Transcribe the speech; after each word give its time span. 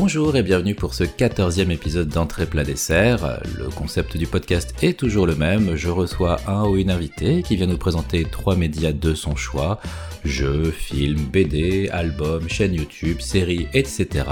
Bonjour 0.00 0.36
et 0.36 0.44
bienvenue 0.44 0.76
pour 0.76 0.94
ce 0.94 1.02
14e 1.02 1.72
épisode 1.72 2.08
d'Entrée 2.08 2.46
plat 2.46 2.62
dessert. 2.62 3.40
Le 3.58 3.64
concept 3.64 4.16
du 4.16 4.28
podcast 4.28 4.72
est 4.80 4.96
toujours 4.96 5.26
le 5.26 5.34
même. 5.34 5.74
Je 5.74 5.88
reçois 5.88 6.36
un 6.46 6.68
ou 6.68 6.76
une 6.76 6.92
invitée 6.92 7.42
qui 7.42 7.56
vient 7.56 7.66
nous 7.66 7.78
présenter 7.78 8.22
trois 8.22 8.54
médias 8.54 8.92
de 8.92 9.14
son 9.14 9.34
choix. 9.34 9.80
Jeux, 10.24 10.70
films, 10.70 11.24
BD, 11.32 11.88
albums, 11.88 12.48
chaînes 12.48 12.74
YouTube, 12.74 13.20
séries, 13.20 13.66
etc. 13.74 14.24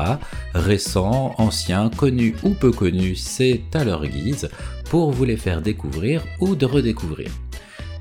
Récents, 0.54 1.34
anciens, 1.36 1.90
connus 1.90 2.36
ou 2.44 2.50
peu 2.50 2.71
connus, 2.71 3.17
c'est 3.17 3.62
à 3.75 3.82
leur 3.82 4.07
guise 4.07 4.48
pour 4.89 5.11
vous 5.11 5.25
les 5.25 5.36
faire 5.36 5.62
découvrir 5.62 6.22
ou 6.39 6.54
de 6.54 6.64
redécouvrir. 6.64 7.29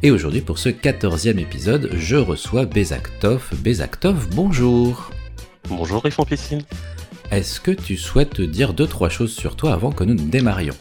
Et 0.03 0.11
aujourd'hui 0.11 0.41
pour 0.41 0.59
ce 0.59 0.69
14e 0.69 1.39
épisode, 1.39 1.89
je 1.95 2.15
reçois 2.15 2.65
Bezaktov. 2.65 3.49
Bezaktov, 3.63 4.27
bonjour 4.35 5.09
Bonjour 5.67 6.05
Yves 6.05 6.25
Piscine. 6.27 6.61
Est-ce 7.31 7.59
que 7.59 7.71
tu 7.71 7.97
souhaites 7.97 8.39
dire 8.39 8.73
deux 8.73 8.87
trois 8.87 9.09
choses 9.09 9.33
sur 9.33 9.55
toi 9.55 9.73
avant 9.73 9.91
que 9.91 10.03
nous 10.03 10.13
ne 10.13 10.29
démarrions? 10.29 10.75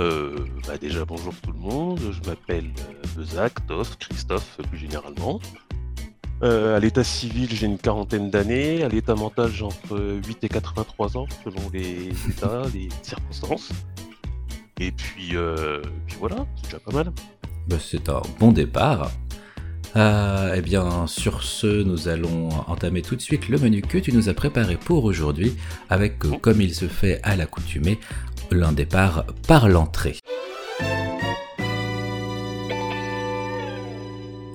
Euh, 0.00 0.36
bah 0.66 0.76
déjà 0.76 1.04
bonjour 1.04 1.34
tout 1.40 1.52
le 1.52 1.58
monde, 1.58 2.00
je 2.10 2.28
m'appelle 2.28 2.70
euh, 2.78 3.20
Bezak, 3.20 3.64
Toff, 3.66 3.96
Christophe 3.98 4.58
plus 4.68 4.78
généralement. 4.78 5.40
Euh, 6.42 6.76
à 6.76 6.80
l'état 6.80 7.04
civil 7.04 7.48
j'ai 7.52 7.66
une 7.66 7.78
quarantaine 7.78 8.30
d'années, 8.30 8.82
à 8.82 8.88
l'état 8.88 9.14
mental 9.14 9.50
j'ai 9.52 9.64
entre 9.64 10.18
8 10.26 10.44
et 10.44 10.48
83 10.48 11.16
ans 11.16 11.26
selon 11.44 11.70
les 11.72 12.08
états, 12.28 12.62
les 12.72 12.88
circonstances. 13.02 13.70
Et 14.80 14.90
puis, 14.90 15.36
euh, 15.36 15.80
puis 16.06 16.16
voilà, 16.18 16.46
c'est 16.56 16.64
déjà 16.64 16.78
pas 16.80 16.92
mal. 16.92 17.12
Bah, 17.68 17.76
c'est 17.78 18.08
un 18.08 18.22
bon 18.40 18.50
départ. 18.52 19.10
Euh, 19.96 20.54
eh 20.56 20.60
bien, 20.60 21.06
sur 21.06 21.44
ce, 21.44 21.82
nous 21.84 22.08
allons 22.08 22.48
entamer 22.66 23.00
tout 23.00 23.14
de 23.14 23.20
suite 23.20 23.48
le 23.48 23.58
menu 23.58 23.80
que 23.80 23.98
tu 23.98 24.12
nous 24.12 24.28
as 24.28 24.34
préparé 24.34 24.76
pour 24.76 25.04
aujourd'hui, 25.04 25.54
avec, 25.88 26.24
euh, 26.24 26.36
comme 26.40 26.60
il 26.60 26.74
se 26.74 26.86
fait 26.86 27.20
à 27.22 27.36
l'accoutumée, 27.36 28.00
l'un 28.50 28.72
départ 28.72 29.24
par 29.46 29.68
l'entrée. 29.68 30.16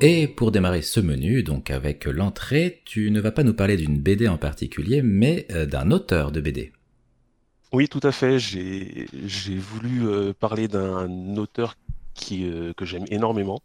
Et 0.02 0.27
pour 0.27 0.52
démarrer 0.52 0.81
ce 0.81 0.99
menu, 0.99 1.42
donc 1.42 1.71
avec 1.71 2.03
l'entrée, 2.03 2.81
tu 2.83 3.09
ne 3.09 3.21
vas 3.21 3.31
pas 3.31 3.44
nous 3.44 3.53
parler 3.53 3.77
d'une 3.77 3.97
BD 3.97 4.27
en 4.27 4.38
particulier, 4.38 5.02
mais 5.02 5.47
euh, 5.52 5.66
d'un 5.66 5.92
auteur 5.92 6.33
de 6.33 6.42
BD. 6.42 6.73
Oui, 7.71 7.88
tout 7.88 8.02
à 8.03 8.11
fait. 8.11 8.39
J'ai 8.39 9.58
voulu 9.58 10.33
parler 10.33 10.67
d'un 10.67 11.38
auteur 11.38 11.77
que 12.19 12.86
j'aime 12.86 13.05
énormément, 13.09 13.61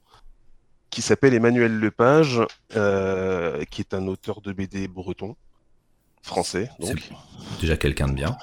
qui 0.94 1.02
s'appelle 1.02 1.34
Emmanuel 1.34 1.76
Lepage, 1.80 2.40
euh, 2.76 3.64
qui 3.64 3.80
est 3.80 3.94
un 3.94 4.06
auteur 4.06 4.40
de 4.40 4.52
BD 4.52 4.86
breton, 4.86 5.34
français, 6.22 6.70
donc. 6.78 7.10
Déjà 7.60 7.76
quelqu'un 7.76 8.06
de 8.06 8.12
bien. 8.12 8.38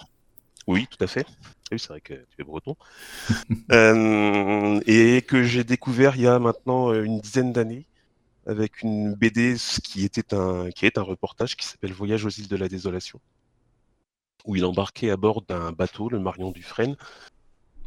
Oui, 0.67 0.85
tout 0.91 1.01
à 1.01 1.07
fait. 1.07 1.25
Oui, 1.71 1.79
c'est 1.79 1.87
vrai 1.87 2.01
que 2.01 2.13
tu 2.13 2.41
es 2.41 2.43
breton. 2.43 2.75
Euh, 3.71 4.81
et 4.85 5.21
que 5.21 5.43
j'ai 5.43 5.63
découvert 5.63 6.17
il 6.17 6.23
y 6.23 6.27
a 6.27 6.39
maintenant 6.39 6.91
euh, 6.91 7.03
une 7.03 7.21
dizaine 7.21 7.53
d'années 7.53 7.85
avec 8.45 8.81
une 8.81 9.13
BD 9.13 9.55
qui 9.81 10.03
était 10.03 10.33
un, 10.33 10.71
qui 10.71 10.85
est 10.85 10.97
un 10.97 11.03
reportage 11.03 11.55
qui 11.55 11.65
s'appelle 11.65 11.93
Voyage 11.93 12.25
aux 12.25 12.29
îles 12.29 12.49
de 12.49 12.57
la 12.57 12.67
désolation, 12.67 13.21
où 14.43 14.57
il 14.57 14.65
embarquait 14.65 15.09
à 15.09 15.15
bord 15.15 15.41
d'un 15.43 15.71
bateau, 15.71 16.09
le 16.09 16.19
Marion 16.19 16.51
Dufresne, 16.51 16.97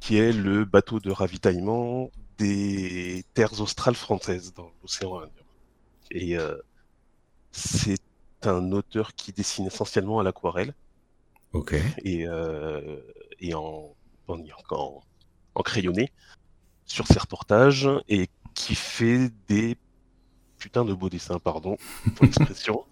qui 0.00 0.16
est 0.16 0.32
le 0.32 0.64
bateau 0.64 1.00
de 1.00 1.10
ravitaillement 1.10 2.10
des 2.38 3.24
terres 3.34 3.60
australes 3.60 3.94
françaises 3.94 4.52
dans 4.54 4.70
l'océan 4.82 5.18
Indien. 5.18 5.42
Et 6.10 6.36
euh, 6.36 6.56
c'est 7.52 8.00
un 8.42 8.72
auteur 8.72 9.14
qui 9.14 9.32
dessine 9.32 9.66
essentiellement 9.66 10.20
à 10.20 10.22
l'aquarelle 10.22 10.75
Ok. 11.53 11.75
et, 12.03 12.26
euh, 12.26 13.00
et 13.41 13.54
en, 13.54 13.94
en, 14.28 14.38
en, 14.70 15.03
en 15.54 15.62
crayonné 15.62 16.12
sur 16.84 17.06
ses 17.06 17.19
reportages 17.19 17.88
et 18.09 18.28
qui 18.54 18.75
fait 18.75 19.30
des 19.48 19.76
putains 20.59 20.84
de 20.84 20.94
beaux 20.94 21.09
dessins, 21.10 21.38
pardon 21.38 21.76
pour 22.16 22.25
l'expression. 22.26 22.84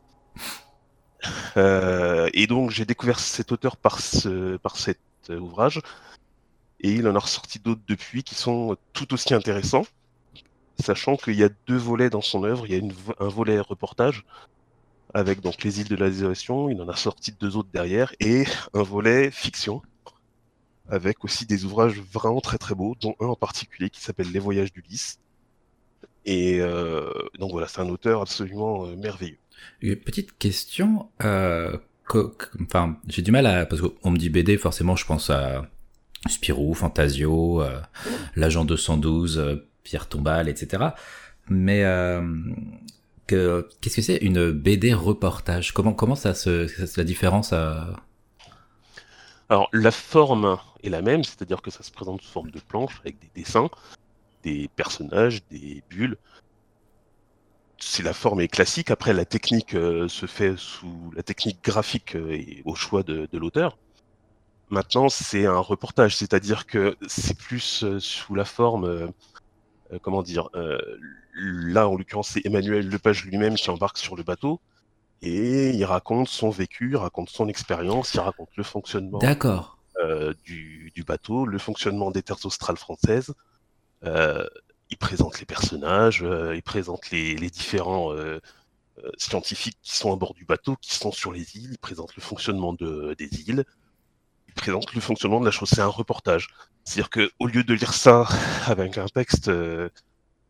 Euh, 1.57 2.29
et 2.33 2.47
donc 2.47 2.71
j'ai 2.71 2.85
découvert 2.85 3.21
cet 3.21 3.53
auteur 3.53 3.77
par, 3.77 4.01
ce, 4.01 4.57
par 4.57 4.77
cet 4.77 4.99
ouvrage 5.31 5.81
et 6.83 6.93
il 6.93 7.07
en 7.09 7.15
a 7.15 7.19
ressorti 7.19 7.59
d'autres 7.59 7.83
depuis 7.87 8.23
qui 8.23 8.35
sont 8.35 8.77
tout 8.93 9.13
aussi 9.15 9.35
intéressants, 9.35 9.87
sachant 10.81 11.17
qu'il 11.17 11.35
y 11.35 11.45
a 11.45 11.49
deux 11.67 11.77
volets 11.77 12.11
dans 12.11 12.21
son 12.21 12.45
œuvre. 12.45 12.67
Il 12.67 12.75
y 12.75 12.79
a 12.79 12.93
un 13.21 13.29
volet 13.29 13.61
reportage 13.61 14.25
avec 15.15 15.41
donc 15.41 15.63
les 15.63 15.81
îles 15.81 15.89
de 15.89 15.97
la 15.97 16.09
désolation, 16.09 16.71
il 16.71 16.81
en 16.81 16.89
a 16.89 16.97
sorti 16.97 17.35
deux 17.39 17.57
autres 17.57 17.69
derrière, 17.73 18.15
et 18.21 18.45
un 18.73 18.83
volet 18.83 19.31
fiction 19.31 19.83
avec 20.89 21.25
aussi 21.25 21.47
des 21.47 21.65
ouvrages 21.65 22.01
vraiment 22.13 22.41
très 22.41 22.59
très 22.59 22.75
beaux, 22.75 22.97
dont 23.01 23.15
un 23.21 23.27
en 23.27 23.37
particulier 23.37 23.89
qui 23.91 24.01
s'appelle 24.01 24.31
Les 24.31 24.39
Voyages 24.39 24.73
d'Ulysse. 24.73 25.19
Et 26.25 26.61
euh, 26.61 27.11
donc 27.39 27.53
voilà, 27.53 27.69
c'est 27.69 27.81
un 27.81 27.89
auteur 27.89 28.21
absolument 28.21 28.87
euh, 28.87 28.97
merveilleux. 28.97 29.39
Une 29.81 29.97
petite 29.97 30.37
question. 30.39 31.09
Euh, 31.23 31.77
enfin, 32.61 32.97
j'ai 33.09 33.23
du 33.23 33.31
mal 33.31 33.47
à 33.47 33.65
parce 33.65 33.81
qu'on 33.81 34.11
me 34.11 34.19
dit 34.19 34.29
BD, 34.29 34.57
forcément, 34.59 34.97
je 34.97 35.07
pense 35.07 35.31
à 35.31 35.67
Spirou, 36.29 36.75
Fantasio, 36.75 37.63
euh, 37.63 37.81
l'agent 38.37 38.65
212, 38.65 39.39
euh, 39.39 39.69
Pierre 39.83 40.09
Tombal, 40.09 40.49
etc. 40.49 40.91
Mais 41.49 41.85
euh, 41.85 42.23
que 43.27 43.69
qu'est-ce 43.81 43.97
que 43.97 44.03
c'est 44.03 44.19
une 44.19 44.53
BD 44.53 44.95
reportage? 44.95 45.73
Comment 45.73 46.15
ça 46.15 46.35
se 46.35 46.97
la 46.97 47.05
différence. 47.05 47.53
Alors 49.49 49.69
la 49.73 49.91
forme 49.91 50.59
est 50.83 50.89
la 50.89 51.03
même, 51.03 51.25
c'est-à-dire 51.25 51.61
que 51.61 51.71
ça 51.71 51.83
se 51.83 51.91
présente 51.91 52.23
sous 52.23 52.31
forme 52.31 52.51
de 52.51 52.61
planche 52.61 53.01
avec 53.01 53.19
des 53.19 53.31
dessins, 53.35 53.69
des 54.45 54.71
personnages, 54.77 55.43
des 55.51 55.83
bulles. 55.91 56.17
C'est 57.79 58.05
la 58.05 58.13
forme 58.13 58.41
est 58.41 58.49
classique. 58.49 58.93
Après, 58.93 59.13
la 59.13 59.25
technique 59.25 59.73
se 59.73 60.27
fait 60.27 60.57
sous 60.57 61.13
la 61.17 61.25
technique 61.25 61.65
graphique 61.65 62.15
et 62.15 62.63
au 62.65 62.77
choix 62.77 63.03
de 63.03 63.29
l'auteur. 63.33 63.77
Maintenant, 64.73 65.11
c'est 65.11 65.45
un 65.45 65.59
reportage, 65.59 66.17
c'est-à-dire 66.17 66.65
que 66.65 66.97
c'est 67.07 67.37
plus 67.37 67.85
euh, 67.85 68.01
sous 68.01 68.35
la 68.35 68.47
forme, 68.47 68.85
euh, 68.85 69.07
euh, 69.93 69.99
comment 70.01 70.23
dire, 70.23 70.49
euh, 70.55 70.79
là 71.35 71.87
en 71.91 71.95
l'occurrence 71.95 72.31
c'est 72.31 72.47
Emmanuel 72.47 72.89
Lepage 72.89 73.23
lui-même 73.27 73.57
qui 73.57 73.69
embarque 73.69 73.99
sur 73.99 74.17
le 74.17 74.23
bateau 74.23 74.63
et 75.21 75.69
il 75.73 75.85
raconte 75.85 76.29
son 76.29 76.49
vécu, 76.49 76.93
il 76.93 76.97
raconte 76.97 77.29
son 77.29 77.49
expérience, 77.49 78.15
il 78.15 78.21
raconte 78.21 78.49
le 78.57 78.63
fonctionnement 78.63 79.19
D'accord. 79.19 79.77
euh, 80.03 80.33
du, 80.43 80.91
du 80.95 81.05
bateau, 81.05 81.45
le 81.45 81.59
fonctionnement 81.59 82.11
des 82.11 82.23
terres 82.23 82.45
australes 82.47 82.79
françaises. 82.79 83.35
Euh, 84.05 84.47
il 84.89 84.97
présente 84.97 85.39
les 85.39 85.45
personnages, 85.45 86.25
il 86.55 86.63
présente 86.63 87.11
les, 87.11 87.35
les 87.35 87.51
différents 87.51 88.11
scientifiques 89.19 89.77
qui 89.83 89.97
sont 89.97 90.13
à 90.13 90.17
bord 90.17 90.33
du 90.33 90.47
bateau, 90.47 90.77
qui 90.81 90.95
sont 90.95 91.13
sur 91.13 91.31
les 91.31 91.57
îles, 91.59 91.73
il 91.73 91.79
présente 91.79 92.17
le 92.17 92.23
fonctionnement 92.23 92.73
de, 92.73 93.15
des 93.19 93.49
îles, 93.49 93.65
présente 94.55 94.95
le 94.95 95.01
fonctionnement 95.01 95.41
de 95.41 95.45
la 95.47 95.51
chose. 95.51 95.69
C'est 95.71 95.81
un 95.81 95.87
reportage. 95.87 96.49
C'est-à-dire 96.85 97.11
que 97.11 97.31
au 97.39 97.47
lieu 97.47 97.65
de 97.65 97.75
lire 97.75 97.93
ça 97.95 98.27
avec 98.67 98.99
un 98.99 99.07
texte 99.07 99.49
euh, 99.49 99.89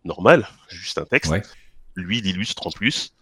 normal, 0.05 0.49
juste 0.69 0.99
un 0.99 1.05
texte, 1.05 1.31
Ouais. 1.31 1.43
lui 1.97 2.19
il 2.19 2.27
illustre 2.27 2.67
en 2.67 2.71
plus, 2.71 3.13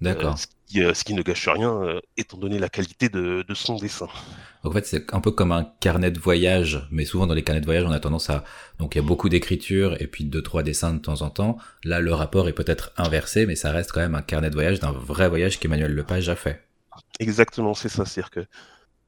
D'accord. 0.00 0.34
euh, 0.34 0.36
ce, 0.36 0.46
qui, 0.66 0.82
euh, 0.82 0.94
ce 0.94 1.04
qui 1.04 1.14
ne 1.14 1.22
gâche 1.22 1.48
rien 1.48 2.00
étant 2.16 2.36
donné 2.38 2.58
la 2.58 2.68
qualité 2.68 3.08
de, 3.08 3.44
de 3.46 3.54
son 3.54 3.76
dessin. 3.76 4.08
En 4.64 4.70
fait, 4.70 4.84
c'est 4.86 5.14
un 5.14 5.20
peu 5.20 5.30
comme 5.30 5.52
un 5.52 5.64
carnet 5.80 6.10
de 6.10 6.18
voyage, 6.18 6.86
mais 6.90 7.04
souvent 7.04 7.26
dans 7.26 7.34
les 7.34 7.42
carnets 7.44 7.60
de 7.60 7.66
voyage, 7.66 7.84
on 7.86 7.92
a 7.92 8.00
tendance 8.00 8.30
à 8.30 8.44
donc 8.78 8.94
il 8.94 8.98
y 8.98 9.00
a 9.00 9.04
beaucoup 9.06 9.28
d'écriture 9.28 9.96
et 10.02 10.06
puis 10.08 10.24
deux 10.24 10.42
trois 10.42 10.62
dessins 10.62 10.92
de 10.92 10.98
temps 10.98 11.22
en 11.22 11.30
temps. 11.30 11.56
Là, 11.84 12.00
le 12.00 12.12
rapport 12.12 12.48
est 12.48 12.52
peut-être 12.52 12.92
inversé, 12.96 13.46
mais 13.46 13.54
ça 13.56 13.70
reste 13.70 13.92
quand 13.92 14.00
même 14.00 14.14
un 14.16 14.22
carnet 14.22 14.50
de 14.50 14.54
voyage 14.54 14.80
d'un 14.80 14.92
vrai 14.92 15.28
voyage 15.28 15.58
qu'Emmanuel 15.60 15.92
Lepage 15.94 16.28
a 16.28 16.36
fait. 16.36 16.64
Exactement, 17.20 17.74
c'est 17.74 17.88
ça. 17.88 18.04
C'est-à-dire 18.04 18.30
que, 18.30 18.46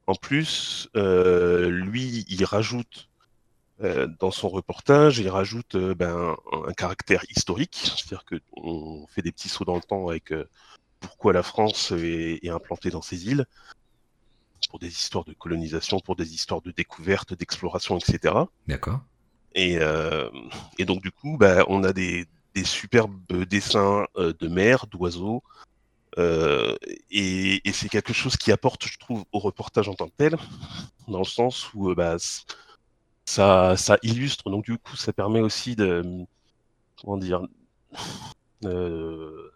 en 0.09 0.15
plus, 0.15 0.89
euh, 0.95 1.69
lui, 1.69 2.25
il 2.29 2.43
rajoute 2.43 3.09
euh, 3.83 4.07
dans 4.19 4.31
son 4.31 4.49
reportage, 4.49 5.19
il 5.19 5.29
rajoute 5.29 5.75
euh, 5.75 5.93
ben, 5.93 6.35
un, 6.51 6.67
un 6.67 6.73
caractère 6.73 7.23
historique, 7.29 7.79
c'est-à-dire 7.95 8.25
que 8.25 8.41
on 8.53 9.05
fait 9.05 9.21
des 9.21 9.31
petits 9.31 9.49
sauts 9.49 9.65
dans 9.65 9.75
le 9.75 9.83
temps 9.83 10.07
avec 10.09 10.33
pourquoi 10.99 11.31
la 11.31 11.43
France 11.43 11.91
est, 11.91 12.39
est 12.41 12.49
implantée 12.49 12.89
dans 12.89 13.03
ces 13.03 13.27
îles, 13.27 13.45
pour 14.71 14.79
des 14.79 14.87
histoires 14.87 15.25
de 15.25 15.33
colonisation, 15.33 15.99
pour 15.99 16.15
des 16.15 16.33
histoires 16.33 16.63
de 16.63 16.71
découverte, 16.71 17.35
d'exploration, 17.35 17.99
etc. 17.99 18.33
D'accord. 18.67 19.01
Et, 19.53 19.77
et 20.79 20.85
donc 20.85 21.03
du 21.03 21.11
coup, 21.11 21.37
bah, 21.37 21.65
on 21.67 21.83
a 21.83 21.93
des, 21.93 22.25
des 22.55 22.63
superbes 22.63 23.43
dessins 23.43 24.07
de 24.17 24.47
mer, 24.47 24.87
d'oiseaux, 24.87 25.43
euh, 26.19 26.75
et, 27.11 27.61
et 27.67 27.73
c'est 27.73 27.89
quelque 27.89 28.13
chose 28.13 28.37
qui 28.37 28.51
apporte, 28.51 28.87
je 28.87 28.97
trouve, 28.99 29.25
au 29.33 29.39
reportage 29.39 29.89
en 29.89 29.95
tant 29.95 30.07
que 30.07 30.13
tel, 30.17 30.37
dans 31.07 31.19
le 31.19 31.25
sens 31.25 31.73
où 31.73 31.91
euh, 31.91 31.95
bah, 31.95 32.17
ça, 33.25 33.77
ça 33.77 33.97
illustre, 34.03 34.49
donc 34.49 34.65
du 34.65 34.77
coup, 34.77 34.95
ça 34.95 35.13
permet 35.13 35.39
aussi 35.41 35.75
de, 35.75 36.03
comment 37.01 37.17
dire, 37.17 37.41
euh, 38.65 39.51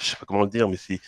je 0.00 0.06
sais 0.06 0.16
pas 0.16 0.26
comment 0.26 0.42
le 0.44 0.50
dire, 0.50 0.68
mais 0.68 0.76
c'est 0.78 1.00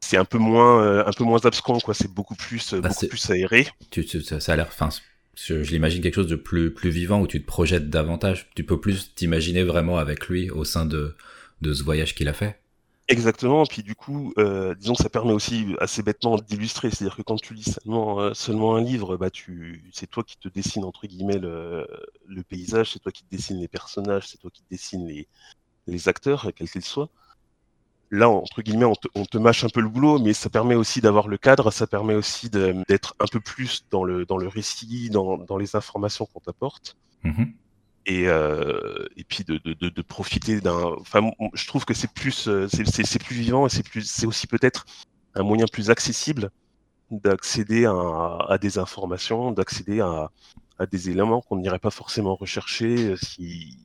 c'est 0.00 0.16
un 0.18 0.24
peu 0.26 0.38
moins 0.38 1.06
un 1.06 1.12
peu 1.12 1.24
moins 1.24 1.44
abscon 1.46 1.80
quoi. 1.80 1.94
C'est 1.94 2.12
beaucoup 2.12 2.36
plus 2.36 2.74
Bah, 2.82 2.90
beaucoup 2.90 3.06
plus 3.06 3.30
aéré. 3.30 3.68
Tu, 3.90 4.04
tu- 4.06 4.22
ça, 4.22 4.40
ça 4.40 4.52
a 4.52 4.56
l'air, 4.56 4.68
enfin, 4.68 4.88
je, 5.36 5.62
je 5.62 5.70
l'imagine 5.72 6.02
quelque 6.02 6.14
chose 6.16 6.26
de 6.28 6.36
plus, 6.36 6.72
plus 6.74 6.90
vivant 6.90 7.20
où 7.20 7.26
tu 7.26 7.40
te 7.40 7.46
projettes 7.46 7.90
davantage. 7.90 8.50
Tu 8.54 8.64
peux 8.64 8.80
plus 8.80 9.14
t'imaginer 9.14 9.64
vraiment 9.64 9.98
avec 9.98 10.28
lui 10.28 10.50
au 10.50 10.64
sein 10.64 10.86
de, 10.86 11.16
de 11.62 11.74
ce 11.74 11.82
voyage 11.82 12.14
qu'il 12.14 12.28
a 12.28 12.34
fait. 12.34 12.60
Exactement, 13.10 13.64
puis 13.64 13.82
du 13.82 13.94
coup, 13.94 14.34
euh, 14.36 14.74
disons 14.74 14.92
que 14.94 15.02
ça 15.02 15.08
permet 15.08 15.32
aussi 15.32 15.74
assez 15.80 16.02
bêtement 16.02 16.36
d'illustrer, 16.36 16.90
c'est-à-dire 16.90 17.16
que 17.16 17.22
quand 17.22 17.40
tu 17.40 17.54
lis 17.54 17.72
seulement, 17.72 18.20
euh, 18.20 18.34
seulement 18.34 18.76
un 18.76 18.82
livre, 18.82 19.16
bah 19.16 19.30
tu, 19.30 19.90
c'est 19.94 20.06
toi 20.10 20.22
qui 20.22 20.36
te 20.38 20.48
dessine 20.48 20.84
entre 20.84 21.06
guillemets 21.06 21.38
le, 21.38 21.86
le 22.26 22.42
paysage, 22.42 22.92
c'est 22.92 22.98
toi 22.98 23.10
qui 23.10 23.24
te 23.24 23.30
dessine 23.34 23.58
les 23.60 23.68
personnages, 23.68 24.28
c'est 24.28 24.36
toi 24.36 24.50
qui 24.52 24.62
te 24.62 24.68
dessine 24.70 25.06
les, 25.06 25.26
les 25.86 26.08
acteurs, 26.08 26.50
quels 26.56 26.70
qu'ils 26.70 26.84
soient. 26.84 27.10
Là, 28.10 28.28
entre 28.30 28.62
guillemets, 28.62 28.86
on 28.86 28.94
te, 28.94 29.08
on 29.14 29.24
te 29.26 29.36
mâche 29.36 29.64
un 29.64 29.68
peu 29.68 29.80
le 29.80 29.88
boulot, 29.88 30.18
mais 30.18 30.32
ça 30.32 30.48
permet 30.48 30.74
aussi 30.74 31.00
d'avoir 31.02 31.28
le 31.28 31.36
cadre, 31.36 31.70
ça 31.70 31.86
permet 31.86 32.14
aussi 32.14 32.48
d'être 32.48 33.14
un 33.20 33.26
peu 33.26 33.40
plus 33.40 33.84
dans 33.90 34.02
le, 34.04 34.24
dans 34.24 34.38
le 34.38 34.48
récit, 34.48 35.10
dans, 35.10 35.36
dans 35.38 35.58
les 35.58 35.76
informations 35.76 36.26
qu'on 36.26 36.40
t'apporte 36.40 36.96
Mhm. 37.24 37.54
Et, 38.08 38.26
euh, 38.26 39.04
et 39.16 39.24
puis 39.24 39.44
de, 39.44 40.02
profiter 40.02 40.60
d'un. 40.60 40.94
Enfin, 40.98 41.30
je 41.54 41.66
trouve 41.66 41.84
que 41.84 41.94
c'est 41.94 42.10
plus, 42.12 42.48
euh, 42.48 42.66
c'est, 42.68 43.22
plus 43.22 43.36
vivant 43.36 43.66
et 43.66 43.68
c'est 43.68 43.86
plus, 43.86 44.10
c'est 44.10 44.26
aussi 44.26 44.46
peut-être 44.46 44.86
un 45.34 45.42
moyen 45.42 45.66
plus 45.70 45.90
accessible 45.90 46.50
d'accéder 47.10 47.84
à, 47.86 48.58
des 48.60 48.78
informations, 48.78 49.52
d'accéder 49.52 50.00
à, 50.00 50.30
des 50.90 51.10
éléments 51.10 51.42
qu'on 51.42 51.58
n'irait 51.58 51.78
pas 51.78 51.90
forcément 51.90 52.34
rechercher 52.34 53.10
euh, 53.10 53.16
si, 53.16 53.76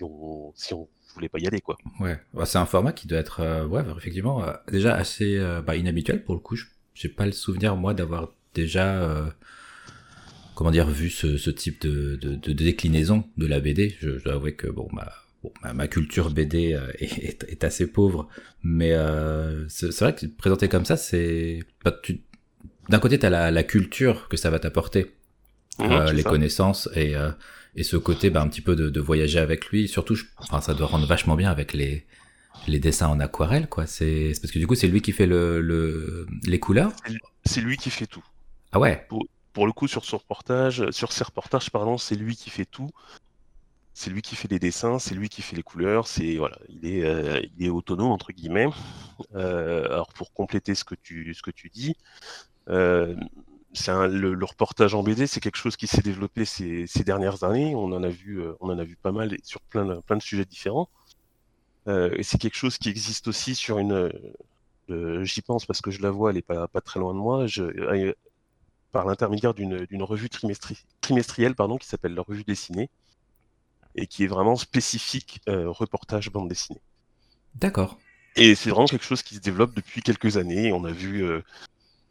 on 0.00 0.52
si 0.54 0.74
voulait 1.14 1.28
pas 1.28 1.40
y 1.40 1.46
aller 1.48 1.60
quoi. 1.60 1.76
Ouais, 1.98 2.20
Bah, 2.32 2.46
c'est 2.46 2.58
un 2.58 2.66
format 2.66 2.92
qui 2.92 3.08
doit 3.08 3.18
être, 3.18 3.66
ouais, 3.66 3.82
effectivement, 3.96 4.44
déjà 4.70 4.94
assez 4.94 5.38
bah, 5.66 5.74
inhabituel 5.76 6.24
pour 6.24 6.34
le 6.34 6.40
coup. 6.40 6.54
Je- 6.56 6.66
J'ai 6.94 7.08
pas 7.08 7.26
le 7.26 7.32
souvenir 7.32 7.74
moi 7.76 7.94
d'avoir 7.94 8.28
déjà, 8.54 9.32
comment 10.60 10.70
dire, 10.70 10.90
vu 10.90 11.08
ce, 11.08 11.38
ce 11.38 11.48
type 11.48 11.80
de, 11.80 12.16
de, 12.16 12.34
de 12.36 12.52
déclinaison 12.52 13.24
de 13.38 13.46
la 13.46 13.60
BD. 13.60 13.96
Je, 13.98 14.18
je 14.18 14.24
dois 14.24 14.34
avouer 14.34 14.54
que 14.54 14.66
bon, 14.66 14.88
ma, 14.92 15.10
bon, 15.42 15.50
ma, 15.72 15.88
culture 15.88 16.28
BD 16.30 16.74
euh, 16.74 16.86
est, 16.98 17.16
est, 17.24 17.44
est 17.48 17.64
assez 17.64 17.86
pauvre, 17.86 18.28
mais 18.62 18.92
euh, 18.92 19.66
c'est 19.70 19.98
vrai 20.00 20.14
que 20.14 20.26
présenté 20.26 20.68
comme 20.68 20.84
ça, 20.84 20.98
c'est, 20.98 21.60
bah, 21.82 21.98
tu, 22.02 22.20
d'un 22.90 22.98
côté 22.98 23.18
t'as 23.18 23.30
la, 23.30 23.50
la 23.50 23.62
culture 23.62 24.28
que 24.28 24.36
ça 24.36 24.50
va 24.50 24.58
t'apporter, 24.58 25.14
euh, 25.80 26.12
les 26.12 26.24
ça. 26.24 26.30
connaissances 26.30 26.90
et 26.94 27.16
euh, 27.16 27.30
et 27.76 27.84
ce 27.84 27.96
côté 27.96 28.30
bah, 28.30 28.42
un 28.42 28.48
petit 28.48 28.60
peu 28.60 28.76
de, 28.76 28.90
de 28.90 29.00
voyager 29.00 29.38
avec 29.38 29.66
lui 29.68 29.88
surtout 29.88 30.14
je, 30.14 30.24
enfin 30.38 30.60
ça 30.60 30.74
doit 30.74 30.88
rendre 30.88 31.06
vachement 31.06 31.36
bien 31.36 31.50
avec 31.50 31.72
les 31.72 32.04
les 32.68 32.80
dessins 32.80 33.08
en 33.08 33.20
aquarelle 33.20 33.68
quoi 33.68 33.86
c'est 33.86 34.34
c'est 34.34 34.40
parce 34.42 34.52
que 34.52 34.58
du 34.58 34.66
coup 34.66 34.74
c'est 34.74 34.88
lui 34.88 35.00
qui 35.02 35.12
fait 35.12 35.26
le, 35.26 35.60
le 35.60 36.26
les 36.46 36.58
couleurs 36.58 36.92
C'est 37.44 37.60
lui 37.60 37.76
qui 37.78 37.90
fait 37.90 38.06
tout. 38.06 38.24
ah 38.72 38.80
ouais 38.80 39.06
Pour 39.08 39.26
le 39.66 39.72
coup, 39.72 39.88
sur 39.88 40.04
son 40.04 40.18
reportage, 40.18 40.90
sur 40.90 41.12
ses 41.12 41.24
reportages, 41.24 41.70
pardon, 41.70 41.98
c'est 41.98 42.16
lui 42.16 42.36
qui 42.36 42.50
fait 42.50 42.66
tout. 42.66 42.90
C'est 43.92 44.10
lui 44.10 44.22
qui 44.22 44.36
fait 44.36 44.48
les 44.50 44.58
dessins, 44.58 44.98
c'est 44.98 45.14
lui 45.14 45.28
qui 45.28 45.42
fait 45.42 45.56
les 45.56 45.62
couleurs. 45.62 46.06
C'est 46.06 46.36
voilà, 46.36 46.56
il 46.68 46.86
est, 46.86 47.04
euh, 47.04 47.40
il 47.58 47.66
est 47.66 47.68
autonome 47.70 48.10
entre 48.12 48.32
guillemets. 48.32 48.68
Euh, 49.34 49.86
alors 49.86 50.08
pour 50.14 50.32
compléter 50.32 50.74
ce 50.74 50.84
que 50.84 50.94
tu, 50.94 51.34
ce 51.34 51.42
que 51.42 51.50
tu 51.50 51.68
dis, 51.70 51.94
euh, 52.70 53.16
le, 53.88 54.44
reportage 54.44 54.94
en 54.94 55.02
BD, 55.02 55.26
c'est 55.26 55.40
quelque 55.40 55.56
chose 55.58 55.76
qui 55.76 55.86
s'est 55.86 56.02
développé 56.02 56.44
ces, 56.44 56.86
ces 56.86 57.04
dernières 57.04 57.44
années. 57.44 57.74
On 57.76 57.86
en 57.92 58.02
a 58.02 58.08
vu, 58.08 58.40
euh, 58.42 58.54
on 58.60 58.70
en 58.70 58.78
a 58.78 58.84
vu 58.84 58.96
pas 58.96 59.12
mal 59.12 59.36
sur 59.44 59.60
plein, 59.62 59.84
de- 59.86 60.00
plein 60.00 60.16
de 60.16 60.22
sujets 60.22 60.44
différents. 60.44 60.88
Euh, 61.88 62.10
et 62.16 62.22
c'est 62.22 62.38
quelque 62.38 62.56
chose 62.56 62.78
qui 62.78 62.88
existe 62.90 63.28
aussi 63.28 63.54
sur 63.54 63.78
une. 63.78 64.10
euh, 64.90 65.24
J'y 65.24 65.42
pense 65.42 65.66
parce 65.66 65.80
que 65.80 65.90
je 65.90 66.02
la 66.02 66.10
vois, 66.10 66.30
elle 66.30 66.36
est 66.38 66.42
pas, 66.42 66.68
pas 66.68 66.80
très 66.80 67.00
loin 67.00 67.14
de 67.14 67.18
moi. 67.18 67.46
Euh, 67.58 68.12
par 68.92 69.06
l'intermédiaire 69.06 69.54
d'une 69.54 70.02
revue 70.02 70.28
trimestri- 70.28 70.84
trimestrielle 71.00 71.54
pardon, 71.54 71.78
qui 71.78 71.88
s'appelle 71.88 72.14
la 72.14 72.22
revue 72.22 72.44
dessinée 72.44 72.90
et 73.94 74.08
qui 74.08 74.24
est 74.24 74.26
vraiment 74.26 74.56
spécifique 74.56 75.40
euh, 75.48 75.70
reportage 75.70 76.30
bande 76.32 76.48
dessinée. 76.48 76.82
d'accord 77.54 77.98
Et 78.36 78.54
c'est 78.54 78.70
vraiment 78.70 78.86
quelque 78.88 79.04
chose 79.04 79.22
qui 79.22 79.36
se 79.36 79.40
développe 79.40 79.74
depuis 79.74 80.02
quelques 80.02 80.36
années. 80.36 80.72
On 80.72 80.84
a 80.84 80.92
vu, 80.92 81.22
euh, 81.24 81.42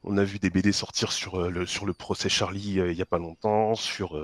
on 0.03 0.17
a 0.17 0.23
vu 0.25 0.39
des 0.39 0.49
BD 0.51 0.71
sortir 0.73 1.11
sur 1.13 1.35
euh, 1.41 1.49
le 1.49 1.65
sur 1.67 1.85
le 1.85 1.93
procès 1.93 2.29
Charlie 2.29 2.75
il 2.75 2.93
y 2.93 3.01
a 3.01 3.05
pas 3.07 3.19
longtemps, 3.19 3.75
sur 3.75 4.19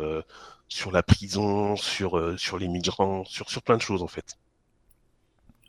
sur 0.69 0.91
la 0.91 1.03
prison, 1.03 1.75
sur 1.77 2.39
sur 2.39 2.57
les 2.59 2.67
migrants, 2.69 3.25
sur 3.25 3.49
sur 3.49 3.63
plein 3.63 3.77
de 3.77 3.83
choses 3.83 4.03
en 4.03 4.07
fait. 4.07 4.37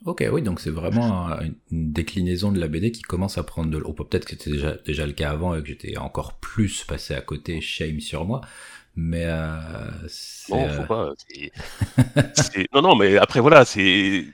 Ok 0.05 0.23
oui 0.31 0.41
donc 0.41 0.59
c'est 0.59 0.69
vraiment 0.69 1.27
un- 1.27 1.39
une 1.71 1.91
déclinaison 1.91 2.51
de 2.51 2.59
la 2.59 2.67
BD 2.67 2.91
qui 2.91 3.01
commence 3.01 3.37
à 3.37 3.43
prendre 3.43 3.69
de 3.71 3.77
l- 3.77 3.83
oh, 3.85 3.93
peut-être 3.93 4.25
que 4.25 4.31
c'était 4.31 4.51
déjà 4.51 4.75
déjà 4.85 5.05
le 5.07 5.13
cas 5.13 5.31
avant 5.31 5.55
et 5.55 5.61
que 5.61 5.67
j'étais 5.67 5.97
encore 5.97 6.39
plus 6.39 6.83
passé 6.83 7.13
à 7.15 7.21
côté 7.21 7.61
shame 7.61 7.99
sur 7.99 8.25
moi 8.25 8.41
mais 8.95 9.25
euh, 9.25 10.07
Non, 10.49 10.65
euh, 10.65 10.69
faut 10.69 10.85
pas. 10.85 11.11
c'est- 11.17 11.51
c'est- 12.33 12.67
Non, 12.73 12.81
non, 12.81 12.95
mais 12.95 13.17
après 13.17 13.39
voilà, 13.41 13.65
c'est 13.65 14.25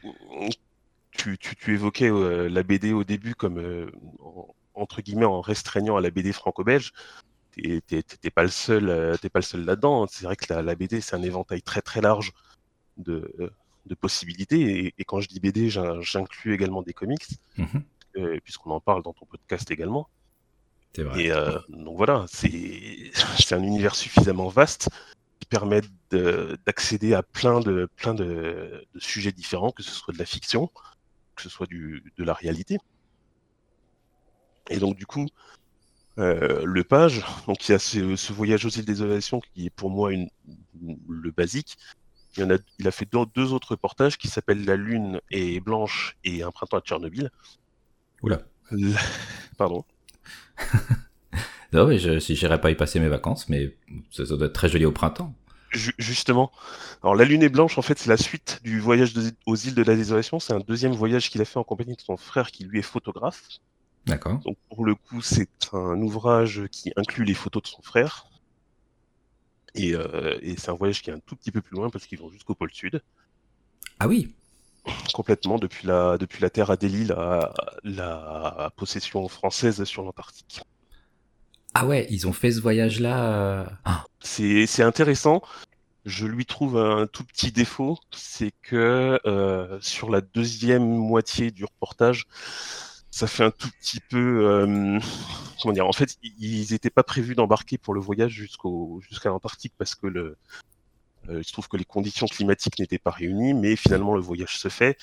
tu, 1.11 1.37
tu, 1.37 1.55
tu 1.55 1.73
évoquais 1.75 2.09
euh, 2.09 2.49
la 2.49 2.63
BD 2.63 2.93
au 2.93 3.03
début 3.03 3.35
comme 3.35 3.59
euh, 3.59 3.89
en- 4.19 4.53
entre 4.73 5.01
guillemets 5.01 5.25
en 5.25 5.41
restreignant 5.41 5.97
à 5.97 6.01
la 6.01 6.09
BD 6.09 6.33
franco-belge. 6.33 6.91
T'es 7.55 8.31
pas 8.31 8.43
le 8.43 8.49
seul, 8.49 8.89
euh, 8.89 9.15
t'es 9.17 9.29
pas 9.29 9.39
le 9.39 9.43
seul 9.43 9.65
là-dedans. 9.65 10.07
C'est 10.07 10.25
vrai 10.25 10.35
que 10.35 10.51
la, 10.53 10.61
la 10.61 10.75
BD 10.75 11.01
c'est 11.01 11.15
un 11.15 11.21
éventail 11.23 11.61
très 11.61 11.81
très 11.81 12.01
large 12.01 12.31
de, 12.97 13.33
de 13.85 13.95
possibilités. 13.95 14.85
Et, 14.87 14.93
et 14.97 15.03
quand 15.05 15.19
je 15.19 15.27
dis 15.27 15.39
BD, 15.39 15.69
j'in- 15.69 16.01
j'inclus 16.01 16.53
également 16.53 16.81
des 16.81 16.93
comics, 16.93 17.27
mhm, 17.57 17.83
euh, 18.17 18.39
puisqu'on 18.43 18.71
en 18.71 18.79
parle 18.79 19.03
dans 19.03 19.13
ton 19.13 19.25
podcast 19.25 19.69
également. 19.71 20.07
c'est 20.95 21.03
vrai 21.03 21.23
Et 21.25 21.31
euh, 21.31 21.57
donc 21.69 21.97
voilà, 21.97 22.25
c'est 22.29 23.11
un 23.51 23.63
univers 23.63 23.95
suffisamment 23.95 24.47
vaste 24.49 24.89
qui 25.39 25.47
permet 25.47 25.81
de- 26.11 26.57
d'accéder 26.65 27.13
à 27.13 27.23
plein 27.23 27.59
de 27.59 27.89
plein 27.95 28.13
de, 28.13 28.85
de 28.93 28.99
sujets 28.99 29.31
différents, 29.31 29.71
que 29.71 29.83
ce 29.83 29.91
soit 29.91 30.13
de 30.13 30.19
la 30.19 30.25
fiction, 30.25 30.69
que 31.35 31.41
ce 31.41 31.49
soit 31.49 31.65
du, 31.67 32.13
de 32.17 32.23
la 32.23 32.33
réalité. 32.33 32.77
Et 34.69 34.77
donc 34.77 34.95
du 34.95 35.05
coup, 35.05 35.27
euh, 36.19 36.63
le 36.63 36.83
page, 36.83 37.21
donc 37.47 37.67
il 37.67 37.71
y 37.73 37.75
a 37.75 37.79
ce, 37.79 38.15
ce 38.15 38.31
voyage 38.33 38.65
aux 38.65 38.69
îles 38.69 38.85
des 38.85 39.01
Ovations 39.01 39.41
qui 39.41 39.65
est 39.65 39.69
pour 39.69 39.89
moi 39.89 40.13
une, 40.13 40.29
le 41.09 41.31
basique. 41.31 41.77
Il, 42.37 42.43
en 42.45 42.51
a, 42.51 42.57
il 42.79 42.87
a 42.87 42.91
fait 42.91 43.07
deux, 43.11 43.19
deux 43.35 43.53
autres 43.53 43.71
reportages 43.71 44.17
qui 44.17 44.27
s'appellent 44.27 44.65
La 44.65 44.75
Lune 44.75 45.19
est 45.31 45.59
blanche 45.59 46.17
et 46.23 46.43
Un 46.43 46.51
printemps 46.51 46.77
à 46.77 46.81
Tchernobyl. 46.81 47.29
oula 48.21 48.41
La- 48.71 48.99
Pardon. 49.57 49.85
non 51.73 51.87
mais 51.87 51.97
je 51.99 52.19
si 52.19 52.35
j'irais 52.35 52.61
pas 52.61 52.71
y 52.71 52.75
passer 52.75 52.99
mes 52.99 53.07
vacances 53.09 53.49
mais 53.49 53.75
ça, 54.11 54.25
ça 54.25 54.35
doit 54.37 54.47
être 54.47 54.53
très 54.53 54.69
joli 54.69 54.85
au 54.85 54.91
printemps 54.91 55.33
Ju- 55.71 55.95
Justement. 55.97 56.51
Alors, 57.01 57.15
La 57.15 57.25
Lune 57.25 57.41
est 57.41 57.49
blanche, 57.49 57.79
en 57.79 57.81
fait, 57.81 57.97
c'est 57.97 58.07
la 58.09 58.15
suite 58.17 58.59
du 58.63 58.79
voyage 58.79 59.13
de- 59.15 59.31
aux 59.47 59.55
îles 59.55 59.73
de 59.73 59.81
la 59.81 59.95
Désolation. 59.95 60.39
C'est 60.39 60.53
un 60.53 60.59
deuxième 60.59 60.91
voyage 60.91 61.31
qu'il 61.31 61.41
a 61.41 61.45
fait 61.45 61.57
en 61.57 61.63
compagnie 61.63 61.95
de 61.95 62.01
son 62.01 62.15
frère 62.15 62.51
qui, 62.51 62.63
lui, 62.63 62.77
est 62.77 62.83
photographe. 62.83 63.41
d'accord 64.05 64.37
Donc, 64.45 64.55
pour 64.69 64.85
le 64.85 64.93
coup, 64.93 65.23
c'est 65.23 65.49
un 65.73 65.99
ouvrage 65.99 66.61
qui 66.71 66.93
inclut 66.95 67.25
les 67.25 67.33
photos 67.33 67.63
de 67.63 67.67
son 67.69 67.81
frère. 67.81 68.27
Et, 69.75 69.95
euh, 69.95 70.37
et 70.41 70.55
c'est 70.57 70.69
un 70.69 70.75
voyage 70.75 71.01
qui 71.01 71.09
est 71.09 71.13
un 71.13 71.19
tout 71.19 71.35
petit 71.35 71.51
peu 71.51 71.61
plus 71.61 71.75
loin 71.75 71.89
parce 71.89 72.05
qu'ils 72.05 72.19
vont 72.19 72.29
jusqu'au 72.29 72.55
pôle 72.55 72.71
Sud, 72.73 73.01
ah 73.99 74.07
oui 74.07 74.33
complètement 75.13 75.59
depuis 75.59 75.87
la, 75.87 76.17
depuis 76.17 76.41
la 76.41 76.49
Terre 76.49 76.69
Adélie, 76.69 77.05
la, 77.05 77.53
la 77.83 78.71
possession 78.75 79.27
française 79.27 79.83
sur 79.85 80.03
l'Antarctique. 80.03 80.61
Ah 81.73 81.85
ouais, 81.87 82.05
ils 82.09 82.27
ont 82.27 82.33
fait 82.33 82.51
ce 82.51 82.61
voyage-là. 82.61 83.71
Ah, 83.85 84.05
C'est 84.19 84.67
c'est 84.67 84.83
intéressant. 84.83 85.41
Je 86.05 86.27
lui 86.27 86.45
trouve 86.45 86.77
un 86.77 87.07
tout 87.07 87.23
petit 87.23 87.51
défaut, 87.51 87.97
c'est 88.11 88.51
que 88.61 89.19
euh, 89.25 89.79
sur 89.79 90.09
la 90.09 90.19
deuxième 90.19 90.85
moitié 90.85 91.49
du 91.49 91.63
reportage, 91.63 92.27
ça 93.13 93.27
fait 93.27 93.43
un 93.43 93.51
tout 93.51 93.69
petit 93.79 93.99
peu, 93.99 94.47
euh, 94.47 94.99
comment 95.61 95.71
dire, 95.71 95.85
en 95.87 95.93
fait, 95.93 96.17
ils 96.39 96.71
n'étaient 96.71 96.89
pas 96.89 97.03
prévus 97.03 97.35
d'embarquer 97.35 97.77
pour 97.77 97.93
le 97.93 98.01
voyage 98.01 98.31
jusqu'au 98.31 99.01
jusqu'à 99.07 99.29
l'Antarctique 99.29 99.73
parce 99.77 99.93
que 99.93 100.07
le, 100.07 100.35
euh, 101.29 101.37
il 101.39 101.43
se 101.43 101.51
trouve 101.51 101.67
que 101.67 101.77
les 101.77 101.85
conditions 101.85 102.25
climatiques 102.25 102.79
n'étaient 102.79 102.97
pas 102.97 103.11
réunies, 103.11 103.53
mais 103.53 103.75
finalement 103.75 104.15
le 104.15 104.21
voyage 104.21 104.57
se 104.57 104.67
fait. 104.67 104.97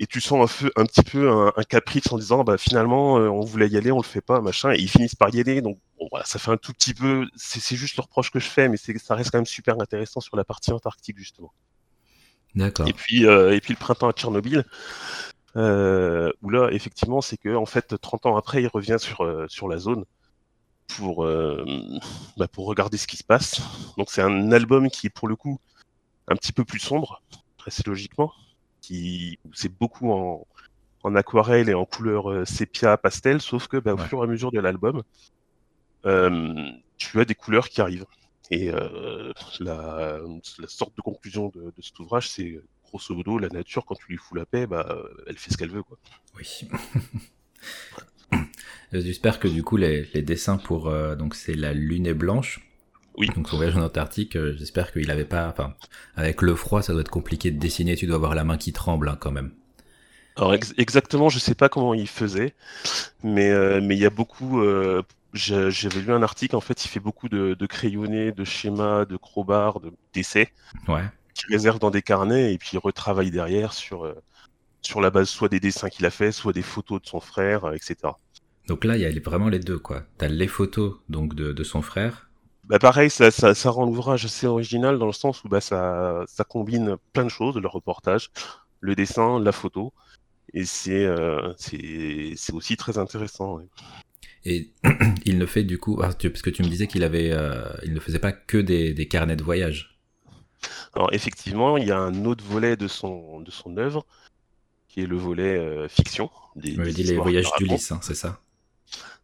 Et 0.00 0.08
tu 0.08 0.20
sens 0.20 0.50
un, 0.50 0.52
peu, 0.60 0.72
un 0.74 0.86
petit 0.86 1.04
peu 1.04 1.30
un, 1.30 1.52
un 1.56 1.62
caprice 1.62 2.10
en 2.10 2.18
disant, 2.18 2.42
bah 2.42 2.58
finalement, 2.58 3.20
euh, 3.20 3.28
on 3.28 3.42
voulait 3.42 3.68
y 3.68 3.76
aller, 3.76 3.92
on 3.92 3.98
le 3.98 4.02
fait 4.02 4.20
pas, 4.20 4.40
machin, 4.40 4.72
et 4.72 4.78
ils 4.80 4.90
finissent 4.90 5.14
par 5.14 5.32
y 5.32 5.38
aller. 5.38 5.60
Donc 5.62 5.78
bon, 6.00 6.08
voilà, 6.10 6.24
ça 6.24 6.40
fait 6.40 6.50
un 6.50 6.56
tout 6.56 6.72
petit 6.72 6.94
peu, 6.94 7.28
c'est 7.36 7.60
c'est 7.60 7.76
juste 7.76 7.96
le 7.96 8.02
reproche 8.02 8.32
que 8.32 8.40
je 8.40 8.48
fais, 8.48 8.68
mais 8.68 8.76
c'est 8.76 8.98
ça 8.98 9.14
reste 9.14 9.30
quand 9.30 9.38
même 9.38 9.46
super 9.46 9.80
intéressant 9.80 10.20
sur 10.20 10.36
la 10.36 10.44
partie 10.44 10.72
antarctique 10.72 11.16
justement. 11.16 11.52
d'accord. 12.56 12.88
Et 12.88 12.92
puis, 12.92 13.24
euh, 13.24 13.54
et 13.54 13.60
puis 13.60 13.72
le 13.72 13.78
printemps 13.78 14.08
à 14.08 14.12
Tchernobyl, 14.12 14.64
euh, 15.56 16.30
où 16.42 16.50
là, 16.50 16.68
effectivement, 16.70 17.20
c'est 17.20 17.38
que 17.38 17.54
en 17.54 17.66
fait, 17.66 17.98
30 17.98 18.26
ans 18.26 18.36
après, 18.36 18.62
il 18.62 18.68
revient 18.68 18.98
sur, 18.98 19.22
euh, 19.22 19.46
sur 19.48 19.68
la 19.68 19.78
zone 19.78 20.04
pour, 20.86 21.24
euh, 21.24 21.64
bah, 22.36 22.48
pour 22.48 22.66
regarder 22.66 22.98
ce 22.98 23.06
qui 23.06 23.16
se 23.16 23.24
passe. 23.24 23.60
Donc 23.96 24.10
c'est 24.10 24.22
un 24.22 24.52
album 24.52 24.90
qui 24.90 25.06
est 25.06 25.10
pour 25.10 25.28
le 25.28 25.36
coup 25.36 25.58
un 26.28 26.36
petit 26.36 26.52
peu 26.52 26.64
plus 26.64 26.80
sombre, 26.80 27.22
très 27.56 27.70
logiquement, 27.86 28.32
qui 28.82 29.38
c'est 29.54 29.72
beaucoup 29.72 30.12
en, 30.12 30.46
en 31.04 31.14
aquarelle 31.14 31.68
et 31.68 31.74
en 31.74 31.86
couleur 31.86 32.46
sépia 32.46 32.96
pastel, 32.98 33.40
sauf 33.40 33.68
que 33.68 33.78
bah, 33.78 33.94
au 33.94 33.98
fur 33.98 34.20
et 34.20 34.22
à 34.24 34.26
mesure 34.26 34.52
de 34.52 34.60
l'album, 34.60 35.02
tu 36.04 37.20
as 37.20 37.24
des 37.24 37.34
couleurs 37.34 37.68
qui 37.68 37.80
arrivent. 37.80 38.06
Et 38.50 38.70
la, 39.60 40.20
sorte 40.68 40.96
de 40.96 41.02
conclusion 41.02 41.48
de, 41.54 41.72
cet 41.80 41.98
ouvrage, 41.98 42.28
c'est 42.28 42.60
grosso 42.86 43.14
modo 43.14 43.38
la 43.38 43.48
nature 43.48 43.84
quand 43.84 43.94
tu 43.94 44.06
lui 44.08 44.16
fous 44.16 44.34
la 44.34 44.46
paix, 44.46 44.66
bah, 44.66 44.96
elle 45.26 45.36
fait 45.36 45.52
ce 45.52 45.56
qu'elle 45.56 45.70
veut 45.70 45.82
quoi. 45.82 45.98
Oui. 46.36 46.68
J'espère 48.92 49.40
que 49.40 49.48
du 49.48 49.62
coup 49.62 49.76
les, 49.76 50.04
dessins 50.22 50.58
pour 50.58 50.90
donc 51.16 51.34
c'est 51.34 51.54
la 51.54 51.72
lune 51.72 52.06
est 52.06 52.14
blanche. 52.14 52.60
Oui. 53.16 53.28
Donc 53.34 53.48
son 53.48 53.56
voyage 53.56 53.76
en 53.76 53.82
Antarctique, 53.82 54.38
j'espère 54.56 54.92
qu'il 54.92 55.10
avait 55.10 55.24
pas, 55.24 55.48
enfin 55.48 55.74
avec 56.16 56.42
le 56.42 56.54
froid 56.54 56.82
ça 56.82 56.92
doit 56.92 57.00
être 57.00 57.10
compliqué 57.10 57.50
de 57.50 57.58
dessiner, 57.58 57.96
tu 57.96 58.06
dois 58.06 58.16
avoir 58.16 58.34
la 58.34 58.44
main 58.44 58.58
qui 58.58 58.72
tremble 58.72 59.08
hein, 59.08 59.16
quand 59.18 59.32
même. 59.32 59.52
Alors 60.36 60.54
exactement, 60.54 61.30
je 61.30 61.38
sais 61.38 61.54
pas 61.54 61.70
comment 61.70 61.94
il 61.94 62.08
faisait, 62.08 62.54
mais 63.24 63.50
euh, 63.50 63.80
mais 63.82 63.96
il 63.96 64.00
y 64.00 64.06
a 64.06 64.10
beaucoup. 64.10 64.60
Euh, 64.60 65.02
j'avais 65.32 66.00
lu 66.00 66.12
un 66.12 66.22
article, 66.22 66.56
en 66.56 66.60
fait, 66.60 66.84
il 66.84 66.88
fait 66.88 67.00
beaucoup 67.00 67.28
de, 67.28 67.54
de 67.54 67.66
crayonnés, 67.66 68.32
de 68.32 68.44
schémas, 68.44 69.04
de 69.06 69.16
crowbars, 69.16 69.80
de 69.80 69.92
d'essais, 70.12 70.52
ouais. 70.88 71.04
Qu'il 71.36 71.54
réserve 71.54 71.78
dans 71.78 71.90
des 71.90 72.02
carnets 72.02 72.52
et 72.52 72.58
puis 72.58 72.70
il 72.72 72.78
retravaille 72.78 73.30
derrière 73.30 73.72
sur 73.72 74.04
euh, 74.04 74.14
sur 74.82 75.00
la 75.00 75.10
base 75.10 75.28
soit 75.28 75.48
des 75.48 75.60
dessins 75.60 75.88
qu'il 75.88 76.06
a 76.06 76.10
fait, 76.10 76.32
soit 76.32 76.52
des 76.52 76.62
photos 76.62 77.02
de 77.02 77.06
son 77.06 77.20
frère, 77.20 77.72
etc. 77.72 77.96
Donc 78.68 78.84
là, 78.84 78.96
il 78.96 79.02
y 79.02 79.06
a 79.06 79.20
vraiment 79.20 79.48
les 79.48 79.58
deux, 79.58 79.78
quoi. 79.78 80.04
T'as 80.18 80.28
les 80.28 80.48
photos 80.48 80.94
donc 81.08 81.34
de, 81.34 81.52
de 81.52 81.64
son 81.64 81.82
frère. 81.82 82.30
Bah 82.64 82.80
pareil, 82.80 83.10
ça, 83.10 83.30
ça, 83.30 83.54
ça 83.54 83.70
rend 83.70 83.86
l'ouvrage 83.86 84.24
assez 84.24 84.46
original 84.46 84.98
dans 84.98 85.06
le 85.06 85.12
sens 85.12 85.44
où 85.44 85.48
bah, 85.48 85.60
ça, 85.60 86.24
ça 86.26 86.42
combine 86.42 86.96
plein 87.12 87.24
de 87.24 87.30
choses, 87.30 87.56
le 87.56 87.68
reportage, 87.68 88.30
le 88.80 88.94
dessin, 88.96 89.38
la 89.38 89.52
photo. 89.52 89.92
Et 90.52 90.64
euh, 90.88 91.52
c'est 91.58 92.32
c'est 92.36 92.52
aussi 92.52 92.76
très 92.76 92.98
intéressant. 92.98 93.60
Et 94.44 94.70
il 95.24 95.38
ne 95.38 95.46
fait 95.46 95.64
du 95.64 95.78
coup, 95.78 96.00
ah, 96.02 96.08
parce 96.08 96.42
que 96.42 96.50
tu 96.50 96.62
me 96.62 96.68
disais 96.68 96.86
qu'il 96.86 97.04
avait, 97.04 97.30
euh, 97.32 97.68
il 97.84 97.92
ne 97.92 98.00
faisait 98.00 98.18
pas 98.18 98.32
que 98.32 98.58
des, 98.58 98.94
des, 98.94 99.06
carnets 99.08 99.36
de 99.36 99.42
voyage. 99.42 99.95
Alors 100.94 101.12
effectivement, 101.12 101.76
il 101.76 101.86
y 101.86 101.92
a 101.92 101.98
un 101.98 102.24
autre 102.24 102.44
volet 102.44 102.76
de 102.76 102.88
son 102.88 103.40
de 103.40 103.50
son 103.50 103.76
œuvre 103.76 104.04
qui 104.88 105.00
est 105.00 105.06
le 105.06 105.16
volet 105.16 105.56
euh, 105.56 105.88
fiction. 105.88 106.30
Des, 106.54 106.72
dit 106.72 107.02
les 107.02 107.16
voyages 107.16 107.50
d'Ulysse, 107.58 107.92
hein, 107.92 108.00
c'est 108.02 108.14
ça? 108.14 108.40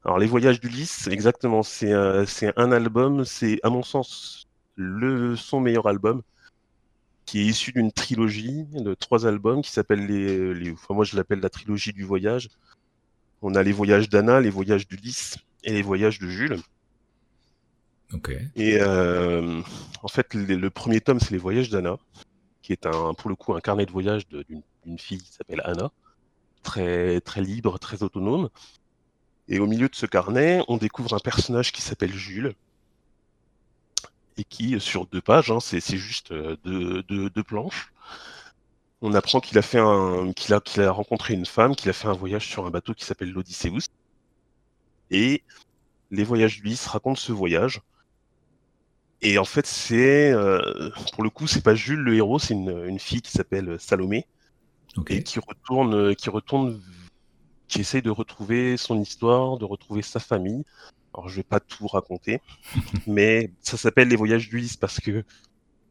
Alors 0.04 0.18
les 0.18 0.26
voyages 0.26 0.60
d'Ulysse, 0.60 1.06
exactement. 1.06 1.62
C'est 1.62 1.92
c'est 2.26 2.52
un 2.58 2.72
album, 2.72 3.24
c'est 3.24 3.60
à 3.62 3.70
mon 3.70 3.82
sens 3.82 4.46
le 4.74 5.36
son 5.36 5.60
meilleur 5.60 5.86
album 5.86 6.22
qui 7.24 7.40
est 7.40 7.44
issu 7.44 7.72
d'une 7.72 7.92
trilogie 7.92 8.64
de 8.72 8.94
trois 8.94 9.26
albums 9.26 9.62
qui 9.62 9.70
s'appelle 9.70 10.06
les, 10.06 10.72
enfin 10.72 10.94
moi 10.94 11.04
je 11.04 11.16
l'appelle 11.16 11.40
la 11.40 11.50
trilogie 11.50 11.92
du 11.92 12.04
voyage. 12.04 12.48
On 13.42 13.54
a 13.54 13.62
les 13.62 13.72
voyages 13.72 14.08
d'Anna, 14.08 14.40
les 14.40 14.50
voyages 14.50 14.86
d'Ulysse 14.86 15.38
et 15.64 15.72
les 15.72 15.82
voyages 15.82 16.18
de 16.18 16.28
Jules. 16.28 16.58
Et 18.56 18.78
euh, 18.80 19.60
en 20.02 20.08
fait, 20.08 20.34
le, 20.34 20.70
premier 20.70 21.00
tome, 21.00 21.20
c'est 21.20 21.30
les 21.30 21.38
voyages 21.38 21.70
d'Anna, 21.70 21.96
qui 22.62 22.72
est 22.72 22.86
un, 22.86 23.14
pour 23.14 23.30
le 23.30 23.36
coup, 23.36 23.54
un 23.54 23.60
carnet 23.60 23.86
de 23.86 23.92
voyage 23.92 24.26
d'une 24.28 24.98
fille 24.98 25.18
qui 25.18 25.32
s'appelle 25.32 25.62
Anna, 25.64 25.90
très, 26.62 27.20
très 27.20 27.40
libre, 27.40 27.78
très 27.78 28.02
autonome. 28.02 28.48
Et 29.48 29.58
au 29.58 29.66
milieu 29.66 29.88
de 29.88 29.94
ce 29.94 30.06
carnet, 30.06 30.62
on 30.68 30.76
découvre 30.76 31.14
un 31.14 31.18
personnage 31.18 31.72
qui 31.72 31.82
s'appelle 31.82 32.12
Jules, 32.12 32.54
et 34.36 34.44
qui, 34.44 34.78
sur 34.80 35.06
deux 35.06 35.20
pages, 35.20 35.50
hein, 35.50 35.58
c'est 35.60 35.80
juste 35.96 36.32
euh, 36.32 36.56
deux, 36.64 37.02
deux, 37.02 37.42
planches, 37.42 37.92
on 39.02 39.14
apprend 39.14 39.40
qu'il 39.40 39.58
a 39.58 39.62
a, 39.62 40.82
a 40.82 40.90
rencontré 40.90 41.34
une 41.34 41.44
femme, 41.44 41.74
qu'il 41.74 41.90
a 41.90 41.92
fait 41.92 42.08
un 42.08 42.14
voyage 42.14 42.46
sur 42.46 42.64
un 42.66 42.70
bateau 42.70 42.94
qui 42.94 43.04
s'appelle 43.04 43.30
l'Odysseus. 43.30 43.88
Et 45.10 45.42
les 46.10 46.24
voyages 46.24 46.58
d'Ulysse 46.58 46.86
racontent 46.86 47.20
ce 47.20 47.32
voyage. 47.32 47.82
Et 49.22 49.38
en 49.38 49.44
fait, 49.44 49.66
c'est, 49.66 50.32
euh, 50.32 50.90
pour 51.12 51.22
le 51.22 51.30
coup, 51.30 51.46
c'est 51.46 51.62
pas 51.62 51.74
Jules 51.74 52.00
le 52.00 52.14
héros, 52.14 52.38
c'est 52.40 52.54
une, 52.54 52.86
une, 52.86 52.98
fille 52.98 53.22
qui 53.22 53.30
s'appelle 53.30 53.76
Salomé. 53.78 54.26
Et 55.08 55.22
qui 55.22 55.38
retourne, 55.38 56.14
qui 56.16 56.28
retourne, 56.28 56.80
qui 57.66 57.80
essaye 57.80 58.02
de 58.02 58.10
retrouver 58.10 58.76
son 58.76 59.00
histoire, 59.00 59.56
de 59.56 59.64
retrouver 59.64 60.02
sa 60.02 60.20
famille. 60.20 60.64
Alors 61.14 61.28
je 61.28 61.36
vais 61.36 61.42
pas 61.42 61.60
tout 61.60 61.86
raconter, 61.86 62.40
mais 63.06 63.52
ça 63.60 63.76
s'appelle 63.76 64.08
les 64.08 64.16
voyages 64.16 64.48
d'Ulysse 64.48 64.76
parce 64.76 64.98
que 64.98 65.24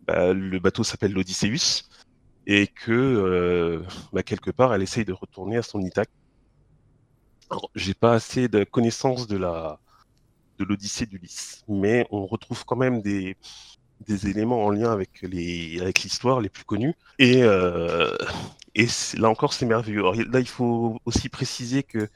bah, 0.08 0.34
le 0.34 0.60
bateau 0.60 0.84
s'appelle 0.84 1.14
l'Odysseus 1.14 1.84
et 2.48 2.68
que 2.68 2.92
euh, 2.92 3.84
bah, 4.14 4.24
quelque 4.24 4.50
part 4.52 4.74
elle 4.74 4.82
essaye 4.82 5.06
de 5.06 5.14
retourner 5.14 5.58
à 5.58 5.62
son 5.62 5.82
Ithaque. 5.82 6.10
J'ai 7.76 7.94
pas 7.94 8.14
assez 8.14 8.48
de 8.48 8.64
connaissances 8.64 9.28
de 9.28 9.38
la 9.38 9.80
de 10.62 10.66
l'Odyssée 10.70 11.06
d'Ulysse, 11.06 11.64
mais 11.68 12.08
on 12.12 12.26
retrouve 12.26 12.66
quand 12.66 12.76
même 12.86 13.02
des 13.02 13.38
des 14.08 14.28
éléments 14.28 14.66
en 14.66 14.72
lien 14.72 14.92
avec 14.92 15.22
les 15.22 15.80
avec 15.80 16.02
l'histoire 16.04 16.42
les 16.42 16.50
plus 16.50 16.64
connus 16.64 16.96
et 17.20 17.44
euh, 17.44 18.16
et 18.74 18.88
là 19.18 19.30
encore 19.30 19.54
c'est 19.54 19.68
merveilleux. 19.68 20.00
Alors, 20.00 20.16
là 20.16 20.40
il 20.40 20.48
faut 20.48 21.00
aussi 21.06 21.30
préciser 21.30 21.84
que 21.84 22.10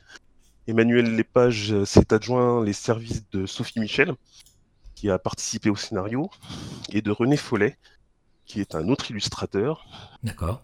Emmanuel 0.67 1.15
Lepage 1.15 1.71
euh, 1.71 1.85
s'est 1.85 2.11
adjoint 2.13 2.63
les 2.63 2.73
services 2.73 3.29
de 3.29 3.45
Sophie 3.45 3.79
Michel, 3.79 4.15
qui 4.95 5.09
a 5.09 5.19
participé 5.19 5.69
au 5.69 5.75
scénario, 5.75 6.29
et 6.91 7.01
de 7.01 7.11
René 7.11 7.37
Follet, 7.37 7.77
qui 8.45 8.61
est 8.61 8.73
un 8.73 8.89
autre 8.89 9.11
illustrateur. 9.11 9.85
D'accord. 10.23 10.63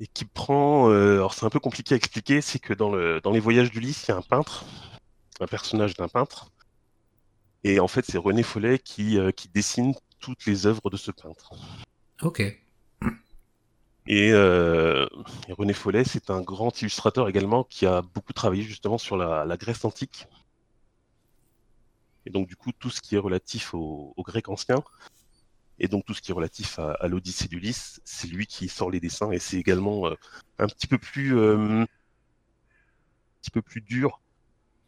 Et 0.00 0.06
qui 0.06 0.24
prend. 0.24 0.90
Euh, 0.90 1.14
alors 1.14 1.34
c'est 1.34 1.46
un 1.46 1.50
peu 1.50 1.60
compliqué 1.60 1.94
à 1.94 1.96
expliquer, 1.96 2.40
c'est 2.42 2.58
que 2.58 2.74
dans, 2.74 2.90
le, 2.90 3.20
dans 3.22 3.30
les 3.30 3.40
voyages 3.40 3.70
d'Ulysse, 3.70 4.04
il 4.06 4.10
y 4.10 4.14
a 4.14 4.16
un 4.16 4.22
peintre, 4.22 4.64
un 5.40 5.46
personnage 5.46 5.94
d'un 5.94 6.08
peintre. 6.08 6.50
Et 7.64 7.80
en 7.80 7.88
fait, 7.88 8.04
c'est 8.06 8.18
René 8.18 8.42
Follet 8.42 8.78
qui, 8.78 9.18
euh, 9.18 9.32
qui 9.32 9.48
dessine 9.48 9.94
toutes 10.18 10.46
les 10.46 10.66
œuvres 10.66 10.90
de 10.90 10.96
ce 10.96 11.10
peintre. 11.10 11.52
Ok. 12.22 12.42
Euh, 14.08 15.06
et, 15.48 15.52
René 15.52 15.72
Follet, 15.72 16.04
c'est 16.04 16.30
un 16.30 16.40
grand 16.40 16.80
illustrateur 16.80 17.28
également 17.28 17.64
qui 17.64 17.86
a 17.86 18.02
beaucoup 18.02 18.32
travaillé 18.32 18.62
justement 18.62 18.98
sur 18.98 19.16
la, 19.16 19.56
Grèce 19.56 19.84
antique. 19.84 20.26
Et 22.26 22.30
donc 22.30 22.48
du 22.48 22.56
coup, 22.56 22.72
tout 22.72 22.90
ce 22.90 23.00
qui 23.00 23.14
est 23.14 23.18
relatif 23.18 23.72
au, 23.74 24.14
grec 24.18 24.48
ancien, 24.48 24.82
et 25.78 25.88
donc 25.88 26.04
tout 26.04 26.14
ce 26.14 26.20
qui 26.20 26.32
est 26.32 26.34
relatif 26.34 26.78
à, 26.78 27.08
l'Odyssée 27.08 27.48
d'Ulysse, 27.48 28.00
c'est 28.04 28.28
lui 28.28 28.46
qui 28.46 28.68
sort 28.68 28.90
les 28.90 29.00
dessins, 29.00 29.30
et 29.30 29.38
c'est 29.38 29.56
également 29.56 30.06
euh, 30.06 30.14
un 30.58 30.66
petit 30.66 30.86
peu 30.86 30.98
plus, 30.98 31.36
euh, 31.38 31.82
un 31.82 31.86
petit 33.40 33.50
peu 33.50 33.62
plus 33.62 33.80
dur 33.80 34.20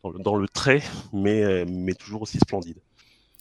dans 0.04 0.36
le, 0.36 0.48
trait, 0.48 0.82
mais, 1.12 1.64
mais 1.64 1.94
toujours 1.94 2.22
aussi 2.22 2.38
splendide. 2.38 2.78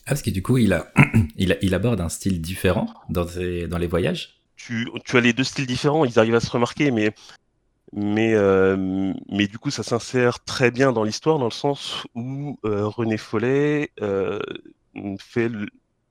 Ah, 0.06 0.10
parce 0.10 0.22
que 0.22 0.30
du 0.30 0.42
coup, 0.42 0.58
il, 0.58 0.74
a, 0.74 0.92
il, 1.38 1.58
il 1.62 1.74
aborde 1.74 2.02
un 2.02 2.10
style 2.10 2.42
différent 2.42 2.88
dans, 3.10 3.26
dans 3.26 3.78
les 3.78 3.88
voyages? 3.88 4.42
Tu, 4.56 4.88
as 5.14 5.20
les 5.20 5.34
deux 5.34 5.44
styles 5.44 5.66
différents, 5.66 6.06
ils 6.06 6.20
arrivent 6.20 6.36
à 6.36 6.40
se 6.40 6.52
remarquer, 6.52 6.92
mais, 6.92 7.14
mais, 7.94 8.34
euh, 8.36 9.14
mais 9.30 9.48
du 9.48 9.58
coup, 9.58 9.72
ça 9.72 9.84
s'insère 9.84 10.44
très 10.44 10.70
bien 10.70 10.92
dans 10.92 11.04
l'histoire, 11.04 11.40
dans 11.40 11.46
le 11.46 11.52
sens 11.52 12.06
où 12.14 12.60
euh, 12.66 12.86
René 12.88 13.18
Follet 13.18 13.92
euh, 14.02 14.40
fait, 15.20 15.52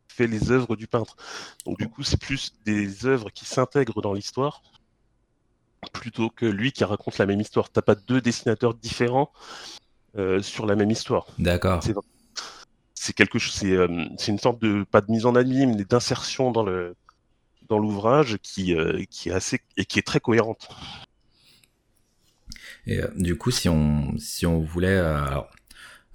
fait 0.08 0.26
les 0.26 0.50
œuvres 0.50 0.74
du 0.74 0.88
peintre. 0.88 1.16
Donc, 1.64 1.78
du 1.78 1.88
coup, 1.88 2.02
c'est 2.02 2.20
plus 2.20 2.54
des 2.64 3.06
œuvres 3.06 3.30
qui 3.30 3.44
s'intègrent 3.44 4.02
dans 4.02 4.14
l'histoire 4.14 4.62
plutôt 5.92 6.28
que 6.28 6.44
lui 6.44 6.72
qui 6.72 6.84
raconte 6.84 7.18
la 7.18 7.26
même 7.26 7.40
histoire. 7.40 7.70
T'as 7.70 7.82
pas 7.82 7.94
deux 7.94 8.20
dessinateurs 8.20 8.74
différents 8.74 9.32
sur 10.40 10.66
la 10.66 10.76
même 10.76 10.90
histoire. 10.90 11.26
D'accord. 11.38 11.82
C'est 12.94 13.14
quelque 13.14 13.38
chose, 13.38 13.54
c'est 13.54 14.30
une 14.30 14.38
sorte 14.38 14.60
de 14.60 14.84
pas 14.84 15.00
de 15.00 15.10
mise 15.10 15.24
en 15.24 15.34
abîme, 15.34 15.76
mais 15.76 15.84
d'insertion 15.84 16.50
dans 16.50 16.64
le 16.64 16.94
dans 17.70 17.78
l'ouvrage 17.78 18.36
qui, 18.42 18.74
euh, 18.74 19.04
qui 19.08 19.30
est 19.30 19.32
assez 19.32 19.60
et 19.78 19.86
qui 19.86 19.98
est 19.98 20.06
très 20.06 20.20
cohérente. 20.20 20.68
Et 22.86 23.00
euh, 23.00 23.08
du 23.16 23.38
coup, 23.38 23.50
si 23.50 23.68
on 23.68 24.18
si 24.18 24.44
on 24.44 24.60
voulait, 24.60 25.00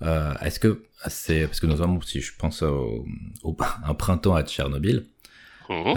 euh, 0.01 0.33
est-ce 0.41 0.59
que 0.59 0.83
c'est 1.07 1.47
parce 1.47 1.59
que 1.59 1.65
notamment 1.65 1.99
si 2.01 2.21
je 2.21 2.33
pense 2.37 2.61
au, 2.61 3.07
un 3.85 3.93
printemps 3.95 4.35
à 4.35 4.43
Tchernobyl, 4.43 5.05
mmh. 5.69 5.93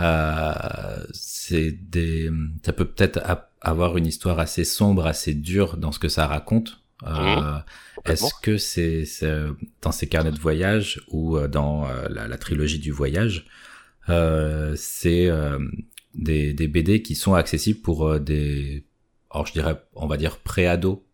c'est 1.13 1.73
des 1.73 2.31
ça 2.65 2.73
peut 2.73 2.87
peut-être 2.87 3.21
avoir 3.61 3.97
une 3.97 4.07
histoire 4.07 4.39
assez 4.39 4.65
sombre, 4.65 5.07
assez 5.07 5.35
dure 5.35 5.77
dans 5.77 5.93
ce 5.93 5.99
que 5.99 6.09
ça 6.09 6.27
raconte. 6.27 6.81
Mmh. 7.03 7.63
Est-ce 8.05 8.35
que 8.43 8.57
c'est 8.57 9.05
dans 9.83 9.93
ces 9.93 10.09
carnets 10.09 10.33
de 10.33 10.39
voyage 10.41 11.01
ou 11.09 11.39
dans 11.47 11.87
la, 12.09 12.27
la, 12.27 12.39
trilogie 12.39 12.81
du 12.81 12.91
voyage, 12.91 13.47
euh, 14.09 14.75
c'est 14.77 15.27
euh, 15.29 15.59
des, 16.15 16.55
des, 16.55 16.69
BD 16.69 17.03
qui 17.03 17.15
sont 17.15 17.35
accessibles 17.35 17.81
pour 17.81 18.09
euh, 18.09 18.19
des, 18.19 18.87
alors 19.31 19.47
je 19.47 19.53
dirais, 19.53 19.83
on 19.95 20.07
va 20.07 20.17
dire 20.17 20.39
pré-ado, 20.39 21.05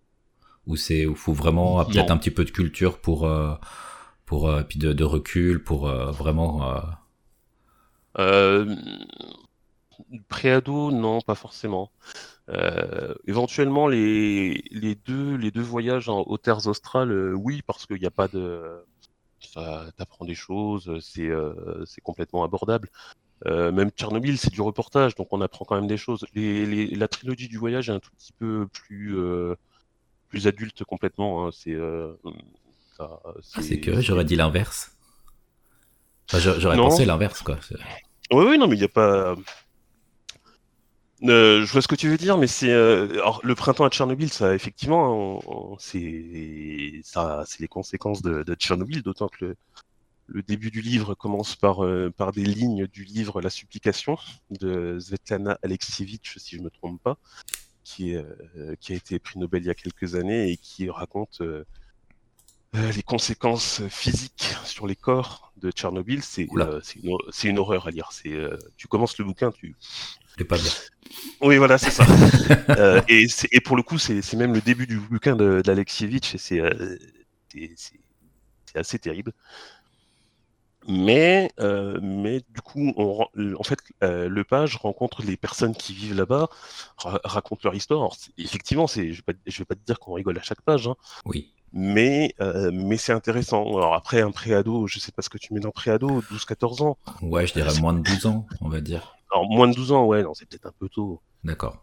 où 0.67 0.76
c'est 0.76 1.07
où 1.07 1.14
faut 1.14 1.33
vraiment 1.33 1.85
peut-être 1.85 2.11
un 2.11 2.17
petit 2.17 2.31
peu 2.31 2.45
de 2.45 2.50
culture 2.50 2.99
pour 2.99 3.29
pour 4.25 4.50
puis 4.69 4.79
de, 4.79 4.93
de, 4.93 5.05
recul 5.05 5.62
pour 5.62 5.88
vraiment. 5.88 6.81
Euh, 8.19 8.75
Préado, 10.29 10.91
non, 10.91 11.21
pas 11.21 11.35
forcément. 11.35 11.91
Euh, 12.51 13.15
éventuellement, 13.27 13.89
les, 13.89 14.63
les, 14.71 14.95
deux, 14.95 15.37
les 15.37 15.51
deux 15.51 15.63
voyages 15.63 16.09
en, 16.09 16.21
aux 16.23 16.39
terres 16.39 16.67
australes, 16.67 17.11
euh, 17.11 17.33
oui, 17.33 17.63
parce 17.67 17.87
qu'il 17.87 17.99
n'y 17.99 18.07
a 18.07 18.11
pas 18.11 18.29
de. 18.29 18.61
Ça 19.41 19.87
t'apprend 19.97 20.25
des 20.25 20.35
choses, 20.35 20.99
c'est 21.01 21.29
euh, 21.29 21.85
complètement 22.03 22.45
abordable. 22.45 22.89
Même 23.47 23.91
Tchernobyl, 23.91 24.39
c'est 24.39 24.51
du 24.51 24.63
reportage, 24.63 25.15
donc 25.17 25.29
on 25.31 25.43
apprend 25.43 25.67
quand 25.67 25.75
même 25.75 25.87
des 25.87 25.99
choses. 25.99 26.25
Les, 26.35 26.65
les, 26.65 26.87
la 26.95 27.09
trilogie 27.09 27.47
du 27.47 27.59
voyage 27.59 27.91
est 27.91 27.93
un 27.93 28.01
tout 28.01 28.11
petit 28.17 28.33
peu 28.33 28.67
plus, 28.73 29.19
plus 30.31 30.47
adulte 30.47 30.83
complètement. 30.85 31.47
Hein. 31.47 31.51
C'est 31.53 31.77
ah, 32.99 33.19
c'est 33.43 33.81
que 33.81 34.01
j'aurais 34.01 34.25
dit 34.25 34.37
l'inverse. 34.37 34.97
Enfin, 36.33 36.39
j'aurais 36.59 36.77
pensé 36.77 37.05
l'inverse, 37.05 37.43
quoi. 37.43 37.59
Oui, 38.31 38.47
oui, 38.49 38.59
non, 38.59 38.67
mais 38.67 38.77
il 38.77 38.79
n'y 38.79 38.85
a 38.85 38.89
pas. 38.89 39.35
Euh, 41.25 41.64
je 41.64 41.73
vois 41.73 41.81
ce 41.81 41.88
que 41.88 41.95
tu 41.95 42.09
veux 42.09 42.19
dire, 42.19 42.37
mais 42.37 42.47
c'est 42.47 42.71
euh, 42.71 43.09
le 43.43 43.54
printemps 43.54 43.85
à 43.85 43.88
Tchernobyl, 43.90 44.31
ça 44.31 44.54
effectivement, 44.54 45.40
c'est 45.78 47.00
ça, 47.02 47.45
c'est 47.47 47.61
les 47.61 47.69
conséquences 47.69 48.21
de, 48.21 48.43
de 48.43 48.54
Tchernobyl, 48.54 49.02
d'autant 49.02 49.28
que 49.28 49.47
le, 49.47 49.57
le, 50.26 50.43
début 50.43 50.71
du 50.71 50.83
livre 50.83 51.14
commence 51.14 51.57
par 51.57 51.83
euh, 51.83 52.11
par 52.14 52.33
des 52.33 52.45
lignes 52.45 52.87
du 52.88 53.04
livre 53.04 53.40
La 53.40 53.49
supplication 53.49 54.19
de 54.50 54.99
Svetlana 55.00 55.59
Alexievitch, 55.62 56.37
si 56.38 56.57
je 56.57 56.62
me 56.62 56.69
trompe 56.69 57.02
pas, 57.02 57.16
qui 57.85 58.12
est 58.12 58.16
euh, 58.57 58.75
qui 58.78 58.93
a 58.93 58.97
été 58.97 59.19
prix 59.19 59.38
Nobel 59.38 59.62
il 59.62 59.66
y 59.66 59.71
a 59.71 59.75
quelques 59.75 60.16
années 60.16 60.50
et 60.50 60.59
qui 60.59 60.90
raconte 60.90 61.40
les 62.75 63.02
conséquences 63.02 63.81
physiques 63.88 64.52
sur 64.64 64.87
les 64.87 64.97
corps 64.97 65.52
de 65.57 65.71
Tchernobyl. 65.71 66.23
C'est 66.23 66.49
c'est 66.83 66.99
une, 66.99 67.16
une, 67.45 67.59
horreur 67.59 67.87
à 67.87 67.90
lire. 67.90 68.09
C'est 68.12 68.37
tu 68.76 68.88
commences 68.88 69.16
le 69.16 69.25
bouquin, 69.25 69.52
tu 69.52 69.75
c'est 70.37 70.45
pas 70.45 70.57
bien. 70.57 70.71
Oui, 71.41 71.57
voilà, 71.59 71.79
c'est 71.79 71.91
ça. 71.91 72.07
euh, 72.71 73.00
et, 73.09 73.26
et, 73.53 73.61
pour 73.61 73.76
le 73.76 73.83
coup, 73.83 73.99
c'est 73.99 74.33
même 74.35 74.55
le 74.55 74.61
début 74.61 74.87
du 74.87 74.99
bouquin 74.99 75.37
d'Alexievitch, 75.37 76.35
et 76.35 76.61
euh, 76.61 76.99
c'est 77.76 77.99
assez 78.75 78.99
terrible. 78.99 79.33
Mais, 80.87 81.50
euh, 81.61 81.99
mais 82.03 82.43
du 82.50 82.61
coup, 82.61 82.93
on, 82.97 83.26
en 83.59 83.62
fait, 83.62 83.79
le 84.03 84.43
page 84.43 84.76
rencontre 84.76 85.23
les 85.23 85.37
personnes 85.37 85.75
qui 85.75 85.95
vivent 85.95 86.17
là-bas, 86.17 86.49
ra 86.99 87.21
raconte 87.25 87.62
leur 87.62 87.75
histoire. 87.75 88.00
Alors, 88.00 88.17
effectivement, 88.37 88.87
je 88.87 89.00
ne 89.00 89.07
vais, 89.07 89.37
vais, 89.47 89.64
pas 89.64 89.75
te 89.75 89.85
dire 89.87 89.99
qu'on 89.99 90.12
rigole 90.12 90.38
à 90.38 90.43
chaque 90.43 90.61
page. 90.61 90.88
Hein, 90.88 90.97
oui. 91.25 91.55
Mais, 91.76 92.33
euh, 92.41 92.71
mais 92.73 92.97
c'est 92.97 93.12
intéressant. 93.12 93.76
Alors 93.76 93.95
après, 93.95 94.21
un 94.21 94.31
préado, 94.31 94.87
je 94.87 95.00
sais 95.00 95.11
pas 95.11 95.23
ce 95.23 95.29
que 95.29 95.38
tu 95.38 95.53
mets 95.53 95.61
dans 95.61 95.73
préado, 95.73 96.23
12-14 96.31 96.85
ans. 96.85 96.97
Ouais, 97.21 97.49
je 97.49 97.53
dirais 97.53 97.76
moins 97.81 97.93
de 97.93 97.99
12 97.99 98.26
ans, 98.26 98.47
on 98.61 98.69
va 98.69 98.81
dire. 98.81 99.17
Alors, 99.35 99.50
moins 99.50 99.67
de 99.67 99.75
12 99.75 99.91
ans, 99.91 100.07
ouais, 100.07 100.23
non, 100.23 100.33
c'est 100.33 100.49
peut-être 100.49 100.67
un 100.67 100.73
peu 100.79 100.88
tôt. 100.88 101.21
D'accord. 101.43 101.83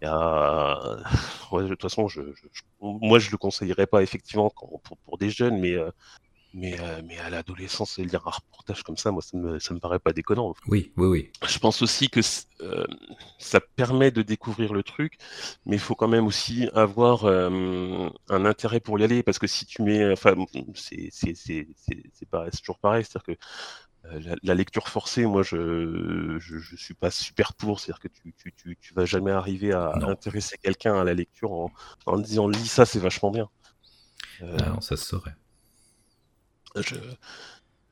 Ouais, 1.52 1.64
de 1.64 1.68
toute 1.68 1.82
façon, 1.82 2.08
je, 2.08 2.22
je, 2.34 2.48
je, 2.54 2.62
moi, 2.80 3.20
je 3.20 3.30
le 3.30 3.38
conseillerais 3.38 3.88
pas, 3.88 4.02
effectivement, 4.02 4.50
pour, 4.50 4.80
pour, 5.06 5.18
des 5.18 5.30
jeunes, 5.30 5.60
mais, 5.60 5.74
euh, 5.74 5.92
mais, 6.54 6.80
euh, 6.80 7.02
mais 7.06 7.18
à 7.20 7.30
l'adolescence, 7.30 7.98
lire 7.98 8.26
un 8.26 8.32
reportage 8.32 8.84
comme 8.84 8.96
ça, 8.96 9.12
moi, 9.12 9.22
ça 9.22 9.38
me, 9.38 9.60
ça 9.60 9.74
me 9.74 9.80
paraît 9.80 10.00
pas 10.00 10.14
déconnant. 10.14 10.54
Oui, 10.68 10.94
oui, 10.96 11.08
oui. 11.08 11.32
Je 11.46 11.60
pense 11.60 11.82
aussi 11.82 12.10
que 12.10 12.22
euh, 12.62 12.86
ça 13.38 13.60
permet 13.60 14.12
de 14.12 14.22
découvrir 14.22 14.72
le 14.72 14.82
truc, 14.82 15.18
mais 15.66 15.76
il 15.76 15.82
faut 15.82 15.96
quand 15.96 16.08
même 16.08 16.28
aussi 16.28 16.70
avoir 16.74 17.26
euh, 17.26 18.10
un 18.30 18.46
intérêt 18.46 18.80
pour 18.80 18.98
y 18.98 19.04
aller, 19.04 19.24
parce 19.24 19.40
que 19.40 19.48
si 19.48 19.66
tu 19.66 19.82
mets, 19.82 20.10
enfin, 20.14 20.36
c'est 20.74 21.12
toujours 22.62 22.80
pareil, 22.80 23.04
c'est-à-dire 23.04 23.24
que 23.24 23.32
euh, 23.32 23.36
la, 24.04 24.36
la, 24.42 24.56
lecture 24.56 24.88
forcée, 24.88 25.26
moi, 25.26 25.44
je, 25.44 26.38
je, 26.40 26.58
je 26.58 26.76
suis 26.76 26.94
pas 26.94 27.12
super 27.12 27.54
pour. 27.54 27.80
C'est-à-dire 27.80 28.00
que 28.00 28.08
tu, 28.08 28.34
tu, 28.34 28.54
tu, 28.54 28.78
tu, 28.80 28.94
vas 28.94 29.06
jamais 29.06 29.32
arriver 29.32 29.74
à 29.74 29.94
non. 30.00 30.10
intéresser 30.10 30.58
quelqu'un 30.58 31.00
à 31.00 31.04
la 31.04 31.14
lecture 31.14 31.52
en, 31.52 31.72
en 32.06 32.18
disant 32.18 32.48
lis 32.48 32.68
ça, 32.68 32.86
c'est 32.86 33.00
vachement 33.00 33.32
bien. 33.32 33.50
Euh, 34.42 34.58
non, 34.58 34.82
ça 34.82 34.98
se 34.98 35.06
saurait. 35.06 35.36
Je, 36.76 36.96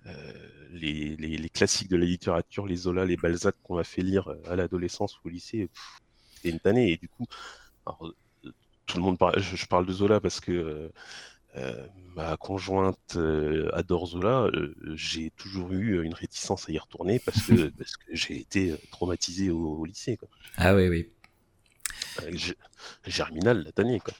euh, 0.05 0.33
les, 0.71 1.15
les, 1.17 1.37
les, 1.37 1.49
classiques 1.49 1.89
de 1.89 1.97
la 1.97 2.05
littérature, 2.05 2.65
les 2.65 2.75
Zola, 2.75 3.05
les 3.05 3.17
Balzac 3.17 3.55
qu'on 3.63 3.75
m'a 3.75 3.83
fait 3.83 4.01
lire 4.01 4.33
à 4.45 4.55
l'adolescence 4.55 5.17
ou 5.17 5.27
au 5.27 5.29
lycée, 5.29 5.69
c'est 6.41 6.49
une 6.49 6.59
tannée. 6.59 6.91
Et 6.91 6.97
du 6.97 7.09
coup, 7.09 7.25
alors, 7.85 8.13
tout 8.85 8.97
le 8.97 9.03
monde 9.03 9.17
parle, 9.17 9.39
je, 9.39 9.55
je, 9.55 9.65
parle 9.67 9.85
de 9.85 9.93
Zola 9.93 10.19
parce 10.19 10.39
que 10.39 10.91
euh, 11.57 11.87
ma 12.15 12.37
conjointe 12.37 13.15
euh, 13.15 13.69
adore 13.73 14.07
Zola, 14.07 14.49
euh, 14.53 14.75
j'ai 14.93 15.31
toujours 15.31 15.71
eu 15.71 16.03
une 16.03 16.13
réticence 16.13 16.69
à 16.69 16.71
y 16.71 16.77
retourner 16.77 17.19
parce 17.19 17.41
que, 17.41 17.69
parce 17.77 17.97
que 17.97 18.05
j'ai 18.11 18.39
été 18.39 18.75
traumatisé 18.91 19.49
au, 19.49 19.77
au 19.79 19.85
lycée. 19.85 20.17
Quoi. 20.17 20.27
Ah 20.57 20.75
oui, 20.75 20.87
oui. 20.89 21.09
Germinal, 23.05 23.63
la 23.63 23.71
tannée, 23.71 23.99
quoi. 23.99 24.13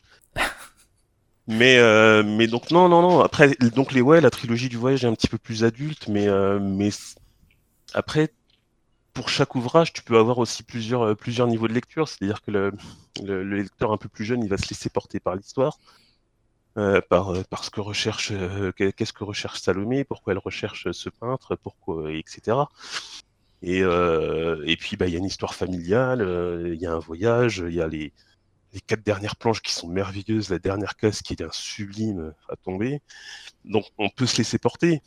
mais, 1.47 1.77
mais 2.23 2.47
donc, 2.47 2.71
non, 2.71 2.87
non, 2.87 3.01
non. 3.01 3.19
Après, 3.19 3.55
donc, 3.75 3.91
les, 3.91 4.01
ouais, 4.01 4.21
la 4.21 4.29
trilogie 4.29 4.69
du 4.69 4.77
voyage 4.77 5.03
est 5.03 5.07
un 5.07 5.13
petit 5.13 5.27
peu 5.27 5.37
plus 5.37 5.63
adulte, 5.63 6.07
mais, 6.07 6.27
mais 6.59 6.89
après, 7.93 8.31
pour 9.13 9.27
chaque 9.27 9.55
ouvrage, 9.55 9.91
tu 9.91 10.01
peux 10.01 10.17
avoir 10.17 10.37
aussi 10.37 10.63
plusieurs, 10.63 11.15
plusieurs 11.17 11.47
niveaux 11.47 11.67
de 11.67 11.73
lecture. 11.73 12.07
C'est-à-dire 12.07 12.41
que 12.41 12.51
le, 12.51 12.71
le, 13.23 13.43
le, 13.43 13.57
lecteur 13.57 13.91
un 13.91 13.97
peu 13.97 14.07
plus 14.07 14.23
jeune, 14.23 14.43
il 14.43 14.49
va 14.49 14.57
se 14.57 14.69
laisser 14.69 14.89
porter 14.89 15.19
par 15.19 15.35
l'histoire. 15.35 15.77
Euh, 16.77 17.01
ce 17.61 17.69
que 17.69 17.81
recherche, 17.81 18.31
euh, 18.31 18.71
qu'est-ce 18.71 19.13
que 19.13 19.23
recherche 19.23 19.59
Salomé, 19.59 20.03
pourquoi 20.03 20.33
elle 20.33 20.39
recherche 20.39 20.91
ce 20.91 21.09
peintre, 21.09 21.55
pourquoi, 21.55 22.13
etc. 22.13 22.57
Et, 23.61 23.81
euh, 23.83 24.63
et 24.65 24.77
puis, 24.77 24.95
bah, 24.95 25.07
il 25.07 25.13
y 25.13 25.15
a 25.15 25.19
une 25.19 25.25
histoire 25.25 25.55
familiale, 25.55 26.21
il 26.73 26.79
y 26.81 26.85
a 26.85 26.93
un 26.93 26.99
voyage, 26.99 27.63
il 27.67 27.73
y 27.73 27.81
a 27.81 27.87
les, 27.87 28.13
les 28.73 28.81
quatre 28.81 29.03
dernières 29.03 29.35
planches 29.35 29.61
qui 29.61 29.73
sont 29.73 29.87
merveilleuses, 29.87 30.49
la 30.49 30.59
dernière 30.59 30.95
case 30.95 31.21
qui 31.21 31.33
est 31.33 31.37
d'un 31.37 31.51
sublime 31.51 32.33
à 32.47 32.55
tomber. 32.55 33.01
Donc, 33.65 33.85
on 33.97 34.09
peut 34.09 34.25
se 34.25 34.37
laisser 34.37 34.59
porter. 34.59 35.01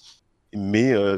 Mais, 0.55 0.93
euh, 0.93 1.17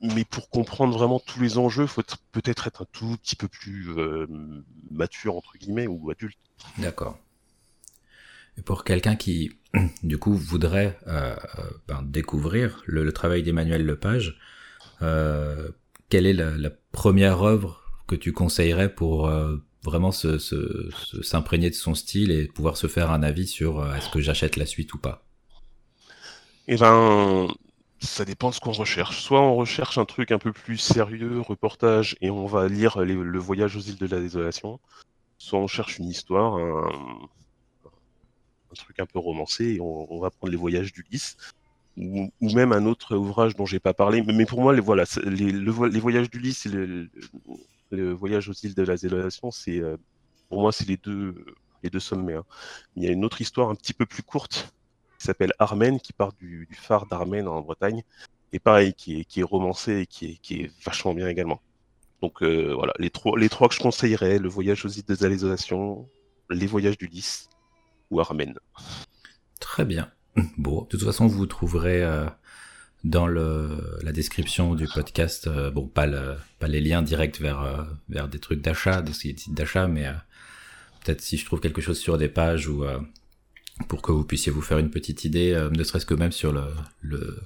mais 0.00 0.24
pour 0.24 0.48
comprendre 0.48 0.96
vraiment 0.96 1.18
tous 1.18 1.40
les 1.40 1.58
enjeux, 1.58 1.84
il 1.84 1.88
faut 1.88 2.02
peut-être 2.30 2.68
être 2.68 2.82
un 2.82 2.86
tout 2.92 3.16
petit 3.16 3.34
peu 3.34 3.48
plus 3.48 3.90
euh, 3.98 4.26
mature, 4.92 5.36
entre 5.36 5.58
guillemets, 5.58 5.88
ou 5.88 6.10
adulte. 6.10 6.38
D'accord. 6.78 7.18
Pour 8.64 8.84
quelqu'un 8.84 9.16
qui, 9.16 9.52
du 10.02 10.18
coup, 10.18 10.34
voudrait 10.34 10.98
euh, 11.06 11.34
ben, 11.88 12.02
découvrir 12.02 12.82
le, 12.86 13.12
travail 13.12 13.42
d'Emmanuel 13.42 13.84
Lepage, 13.84 14.38
euh, 15.02 15.70
quelle 16.08 16.26
est 16.26 16.32
la, 16.32 16.70
première 16.92 17.42
œuvre 17.42 17.82
que 18.06 18.14
tu 18.14 18.32
conseillerais 18.32 18.94
pour 18.94 19.26
euh, 19.26 19.56
vraiment 19.82 20.12
s'imprégner 20.12 21.70
de 21.70 21.74
son 21.74 21.94
style 21.94 22.30
et 22.30 22.46
pouvoir 22.46 22.76
se 22.76 22.86
faire 22.86 23.10
un 23.10 23.22
avis 23.22 23.48
sur 23.48 23.80
euh, 23.80 23.94
est-ce 23.94 24.10
que 24.10 24.20
j'achète 24.20 24.56
la 24.56 24.66
suite 24.66 24.94
ou 24.94 24.98
pas? 24.98 25.24
Eh 26.68 26.76
ben, 26.76 27.48
ça 27.98 28.24
dépend 28.24 28.50
de 28.50 28.54
ce 28.54 28.60
qu'on 28.60 28.72
recherche. 28.72 29.22
Soit 29.22 29.40
on 29.40 29.56
recherche 29.56 29.98
un 29.98 30.04
truc 30.04 30.30
un 30.30 30.38
peu 30.38 30.52
plus 30.52 30.78
sérieux, 30.78 31.40
reportage, 31.40 32.16
et 32.20 32.30
on 32.30 32.46
va 32.46 32.68
lire 32.68 33.00
le 33.00 33.38
voyage 33.38 33.76
aux 33.76 33.80
îles 33.80 33.98
de 33.98 34.06
la 34.06 34.20
désolation. 34.20 34.78
Soit 35.38 35.58
on 35.58 35.66
cherche 35.66 35.98
une 35.98 36.08
histoire, 36.08 36.58
un 38.74 38.84
truc 38.84 39.00
un 39.00 39.06
peu 39.06 39.18
romancé, 39.18 39.74
et 39.74 39.80
on, 39.80 40.18
va 40.20 40.30
prendre 40.30 40.50
les 40.50 40.58
voyages 40.58 40.92
d'Ulysse. 40.92 41.36
Ou, 41.96 42.30
ou, 42.40 42.52
même 42.54 42.72
un 42.72 42.86
autre 42.86 43.16
ouvrage 43.16 43.54
dont 43.54 43.66
j'ai 43.66 43.78
pas 43.78 43.94
parlé, 43.94 44.22
mais 44.22 44.46
pour 44.46 44.60
moi, 44.60 44.74
les, 44.74 44.80
voilà, 44.80 45.04
les, 45.24 45.52
le, 45.52 45.86
les 45.88 46.00
voyages 46.00 46.28
d'Ulysse 46.28 46.66
et 46.66 46.70
le, 46.70 47.08
le, 47.90 48.12
voyage 48.12 48.48
aux 48.48 48.52
îles 48.52 48.74
de 48.74 48.82
la 48.82 48.96
désolation, 48.96 49.52
c'est 49.52 49.80
pour 50.48 50.60
moi, 50.60 50.72
c'est 50.72 50.88
les 50.88 50.96
deux, 50.96 51.44
les 51.84 51.90
deux 51.90 52.00
sommets. 52.00 52.34
Hein. 52.34 52.44
Il 52.96 53.04
y 53.04 53.08
a 53.08 53.12
une 53.12 53.24
autre 53.24 53.40
histoire 53.40 53.70
un 53.70 53.76
petit 53.76 53.94
peu 53.94 54.06
plus 54.06 54.22
courte 54.22 54.74
qui 55.18 55.26
s'appelle 55.26 55.52
Armen, 55.58 56.00
qui 56.00 56.12
part 56.12 56.32
du, 56.32 56.66
du 56.68 56.74
phare 56.74 57.06
d'Armen 57.06 57.46
en 57.46 57.60
Bretagne, 57.60 58.02
et 58.52 58.58
pareil, 58.58 58.94
qui 58.94 59.20
est, 59.20 59.24
qui 59.24 59.40
est 59.40 59.44
romancé 59.44 60.00
et 60.00 60.06
qui 60.06 60.26
est, 60.26 60.36
qui 60.36 60.62
est 60.62 60.72
vachement 60.84 61.14
bien 61.14 61.28
également. 61.28 61.60
Donc 62.22 62.42
euh, 62.42 62.72
voilà, 62.74 62.94
les 62.98 63.10
trois, 63.10 63.38
les 63.38 63.48
trois 63.48 63.68
que 63.68 63.74
je 63.74 63.80
conseillerais, 63.80 64.38
le 64.38 64.48
voyage 64.48 64.84
aux 64.84 64.88
îles 64.88 65.04
de 65.04 65.16
la 65.20 65.28
désolation, 65.28 66.08
les 66.50 66.66
voyages 66.66 66.96
d'Ulysse 66.96 67.48
ou. 68.22 68.58
Très 69.60 69.84
bien. 69.84 70.10
Bon, 70.56 70.82
de 70.82 70.88
toute 70.88 71.04
façon, 71.04 71.26
vous 71.26 71.46
trouverez 71.46 72.02
euh, 72.02 72.26
dans 73.04 73.26
le, 73.26 73.98
la 74.02 74.12
description 74.12 74.74
du 74.74 74.86
podcast, 74.88 75.46
euh, 75.46 75.70
bon, 75.70 75.86
pas, 75.86 76.06
le, 76.06 76.36
pas 76.58 76.66
les 76.66 76.80
liens 76.80 77.02
directs 77.02 77.40
vers, 77.40 77.62
euh, 77.62 77.82
vers 78.08 78.28
des 78.28 78.38
trucs 78.38 78.60
d'achat, 78.60 79.00
des 79.02 79.12
sites 79.12 79.54
d'achat, 79.54 79.86
mais 79.86 80.06
peut-être 81.04 81.20
si 81.20 81.36
je 81.36 81.44
trouve 81.44 81.60
quelque 81.60 81.80
chose 81.80 81.98
sur 81.98 82.18
des 82.18 82.28
pages 82.28 82.68
ou 82.68 82.84
pour 83.88 84.02
que 84.02 84.12
vous 84.12 84.24
puissiez 84.24 84.50
vous 84.52 84.62
faire 84.62 84.78
une 84.78 84.90
petite 84.90 85.24
idée, 85.24 85.52
ne 85.72 85.84
serait-ce 85.84 86.06
que 86.06 86.14
même 86.14 86.32
sur 86.32 86.52
le, 86.52 86.64
le, 87.00 87.40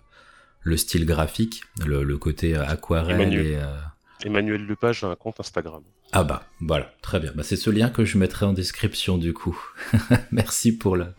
le 0.62 0.76
style 0.76 1.06
graphique, 1.06 1.62
le, 1.84 2.02
le 2.02 2.18
côté 2.18 2.54
aquarelle 2.56 3.20
Emmanuel, 3.20 3.46
et 3.46 4.26
Emmanuel 4.26 4.66
Lepage 4.66 5.04
a 5.04 5.08
un 5.08 5.16
compte 5.16 5.40
Instagram. 5.40 5.82
Ah 6.12 6.24
bah 6.24 6.44
voilà, 6.60 6.92
très 7.02 7.20
bien. 7.20 7.32
Bah, 7.34 7.42
c'est 7.42 7.56
ce 7.56 7.70
lien 7.70 7.90
que 7.90 8.04
je 8.04 8.18
mettrai 8.18 8.46
en 8.46 8.52
description 8.52 9.18
du 9.18 9.34
coup. 9.34 9.58
Merci 10.32 10.76
pour 10.76 10.96
le, 10.96 11.14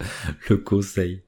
le 0.50 0.58
conseil. 0.58 1.24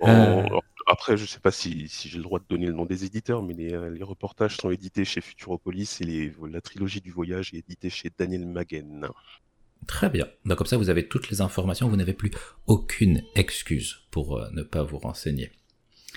Oh, 0.00 0.08
euh... 0.08 0.44
Après, 0.88 1.16
je 1.16 1.24
sais 1.24 1.38
pas 1.38 1.52
si, 1.52 1.88
si 1.88 2.08
j'ai 2.08 2.18
le 2.18 2.24
droit 2.24 2.40
de 2.40 2.44
donner 2.48 2.66
le 2.66 2.72
nom 2.72 2.84
des 2.84 3.04
éditeurs, 3.04 3.42
mais 3.42 3.54
les, 3.54 3.68
les 3.90 4.02
reportages 4.02 4.56
sont 4.56 4.70
édités 4.70 5.04
chez 5.04 5.20
Futuropolis 5.20 6.00
et 6.00 6.04
les, 6.04 6.32
la 6.50 6.60
trilogie 6.60 7.00
du 7.00 7.12
voyage 7.12 7.54
est 7.54 7.58
éditée 7.58 7.88
chez 7.88 8.10
Daniel 8.18 8.46
Maguen. 8.46 9.08
Très 9.86 10.10
bien. 10.10 10.26
Donc 10.44 10.58
comme 10.58 10.66
ça, 10.66 10.76
vous 10.76 10.90
avez 10.90 11.08
toutes 11.08 11.30
les 11.30 11.40
informations, 11.40 11.88
vous 11.88 11.96
n'avez 11.96 12.12
plus 12.12 12.30
aucune 12.66 13.22
excuse 13.34 14.00
pour 14.10 14.38
euh, 14.38 14.48
ne 14.52 14.62
pas 14.62 14.82
vous 14.82 14.98
renseigner. 14.98 15.50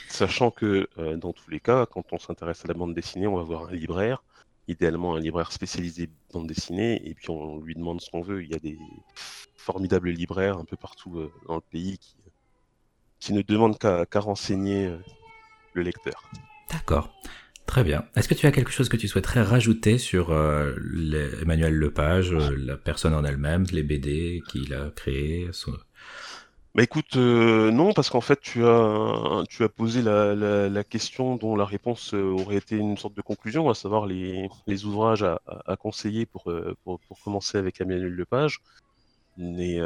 Sachant 0.09 0.51
que 0.51 0.87
euh, 0.97 1.17
dans 1.17 1.33
tous 1.33 1.49
les 1.49 1.59
cas, 1.59 1.85
quand 1.85 2.05
on 2.11 2.19
s'intéresse 2.19 2.63
à 2.65 2.67
la 2.67 2.73
bande 2.73 2.93
dessinée, 2.93 3.27
on 3.27 3.35
va 3.35 3.43
voir 3.43 3.69
un 3.69 3.71
libraire, 3.71 4.23
idéalement 4.67 5.15
un 5.15 5.19
libraire 5.19 5.51
spécialisé 5.51 6.09
bande 6.33 6.47
dessinée, 6.47 7.01
et 7.07 7.13
puis 7.13 7.29
on 7.29 7.59
lui 7.59 7.75
demande 7.75 8.01
ce 8.01 8.09
qu'on 8.09 8.21
veut. 8.21 8.43
Il 8.43 8.49
y 8.49 8.55
a 8.55 8.59
des 8.59 8.77
formidables 9.55 10.09
libraires 10.09 10.57
un 10.57 10.65
peu 10.65 10.77
partout 10.77 11.17
euh, 11.17 11.31
dans 11.47 11.55
le 11.55 11.61
pays 11.61 11.97
qui, 11.97 12.15
qui 13.19 13.33
ne 13.33 13.41
demandent 13.41 13.77
qu'à 13.77 14.19
renseigner 14.19 14.93
le 15.73 15.81
lecteur. 15.81 16.29
D'accord. 16.71 17.13
Très 17.65 17.83
bien. 17.83 18.05
Est-ce 18.15 18.29
que 18.29 18.35
tu 18.35 18.45
as 18.45 18.51
quelque 18.51 18.71
chose 18.71 18.89
que 18.89 18.97
tu 18.97 19.07
souhaiterais 19.07 19.41
rajouter 19.41 19.97
sur 19.97 20.31
euh, 20.31 20.75
Emmanuel 21.41 21.73
Lepage, 21.73 22.31
euh, 22.31 22.55
la 22.57 22.77
personne 22.77 23.13
en 23.13 23.23
elle-même, 23.23 23.65
les 23.71 23.81
BD 23.81 24.43
qu'il 24.47 24.73
a 24.73 24.91
créé 24.95 25.49
bah 26.75 26.83
écoute, 26.83 27.15
euh, 27.15 27.71
non, 27.71 27.93
parce 27.93 28.09
qu'en 28.09 28.19
fait, 28.19 28.41
tu 28.41 28.65
as, 28.65 29.43
tu 29.47 29.63
as 29.63 29.69
posé 29.69 30.01
la, 30.01 30.83
question 30.83 31.37
dont 31.37 31.55
la 31.55 31.63
réponse 31.63 32.13
aurait 32.13 32.57
été 32.57 32.75
une 32.75 32.97
sorte 32.97 33.15
de 33.15 33.21
conclusion, 33.21 33.69
à 33.69 33.73
savoir 33.73 34.05
les, 34.05 34.49
ouvrages 34.83 35.23
à, 35.23 35.77
conseiller 35.77 36.25
pour, 36.25 36.51
pour, 36.83 36.99
commencer 37.23 37.57
avec 37.57 37.79
Emmanuel 37.79 38.11
Lepage. 38.11 38.59
Mais, 39.37 39.79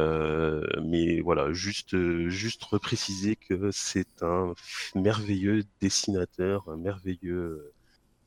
mais 0.84 1.22
voilà, 1.22 1.54
juste, 1.54 1.96
juste 2.28 2.64
repréciser 2.64 3.36
que 3.36 3.70
c'est 3.72 4.24
un 4.24 4.56
merveilleux 4.96 5.66
dessinateur, 5.82 6.68
un 6.70 6.78
merveilleux 6.78 7.72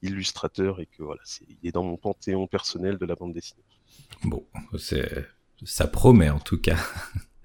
illustrateur 0.02 0.80
et 0.80 0.86
que 0.86 1.02
voilà, 1.02 1.22
il 1.48 1.68
est 1.68 1.72
dans 1.72 1.82
mon 1.82 1.96
panthéon 1.96 2.46
personnel 2.46 2.96
de 2.96 3.06
la 3.06 3.16
bande 3.16 3.32
dessinée. 3.32 3.64
Bon, 4.22 4.46
ça 5.64 5.88
promet 5.88 6.30
en 6.30 6.38
tout 6.38 6.60
cas. 6.60 6.78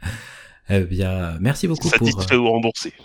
eh 0.70 0.82
bien, 0.82 1.38
merci 1.40 1.68
beaucoup 1.68 1.90
ça 1.90 1.98
pour. 1.98 2.24
Ça 2.24 2.38
ou 2.38 2.50
remboursé. 2.50 2.94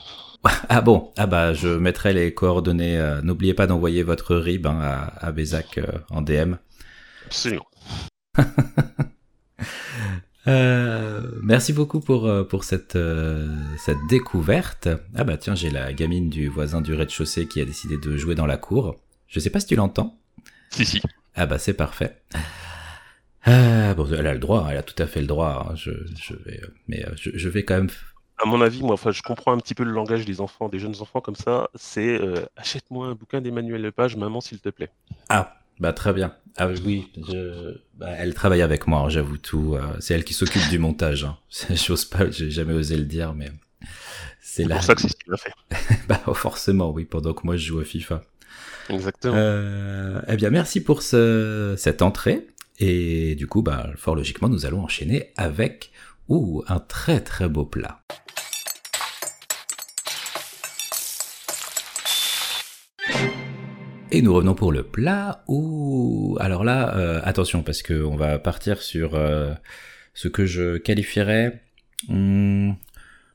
Ah 0.68 0.80
bon, 0.80 1.12
ah 1.16 1.28
bah 1.28 1.54
je 1.54 1.68
mettrai 1.68 2.12
les 2.12 2.34
coordonnées. 2.34 3.00
N'oubliez 3.22 3.54
pas 3.54 3.68
d'envoyer 3.68 4.02
votre 4.02 4.34
RIB 4.34 4.66
hein, 4.66 4.80
à, 4.82 5.26
à 5.28 5.30
Bézac 5.30 5.78
en 6.10 6.20
DM. 6.20 6.54
Absolument. 7.26 7.66
Euh, 10.48 11.22
merci 11.42 11.72
beaucoup 11.72 12.00
pour, 12.00 12.26
euh, 12.26 12.42
pour 12.42 12.64
cette, 12.64 12.96
euh, 12.96 13.48
cette 13.78 13.98
découverte. 14.08 14.88
Ah 15.14 15.24
bah 15.24 15.36
tiens, 15.36 15.54
j'ai 15.54 15.70
la 15.70 15.92
gamine 15.92 16.30
du 16.30 16.48
voisin 16.48 16.80
du 16.80 16.94
rez-de-chaussée 16.94 17.46
qui 17.46 17.60
a 17.60 17.64
décidé 17.64 17.96
de 17.96 18.16
jouer 18.16 18.34
dans 18.34 18.46
la 18.46 18.56
cour. 18.56 18.96
Je 19.28 19.38
sais 19.38 19.50
pas 19.50 19.60
si 19.60 19.66
tu 19.66 19.76
l'entends. 19.76 20.18
Si, 20.70 20.84
si. 20.84 21.02
Ah 21.34 21.46
bah 21.46 21.58
c'est 21.58 21.74
parfait. 21.74 22.22
Bon, 23.46 24.06
elle 24.12 24.26
a 24.26 24.32
le 24.32 24.38
droit, 24.38 24.66
elle 24.70 24.76
a 24.76 24.82
tout 24.82 25.00
à 25.02 25.06
fait 25.06 25.20
le 25.20 25.26
droit. 25.26 25.68
Hein. 25.70 25.74
Je, 25.74 25.90
je, 26.20 26.34
vais, 26.34 26.60
mais 26.88 27.04
je, 27.16 27.48
vais 27.48 27.64
quand 27.64 27.76
même. 27.76 27.90
À 28.38 28.46
mon 28.46 28.60
avis, 28.60 28.82
moi, 28.82 28.94
enfin, 28.94 29.10
je 29.10 29.22
comprends 29.22 29.52
un 29.52 29.58
petit 29.58 29.74
peu 29.74 29.84
le 29.84 29.92
langage 29.92 30.24
des 30.24 30.40
enfants, 30.40 30.68
des 30.68 30.78
jeunes 30.78 30.96
enfants 31.00 31.20
comme 31.20 31.36
ça. 31.36 31.70
C'est 31.74 32.20
achète-moi 32.56 33.08
un 33.08 33.14
bouquin 33.14 33.40
d'Emmanuel 33.40 33.82
Lepage, 33.82 34.16
maman, 34.16 34.40
s'il 34.40 34.60
te 34.60 34.68
plaît. 34.68 34.90
Ah, 35.28 35.56
bah 35.80 35.92
très 35.92 36.12
bien. 36.12 36.34
Ah 36.56 36.68
oui, 36.84 37.10
bah, 37.94 38.10
elle 38.18 38.34
travaille 38.34 38.62
avec 38.62 38.86
moi, 38.86 39.00
hein, 39.00 39.08
j'avoue 39.08 39.38
tout. 39.38 39.74
Euh, 39.74 39.80
c'est 40.00 40.14
elle 40.14 40.24
qui 40.24 40.34
s'occupe 40.34 40.68
du 40.68 40.78
montage. 40.78 41.24
Hein. 41.24 41.36
J'ose 41.74 42.04
pas, 42.04 42.30
j'ai 42.30 42.50
jamais 42.50 42.74
osé 42.74 42.96
le 42.96 43.04
dire, 43.04 43.34
mais 43.34 43.50
c'est 44.40 44.68
pour 44.68 44.82
ça 44.82 44.94
que 44.94 45.00
c'est 45.00 45.08
ce 45.08 45.16
qu'il 45.16 45.32
a 45.32 45.36
fait. 45.36 45.52
bah 46.08 46.20
forcément, 46.34 46.90
oui, 46.90 47.04
pendant 47.04 47.32
que 47.32 47.40
moi 47.44 47.56
je 47.56 47.66
joue 47.66 47.80
à 47.80 47.84
FIFA. 47.84 48.22
Exactement. 48.90 49.34
Euh, 49.36 50.20
eh 50.28 50.36
bien, 50.36 50.50
merci 50.50 50.82
pour 50.82 51.02
ce, 51.02 51.74
cette 51.78 52.02
entrée. 52.02 52.46
Et 52.84 53.36
du 53.36 53.46
coup, 53.46 53.62
bah, 53.62 53.90
fort 53.94 54.16
logiquement, 54.16 54.48
nous 54.48 54.66
allons 54.66 54.82
enchaîner 54.82 55.30
avec 55.36 55.92
ouh, 56.28 56.64
un 56.66 56.80
très 56.80 57.20
très 57.20 57.48
beau 57.48 57.64
plat. 57.64 58.00
Et 64.10 64.20
nous 64.20 64.34
revenons 64.34 64.56
pour 64.56 64.72
le 64.72 64.82
plat 64.82 65.44
ou 65.46 66.36
alors 66.40 66.64
là 66.64 66.96
euh, 66.96 67.20
attention 67.22 67.62
parce 67.62 67.82
que 67.82 68.02
on 68.02 68.16
va 68.16 68.40
partir 68.40 68.82
sur 68.82 69.14
euh, 69.14 69.54
ce 70.12 70.26
que 70.26 70.44
je 70.44 70.76
qualifierais 70.76 71.62
hmm, 72.08 72.72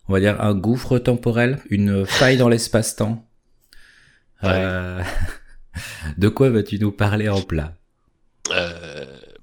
on 0.09 0.13
va 0.13 0.19
dire 0.19 0.41
un 0.41 0.55
gouffre 0.55 0.99
temporel, 0.99 1.59
une 1.69 2.05
faille 2.05 2.35
dans 2.35 2.49
l'espace-temps. 2.49 3.25
Euh, 4.43 5.01
de 6.17 6.27
quoi 6.27 6.49
vas-tu 6.49 6.79
nous 6.79 6.91
parler 6.91 7.29
en 7.29 7.41
plat? 7.41 7.77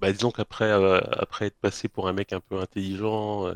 Bah, 0.07 0.13
disons 0.13 0.31
qu'après 0.31 0.71
après 0.71 1.47
être 1.47 1.59
passé 1.59 1.89
pour 1.89 2.09
un 2.09 2.13
mec 2.13 2.33
un 2.33 2.41
peu 2.41 2.59
intelligent 2.59 3.55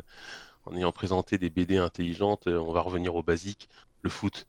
en 0.65 0.75
ayant 0.75 0.91
présenté 0.91 1.37
des 1.37 1.49
BD 1.49 1.77
intelligentes, 1.77 2.47
on 2.47 2.71
va 2.71 2.81
revenir 2.81 3.15
au 3.15 3.23
basique, 3.23 3.69
le 4.01 4.09
foot. 4.09 4.47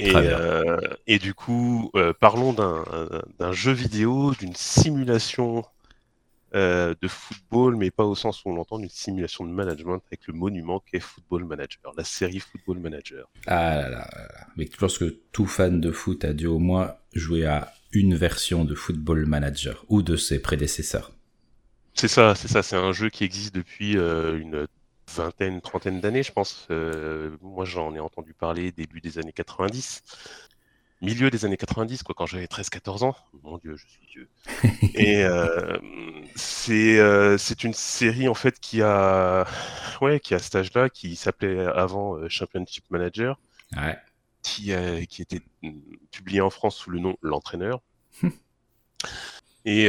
Euh, 0.00 0.78
et, 1.06 1.18
du 1.18 1.34
coup, 1.34 1.90
euh, 1.94 2.12
parlons 2.12 2.52
d'un 2.52 3.52
jeu 3.52 3.72
vidéo, 3.72 4.32
d'une 4.38 4.54
simulation 4.54 5.64
euh, 6.54 6.94
de 7.00 7.08
football, 7.08 7.76
mais 7.76 7.90
pas 7.90 8.04
au 8.04 8.14
sens 8.14 8.44
où 8.44 8.50
on 8.50 8.54
l'entend, 8.54 8.78
d'une 8.78 8.88
simulation 8.88 9.44
de 9.44 9.50
management 9.50 10.00
avec 10.06 10.26
le 10.26 10.34
monument 10.34 10.80
qu'est 10.80 11.00
Football 11.00 11.44
Manager, 11.44 11.92
la 11.96 12.04
série 12.04 12.40
Football 12.40 12.78
Manager. 12.78 13.28
Ah 13.46 13.76
là 13.76 13.88
là, 13.88 14.08
mais 14.56 14.68
je 14.70 14.76
pense 14.76 14.98
que 14.98 15.20
tout 15.32 15.46
fan 15.46 15.80
de 15.80 15.90
foot 15.90 16.24
a 16.24 16.32
dû 16.32 16.46
au 16.46 16.58
moins 16.58 16.94
jouer 17.12 17.46
à 17.46 17.72
une 17.94 18.14
version 18.14 18.64
de 18.64 18.74
Football 18.74 19.24
Manager 19.26 19.84
ou 19.88 20.02
de 20.02 20.16
ses 20.16 20.40
prédécesseurs. 20.40 21.12
C'est 21.94 22.08
ça, 22.08 22.34
c'est 22.34 22.48
ça, 22.48 22.62
c'est 22.62 22.76
un 22.76 22.92
jeu 22.92 23.08
qui 23.08 23.24
existe 23.24 23.54
depuis 23.54 23.92
une 23.92 24.66
vingtaine, 25.12 25.60
trentaine 25.60 26.00
d'années, 26.00 26.22
je 26.22 26.32
pense. 26.32 26.66
Euh, 26.70 27.36
moi, 27.42 27.64
j'en 27.64 27.94
ai 27.94 28.00
entendu 28.00 28.34
parler 28.34 28.72
début 28.72 29.00
des 29.00 29.18
années 29.18 29.32
90, 29.32 30.02
milieu 31.02 31.30
des 31.30 31.44
années 31.44 31.56
90, 31.56 32.02
quoi, 32.02 32.14
quand 32.16 32.26
j'avais 32.26 32.46
13-14 32.46 33.04
ans. 33.04 33.16
Mon 33.42 33.58
Dieu, 33.58 33.76
je 33.76 33.86
suis 33.86 34.06
vieux. 34.12 34.28
Et 34.94 35.24
euh, 35.24 35.78
euh, 36.68 37.38
c'est 37.38 37.64
une 37.64 37.74
série 37.74 38.28
en 38.28 38.34
fait 38.34 38.58
qui 38.60 38.82
a, 38.82 39.46
ouais, 40.00 40.20
qui 40.20 40.34
a 40.34 40.38
cet 40.38 40.56
âge-là, 40.56 40.88
qui 40.88 41.16
s'appelait 41.16 41.66
avant 41.66 42.28
Championship 42.28 42.84
Manager, 42.90 43.38
qui, 44.44 44.72
qui 45.08 45.22
était 45.22 45.40
publié 46.12 46.40
en 46.40 46.50
France 46.50 46.76
sous 46.76 46.90
le 46.90 47.00
nom 47.00 47.16
L'entraîneur. 47.22 47.80
Et, 49.64 49.88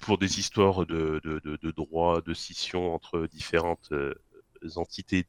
pour 0.00 0.18
des 0.18 0.38
histoires 0.38 0.86
de, 0.86 1.20
de, 1.24 1.40
de, 1.44 1.56
de 1.56 1.70
droit, 1.72 2.20
de 2.20 2.34
scission 2.34 2.94
entre 2.94 3.26
différentes 3.26 3.90
entités 4.76 5.26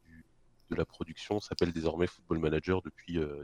de 0.73 0.77
la 0.77 0.85
production 0.85 1.39
s'appelle 1.39 1.71
désormais 1.71 2.07
Football 2.07 2.39
Manager 2.39 2.81
depuis, 2.81 3.17
euh, 3.17 3.43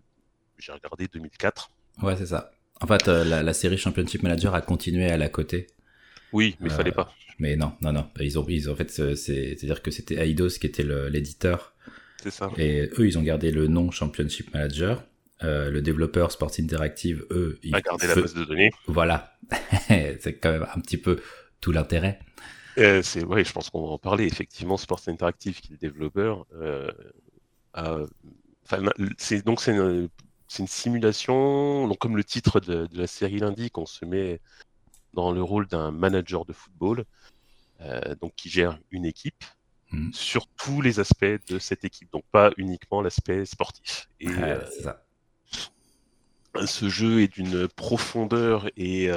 j'ai 0.58 0.72
regardé, 0.72 1.08
2004. 1.08 1.70
Ouais, 2.02 2.16
c'est 2.18 2.28
ça. 2.28 2.52
En 2.82 2.88
fait, 2.88 3.08
euh, 3.08 3.24
la, 3.24 3.54
série 3.54 3.78
Championship 3.78 4.24
Manager 4.24 4.54
a 4.56 4.62
continué 4.62 5.10
à 5.10 5.18
la 5.18 5.30
côté. 5.30 5.68
Oui, 6.32 6.56
mais 6.60 6.70
il 6.70 6.72
fallait 6.72 6.92
pas. 6.92 7.10
Euh, 7.10 7.34
mais 7.40 7.56
non, 7.56 7.74
non, 7.82 7.92
non. 7.92 8.10
Ils 8.20 8.40
ont, 8.40 8.46
ils, 8.48 8.70
en 8.70 8.76
fait, 8.76 8.90
c'est-à-dire 8.90 9.82
que 9.82 9.92
c'était 9.92 10.16
Aidos 10.16 10.60
qui 10.60 10.68
était 10.68 10.84
l'éditeur. 10.84 11.74
C'est 12.22 12.32
ça. 12.32 12.52
Et 12.58 12.90
eux, 12.98 13.08
ils 13.08 13.18
ont 13.18 13.24
gardé 13.24 13.52
le 13.52 13.68
nom 13.68 13.92
Championship 13.92 14.54
Manager. 14.54 15.04
le 15.42 15.80
développeur 15.80 16.32
Sports 16.32 16.52
Interactive, 16.60 17.26
eux, 17.32 17.60
ils 17.64 17.76
a 17.76 17.82
gardé 17.82 18.08
la 18.08 18.16
base 18.16 18.34
de 18.34 18.44
données. 18.44 18.72
Voilà, 18.88 19.38
c'est 19.88 20.40
quand 20.42 20.52
même 20.52 20.68
un 20.76 20.80
petit 20.80 20.98
peu 20.98 21.22
tout 21.62 21.72
l'intérêt. 21.72 22.20
Euh, 22.78 23.02
c'est 23.02 23.24
ouais, 23.24 23.44
je 23.44 23.52
pense 23.52 23.70
qu'on 23.70 23.82
va 23.82 23.94
en 23.94 23.98
parler. 23.98 24.26
Effectivement, 24.26 24.78
Sports 24.78 25.02
Interactive, 25.08 25.60
qui 25.60 25.70
est 25.70 25.72
le 25.72 25.78
développeur, 25.78 26.46
euh, 26.54 26.90
c'est 29.18 29.44
donc 29.46 29.62
c'est 29.62 29.72
une, 29.72 30.10
une, 30.60 30.68
simulation. 30.68 31.88
Donc, 31.88 31.98
comme 31.98 32.16
le 32.16 32.24
titre 32.24 32.60
de, 32.60 32.88
la 32.94 33.08
série 33.08 33.40
l'indique, 33.40 33.78
on 33.78 33.86
se 33.86 34.06
met 34.06 34.40
dans 35.14 35.32
le 35.32 35.42
rôle 35.42 35.68
d'un 35.68 35.92
manager 35.92 36.46
de 36.46 36.54
football, 36.54 37.06
euh, 37.82 38.16
donc 38.22 38.34
qui 38.36 38.50
gère 38.50 38.80
une 38.92 39.06
équipe 39.06 39.44
mmh. 39.92 40.12
sur 40.14 40.48
tous 40.48 40.82
les 40.82 41.00
aspects 41.00 41.26
de 41.48 41.60
cette 41.60 41.84
équipe, 41.86 42.12
donc 42.12 42.24
pas 42.32 42.52
uniquement 42.58 43.02
l'aspect 43.02 43.46
sportif. 43.46 44.10
Et 44.20 44.30
ça. 44.82 45.06
ce 46.66 46.90
jeu 46.90 47.22
est 47.22 47.34
d'une 47.34 47.68
profondeur 47.68 48.70
et 48.78 49.10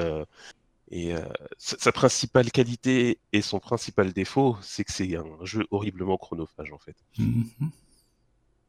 et 0.93 1.15
euh, 1.15 1.21
sa 1.57 1.91
principale 1.91 2.51
qualité 2.51 3.17
et 3.31 3.41
son 3.41 3.59
principal 3.59 4.13
défaut, 4.13 4.57
c'est 4.61 4.83
que 4.83 4.91
c'est 4.91 5.15
un 5.15 5.25
jeu 5.43 5.65
horriblement 5.71 6.17
chronophage 6.17 6.71
en 6.71 6.77
fait. 6.77 6.95
Mm-hmm. 7.17 7.69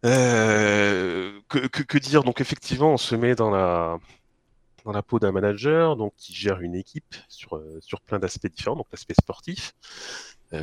Euh, 0.07 1.39
que, 1.51 1.99
dire? 1.99 2.25
Donc 2.25 2.41
effectivement, 2.41 2.95
on 2.95 2.97
se 2.97 3.15
met 3.15 3.35
dans 3.35 3.51
la 3.51 3.99
dans 4.87 4.93
la 4.93 5.03
peau 5.03 5.19
d'un 5.19 5.33
manager, 5.33 5.97
donc 5.97 6.15
qui 6.17 6.33
gère 6.33 6.61
une 6.61 6.75
équipe 6.75 7.15
sur 7.29 7.57
euh, 7.57 7.79
sur 7.83 8.01
plein 8.01 8.19
d'aspects 8.19 8.47
différents, 8.47 8.77
donc 8.77 8.87
l'aspect 8.91 9.15
sportif. 9.21 9.75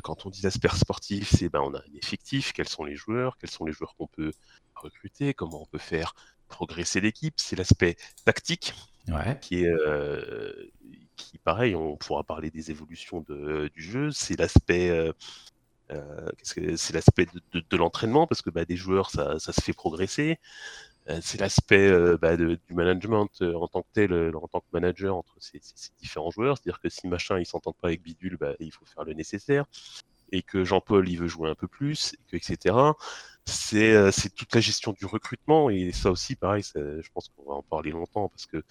Quand 0.04 0.26
on 0.26 0.30
dit 0.30 0.42
l'aspect 0.42 0.70
sportif, 0.70 1.30
c'est 1.36 1.50
ben 1.50 1.62
on 1.62 1.74
a 1.74 1.80
un 1.80 1.94
effectif, 1.96 2.54
quels 2.54 2.70
sont 2.70 2.84
les 2.84 2.96
joueurs, 2.96 3.38
quels 3.38 3.50
sont 3.50 3.66
les 3.66 3.74
joueurs 3.74 3.96
qu'on 3.96 4.08
peut 4.08 4.32
recruter, 4.76 5.34
comment 5.34 5.62
on 5.62 5.66
peut 5.66 5.78
faire 5.78 6.14
progresser 6.48 7.02
l'équipe? 7.02 7.34
C'est 7.38 7.56
l'aspect 7.56 7.96
tactique 8.26 8.74
ouais. 9.08 9.38
qui 9.42 9.64
est 9.64 9.74
qui, 11.16 11.38
pareil, 11.38 11.76
on 11.76 11.98
pourra 11.98 12.24
parler 12.24 12.50
des 12.50 12.72
évolutions 12.72 13.22
de, 13.28 13.70
du 13.74 13.84
jeu. 13.84 14.12
C'est 14.12 14.38
l'aspect 14.38 15.12
c'est 16.42 16.94
l'aspect 16.94 17.28
de, 17.52 17.78
l'entraînement? 17.78 18.28
Parce 18.28 18.42
que 18.42 18.50
bah, 18.50 18.66
des 18.66 18.78
joueurs 18.78 19.10
ça, 19.10 19.40
ça, 19.40 19.52
se 19.52 19.62
fait 19.62 19.74
progresser 19.74 20.40
c'est 21.22 21.40
l'aspect 21.40 21.92
bah, 22.22 22.38
du 22.38 22.60
management 22.70 23.30
en 23.42 23.68
tant 23.68 23.82
que 23.82 23.88
tel, 23.94 24.14
en 24.36 24.48
tant 24.48 24.60
que 24.60 24.68
manager 24.72 25.16
entre 25.16 25.36
ces, 25.40 25.60
ces 25.62 25.90
différents 26.00 26.32
joueurs. 26.32 26.58
C'est-à-dire 26.58 26.80
que 26.80 26.90
si 26.90 27.08
machin 27.08 27.40
il 27.40 27.46
s'entend 27.46 27.74
pas 27.74 27.88
avec 27.88 28.02
Bidule, 28.02 28.38
bah, 28.38 28.54
il 28.60 28.72
faut 28.72 28.86
faire 28.86 29.04
le 29.04 29.14
nécessaire 29.14 29.66
et 30.32 30.44
que 30.44 30.64
Jean-Paul 30.64 31.10
il 31.10 31.18
veut 31.18 31.28
jouer 31.28 31.50
un 31.50 31.56
peu 31.56 31.68
plus, 31.68 32.14
et 32.14 32.18
que, 32.32 32.38
etc. 32.38 32.76
C'est 33.46 34.12
c'est 34.12 34.34
toute 34.34 34.54
la 34.54 34.62
gestion 34.62 34.94
du 34.94 35.06
recrutement 35.06 35.70
et 35.70 35.92
ça 35.92 36.12
aussi 36.12 36.36
pareil, 36.36 36.64
je 36.76 37.10
pense 37.14 37.30
qu'on 37.30 37.50
va 37.50 37.56
en 37.56 37.64
parler 37.64 37.92
longtemps 37.92 38.30
parce 38.30 38.46
que 38.46 38.64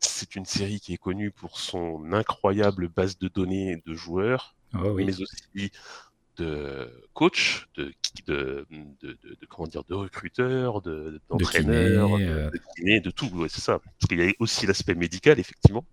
c'est 0.00 0.34
une 0.34 0.46
série 0.46 0.80
qui 0.80 0.94
est 0.94 0.98
connue 0.98 1.30
pour 1.30 1.58
son 1.58 2.12
incroyable 2.12 2.88
base 2.88 3.18
de 3.18 3.28
données 3.28 3.82
de 3.86 3.94
joueurs, 3.94 4.56
oh 4.74 4.90
oui. 4.90 5.04
mais 5.04 5.20
aussi 5.20 5.70
de 6.36 7.08
coach, 7.12 7.68
de, 7.74 7.92
de, 8.26 8.66
de, 8.70 9.18
de, 9.22 9.46
comment 9.48 9.68
dire, 9.68 9.84
de 9.84 9.94
recruteurs, 9.94 10.80
d'entraîneurs, 10.82 12.18
de, 12.18 12.50
de, 12.82 12.98
de, 13.00 13.10
tout. 13.10 13.48
c'est 13.48 13.60
ça. 13.60 13.78
Parce 13.78 14.08
qu'il 14.08 14.20
y 14.20 14.28
a 14.28 14.32
aussi 14.38 14.66
l'aspect 14.66 14.94
médical, 14.94 15.38
effectivement. 15.38 15.84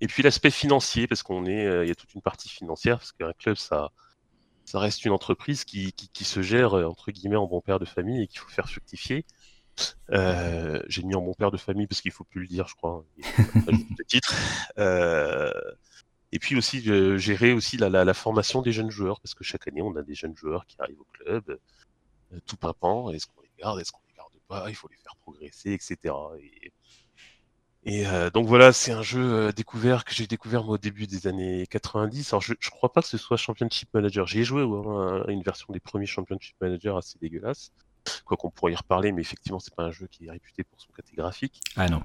Et 0.00 0.06
puis 0.08 0.22
l'aspect 0.22 0.50
financier, 0.50 1.06
parce 1.06 1.22
qu'on 1.22 1.46
est, 1.46 1.66
euh, 1.66 1.84
il 1.84 1.88
y 1.88 1.92
a 1.92 1.94
toute 1.94 2.14
une 2.14 2.22
partie 2.22 2.48
financière, 2.48 2.98
parce 2.98 3.12
qu'un 3.12 3.32
club, 3.32 3.56
ça, 3.56 3.90
ça 4.64 4.78
reste 4.78 5.04
une 5.04 5.12
entreprise 5.12 5.64
qui, 5.64 5.92
qui, 5.92 6.08
qui, 6.08 6.24
se 6.24 6.42
gère 6.42 6.74
euh, 6.74 6.84
entre 6.84 7.10
guillemets 7.12 7.36
en 7.36 7.46
bon 7.46 7.60
père 7.60 7.78
de 7.78 7.84
famille 7.84 8.22
et 8.22 8.26
qu'il 8.26 8.40
faut 8.40 8.48
faire 8.48 8.68
fructifier. 8.68 9.24
Euh, 10.10 10.82
J'ai 10.88 11.02
mis 11.02 11.14
en 11.14 11.22
bon 11.22 11.34
père 11.34 11.50
de 11.50 11.58
famille 11.58 11.86
parce 11.86 12.00
qu'il 12.00 12.10
faut 12.10 12.24
plus 12.24 12.40
le 12.40 12.46
dire, 12.48 12.66
je 12.66 12.74
crois. 12.74 13.04
le 13.18 14.04
titre. 14.04 14.34
Euh, 16.26 16.36
et 16.36 16.38
puis 16.38 16.56
aussi 16.56 16.82
gérer 17.18 17.52
aussi 17.52 17.76
la, 17.76 17.88
la, 17.88 18.14
formation 18.14 18.62
des 18.62 18.72
jeunes 18.72 18.90
joueurs, 18.90 19.20
parce 19.20 19.34
que 19.34 19.44
chaque 19.44 19.66
année 19.68 19.82
on 19.82 19.94
a 19.96 20.02
des 20.02 20.14
jeunes 20.14 20.36
joueurs 20.36 20.66
qui 20.66 20.76
arrivent 20.80 21.00
au 21.00 21.06
club, 21.12 21.58
tout 22.46 22.56
pimpant. 22.56 23.10
Est-ce 23.10 23.26
qu'on 23.26 23.42
les 23.42 23.50
garde, 23.58 23.80
est-ce 23.80 23.92
qu'on 23.92 24.00
les 24.08 24.14
garde 24.14 24.32
pas? 24.48 24.68
Il 24.68 24.74
faut 24.74 24.88
les 24.88 24.96
faire 24.96 25.16
progresser, 25.16 25.72
etc. 25.72 26.14
Et, 27.88 28.04
euh, 28.08 28.30
donc 28.30 28.48
voilà, 28.48 28.72
c'est 28.72 28.90
un 28.90 29.02
jeu 29.02 29.22
euh, 29.22 29.52
découvert 29.52 30.04
que 30.04 30.12
j'ai 30.12 30.26
découvert 30.26 30.68
au 30.68 30.76
début 30.76 31.06
des 31.06 31.28
années 31.28 31.66
90. 31.68 32.32
Alors 32.32 32.42
je, 32.42 32.54
je 32.58 32.70
crois 32.70 32.92
pas 32.92 33.00
que 33.00 33.06
ce 33.06 33.16
soit 33.16 33.36
Championship 33.36 33.88
Manager. 33.94 34.26
J'y 34.26 34.40
ai 34.40 34.44
joué 34.44 34.62
hein, 34.62 35.24
une 35.28 35.42
version 35.42 35.72
des 35.72 35.78
premiers 35.78 36.06
Championship 36.06 36.56
Manager 36.60 36.96
assez 36.96 37.16
dégueulasse. 37.20 37.70
Quoi 38.24 38.36
qu'on 38.36 38.50
pourrait 38.50 38.72
y 38.72 38.76
reparler, 38.76 39.12
mais 39.12 39.20
effectivement 39.20 39.60
c'est 39.60 39.74
pas 39.74 39.84
un 39.84 39.92
jeu 39.92 40.08
qui 40.08 40.26
est 40.26 40.30
réputé 40.30 40.64
pour 40.64 40.80
son 40.80 40.88
côté 40.92 41.14
graphique. 41.14 41.60
Ah 41.76 41.88
non. 41.88 42.02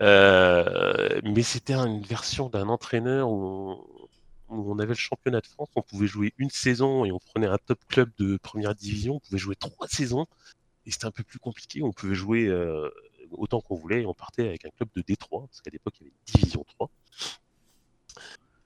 Euh, 0.00 1.20
mais 1.24 1.42
c'était 1.42 1.74
une 1.74 2.02
version 2.02 2.48
d'un 2.48 2.68
entraîneur 2.68 3.30
où 3.30 3.78
on, 4.48 4.78
avait 4.78 4.88
le 4.88 4.94
championnat 4.94 5.40
de 5.40 5.46
France. 5.46 5.68
On 5.76 5.82
pouvait 5.82 6.06
jouer 6.06 6.34
une 6.38 6.50
saison 6.50 7.04
et 7.04 7.12
on 7.12 7.18
prenait 7.18 7.46
un 7.46 7.58
top 7.58 7.78
club 7.88 8.10
de 8.18 8.36
première 8.38 8.74
division. 8.74 9.16
On 9.16 9.20
pouvait 9.20 9.38
jouer 9.38 9.56
trois 9.56 9.88
saisons 9.88 10.26
et 10.86 10.90
c'était 10.90 11.06
un 11.06 11.10
peu 11.10 11.22
plus 11.22 11.38
compliqué. 11.38 11.82
On 11.82 11.92
pouvait 11.92 12.14
jouer 12.14 12.46
euh, 12.46 12.88
autant 13.32 13.60
qu'on 13.60 13.76
voulait. 13.76 14.06
On 14.06 14.14
partait 14.14 14.48
avec 14.48 14.64
un 14.64 14.70
club 14.70 14.88
de 14.94 15.02
Détroit, 15.02 15.46
parce 15.46 15.60
qu'à 15.60 15.70
l'époque, 15.70 15.94
il 16.00 16.04
y 16.04 16.06
avait 16.06 16.14
une 16.14 16.40
division 16.40 16.64
3. 16.64 16.90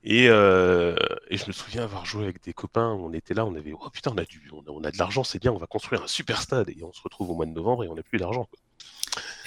Et, 0.06 0.28
euh, 0.28 0.96
et, 1.30 1.38
je 1.38 1.46
me 1.46 1.52
souviens 1.52 1.82
avoir 1.82 2.04
joué 2.04 2.24
avec 2.24 2.42
des 2.42 2.52
copains, 2.52 2.90
on 2.90 3.12
était 3.14 3.32
là, 3.32 3.46
on 3.46 3.54
avait, 3.54 3.72
oh 3.72 3.88
putain, 3.90 4.12
on 4.14 4.18
a, 4.18 4.24
du, 4.24 4.50
on 4.52 4.60
a, 4.60 4.70
on 4.70 4.84
a 4.84 4.90
de 4.90 4.98
l'argent, 4.98 5.24
c'est 5.24 5.38
bien, 5.40 5.50
on 5.50 5.56
va 5.56 5.66
construire 5.66 6.02
un 6.02 6.06
super 6.06 6.42
stade. 6.42 6.68
Et 6.68 6.84
on 6.84 6.92
se 6.92 7.00
retrouve 7.02 7.30
au 7.30 7.34
mois 7.34 7.46
de 7.46 7.52
novembre 7.52 7.84
et 7.84 7.88
on 7.88 7.94
n'a 7.94 8.02
plus 8.02 8.18
d'argent. 8.18 8.46
Eh 8.52 8.58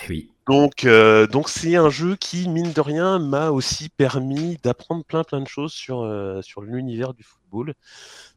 oui. 0.10 0.32
Donc, 0.48 0.86
euh, 0.86 1.28
donc 1.28 1.50
c'est 1.50 1.76
un 1.76 1.90
jeu 1.90 2.16
qui, 2.16 2.48
mine 2.48 2.72
de 2.72 2.82
rien, 2.82 3.20
m'a 3.20 3.50
aussi 3.50 3.90
permis 3.90 4.58
d'apprendre 4.64 5.04
plein 5.04 5.24
plein 5.24 5.42
de 5.42 5.48
choses 5.48 5.74
sur, 5.74 6.02
euh, 6.02 6.42
sur 6.42 6.62
l'univers 6.62 7.14
du 7.14 7.24
football, 7.24 7.74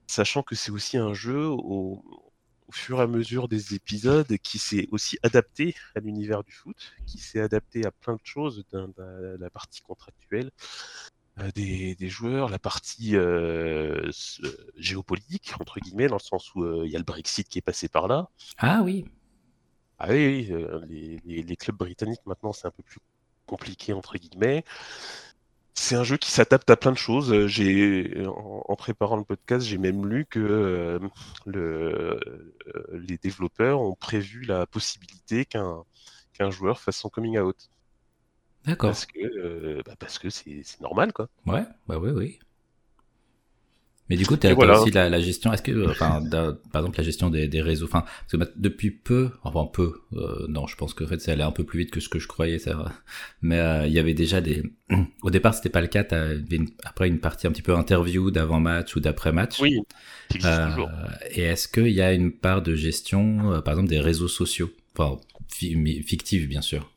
sachant 0.07 0.43
que 0.43 0.57
c'est 0.57 0.73
aussi 0.73 0.97
un 0.97 1.15
jeu 1.15 1.47
au, 1.47 2.03
au 2.67 2.73
fur 2.73 2.99
et 2.99 3.03
à 3.03 3.07
mesure 3.07 3.47
des 3.47 3.75
épisodes, 3.75 4.37
qui 4.39 4.59
s'est 4.59 4.89
aussi 4.91 5.19
adapté 5.23 5.77
à 5.95 6.01
l'univers 6.01 6.43
du 6.43 6.53
foot, 6.53 6.77
qui 7.07 7.19
s'est 7.19 7.41
adapté 7.41 7.87
à 7.87 7.93
plein 7.93 8.15
de 8.15 8.25
choses, 8.25 8.65
de 8.73 9.37
la 9.39 9.51
partie 9.51 9.83
contractuelle, 9.83 10.51
euh, 11.39 11.51
des, 11.55 11.95
des, 11.95 12.09
joueurs, 12.09 12.49
la 12.49 12.59
partie 12.59 13.15
géopolitique, 14.77 15.53
entre 15.61 15.79
guillemets, 15.79 16.09
dans 16.09 16.17
le 16.17 16.21
sens 16.21 16.53
où 16.57 16.85
il 16.85 16.91
y 16.91 16.97
a 16.97 16.99
le 16.99 17.05
Brexit 17.05 17.49
qui 17.49 17.59
est 17.59 17.63
passé 17.63 17.89
par 17.89 18.09
là. 18.09 18.31
Ah 18.59 18.81
oui. 18.83 19.05
Ah 20.01 20.09
oui, 20.11 20.49
euh, 20.51 20.81
les, 20.89 21.21
les, 21.25 21.43
les, 21.43 21.57
clubs 21.57 21.77
britanniques 21.77 22.25
maintenant 22.27 22.53
c'est 22.53 22.67
un 22.67 22.71
peu 22.71 22.83
plus 22.83 23.01
compliqué, 23.47 23.93
entre 23.93 24.17
guillemets 24.17 24.65
c'est 25.81 25.97
un 25.97 26.05
jeu 26.05 26.19
qui 26.19 26.31
s'adapte 26.31 26.69
à 26.69 26.77
plein 26.77 26.93
de 26.93 26.99
choses. 26.99 27.33
Euh, 27.33 27.47
j'ai, 27.47 28.27
en, 28.27 28.63
en 28.69 28.77
préparant 28.77 29.17
le 29.17 29.25
podcast, 29.25 29.67
j'ai 29.67 29.79
même 29.79 30.07
lu 30.07 30.27
que 30.27 30.39
euh, 30.39 30.99
le, 31.47 32.21
euh, 32.75 32.83
les 32.93 33.17
développeurs 33.17 33.81
ont 33.81 33.95
prévu 33.95 34.43
la 34.43 34.67
possibilité 34.67 35.47
qu'un 35.47 35.85
qu'un 36.35 36.51
joueur 36.51 36.81
fasse 36.81 36.99
son 36.99 37.09
coming 37.09 37.39
out. 37.39 37.71
D'accord. 38.67 38.91
Parce 38.91 39.07
que 39.07 39.19
euh, 39.19 39.83
bah 39.87 39.95
parce 39.99 40.19
que 40.19 40.29
c'est 40.29 40.63
normal 40.81 41.15
quoi. 41.15 41.29
Ouais, 41.47 41.65
bah 41.89 41.99
oui 41.99 42.11
oui. 42.11 42.39
Mais 44.11 44.17
du 44.17 44.27
coup, 44.27 44.37
tu 44.37 44.49
as, 44.49 44.55
voilà. 44.55 44.83
aussi 44.83 44.91
la, 44.91 45.09
la 45.09 45.21
gestion. 45.21 45.53
Est-ce 45.53 45.63
que, 45.63 45.89
enfin, 45.89 46.21
par 46.31 46.83
exemple, 46.83 46.99
la 46.99 47.05
gestion 47.05 47.31
des, 47.31 47.47
des 47.47 47.63
réseaux. 47.63 47.87
Enfin, 47.87 48.01
parce 48.01 48.33
que 48.33 48.37
bah, 48.37 48.49
depuis 48.57 48.91
peu, 48.91 49.31
enfin 49.45 49.65
peu. 49.73 49.95
Euh, 50.15 50.47
non, 50.49 50.67
je 50.67 50.75
pense 50.75 50.95
qu'en 50.95 51.07
fait, 51.07 51.21
ça 51.21 51.31
allait 51.31 51.45
un 51.45 51.53
peu 51.53 51.63
plus 51.63 51.79
vite 51.79 51.93
que 51.93 52.01
ce 52.01 52.09
que 52.09 52.19
je 52.19 52.27
croyais. 52.27 52.59
Ça. 52.59 52.93
Mais 53.41 53.61
euh, 53.61 53.87
il 53.87 53.93
y 53.93 54.01
avait 54.01 54.15
déjà 54.15 54.41
des. 54.41 54.65
Au 55.23 55.31
départ, 55.31 55.55
c'était 55.55 55.69
pas 55.69 55.81
le 55.81 55.87
cas. 55.87 56.05
Une... 56.51 56.69
après 56.85 57.07
une 57.07 57.21
partie 57.21 57.47
un 57.47 57.53
petit 57.53 57.63
peu 57.63 57.75
interview 57.75 58.33
d'avant 58.33 58.59
match 58.59 58.97
ou 58.97 59.01
d'après 59.01 59.31
match. 59.31 59.61
Oui. 59.61 59.79
Euh, 60.45 60.69
et 61.31 61.43
est-ce 61.43 61.69
qu'il 61.69 61.93
y 61.93 62.01
a 62.01 62.13
une 62.13 62.33
part 62.33 62.63
de 62.63 62.75
gestion, 62.75 63.53
euh, 63.53 63.61
par 63.61 63.75
exemple, 63.75 63.91
des 63.91 64.01
réseaux 64.01 64.29
sociaux, 64.29 64.71
enfin 64.97 65.21
fictive 65.49 66.49
bien 66.49 66.63
sûr. 66.63 66.91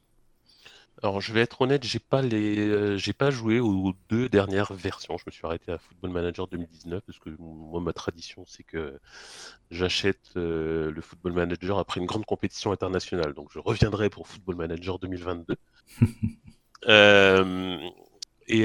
Alors, 1.04 1.20
je 1.20 1.34
vais 1.34 1.42
être 1.42 1.60
honnête, 1.60 1.84
j'ai 1.84 2.00
pas 2.00 2.22
les, 2.22 2.58
euh, 2.60 2.98
j'ai 2.98 3.12
pas 3.12 3.30
joué 3.30 3.60
aux 3.60 3.92
deux 4.08 4.30
dernières 4.30 4.72
versions. 4.72 5.18
Je 5.18 5.24
me 5.28 5.32
suis 5.32 5.46
arrêté 5.46 5.70
à 5.70 5.78
Football 5.78 6.12
Manager 6.12 6.48
2019 6.48 7.04
parce 7.06 7.20
que 7.20 7.30
moi, 7.39 7.82
ma 7.82 7.92
tradition, 7.92 8.46
c'est 8.48 8.63
que 8.63 8.98
j'achète 9.70 10.22
euh, 10.38 10.92
le 10.92 11.02
Football 11.02 11.34
Manager 11.34 11.78
après 11.78 12.00
une 12.00 12.06
grande 12.06 12.26
compétition 12.26 12.72
internationale. 12.72 13.34
Donc, 13.34 13.50
je 13.52 13.60
reviendrai 13.60 14.10
pour 14.10 14.30
Football 14.30 14.56
Manager 14.56 14.98
2022. 14.98 15.58
euh, 16.88 17.78
et 18.48 18.63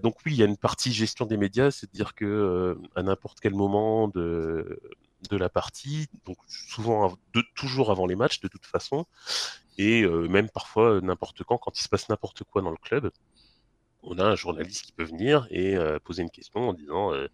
donc, 0.00 0.14
oui, 0.24 0.32
il 0.32 0.36
y 0.36 0.44
a 0.44 0.46
une 0.46 0.56
partie 0.56 0.92
gestion 0.92 1.26
des 1.26 1.36
médias, 1.36 1.72
c'est-à-dire 1.72 2.14
que 2.14 2.78
à 2.94 3.02
n'importe 3.02 3.40
quel 3.40 3.54
moment 3.54 4.06
de 4.06 4.80
de 5.30 5.36
la 5.36 5.48
partie, 5.48 6.08
donc 6.26 6.36
souvent 6.46 7.16
de, 7.32 7.42
toujours 7.54 7.90
avant 7.90 8.06
les 8.06 8.16
matchs 8.16 8.40
de 8.40 8.48
toute 8.48 8.66
façon, 8.66 9.06
et 9.78 10.02
euh, 10.02 10.28
même 10.28 10.48
parfois 10.48 11.00
n'importe 11.00 11.42
quand, 11.44 11.58
quand 11.58 11.78
il 11.78 11.82
se 11.82 11.88
passe 11.88 12.08
n'importe 12.08 12.44
quoi 12.44 12.62
dans 12.62 12.70
le 12.70 12.76
club, 12.76 13.10
on 14.02 14.18
a 14.18 14.24
un 14.24 14.36
journaliste 14.36 14.82
qui 14.86 14.92
peut 14.92 15.04
venir 15.04 15.46
et 15.50 15.76
euh, 15.76 15.98
poser 15.98 16.22
une 16.22 16.30
question 16.30 16.68
en 16.68 16.74
disant 16.74 17.12
il 17.14 17.20
euh, 17.20 17.28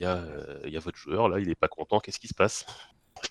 y, 0.00 0.04
a, 0.04 0.68
y, 0.68 0.76
a 0.76 0.80
votre 0.80 0.98
joueur 0.98 1.28
là, 1.28 1.38
il 1.38 1.48
n'est 1.48 1.54
pas 1.54 1.68
content, 1.68 2.00
qu'est-ce 2.00 2.18
qui 2.18 2.28
se 2.28 2.34
passe? 2.34 2.66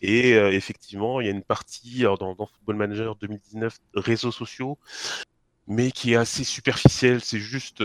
Et 0.02 0.32
effectivement, 0.32 1.22
il 1.22 1.28
y 1.28 1.30
a 1.30 1.32
une 1.32 1.44
partie 1.44 2.02
dans, 2.02 2.36
Football 2.36 2.78
Manager 2.78 3.16
2019 3.16 3.78
réseaux 3.94 4.32
sociaux, 4.32 4.80
mais 5.68 5.92
qui 5.92 6.14
est 6.14 6.16
assez 6.16 6.44
superficielle. 6.44 7.22
C'est 7.22 7.38
juste, 7.38 7.82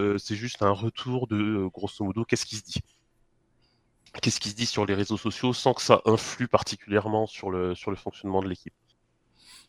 un 0.62 0.70
retour 0.70 1.27
de 1.27 1.68
grosso 1.68 2.03
modo 2.03 2.24
qu'est-ce 2.24 2.46
qui 2.46 2.57
se 2.57 2.64
dit? 2.64 2.81
Qu'est-ce 4.22 4.40
qui 4.40 4.48
se 4.48 4.55
dit 4.55 4.64
sur 4.64 4.87
les 4.87 4.94
réseaux 4.94 5.18
sociaux 5.18 5.53
sans 5.53 5.74
que 5.74 5.83
ça 5.83 6.01
influe 6.07 6.48
particulièrement 6.48 7.27
sur 7.27 7.51
le 7.51 7.74
fonctionnement 7.74 8.40
de 8.40 8.48
l'équipe? 8.48 8.74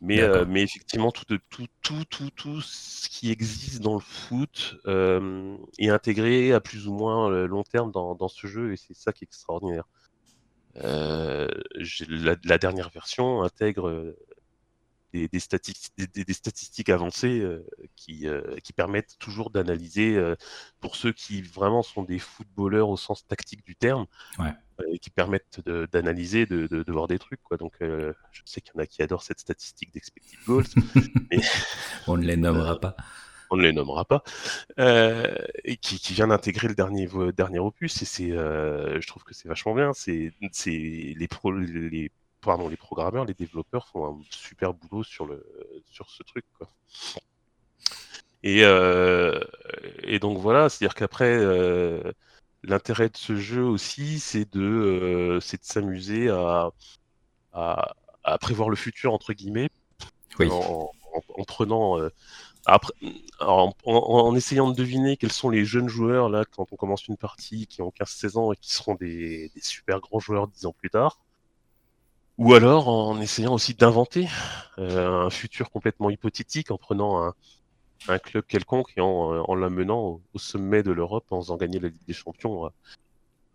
Mais, 0.02 0.22
euh, 0.22 0.46
mais 0.48 0.64
effectivement, 0.64 1.12
tout, 1.12 1.26
tout, 1.26 1.68
tout, 1.82 2.06
tout, 2.06 2.30
tout 2.34 2.62
ce 2.62 3.10
qui 3.10 3.32
existe 3.32 3.82
dans 3.82 3.96
le 3.96 4.00
foot 4.00 4.78
euh, 4.88 5.58
est 5.78 5.90
intégré 5.90 6.54
à 6.54 6.62
plus 6.62 6.88
ou 6.88 6.94
moins 6.94 7.30
euh, 7.30 7.48
long 7.48 7.64
terme 7.64 7.92
dans, 7.92 8.16
dans 8.16 8.30
ce 8.30 8.48
jeu 8.48 8.72
et 8.72 8.78
c'est 8.78 8.94
ça 8.94 9.12
qui 9.12 9.26
est 9.26 9.28
extraordinaire. 9.28 9.84
Euh, 10.78 11.50
la, 12.08 12.36
la, 12.46 12.58
dernière 12.58 12.90
version 12.90 13.42
intègre 13.42 14.16
des, 15.13 15.28
des, 15.28 15.39
statistiques, 15.39 15.93
des, 15.98 16.24
des, 16.24 16.34
statistiques 16.34 16.89
avancées 16.89 17.39
euh, 17.39 17.65
qui, 17.95 18.28
euh, 18.28 18.56
qui 18.63 18.74
permettent 18.74 19.17
toujours 19.19 19.50
d'analyser, 19.50 20.15
euh, 20.15 20.36
pour 20.80 20.95
ceux 20.95 21.12
qui 21.12 21.41
vraiment 21.41 21.84
sont 21.84 22.04
des 22.04 22.19
footballeurs 22.19 22.89
au 22.89 22.98
sens 22.98 23.26
tactique 23.26 23.65
du 23.65 23.76
terme, 23.76 24.06
ouais. 24.39 25.00
qui 25.00 25.10
permettent 25.10 25.62
d'analyser, 25.91 26.45
de, 26.45 26.67
de, 26.67 26.84
de, 26.84 26.91
voir 26.91 27.08
des 27.08 27.19
trucs. 27.19 27.41
Quoi. 27.43 27.58
Donc 27.58 27.74
je 27.80 28.41
sais 28.45 28.62
qu'il 28.62 28.74
y 28.76 28.78
en 28.80 28.84
a 28.84 28.86
qui 28.86 29.02
adorent 29.02 29.24
cette 29.24 29.39
statistique 29.39 29.93
d'expected 29.93 30.39
goals. 30.45 30.65
mais... 31.32 31.39
On 32.08 32.17
ne 32.17 32.26
les 32.26 32.38
nommera 32.38 32.80
pas 32.80 32.95
on 33.50 33.58
ne 33.58 33.63
les 33.63 33.74
nommera 33.74 34.06
pas, 34.06 34.24
euh, 34.80 35.36
et 35.63 35.78
qui, 35.78 36.00
qui 36.00 36.13
vient 36.13 36.28
d'intégrer 36.28 36.67
le 36.67 36.76
dernier 36.76 37.08
dernier 37.36 37.60
opus 37.60 38.02
et 38.02 38.06
c'est, 38.06 38.32
euh, 38.32 39.00
je 39.02 39.08
trouve 39.08 39.24
que 39.24 39.34
c'est 39.34 39.48
vachement 39.48 39.74
bien. 39.74 39.91
C'est, 39.93 40.32
c'est 40.52 41.15
les, 41.17 41.28
pro, 41.28 41.52
les 41.52 42.12
pardon, 42.41 42.67
les 42.67 42.78
programmeurs, 42.78 43.25
les 43.25 43.34
développeurs 43.34 43.88
font 43.88 44.08
un 44.08 44.21
super 44.32 44.73
boulot 44.73 45.04
sur, 45.04 45.25
le, 45.25 45.45
sur 45.89 46.10
ce 46.10 46.23
truc. 46.23 46.45
Quoi. 46.58 46.67
Et, 48.43 48.63
euh, 48.63 49.39
et 50.04 50.19
donc 50.19 50.38
voilà, 50.38 50.69
c'est-à-dire 50.69 50.95
qu'après, 50.95 51.36
euh, 51.38 52.12
l'intérêt 52.63 53.10
de 53.10 53.17
ce 53.17 53.36
jeu 53.36 53.63
aussi, 53.63 54.19
c'est 54.19 54.52
de, 54.54 54.62
euh, 54.62 55.39
c'est 55.41 55.60
de 55.62 55.65
s'amuser 55.65 56.30
à, 56.30 56.69
à, 57.54 57.93
à 58.23 58.38
prévoir 58.38 58.69
le 58.69 58.75
futur, 58.75 59.13
entre 59.13 59.34
guillemets, 59.34 59.69
Oui. 60.39 60.49
en, 60.49 60.91
en- 61.13 61.41
en 61.41 61.43
prenant... 61.43 61.97
après, 62.65 62.93
en, 63.41 63.73
en- 63.86 63.93
en 63.93 64.36
essayant 64.36 64.69
de 64.71 64.75
deviner 64.75 65.17
quels 65.17 65.32
sont 65.32 65.49
les 65.49 65.65
jeunes 65.65 65.89
joueurs, 65.89 66.30
là, 66.30 66.45
quand 66.45 66.67
on 66.71 66.75
commence 66.78 67.08
une 67.08 67.17
partie, 67.17 67.67
qui 67.67 67.82
ont 67.82 67.91
15-16 67.91 68.38
ans 68.38 68.54
et 68.54 68.58
qui 68.58 68.71
seront 68.73 68.95
des, 68.95 69.52
des 69.56 69.62
super 69.62 69.99
grands 69.99 70.19
joueurs 70.19 70.47
10 70.47 70.65
ans 70.65 70.73
plus 70.73 70.89
tard. 70.89 71.19
Ou 72.39 72.54
alors 72.54 72.88
en 72.88 73.19
essayant 73.21 73.54
aussi 73.54 73.73
d'inventer 73.75 74.28
euh, 74.80 75.25
un 75.25 75.30
futur 75.30 75.69
complètement 75.69 76.10
hypothétique 76.10 76.71
en 76.71 76.78
prenant 76.78 77.21
un, 77.21 77.34
un 78.08 78.17
club 78.17 78.45
quelconque 78.47 78.93
et 78.97 79.02
en, 79.02 79.43
en 79.47 79.56
l'amenant 79.56 79.99
au, 79.99 80.21
au 80.34 80.39
sommet 80.39 80.82
de 80.82 80.91
l'Europe 80.91 81.25
en 81.32 81.41
faisant 81.41 81.58
gagner 81.58 81.80
la 81.80 81.89
Ligue 81.89 82.08
des 82.08 82.13
Champions 82.13 82.65
à, 82.65 82.73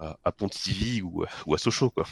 à, 0.00 0.18
à 0.22 0.32
Pontivy 0.32 1.02
ou, 1.02 1.24
à- 1.24 1.28
ou 1.46 1.54
à 1.54 1.58
Sochaux. 1.58 1.90
Quoi. 1.90 2.04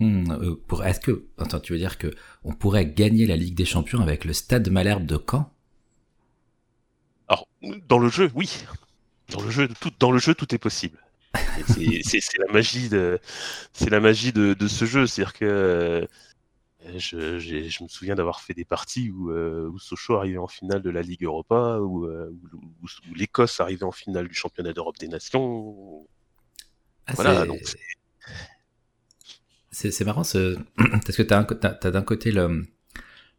Hmm, 0.00 0.30
euh, 0.30 0.56
pour, 0.66 0.84
est-ce 0.84 1.00
que, 1.00 1.26
attends, 1.38 1.60
tu 1.60 1.72
veux 1.72 1.78
dire 1.78 1.98
que 1.98 2.10
on 2.42 2.52
pourrait 2.52 2.86
gagner 2.86 3.26
la 3.26 3.36
Ligue 3.36 3.56
des 3.56 3.66
Champions 3.66 4.00
avec 4.00 4.24
le 4.24 4.32
Stade 4.32 4.68
Malherbe 4.70 5.06
de 5.06 5.22
Caen? 5.30 5.50
Alors, 7.28 7.46
dans 7.88 7.98
le 7.98 8.08
jeu, 8.08 8.30
oui. 8.34 8.64
Dans 9.30 9.42
le 9.42 9.50
jeu, 9.50 9.68
tout, 9.80 9.92
dans 9.98 10.10
le 10.10 10.18
jeu, 10.18 10.34
tout 10.34 10.54
est 10.54 10.58
possible. 10.58 10.98
C'est 11.66 12.38
la 12.38 12.52
magie 12.52 12.88
de, 12.88 13.18
c'est 13.72 13.90
la 13.90 14.00
magie 14.00 14.32
de, 14.32 14.54
de 14.54 14.68
ce 14.68 14.84
jeu. 14.84 15.06
C'est-à-dire 15.06 15.32
que 15.34 15.44
euh, 15.44 16.06
je, 16.96 17.38
je 17.38 17.82
me 17.82 17.88
souviens 17.88 18.14
d'avoir 18.14 18.40
fait 18.40 18.54
des 18.54 18.64
parties 18.64 19.10
où, 19.10 19.30
euh, 19.30 19.68
où 19.68 19.78
Sochaux 19.78 20.16
arrivait 20.16 20.38
en 20.38 20.46
finale 20.48 20.82
de 20.82 20.90
la 20.90 21.02
Ligue 21.02 21.24
Europa, 21.24 21.78
où, 21.80 22.06
euh, 22.06 22.30
où- 22.54 22.58
où- 22.84 23.14
l'Écosse 23.14 23.60
arrivait 23.60 23.84
en 23.84 23.92
finale 23.92 24.28
du 24.28 24.34
championnat 24.34 24.72
d'Europe 24.72 24.98
des 24.98 25.08
Nations. 25.08 26.06
Ah, 27.06 27.12
Voilà, 27.14 27.40
c'est- 27.40 27.46
donc 27.46 27.60
c'est- 27.62 27.78
marrant 30.04 30.24
ce... 30.24 30.56
parce 31.04 31.16
que 31.16 31.22
t'as- 31.22 31.44
t'as 31.44 31.90
d'un 31.90 32.02
côté 32.02 32.32
le 32.32 32.66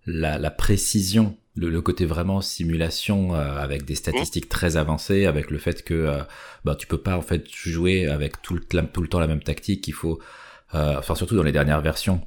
la, 0.06 0.38
la 0.40 0.52
précision, 0.52 1.38
le, 1.60 1.70
le 1.70 1.82
côté 1.82 2.06
vraiment 2.06 2.42
simulation 2.42 3.36
euh, 3.36 3.58
avec 3.58 3.84
des 3.86 3.96
statistiques 3.96 4.50
très 4.50 4.78
avancées, 4.78 5.26
avec 5.26 5.52
le 5.52 5.58
fait 5.58 5.84
que 5.84 5.94
euh, 5.94 6.20
bah, 6.66 6.76
tu 6.76 6.88
peux 6.88 6.98
pas 6.98 7.18
en 7.18 7.22
fait 7.22 7.46
jouer 7.52 8.08
avec 8.08 8.42
tout 8.42 8.54
le, 8.56 8.62
tout 8.62 9.02
le 9.02 9.08
temps 9.08 9.20
la 9.20 9.28
même 9.28 9.44
tactique. 9.44 9.88
Il 9.88 9.94
faut, 9.94 10.20
euh, 10.76 10.96
enfin 10.98 11.16
surtout 11.16 11.36
dans 11.36 11.44
les 11.44 11.52
dernières 11.52 11.82
versions, 11.82 12.22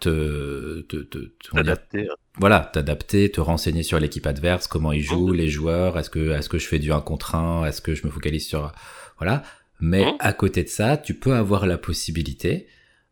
te, 0.00 0.80
te, 0.82 0.96
te, 0.96 1.18
te- 1.18 1.56
dire, 1.92 2.12
hein. 2.12 2.14
voilà, 2.38 2.70
t'adapter, 2.72 3.30
te 3.30 3.40
renseigner 3.40 3.82
sur 3.82 3.98
l'équipe 3.98 4.26
adverse, 4.26 4.66
comment 4.68 4.92
ils 4.92 5.02
jouent, 5.02 5.32
les 5.32 5.48
joueurs, 5.48 5.98
est-ce 5.98 6.10
que 6.10 6.30
est-ce 6.30 6.48
que 6.48 6.58
je 6.58 6.66
fais 6.68 6.78
du 6.78 6.92
1 6.92 7.00
contre 7.00 7.34
1, 7.34 7.66
est-ce 7.66 7.80
que 7.80 7.94
je 7.94 8.06
me 8.06 8.12
focalise 8.12 8.46
sur 8.46 8.72
voilà. 9.18 9.42
Mais 9.80 10.04
à 10.20 10.32
côté 10.32 10.62
de 10.62 10.68
ça, 10.68 10.96
tu 10.96 11.14
peux 11.14 11.34
avoir 11.34 11.66
la 11.66 11.78
possibilité 11.78 12.68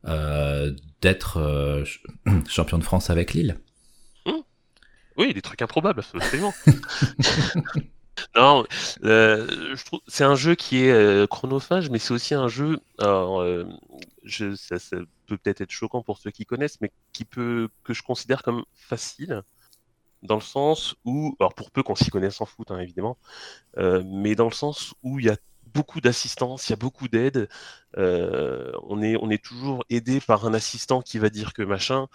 euh, 0.07 0.73
d'être 1.01 1.39
euh, 1.39 1.85
ch- 1.85 2.03
champion 2.49 2.79
de 2.79 2.85
France 2.85 3.11
avec 3.11 3.35
Lille. 3.35 3.57
Oui, 5.17 5.35
des 5.35 5.43
trucs 5.43 5.63
improbables, 5.63 6.03
absolument. 6.15 6.55
non, 8.37 8.65
euh, 9.05 9.75
je 9.75 9.85
trouve 9.85 10.01
c'est 10.07 10.25
un 10.25 10.35
jeu 10.35 10.55
qui 10.55 10.85
est 10.85 10.93
euh, 10.93 11.27
chronophage, 11.27 11.91
mais 11.91 11.99
c'est 11.99 12.13
aussi 12.13 12.35
un 12.35 12.49
jeu. 12.49 12.79
alors, 12.99 13.41
euh, 13.41 13.65
je, 14.25 14.55
ça, 14.55 14.79
ça 14.79 14.97
peut 15.27 15.37
peut-être 15.39 15.61
être 15.61 15.71
choquant 15.71 16.03
pour 16.03 16.19
ceux 16.19 16.31
qui 16.31 16.45
connaissent, 16.45 16.81
mais 16.81 16.93
qui 17.13 17.25
peut 17.25 17.69
que 17.85 17.95
je 17.95 18.03
considère 18.03 18.43
comme 18.43 18.65
facile, 18.75 19.43
dans 20.23 20.35
le 20.35 20.43
sens 20.43 20.95
où, 21.05 21.35
alors 21.41 21.55
pour 21.55 21.71
peu 21.71 21.83
qu'on 21.83 21.95
s'y 21.95 22.11
connaisse 22.11 22.41
en 22.41 22.47
foot, 22.47 22.71
hein, 22.71 22.79
évidemment, 22.79 23.17
mais 23.77 24.35
dans 24.35 24.47
le 24.47 24.55
sens 24.55 24.95
où 25.03 25.19
il 25.19 25.27
y 25.27 25.31
a 25.31 25.37
beaucoup 25.75 26.01
d'assistance, 26.01 26.69
il 26.69 26.73
y 26.73 26.75
a 26.75 26.77
beaucoup 26.77 27.09
d'aide. 27.09 27.49
euh, 27.99 28.73
on 28.85 29.03
est 29.03 29.17
on 29.17 29.31
est 29.31 29.43
toujours 29.43 29.85
aidé 29.91 30.21
par 30.21 30.47
un 30.47 30.55
assistant 30.55 31.03
qui 31.03 31.19
va 31.19 31.31
dire 31.31 31.53
que 31.55 31.63
machin 31.63 32.07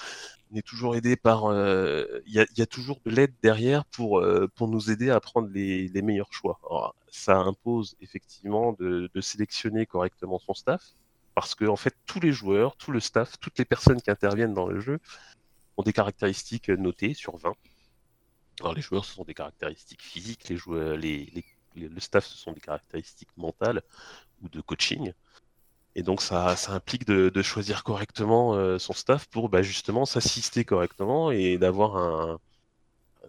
on 0.51 0.55
est 0.57 0.61
toujours 0.65 0.95
aidé 0.95 1.15
par. 1.17 1.45
euh, 1.47 2.05
Il 2.27 2.33
y, 2.33 2.39
a, 2.39 2.45
y 2.57 2.61
a 2.61 2.65
toujours 2.67 2.99
de 3.05 3.11
l'aide 3.11 3.33
derrière 3.43 3.85
pour, 3.85 4.19
euh, 4.19 4.47
pour 4.55 4.67
nous 4.69 4.91
aider 4.91 5.09
à 5.11 5.19
prendre 5.19 5.49
les, 5.49 5.87
les 5.89 6.01
meilleurs 6.01 6.33
choix. 6.33 6.59
Alors, 6.69 6.95
ça 7.09 7.37
impose 7.37 7.95
effectivement 8.01 8.73
de, 8.79 9.09
de 9.13 9.21
sélectionner 9.21 9.85
correctement 9.85 10.39
son 10.39 10.53
staff, 10.53 10.83
parce 11.35 11.55
que 11.55 11.65
en 11.65 11.75
fait, 11.77 11.95
tous 12.05 12.19
les 12.19 12.31
joueurs, 12.31 12.77
tout 12.77 12.91
le 12.91 12.99
staff, 12.99 13.39
toutes 13.39 13.57
les 13.59 13.65
personnes 13.65 14.01
qui 14.01 14.11
interviennent 14.11 14.53
dans 14.53 14.67
le 14.67 14.79
jeu 14.79 14.99
ont 15.77 15.83
des 15.83 15.93
caractéristiques 15.93 16.69
notées 16.69 17.13
sur 17.13 17.37
20. 17.37 17.55
Alors, 18.59 18.73
les 18.73 18.81
joueurs, 18.81 19.05
ce 19.05 19.13
sont 19.13 19.23
des 19.23 19.33
caractéristiques 19.33 20.01
physiques, 20.03 20.49
les 20.49 20.57
joueurs, 20.57 20.97
les- 20.97 21.25
le 21.75 21.99
staff, 21.99 22.25
ce 22.25 22.37
sont 22.37 22.51
des 22.51 22.61
caractéristiques 22.61 23.35
mentales 23.37 23.81
ou 24.41 24.49
de 24.49 24.61
coaching. 24.61 25.13
Et 25.95 26.03
donc 26.03 26.21
ça, 26.21 26.55
implique 26.69 27.05
de, 27.05 27.41
choisir 27.41 27.83
correctement 27.83 28.53
euh, 28.55 28.77
son 28.77 28.93
staff 28.93 29.27
pour 29.27 29.49
bah, 29.49 29.61
justement 29.61 30.05
s'assister 30.05 30.65
correctement 30.65 31.31
et 31.31 31.57
d'avoir 31.57 31.95
un 31.97 32.39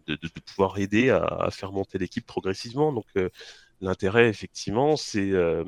de, 0.07 0.29
pouvoir 0.45 0.79
aider 0.79 1.11
à, 1.11 1.49
faire 1.51 1.73
monter 1.73 1.99
l'équipe 1.99 2.27
progressivement. 2.27 2.93
Donc 2.93 3.07
euh, 3.17 3.29
l'intérêt 3.81 4.29
effectivement 4.29 4.97
c'est 4.97 5.31
euh, 5.31 5.65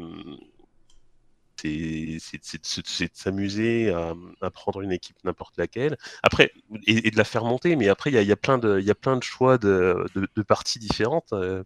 c'est 1.56 3.08
de 3.08 3.10
s'amuser 3.14 3.90
à, 3.90 4.50
prendre 4.50 4.80
une 4.80 4.92
équipe 4.92 5.16
n'importe 5.24 5.56
laquelle. 5.56 5.96
Après 6.22 6.52
et, 6.86 7.10
de 7.10 7.16
la 7.16 7.24
faire 7.24 7.44
monter, 7.44 7.74
mais 7.76 7.88
après 7.88 8.10
il 8.12 8.22
y 8.22 8.32
a, 8.32 8.36
plein 8.36 8.58
de 8.58 8.80
y 8.80 8.90
a 8.90 8.94
plein 8.94 9.16
de 9.16 9.22
choix 9.22 9.58
de, 9.58 10.06
de, 10.14 10.28
de 10.34 10.42
parties 10.42 10.78
différentes. 10.78 11.32
Euh, 11.32 11.64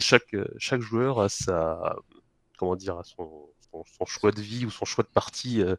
chaque 0.00 0.34
chaque 0.58 0.80
joueur 0.80 1.20
a 1.20 1.28
sa 1.28 1.96
comment 2.58 2.76
dire 2.76 2.98
a 2.98 3.04
son 3.04 3.50
son, 3.70 3.84
son 3.84 4.06
choix 4.06 4.32
de 4.32 4.40
vie 4.40 4.66
ou 4.66 4.70
son 4.70 4.84
choix 4.84 5.04
de 5.04 5.08
partie 5.08 5.62
euh, 5.62 5.76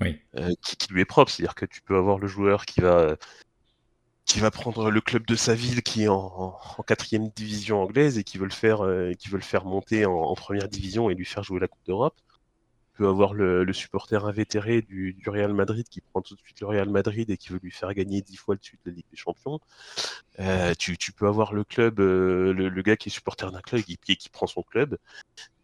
Oui. 0.00 0.18
euh, 0.36 0.50
qui, 0.62 0.76
qui 0.76 0.92
lui 0.92 1.00
est 1.02 1.04
propre. 1.06 1.30
C'est-à-dire 1.30 1.54
que 1.54 1.66
tu 1.66 1.82
peux 1.82 1.96
avoir 1.96 2.18
le 2.18 2.28
joueur 2.28 2.66
qui 2.66 2.80
va, 2.80 2.98
euh, 2.98 3.16
qui 4.24 4.40
va 4.40 4.50
prendre 4.50 4.90
le 4.90 5.00
club 5.00 5.26
de 5.26 5.34
sa 5.34 5.54
ville 5.54 5.82
qui 5.82 6.04
est 6.04 6.08
en, 6.08 6.58
quatrième 6.86 7.28
division 7.30 7.82
anglaise 7.82 8.18
et 8.18 8.24
qui 8.24 8.38
veut 8.38 8.44
le 8.44 8.50
faire, 8.50 8.84
euh, 8.84 9.12
qui 9.14 9.28
veut 9.28 9.38
le 9.38 9.42
faire 9.42 9.64
monter 9.64 10.06
en, 10.06 10.12
en 10.12 10.34
première 10.34 10.68
division 10.68 11.10
et 11.10 11.14
lui 11.14 11.24
faire 11.24 11.42
jouer 11.42 11.60
la 11.60 11.68
Coupe 11.68 11.84
d'Europe. 11.86 12.16
Tu 13.00 13.04
peux 13.04 13.08
avoir 13.08 13.32
le, 13.32 13.64
le 13.64 13.72
supporter 13.72 14.26
invétéré 14.26 14.82
du, 14.82 15.14
du 15.14 15.30
Real 15.30 15.54
Madrid 15.54 15.88
qui 15.88 16.02
prend 16.02 16.20
tout 16.20 16.34
de 16.34 16.40
suite 16.40 16.60
le 16.60 16.66
Real 16.66 16.90
Madrid 16.90 17.30
et 17.30 17.38
qui 17.38 17.48
veut 17.48 17.58
lui 17.62 17.70
faire 17.70 17.94
gagner 17.94 18.20
dix 18.20 18.36
fois 18.36 18.56
de 18.56 18.62
suite 18.62 18.78
la 18.84 18.92
Ligue 18.92 19.06
des 19.10 19.16
Champions. 19.16 19.58
Euh, 20.38 20.74
tu, 20.78 20.98
tu 20.98 21.10
peux 21.10 21.26
avoir 21.26 21.54
le 21.54 21.64
club, 21.64 21.98
euh, 21.98 22.52
le, 22.52 22.68
le 22.68 22.82
gars 22.82 22.98
qui 22.98 23.08
est 23.08 23.10
supporter 23.10 23.50
d'un 23.50 23.62
club 23.62 23.80
et 23.88 23.96
qui, 23.96 24.18
qui 24.18 24.28
prend 24.28 24.46
son 24.46 24.60
club. 24.62 24.98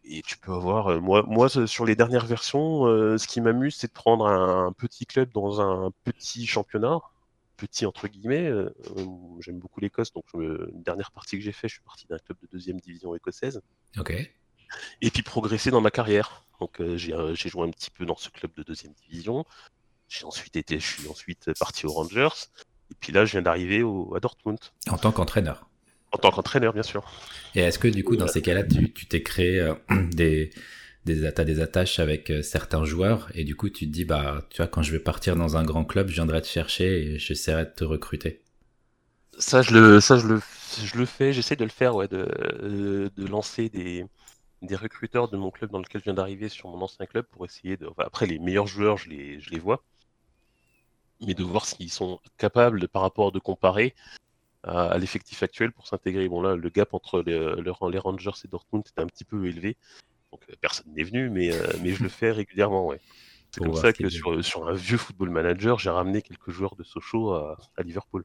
Et 0.06 0.22
tu 0.22 0.38
peux 0.38 0.50
avoir, 0.54 0.86
euh, 0.86 0.98
moi, 0.98 1.24
moi 1.28 1.50
sur 1.50 1.84
les 1.84 1.94
dernières 1.94 2.24
versions, 2.24 2.86
euh, 2.86 3.18
ce 3.18 3.26
qui 3.26 3.42
m'amuse, 3.42 3.76
c'est 3.76 3.88
de 3.88 3.92
prendre 3.92 4.26
un, 4.26 4.68
un 4.68 4.72
petit 4.72 5.04
club 5.04 5.30
dans 5.34 5.60
un 5.60 5.90
petit 6.04 6.46
championnat, 6.46 7.00
petit 7.58 7.84
entre 7.84 8.08
guillemets. 8.08 8.46
euh, 8.48 8.74
euh, 8.96 9.04
J'aime 9.40 9.58
beaucoup 9.58 9.80
l'Écosse, 9.80 10.10
donc 10.10 10.24
je- 10.32 10.70
une 10.72 10.82
dernière 10.82 11.10
partie 11.12 11.36
que 11.36 11.44
j'ai 11.44 11.52
fait, 11.52 11.68
je 11.68 11.74
suis 11.74 11.82
parti 11.84 12.06
d'un 12.06 12.16
club 12.16 12.38
de 12.40 12.48
deuxième 12.50 12.80
division 12.80 13.14
écossaise, 13.14 13.60
Ok. 13.98 14.14
et 15.02 15.10
puis 15.10 15.22
progresser 15.22 15.70
dans 15.70 15.82
ma 15.82 15.90
carrière. 15.90 16.45
Donc 16.60 16.80
euh, 16.80 16.96
j'ai 16.96 17.14
euh, 17.14 17.34
j'ai 17.34 17.48
joué 17.48 17.66
un 17.66 17.70
petit 17.70 17.90
peu 17.90 18.06
dans 18.06 18.16
ce 18.16 18.30
club 18.30 18.52
de 18.56 18.62
deuxième 18.62 18.92
division. 18.94 19.44
J'ai 20.08 20.24
ensuite 20.26 20.56
été, 20.56 20.80
je 20.80 20.86
suis 20.86 21.08
ensuite 21.08 21.52
parti 21.54 21.86
aux 21.86 21.92
Rangers, 21.92 22.28
et 22.90 22.96
puis 23.00 23.12
là, 23.12 23.24
je 23.26 23.32
viens 23.32 23.42
d'arriver 23.42 23.82
au- 23.84 24.14
à 24.16 24.20
Dortmund 24.20 24.58
En 24.90 24.98
tant 24.98 25.12
qu'entraîneur. 25.12 25.70
en 26.10 26.18
tant 26.18 26.32
qu'entraîneur, 26.32 26.72
bien 26.72 26.82
sûr. 26.82 27.04
Et 27.54 27.60
est-ce 27.60 27.78
que 27.78 27.88
du 27.88 28.04
coup, 28.04 28.16
dans 28.16 28.28
ces 28.28 28.42
cas-là, 28.42 28.62
tu 28.64 28.92
tu 28.92 29.06
t'es 29.06 29.22
créé 29.22 29.60
euh, 29.60 29.74
des 30.12 30.50
des 31.04 31.32
t'as 31.32 31.44
des 31.44 31.60
attaches 31.60 31.98
avec 31.98 32.30
euh, 32.30 32.42
certains 32.42 32.84
joueurs? 32.84 33.30
Et 33.34 33.44
du 33.44 33.56
coup, 33.56 33.70
tu 33.70 33.86
te 33.86 33.92
dis 33.92 34.04
bah 34.04 34.46
tu 34.50 34.58
vois 34.58 34.68
quand 34.68 34.82
je 34.82 34.92
vais 34.92 35.00
partir 35.00 35.36
dans 35.36 35.56
un 35.56 35.64
grand 35.64 35.84
club, 35.84 36.08
je 36.08 36.14
viendrai 36.14 36.42
te 36.42 36.46
chercher 36.48 37.14
et 37.14 37.18
j'essaierai 37.18 37.64
de 37.66 37.70
te 37.70 37.84
recruter. 37.84 38.42
Ça, 39.38 39.60
je 39.62 39.72
le, 39.74 40.00
ça, 40.00 40.16
je 40.18 40.26
le, 40.28 40.40
je 40.82 40.96
le 40.96 41.04
fais, 41.06 41.32
j'essaie 41.32 41.56
de 41.56 41.64
le 41.64 41.70
faire, 41.70 41.94
ouais, 41.94 42.08
de, 42.08 43.10
de 43.14 43.26
lancer 43.26 43.68
des, 43.68 44.04
des 44.66 44.76
recruteurs 44.76 45.28
de 45.28 45.36
mon 45.36 45.50
club 45.50 45.70
dans 45.70 45.78
lequel 45.78 46.00
je 46.00 46.04
viens 46.04 46.14
d'arriver 46.14 46.48
sur 46.48 46.68
mon 46.68 46.80
ancien 46.82 47.06
club 47.06 47.26
pour 47.30 47.44
essayer 47.46 47.76
de. 47.76 47.86
enfin, 47.86 48.04
après, 48.06 48.26
les 48.26 48.38
meilleurs 48.38 48.66
joueurs, 48.66 48.98
je 48.98 49.08
les, 49.10 49.40
je 49.40 49.50
les 49.50 49.58
vois, 49.58 49.84
mais 51.20 51.34
de 51.34 51.42
voir 51.42 51.66
s'ils 51.66 51.90
sont 51.90 52.20
capables, 52.38 52.80
de, 52.80 52.86
par 52.86 53.02
rapport 53.02 53.32
de 53.32 53.38
comparer 53.38 53.94
à, 54.64 54.88
à 54.88 54.98
l'effectif 54.98 55.42
actuel 55.42 55.72
pour 55.72 55.86
s'intégrer. 55.86 56.28
Bon, 56.28 56.42
là, 56.42 56.56
le 56.56 56.70
gap 56.70 56.94
entre 56.94 57.22
les, 57.22 57.38
le- 57.38 57.90
les 57.90 57.98
Rangers 57.98 58.30
et 58.44 58.48
Dortmund 58.48 58.84
était 58.88 59.02
un 59.02 59.06
petit 59.06 59.24
peu 59.24 59.46
élevé, 59.46 59.76
donc 60.32 60.42
euh, 60.50 60.54
personne 60.60 60.92
n'est 60.94 61.04
venu, 61.04 61.30
mais, 61.30 61.52
euh, 61.54 61.66
mais 61.82 61.92
je 61.92 62.02
le 62.02 62.08
fais 62.08 62.32
régulièrement, 62.32 62.86
ouais. 62.86 63.00
C'est 63.52 63.60
comme 63.60 63.72
voir 63.72 63.82
ça 63.82 63.92
que 63.92 64.08
sur, 64.08 64.44
sur 64.44 64.68
un 64.68 64.74
vieux 64.74 64.98
football 64.98 65.30
manager, 65.30 65.78
j'ai 65.78 65.90
ramené 65.90 66.22
quelques 66.22 66.50
joueurs 66.50 66.76
de 66.76 66.84
Sochaux 66.84 67.32
à, 67.34 67.58
à 67.76 67.82
Liverpool. 67.82 68.24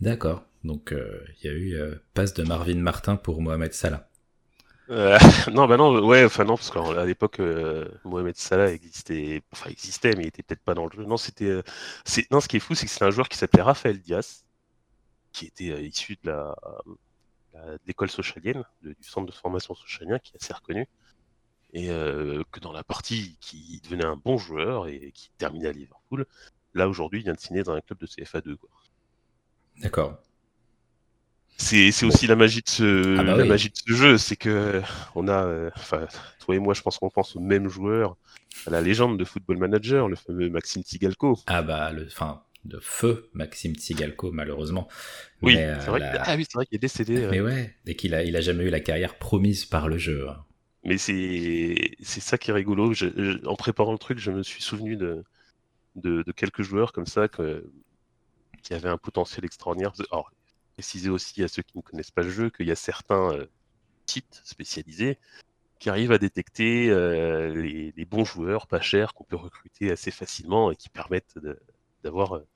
D'accord. 0.00 0.44
Donc 0.64 0.92
euh, 0.92 1.24
il 1.42 1.46
y 1.46 1.48
a 1.48 1.52
eu 1.52 1.74
euh, 1.74 1.96
passe 2.14 2.34
de 2.34 2.42
Marvin 2.42 2.76
Martin 2.76 3.16
pour 3.16 3.40
Mohamed 3.42 3.72
Salah. 3.72 4.08
Euh, 4.90 5.18
non, 5.52 5.66
bah 5.66 5.76
non, 5.76 6.04
ouais, 6.04 6.24
enfin 6.24 6.44
non, 6.44 6.56
parce 6.56 6.70
qu'à 6.70 7.04
l'époque, 7.04 7.40
euh, 7.40 7.88
Mohamed 8.04 8.36
Salah 8.36 8.72
existait, 8.72 9.42
enfin 9.52 9.70
existait, 9.70 10.14
mais 10.16 10.24
il 10.24 10.28
était 10.28 10.42
peut-être 10.42 10.62
pas 10.62 10.74
dans 10.74 10.86
le 10.86 10.92
jeu. 10.92 11.04
Non, 11.04 11.16
c'était, 11.16 11.46
euh, 11.46 11.62
non, 12.30 12.40
ce 12.40 12.48
qui 12.48 12.56
est 12.56 12.60
fou, 12.60 12.74
c'est 12.74 12.86
que 12.86 12.92
c'est 12.92 13.04
un 13.04 13.10
joueur 13.10 13.28
qui 13.28 13.38
s'appelait 13.38 13.62
Raphaël 13.62 14.00
Diaz, 14.00 14.44
qui 15.32 15.46
était 15.46 15.84
issu 15.84 16.18
de 16.22 16.30
la, 16.30 16.54
de 17.54 17.80
l'école 17.86 18.10
socialienne, 18.10 18.64
du 18.82 18.96
centre 19.00 19.26
de 19.26 19.32
formation 19.32 19.74
socialien 19.74 20.18
qui 20.18 20.32
est 20.32 20.42
assez 20.42 20.52
reconnu. 20.52 20.86
Et 21.74 21.86
que 21.86 22.60
dans 22.60 22.72
la 22.72 22.84
partie 22.84 23.38
qui 23.40 23.80
devenait 23.84 24.04
un 24.04 24.16
bon 24.16 24.36
joueur 24.36 24.88
et 24.88 25.10
qui 25.14 25.30
terminait 25.38 25.68
à 25.68 25.72
Liverpool, 25.72 26.26
là 26.74 26.86
aujourd'hui 26.86 27.20
il 27.20 27.24
vient 27.24 27.32
de 27.32 27.40
signer 27.40 27.62
dans 27.62 27.72
un 27.72 27.80
club 27.80 27.98
de 27.98 28.06
CFA2. 28.06 28.58
D'accord. 29.78 30.18
C'est 31.62 32.04
aussi 32.04 32.26
la 32.26 32.36
magie 32.36 32.60
de 32.60 32.68
ce, 32.68 33.18
ah 33.18 33.22
bah 33.22 33.36
la 33.36 33.44
magie 33.44 33.70
de 33.70 33.76
ce 33.76 33.92
jeu, 33.92 34.18
c'est 34.18 34.36
que 34.36 34.82
on 35.14 35.28
a, 35.28 35.70
enfin, 35.76 36.06
toi 36.40 36.56
et 36.56 36.58
moi, 36.58 36.74
je 36.74 36.82
pense 36.82 36.98
qu'on 36.98 37.08
pense 37.08 37.36
au 37.36 37.40
même 37.40 37.68
joueur, 37.68 38.16
à 38.66 38.70
la 38.70 38.80
légende 38.80 39.18
de 39.18 39.24
Football 39.24 39.58
Manager, 39.58 40.08
le 40.08 40.16
fameux 40.16 40.50
Maxime 40.50 40.82
Tsigalko. 40.82 41.38
Ah 41.46 41.62
bah, 41.62 41.92
le, 41.92 42.06
enfin, 42.06 42.42
de 42.64 42.78
feu 42.80 43.30
Maxime 43.32 43.74
Tsigalko, 43.74 44.32
malheureusement. 44.32 44.88
Oui, 45.40 45.54
c'est 45.54 45.86
vrai, 45.86 46.02
ah 46.18 46.34
oui, 46.36 46.46
vrai 46.52 46.66
qu'il 46.66 46.76
est 46.76 46.78
décédé. 46.78 47.26
Mais 47.30 47.40
ouais, 47.40 47.74
et 47.86 47.96
qu'il 47.96 48.14
a, 48.14 48.22
il 48.22 48.36
a 48.36 48.40
jamais 48.40 48.64
eu 48.64 48.70
la 48.70 48.80
carrière 48.80 49.16
promise 49.18 49.64
par 49.64 49.88
le 49.88 49.98
jeu. 49.98 50.28
Hein. 50.28 50.44
Mais 50.84 50.98
c'est 50.98 51.96
ça 52.00 52.38
qui 52.38 52.50
est 52.50 52.54
rigolo. 52.54 52.92
en 53.46 53.56
préparant 53.56 53.92
le 53.92 53.98
truc, 53.98 54.18
je 54.18 54.30
me 54.30 54.42
suis 54.42 54.62
souvenu 54.62 54.96
de, 54.96 55.24
de, 55.96 56.24
quelques 56.32 56.62
joueurs 56.62 56.92
comme 56.92 57.06
ça 57.06 57.28
que, 57.28 57.64
qui 58.62 58.74
avaient 58.74 58.88
un 58.88 58.98
potentiel 58.98 59.44
extraordinaire. 59.44 59.92
Alors, 60.10 60.30
préciser 60.74 61.10
aussi 61.10 61.42
à 61.42 61.48
ceux 61.48 61.62
qui 61.62 61.76
ne 61.76 61.82
connaissent 61.82 62.10
pas 62.10 62.22
le 62.22 62.30
jeu 62.30 62.50
qu'il 62.50 62.66
y 62.66 62.70
a 62.70 62.76
certains 62.76 63.32
euh, 63.32 63.46
sites 64.06 64.40
spécialisés 64.44 65.18
qui 65.78 65.90
arrivent 65.90 66.12
à 66.12 66.18
détecter 66.18 66.90
euh, 66.90 67.54
les, 67.54 68.04
bons 68.04 68.24
joueurs 68.24 68.66
pas 68.66 68.80
chers 68.80 69.14
qu'on 69.14 69.24
peut 69.24 69.36
recruter 69.36 69.90
assez 69.90 70.10
facilement 70.10 70.70
et 70.70 70.76
qui 70.76 70.88
permettent 70.88 71.38
d'avoir 72.04 72.36
euh, 72.36 72.46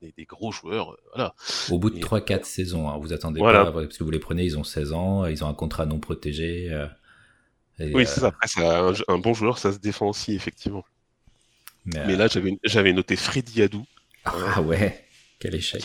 des, 0.00 0.24
gros 0.24 0.52
joueurs. 0.52 0.96
voilà. 1.14 1.34
Au 1.70 1.78
bout 1.78 1.90
de 1.90 1.98
3-4 1.98 2.44
saisons, 2.44 2.88
hein, 2.88 2.96
vous 2.98 3.12
attendez 3.12 3.40
pas, 3.40 3.70
parce 3.70 3.98
que 3.98 4.04
vous 4.04 4.10
les 4.10 4.18
prenez, 4.18 4.44
ils 4.44 4.58
ont 4.58 4.64
16 4.64 4.92
ans, 4.92 5.26
ils 5.26 5.44
ont 5.44 5.48
un 5.48 5.54
contrat 5.54 5.84
non 5.84 6.00
protégé. 6.00 6.70
oui, 7.78 8.06
c'est 8.06 8.20
ça. 8.20 8.28
Après, 8.28 8.48
un, 8.64 8.92
un, 9.08 9.18
bon 9.18 9.34
joueur, 9.34 9.58
ça 9.58 9.70
se 9.72 9.78
défend 9.78 10.08
aussi, 10.08 10.34
effectivement. 10.34 10.84
Mais, 11.84 12.16
là, 12.16 12.26
j'avais 12.64 12.92
noté 12.92 13.16
Freddy 13.16 13.62
Adou. 13.62 13.84
Ah 14.24 14.62
ouais 14.62 15.04
quel 15.42 15.56
échec. 15.56 15.82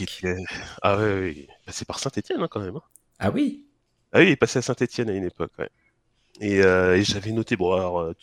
Ah 0.83 0.97
ouais, 0.97 1.33
il 1.35 1.47
passé 1.65 1.83
par 1.83 1.97
Saint-Etienne 1.97 2.41
hein, 2.43 2.47
quand 2.49 2.59
même. 2.59 2.75
Hein. 2.75 2.83
Ah 3.17 3.31
oui 3.31 3.65
Ah 4.13 4.19
oui, 4.19 4.27
il 4.27 4.31
est 4.31 4.35
passé 4.35 4.59
à 4.59 4.61
Saint-Etienne 4.61 5.09
à 5.09 5.13
une 5.13 5.23
époque, 5.23 5.51
ouais. 5.57 5.69
Et, 6.39 6.61
euh, 6.61 7.01
j'avais 7.01 7.31
noté, 7.31 7.55
bon, 7.55 7.73
alors, 7.73 8.01
euh, 8.01 8.13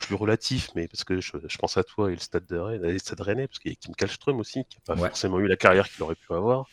plus 0.00 0.14
relatif, 0.16 0.68
mais 0.74 0.88
parce 0.88 1.04
que 1.04 1.18
je, 1.22 1.32
pense 1.58 1.78
à 1.78 1.84
toi 1.84 2.10
et 2.10 2.14
le 2.14 2.20
stade 2.20 2.44
de 2.46 2.58
Rennes, 2.58 2.82
le 2.82 2.98
stade 2.98 3.22
Rennais, 3.22 3.46
parce 3.46 3.58
qu'il 3.58 3.70
y 3.70 3.74
a 3.74 3.76
Kim 3.76 3.94
Kallström 3.94 4.38
aussi, 4.38 4.66
qui 4.68 4.76
n'a 4.76 4.94
pas 4.94 5.00
forcément 5.00 5.40
eu 5.40 5.46
la 5.46 5.56
carrière 5.56 5.88
qu'il 5.88 6.02
aurait 6.02 6.14
pu 6.14 6.34
avoir. 6.34 6.66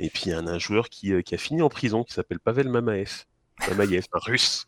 Et 0.00 0.10
puis 0.10 0.22
il 0.26 0.30
y 0.30 0.32
a 0.32 0.40
un, 0.40 0.58
joueur 0.58 0.88
qui, 0.88 1.12
euh, 1.12 1.22
qui, 1.22 1.36
a 1.36 1.38
fini 1.38 1.62
en 1.62 1.68
prison, 1.68 2.02
qui 2.02 2.14
s'appelle 2.14 2.40
Pavel 2.40 2.68
Mamaev. 2.68 3.26
Mamaev, 3.68 4.06
un 4.12 4.18
russe, 4.18 4.66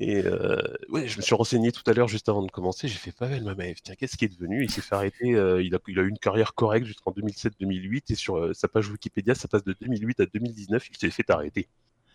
et 0.00 0.24
euh, 0.24 0.62
ouais, 0.90 1.08
je 1.08 1.16
me 1.16 1.22
suis 1.22 1.34
renseigné 1.34 1.72
tout 1.72 1.82
à 1.90 1.92
l'heure, 1.92 2.06
juste 2.06 2.28
avant 2.28 2.44
de 2.44 2.50
commencer. 2.52 2.86
J'ai 2.86 2.98
fait 2.98 3.10
Pavel 3.10 3.42
Mamaev. 3.42 3.78
Tiens, 3.82 3.96
qu'est-ce 3.96 4.16
qui 4.16 4.26
est 4.26 4.28
devenu? 4.28 4.62
Il 4.62 4.70
s'est 4.70 4.80
fait 4.80 4.94
arrêter. 4.94 5.34
Euh, 5.34 5.60
il, 5.60 5.74
a, 5.74 5.78
il, 5.88 5.98
a, 5.98 6.02
eu 6.02 6.08
une 6.08 6.18
carrière 6.18 6.54
correcte 6.54 6.86
jusqu'en 6.86 7.10
2007-2008. 7.10 8.04
Et 8.10 8.14
sur 8.14 8.38
euh, 8.38 8.54
sa 8.54 8.68
page 8.68 8.88
Wikipédia, 8.88 9.34
ça 9.34 9.48
passe 9.48 9.64
de 9.64 9.74
2008 9.80 10.20
à 10.20 10.26
2019. 10.26 10.88
Il 10.88 10.96
s'est 10.98 11.10
fait 11.10 11.28
arrêter. 11.30 11.66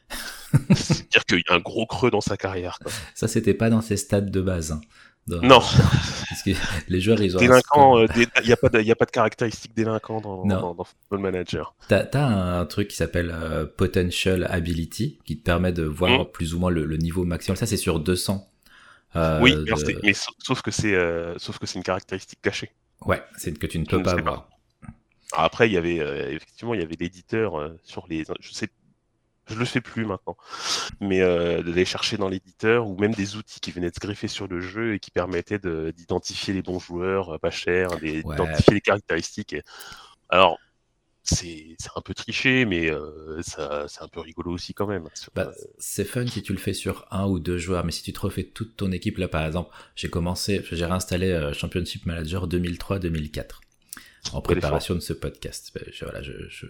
C'est-à-dire 0.73 1.25
qu'il 1.25 1.39
y 1.39 1.51
a 1.51 1.55
un 1.55 1.59
gros 1.59 1.85
creux 1.85 2.09
dans 2.09 2.21
sa 2.21 2.37
carrière. 2.37 2.79
Quoi. 2.81 2.89
Ça, 3.15 3.27
c'était 3.27 3.53
pas 3.53 3.69
dans 3.69 3.81
ses 3.81 3.97
stades 3.97 4.31
de 4.31 4.39
base. 4.39 4.79
Non. 5.27 5.59
Parce 6.29 6.43
que 6.43 6.51
les 6.89 6.99
joueurs, 6.99 7.21
ils 7.21 7.37
ont. 7.37 7.39
Délinquant, 7.39 7.99
euh, 7.99 8.07
il 8.15 8.45
n'y 8.45 8.51
a, 8.51 8.57
pas 8.57 8.69
de, 8.69 8.91
a 8.91 8.95
pas 8.95 9.05
de 9.05 9.11
caractéristiques 9.11 9.73
délinquants 9.75 10.19
dans, 10.19 10.45
dans, 10.45 10.83
Football 10.83 11.19
Manager. 11.19 11.75
T'as 11.87 12.05
as 12.13 12.59
un 12.59 12.65
truc 12.65 12.89
qui 12.89 12.95
s'appelle 12.95 13.31
euh, 13.33 13.65
Potential 13.65 14.47
Ability 14.49 15.19
qui 15.25 15.37
te 15.37 15.43
permet 15.43 15.71
de 15.71 15.83
voir 15.83 16.21
hmm. 16.21 16.31
plus 16.31 16.53
ou 16.53 16.59
moins 16.59 16.71
le, 16.71 16.97
niveau 16.97 17.23
maximum. 17.23 17.55
Ça, 17.55 17.65
c'est 17.65 17.77
sur 17.77 17.99
200. 17.99 18.49
Euh, 19.15 19.39
oui, 19.41 19.55
mais 20.01 20.13
sauf 20.13 20.61
que 20.61 20.71
c'est 20.71 20.97
sauf 21.37 21.59
que 21.59 21.67
c'est 21.67 21.77
une 21.77 21.83
caractéristique 21.83 22.41
cachée. 22.41 22.71
Ouais, 23.05 23.21
c'est 23.37 23.57
que 23.57 23.67
tu 23.67 23.79
ne 23.79 23.85
peux 23.85 24.01
pas 24.01 24.15
voir. 24.15 24.49
Après, 25.35 25.69
il 25.69 25.73
y 25.73 25.77
avait 25.77 26.33
effectivement, 26.33 26.73
il 26.73 26.81
y 26.81 26.83
avait 26.83 26.97
l'éditeur 26.99 27.71
sur 27.83 28.07
les. 28.09 28.25
Je 28.39 28.51
sais 28.51 28.69
je 29.47 29.55
le 29.55 29.65
fais 29.65 29.81
plus 29.81 30.05
maintenant. 30.05 30.37
Mais 30.99 31.21
euh, 31.21 31.61
d'aller 31.61 31.85
chercher 31.85 32.17
dans 32.17 32.29
l'éditeur 32.29 32.87
ou 32.87 32.97
même 32.97 33.13
des 33.13 33.35
outils 33.35 33.59
qui 33.59 33.71
venaient 33.71 33.89
de 33.89 33.95
se 33.95 33.99
greffer 33.99 34.27
sur 34.27 34.47
le 34.47 34.59
jeu 34.59 34.95
et 34.95 34.99
qui 34.99 35.11
permettaient 35.11 35.59
d'identifier 35.59 36.53
les 36.53 36.61
bons 36.61 36.79
joueurs 36.79 37.35
euh, 37.35 37.37
pas 37.37 37.51
chers, 37.51 37.97
d'identifier 37.99 38.73
les 38.73 38.81
caractéristiques. 38.81 39.55
Alors, 40.29 40.57
c'est 41.23 41.77
un 41.95 42.01
peu 42.01 42.13
triché, 42.13 42.65
mais 42.65 42.89
euh, 42.89 43.41
c'est 43.43 44.01
un 44.01 44.07
peu 44.11 44.19
rigolo 44.19 44.51
aussi 44.51 44.73
quand 44.73 44.87
même. 44.87 45.07
Bah, 45.35 45.51
c'est 45.77 46.03
fun 46.03 46.27
si 46.27 46.41
tu 46.41 46.51
le 46.51 46.59
fais 46.59 46.73
sur 46.73 47.05
un 47.11 47.25
ou 47.27 47.39
deux 47.39 47.57
joueurs, 47.57 47.85
mais 47.85 47.91
si 47.91 48.03
tu 48.03 48.11
te 48.11 48.19
refais 48.19 48.43
toute 48.43 48.75
ton 48.75 48.91
équipe, 48.91 49.17
là 49.17 49.27
par 49.27 49.45
exemple, 49.45 49.73
j'ai 49.95 50.09
commencé, 50.09 50.65
j'ai 50.69 50.85
réinstallé 50.85 51.51
Championship 51.53 52.05
Manager 52.05 52.47
2003-2004 52.47 53.61
en 54.31 54.41
préparation 54.41 54.95
de 54.95 54.99
ce 54.99 55.13
podcast. 55.13 55.71
Ben, 55.75 55.83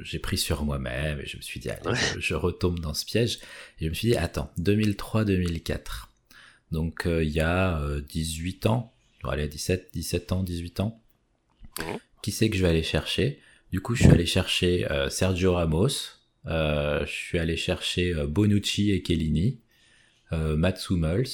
j'ai 0.01 0.19
pris 0.19 0.37
sur 0.37 0.63
moi-même 0.65 1.19
et 1.19 1.25
je 1.25 1.37
me 1.37 1.41
suis 1.41 1.59
dit, 1.59 1.69
allez, 1.69 1.97
je, 2.17 2.33
retombe 2.33 2.79
dans 2.79 2.93
ce 2.93 3.05
piège. 3.05 3.39
Et 3.79 3.85
je 3.85 3.89
me 3.89 3.93
suis 3.93 4.09
dit, 4.09 4.17
attends, 4.17 4.51
2003-2004. 4.59 6.07
Donc 6.71 7.05
euh, 7.05 7.23
il 7.23 7.29
y 7.29 7.39
a 7.39 7.79
18 8.09 8.65
euh, 8.65 8.69
ans, 8.69 8.93
allez, 9.23 9.47
17, 9.47 9.91
17 9.93 10.31
ans, 10.31 10.43
18 10.43 10.79
ans. 10.79 11.01
Mmh. 11.77 11.83
Qui 12.21 12.31
c'est 12.31 12.49
que 12.49 12.57
je 12.57 12.63
vais 12.63 12.69
aller 12.69 12.83
chercher? 12.83 13.39
Du 13.71 13.81
coup, 13.81 13.95
je 13.95 14.03
suis 14.03 14.11
allé 14.11 14.25
chercher 14.25 14.89
euh, 14.91 15.09
Sergio 15.09 15.53
Ramos, 15.53 15.89
je 16.45 17.05
suis 17.05 17.39
allé 17.39 17.55
chercher 17.57 18.13
Bonucci 18.27 18.91
et 18.91 19.01
Kellini, 19.01 19.59
Mats 20.31 20.89
Hummels, 20.89 21.29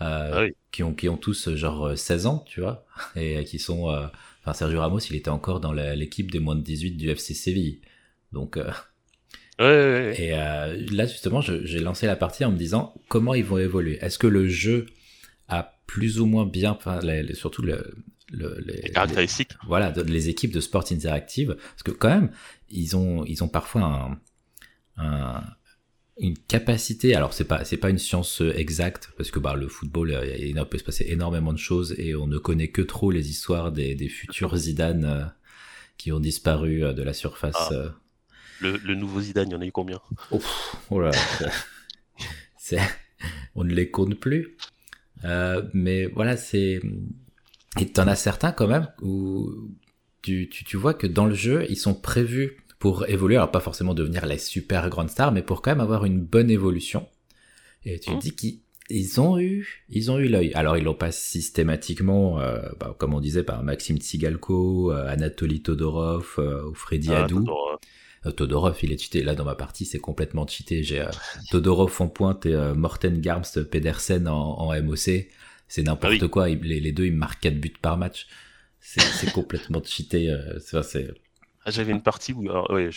ah 0.00 0.46
qui, 0.70 0.82
ont, 0.82 0.94
qui 0.94 1.08
ont 1.08 1.16
tous 1.16 1.54
genre 1.54 1.96
16 1.96 2.26
ans, 2.26 2.44
tu 2.46 2.60
vois, 2.60 2.86
et 3.16 3.44
qui 3.44 3.58
sont 3.58 4.08
Enfin, 4.44 4.52
Sergio 4.52 4.80
Ramos, 4.80 4.98
il 4.98 5.16
était 5.16 5.30
encore 5.30 5.58
dans 5.58 5.72
l'équipe 5.72 6.30
des 6.30 6.38
moins 6.38 6.54
de 6.54 6.60
18 6.60 6.92
du 6.92 7.08
FC 7.08 7.32
Séville. 7.32 7.80
Donc, 8.32 8.58
euh, 8.58 10.12
et 10.12 10.34
euh, 10.34 10.84
là, 10.90 11.06
justement, 11.06 11.40
j'ai 11.40 11.78
lancé 11.78 12.06
la 12.06 12.16
partie 12.16 12.44
en 12.44 12.52
me 12.52 12.58
disant 12.58 12.94
comment 13.08 13.32
ils 13.32 13.44
vont 13.44 13.56
évoluer? 13.58 13.98
Est-ce 14.02 14.18
que 14.18 14.26
le 14.26 14.48
jeu 14.48 14.86
a 15.48 15.78
plus 15.86 16.20
ou 16.20 16.26
moins 16.26 16.44
bien, 16.44 16.72
enfin, 16.72 17.00
surtout 17.32 17.62
le, 17.62 17.94
les, 18.32 18.90
caractéristiques. 18.90 19.52
voilà, 19.66 19.92
les 20.06 20.28
équipes 20.28 20.52
de 20.52 20.60
sport 20.60 20.84
interactive, 20.90 21.56
parce 21.56 21.82
que 21.82 21.92
quand 21.92 22.08
même, 22.08 22.30
ils 22.68 22.96
ont, 22.96 23.24
ils 23.24 23.44
ont 23.44 23.48
parfois 23.48 24.18
un 24.96 25.42
une 26.18 26.38
capacité. 26.38 27.14
Alors 27.14 27.32
c'est 27.32 27.44
pas 27.44 27.64
c'est 27.64 27.76
pas 27.76 27.90
une 27.90 27.98
science 27.98 28.40
euh, 28.40 28.56
exacte 28.56 29.10
parce 29.16 29.30
que 29.30 29.38
bah 29.38 29.54
le 29.54 29.68
football 29.68 30.12
euh, 30.12 30.36
il 30.36 30.54
peut 30.66 30.78
se 30.78 30.84
passer 30.84 31.06
énormément 31.08 31.52
de 31.52 31.58
choses 31.58 31.94
et 31.98 32.14
on 32.14 32.26
ne 32.26 32.38
connaît 32.38 32.68
que 32.68 32.82
trop 32.82 33.10
les 33.10 33.30
histoires 33.30 33.72
des, 33.72 33.94
des 33.94 34.08
futurs 34.08 34.56
Zidane 34.56 35.04
euh, 35.04 35.24
qui 35.96 36.12
ont 36.12 36.20
disparu 36.20 36.80
de 36.80 37.02
la 37.02 37.12
surface. 37.12 37.54
Ah. 37.56 37.94
Le, 38.60 38.76
le, 38.78 38.94
nouveau 38.94 39.20
Zidane, 39.20 39.48
il 39.48 39.52
y 39.52 39.56
en 39.56 39.60
a 39.60 39.66
eu 39.66 39.72
combien? 39.72 40.00
Oh 40.90 41.00
là, 41.00 41.10
c'est 42.56 42.80
on 43.54 43.64
ne 43.64 43.72
les 43.72 43.90
compte 43.90 44.14
plus. 44.14 44.56
mais 45.72 46.06
voilà 46.06 46.36
c'est 46.36 46.80
et 47.80 47.88
t'en 47.88 48.06
as 48.06 48.16
certains 48.16 48.52
quand 48.52 48.68
même 48.68 48.88
où 49.02 49.50
tu, 50.22 50.48
tu, 50.48 50.64
tu 50.64 50.76
vois 50.76 50.94
que 50.94 51.06
dans 51.06 51.26
le 51.26 51.34
jeu 51.34 51.66
ils 51.68 51.76
sont 51.76 51.94
prévus 51.94 52.63
pour 52.84 53.08
évoluer, 53.08 53.36
alors 53.36 53.50
pas 53.50 53.60
forcément 53.60 53.94
devenir 53.94 54.26
la 54.26 54.36
super 54.36 54.90
grande 54.90 55.08
star, 55.08 55.32
mais 55.32 55.40
pour 55.40 55.62
quand 55.62 55.70
même 55.70 55.80
avoir 55.80 56.04
une 56.04 56.20
bonne 56.20 56.50
évolution. 56.50 57.08
Et 57.86 57.98
tu 57.98 58.10
te 58.10 58.16
mmh. 58.16 58.18
dis 58.18 58.34
qu'ils 58.36 59.20
ont 59.22 59.38
eu, 59.38 59.86
ils 59.88 60.10
ont 60.10 60.18
eu 60.18 60.28
l'œil. 60.28 60.52
Alors 60.52 60.76
ils 60.76 60.84
l'ont 60.84 60.92
pas 60.92 61.10
systématiquement, 61.10 62.40
euh, 62.40 62.60
bah, 62.78 62.94
comme 62.98 63.14
on 63.14 63.20
disait, 63.20 63.42
par 63.42 63.62
Maxime 63.62 63.96
Tsigalko, 63.96 64.92
euh, 64.92 65.08
Anatoly 65.08 65.62
Todorov 65.62 66.34
euh, 66.36 66.68
ou 66.68 66.74
Freddy 66.74 67.08
ah, 67.10 67.24
Adou. 67.24 67.46
Todorov. 68.36 68.76
il 68.82 68.92
est 68.92 69.02
cheaté. 69.02 69.22
Là, 69.22 69.34
dans 69.34 69.46
ma 69.46 69.54
partie, 69.54 69.86
c'est 69.86 69.98
complètement 69.98 70.46
cheaté. 70.46 70.82
J'ai 70.82 71.06
Todorov 71.50 72.02
en 72.02 72.08
pointe 72.08 72.44
et 72.44 72.54
Morten 72.74 73.18
Garmst 73.18 73.62
Pedersen 73.62 74.28
en, 74.28 74.78
MOC. 74.82 75.26
C'est 75.68 75.82
n'importe 75.84 76.16
ah 76.20 76.28
quoi. 76.28 76.48
les, 76.50 76.92
deux, 76.92 77.06
ils 77.06 77.16
marquent 77.16 77.40
4 77.40 77.58
buts 77.58 77.72
par 77.80 77.96
match. 77.96 78.26
C'est 78.78 79.32
complètement 79.32 79.82
cheaté. 79.82 80.30
c'est 80.60 81.14
ah, 81.66 81.70
j'avais 81.70 81.92
une 81.92 82.02
partie 82.02 82.32
où. 82.34 82.46
oui, 82.70 82.90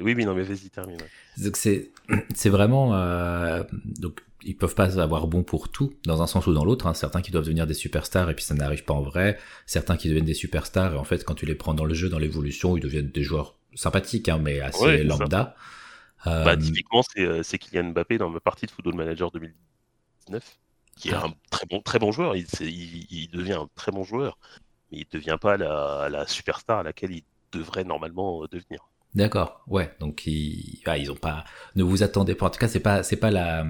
oui, 0.00 0.24
non, 0.24 0.34
mais 0.34 0.42
vas-y, 0.42 0.70
termine. 0.70 0.98
Donc, 1.38 1.56
c'est, 1.56 1.92
c'est 2.34 2.48
vraiment. 2.48 2.94
Euh, 2.94 3.62
donc, 3.84 4.20
ils 4.44 4.56
peuvent 4.56 4.74
pas 4.74 4.98
avoir 5.00 5.28
bon 5.28 5.44
pour 5.44 5.68
tout, 5.68 5.94
dans 6.04 6.20
un 6.20 6.26
sens 6.26 6.48
ou 6.48 6.52
dans 6.52 6.64
l'autre. 6.64 6.88
Hein. 6.88 6.94
Certains 6.94 7.22
qui 7.22 7.30
doivent 7.30 7.44
devenir 7.44 7.66
des 7.66 7.74
superstars 7.74 8.28
et 8.28 8.34
puis 8.34 8.44
ça 8.44 8.54
n'arrive 8.54 8.82
pas 8.82 8.94
en 8.94 9.02
vrai. 9.02 9.38
Certains 9.66 9.96
qui 9.96 10.08
deviennent 10.08 10.24
des 10.24 10.34
superstars 10.34 10.94
et 10.94 10.96
en 10.96 11.04
fait, 11.04 11.24
quand 11.24 11.34
tu 11.34 11.46
les 11.46 11.54
prends 11.54 11.74
dans 11.74 11.84
le 11.84 11.94
jeu, 11.94 12.08
dans 12.08 12.18
l'évolution, 12.18 12.76
ils 12.76 12.80
deviennent 12.80 13.10
des 13.10 13.22
joueurs 13.22 13.54
sympathiques, 13.76 14.28
hein, 14.28 14.40
mais 14.42 14.60
assez 14.60 15.04
lambda. 15.04 15.54
Euh, 16.26 16.44
bah, 16.44 16.56
typiquement, 16.56 17.02
c'est, 17.02 17.22
euh, 17.22 17.42
c'est 17.44 17.58
Kylian 17.58 17.90
Mbappé 17.90 18.18
dans 18.18 18.30
ma 18.30 18.40
partie 18.40 18.66
de 18.66 18.72
Football 18.72 18.94
Manager 18.96 19.30
2019, 19.30 20.58
qui 20.96 21.10
est 21.10 21.14
ah. 21.14 21.26
un 21.26 21.34
très 21.50 21.66
bon, 21.66 21.80
très 21.80 22.00
bon 22.00 22.10
joueur. 22.10 22.34
Il, 22.34 22.46
il, 22.60 23.28
devient 23.30 23.54
un 23.54 23.68
très 23.76 23.92
bon 23.92 24.02
joueur, 24.02 24.38
mais 24.90 24.98
il 24.98 25.06
ne 25.12 25.18
devient 25.18 25.38
pas 25.40 25.56
la, 25.56 26.08
la 26.10 26.26
superstar 26.26 26.80
à 26.80 26.82
laquelle 26.82 27.12
il 27.12 27.22
devrait 27.52 27.84
normalement 27.84 28.42
euh, 28.42 28.48
devenir. 28.50 28.88
D'accord, 29.14 29.62
ouais. 29.66 29.94
Donc 30.00 30.26
ils, 30.26 30.80
ah, 30.86 30.96
ils 30.96 31.10
ont 31.10 31.16
pas. 31.16 31.44
Ne 31.76 31.82
vous 31.82 32.02
attendez 32.02 32.34
pas. 32.34 32.46
En 32.46 32.50
tout 32.50 32.58
cas, 32.58 32.68
c'est 32.68 32.80
pas, 32.80 33.02
c'est 33.02 33.16
pas 33.16 33.30
la, 33.30 33.66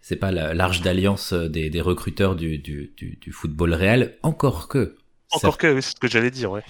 c'est 0.00 0.16
pas 0.16 0.32
l'arche 0.32 0.80
d'alliance 0.80 1.32
des, 1.32 1.70
des, 1.70 1.80
recruteurs 1.80 2.34
du, 2.34 2.58
du, 2.58 2.92
du, 2.96 3.16
du, 3.16 3.32
football 3.32 3.74
réel. 3.74 4.18
Encore 4.22 4.68
que. 4.68 4.96
Encore 5.30 5.58
que, 5.58 5.80
c'est 5.80 5.92
ce 5.92 6.00
que 6.00 6.08
j'allais 6.08 6.30
dire, 6.30 6.50
ouais. 6.50 6.64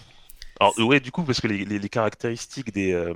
Alors 0.61 0.77
ouais, 0.81 1.01
du 1.01 1.13
coup, 1.13 1.23
parce 1.23 1.41
que 1.41 1.47
les, 1.47 1.65
les, 1.65 1.79
les 1.79 1.89
caractéristiques 1.89 2.73
des, 2.73 2.93
euh, 2.93 3.15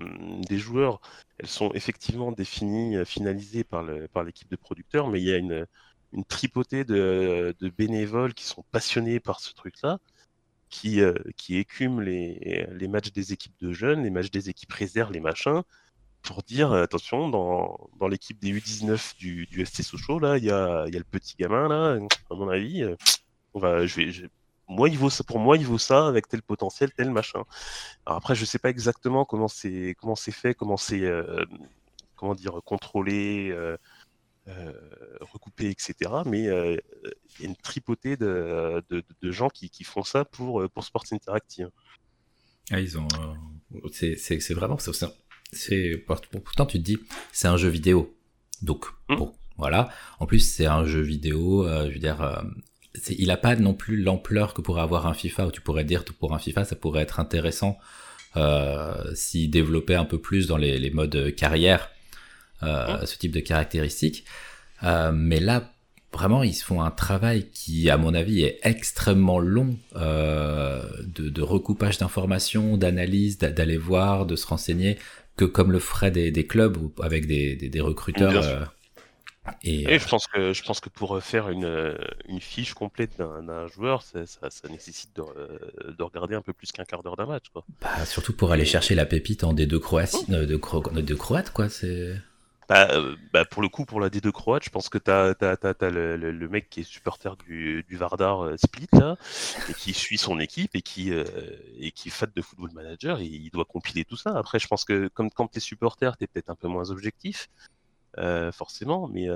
des 0.48 0.58
joueurs, 0.58 1.00
elles 1.38 1.48
sont 1.48 1.72
effectivement 1.72 2.30
définies, 2.30 2.96
euh, 2.96 3.04
finalisées 3.04 3.64
par 3.64 3.82
l'équipe 4.24 4.48
de 4.48 4.56
producteurs, 4.56 5.08
mais 5.08 5.20
il 5.20 5.26
y 5.26 5.32
a 5.32 5.38
une, 5.38 5.66
une 6.12 6.24
tripotée 6.24 6.84
de, 6.84 7.54
de 7.58 7.68
bénévoles 7.68 8.34
qui 8.34 8.44
sont 8.44 8.64
passionnés 8.70 9.18
par 9.18 9.40
ce 9.40 9.52
truc-là 9.54 9.98
qui, 10.72 11.02
euh, 11.02 11.14
qui 11.36 11.58
écument 11.58 12.00
les, 12.00 12.66
les 12.72 12.88
matchs 12.88 13.12
des 13.12 13.32
équipes 13.32 13.54
de 13.60 13.72
jeunes, 13.72 14.02
les 14.02 14.10
matchs 14.10 14.30
des 14.30 14.48
équipes 14.48 14.72
réserves, 14.72 15.12
les 15.12 15.20
machins, 15.20 15.62
pour 16.22 16.42
dire 16.42 16.72
euh, 16.72 16.82
attention, 16.82 17.28
dans, 17.28 18.08
l'équipe 18.08 18.40
des 18.40 18.52
U19 18.52 19.16
du, 19.18 19.46
du 19.46 19.66
ST 19.66 19.82
Sochaux, 19.82 20.18
là, 20.18 20.38
il 20.38 20.44
y 20.44 20.50
a, 20.50 20.86
le 20.86 21.04
petit 21.04 21.36
gamin, 21.38 21.68
là, 21.68 21.98
à 22.30 22.34
mon 22.34 22.48
avis, 22.48 22.82
euh, 22.82 22.96
moi, 24.66 24.88
il 24.88 24.96
vaut 24.96 25.10
ça, 25.10 25.24
pour 25.24 25.38
moi, 25.38 25.58
il 25.58 25.66
vaut 25.66 25.78
ça 25.78 26.06
avec 26.08 26.26
tel 26.26 26.42
potentiel, 26.42 26.90
tel 26.92 27.10
machin. 27.10 27.42
Alors 28.06 28.16
après, 28.16 28.34
je 28.34 28.46
sais 28.46 28.58
pas 28.58 28.70
exactement 28.70 29.26
comment 29.26 29.48
c'est, 29.48 29.94
fait, 30.32 30.54
comment 30.54 30.78
c'est, 30.78 31.06
comment 32.16 32.34
dire, 32.34 32.60
contrôlé, 32.64 33.50
euh, 33.50 33.76
recoupé, 35.20 35.70
etc. 35.70 36.11
Mais 36.26 36.49
euh, 36.49 36.76
il 37.38 37.43
y 37.43 37.47
a 37.47 37.49
une 37.49 37.57
tripotée 37.57 38.16
de, 38.16 38.82
de, 38.90 39.05
de 39.20 39.30
gens 39.30 39.49
qui, 39.49 39.70
qui, 39.70 39.84
font 39.84 40.03
ça 40.03 40.24
pour, 40.24 40.62
euh, 40.62 40.68
pour 40.68 40.84
Sports 40.84 41.05
Interactive. 41.12 41.70
Ah, 42.70 42.80
ils 42.80 42.99
ont. 42.99 43.09
c'est 43.93 44.55
vraiment. 44.55 44.78
C'est 45.53 46.05
pourtant 46.07 46.66
tu 46.66 46.78
te 46.78 46.82
dis 46.82 46.99
c'est 47.32 47.49
un 47.49 47.57
jeu 47.57 47.68
vidéo. 47.68 48.16
Donc 48.62 48.86
hmm. 49.09 49.16
bon, 49.16 49.34
voilà. 49.59 49.90
En 50.20 50.26
plus 50.26 50.40
c'est 50.40 50.66
un 50.66 50.84
jeu 50.84 51.01
vidéo. 51.01 51.66
je 51.66 51.93
veux 51.93 51.99
dire, 51.99 52.45
il 53.11 53.30
a 53.30 53.36
pas 53.36 53.57
non 53.57 53.74
plus 53.74 53.97
l'ampleur 53.97 54.55
que 54.55 54.61
pourrait 54.61 54.82
avoir 54.82 55.07
un 55.07 55.14
FIFA. 55.14 55.49
Où 55.49 55.51
tu 55.51 55.61
pourrais 55.61 55.84
dire 55.84 56.05
que 56.05 56.12
pour 56.12 56.34
un 56.34 56.38
FIFA 56.38 56.64
ça 56.64 56.76
pourrait 56.76 57.03
être 57.03 57.20
intéressant 57.20 57.78
euh, 58.36 59.14
s'il 59.14 59.51
développait 59.51 59.95
un 59.95 60.07
peu 60.07 60.18
plus 60.18 60.47
dans 60.47 60.57
les, 60.57 60.78
les 60.78 60.90
modes 60.90 61.34
carrière 61.34 61.90
euh, 62.62 63.04
ce 63.06 63.18
type 63.18 63.32
de 63.32 63.40
caractéristiques. 63.40 64.24
Euh, 64.84 65.12
mais 65.12 65.40
là, 65.40 65.72
vraiment, 66.12 66.42
ils 66.42 66.54
font 66.54 66.82
un 66.82 66.90
travail 66.90 67.48
qui, 67.50 67.88
à 67.90 67.96
mon 67.96 68.14
avis, 68.14 68.42
est 68.42 68.58
extrêmement 68.62 69.38
long 69.38 69.76
euh, 69.96 70.82
de, 71.04 71.28
de, 71.28 71.42
recoupage 71.42 71.98
d'informations, 71.98 72.76
d'analyse, 72.76 73.38
d'aller 73.38 73.76
voir, 73.76 74.26
de 74.26 74.36
se 74.36 74.46
renseigner, 74.46 74.98
que 75.36 75.44
comme 75.44 75.72
le 75.72 75.78
ferait 75.78 76.10
des, 76.10 76.30
des 76.30 76.46
clubs 76.46 76.76
avec 77.02 77.26
des, 77.26 77.56
des, 77.56 77.68
des 77.68 77.80
recruteurs. 77.80 78.44
Euh, 78.44 78.64
et, 79.64 79.94
et 79.94 79.98
je 79.98 80.06
pense 80.06 80.28
que 80.28 80.52
je 80.52 80.62
pense 80.62 80.78
que 80.78 80.88
pour 80.88 81.20
faire 81.20 81.48
une, 81.48 81.96
une 82.28 82.40
fiche 82.40 82.74
complète 82.74 83.18
d'un 83.18 83.66
joueur, 83.66 84.02
ça, 84.02 84.24
ça, 84.24 84.50
ça, 84.50 84.68
nécessite 84.68 85.16
de, 85.16 85.22
de, 85.90 86.02
regarder 86.04 86.36
un 86.36 86.42
peu 86.42 86.52
plus 86.52 86.70
qu'un 86.70 86.84
quart 86.84 87.02
d'heure 87.02 87.16
d'un 87.16 87.26
match. 87.26 87.46
Quoi. 87.52 87.64
Bah, 87.80 88.04
surtout 88.04 88.36
pour 88.36 88.52
aller 88.52 88.64
chercher 88.64 88.94
la 88.94 89.04
pépite 89.04 89.42
en 89.42 89.52
D2 89.52 89.80
Croatie, 89.80 90.30
de, 90.30 90.44
de 90.44 91.14
Croate, 91.16 91.52
quoi. 91.52 91.68
C'est 91.68 92.14
bah, 92.72 92.88
euh, 92.92 93.16
bah, 93.34 93.44
pour 93.44 93.60
le 93.60 93.68
coup, 93.68 93.84
pour 93.84 94.00
la 94.00 94.08
D2 94.08 94.30
croate, 94.30 94.64
je 94.64 94.70
pense 94.70 94.88
que 94.88 94.96
tu 94.96 95.10
as, 95.10 95.34
le, 95.90 96.48
mec 96.48 96.70
qui 96.70 96.80
est 96.80 96.84
supporter 96.84 97.36
du, 97.36 97.84
Vardar 97.90 98.44
euh, 98.44 98.56
Split, 98.56 98.88
qui 99.78 99.92
suit 99.92 100.16
son 100.16 100.40
équipe 100.40 100.74
et 100.74 100.80
qui, 100.80 101.12
euh, 101.12 101.24
est 101.78 102.08
fan 102.08 102.30
de 102.34 102.40
football 102.40 102.70
manager, 102.72 103.20
et 103.20 103.26
il 103.26 103.50
doit 103.50 103.66
compiler 103.66 104.06
tout 104.06 104.16
ça. 104.16 104.30
Après, 104.38 104.58
je 104.58 104.68
pense 104.68 104.86
que 104.86 105.08
comme 105.08 105.30
quand 105.30 105.48
tu 105.48 105.58
es 105.58 105.60
supporter, 105.60 106.16
tu 106.16 106.24
es 106.24 106.26
peut-être 106.26 106.48
un 106.48 106.54
peu 106.54 106.66
moins 106.68 106.90
objectif, 106.90 107.50
forcément, 108.52 109.06
mais, 109.06 109.26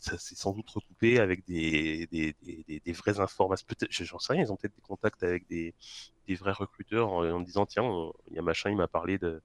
ça 0.00 0.16
c'est 0.18 0.36
sans 0.38 0.52
doute 0.52 0.70
recoupé 0.70 1.20
avec 1.20 1.44
des, 1.46 2.08
vraies 2.94 3.20
informations. 3.20 3.66
Peut-être, 3.68 3.92
j'en 3.92 4.18
sais 4.18 4.32
rien, 4.32 4.42
ils 4.44 4.52
ont 4.52 4.56
peut-être 4.56 4.76
des 4.76 4.82
contacts 4.82 5.22
avec 5.22 5.46
des, 5.48 5.74
vrais 6.36 6.52
recruteurs 6.52 7.12
en, 7.12 7.22
en 7.28 7.40
disant 7.40 7.66
tiens, 7.66 7.84
il 8.30 8.36
y 8.36 8.38
a 8.38 8.42
machin, 8.42 8.70
il 8.70 8.76
m'a 8.76 8.88
parlé 8.88 9.18
de 9.18 9.42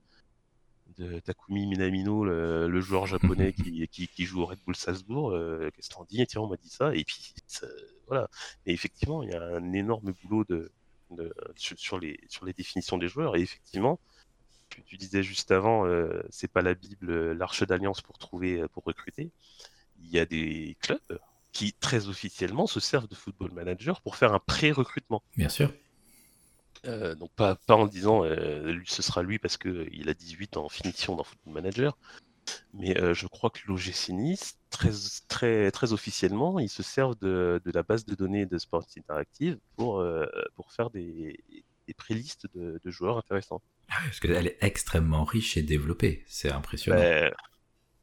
de 0.97 1.19
Takumi 1.19 1.65
Minamino, 1.67 2.23
le, 2.25 2.81
joueur 2.81 3.05
japonais 3.05 3.53
qui, 3.53 3.87
qui, 3.87 4.07
qui, 4.07 4.25
joue 4.25 4.41
au 4.41 4.45
Red 4.45 4.59
Bull 4.65 4.75
Salzbourg. 4.75 5.31
Euh, 5.31 5.69
Qu'est-ce 5.75 5.89
qu'on 5.89 6.03
dit 6.03 6.25
Tiens, 6.27 6.41
on 6.41 6.47
m'a 6.47 6.57
dit 6.57 6.69
ça. 6.69 6.93
Et 6.95 7.03
puis, 7.03 7.33
voilà. 8.07 8.29
Et 8.65 8.73
effectivement, 8.73 9.23
il 9.23 9.29
y 9.29 9.33
a 9.33 9.41
un 9.41 9.73
énorme 9.73 10.13
boulot 10.23 10.45
de, 10.47 10.71
de 11.11 11.33
sur, 11.55 11.99
les, 11.99 12.19
sur 12.29 12.45
les 12.45 12.53
définitions 12.53 12.97
des 12.97 13.07
joueurs. 13.07 13.35
Et 13.35 13.41
effectivement, 13.41 13.99
tu, 14.69 14.83
tu 14.83 14.97
disais 14.97 15.23
juste 15.23 15.51
avant, 15.51 15.85
euh, 15.85 16.21
c'est 16.29 16.51
pas 16.51 16.61
la 16.61 16.73
Bible, 16.73 17.31
l'arche 17.33 17.63
d'alliance 17.63 18.01
pour 18.01 18.17
trouver, 18.17 18.65
pour 18.73 18.83
recruter. 18.83 19.31
Il 20.03 20.09
y 20.09 20.19
a 20.19 20.25
des 20.25 20.77
clubs 20.81 21.19
qui, 21.51 21.73
très 21.73 22.07
officiellement, 22.07 22.67
se 22.67 22.79
servent 22.79 23.07
de 23.07 23.15
Football 23.15 23.51
Manager 23.51 24.01
pour 24.01 24.15
faire 24.15 24.33
un 24.33 24.39
pré-recrutement. 24.39 25.21
Bien 25.37 25.49
sûr. 25.49 25.71
Euh, 26.87 27.13
donc 27.13 27.31
pas, 27.35 27.55
pas 27.55 27.75
en 27.75 27.85
disant 27.85 28.23
euh, 28.25 28.71
lui, 28.71 28.85
ce 28.87 29.03
sera 29.03 29.21
lui 29.21 29.37
parce 29.37 29.57
qu'il 29.57 30.09
a 30.09 30.13
18 30.13 30.57
en 30.57 30.67
finition 30.67 31.15
dans 31.15 31.23
Football 31.23 31.53
Manager, 31.53 31.97
mais 32.73 32.99
euh, 32.99 33.13
je 33.13 33.27
crois 33.27 33.51
que 33.51 33.59
l'OGC 33.67 34.09
Nice, 34.09 34.57
très, 34.71 34.89
très, 35.27 35.69
très 35.69 35.93
officiellement, 35.93 36.57
ils 36.57 36.69
se 36.69 36.81
servent 36.81 37.17
de, 37.19 37.61
de 37.63 37.71
la 37.71 37.83
base 37.83 38.05
de 38.05 38.15
données 38.15 38.47
de 38.47 38.57
Sports 38.57 38.87
Interactive 38.97 39.59
pour, 39.75 40.03
pour 40.55 40.71
faire 40.71 40.89
des, 40.89 41.39
des 41.87 41.93
prélistes 41.93 42.47
de, 42.55 42.79
de, 42.83 42.91
joueurs 42.91 43.17
intéressants. 43.17 43.61
Ah 43.89 43.97
parce 44.03 44.19
qu'elle 44.19 44.47
est 44.47 44.57
extrêmement 44.61 45.23
riche 45.23 45.57
et 45.57 45.61
développée, 45.61 46.23
c'est 46.27 46.51
impressionnant. 46.51 46.99
Ben, 46.99 47.31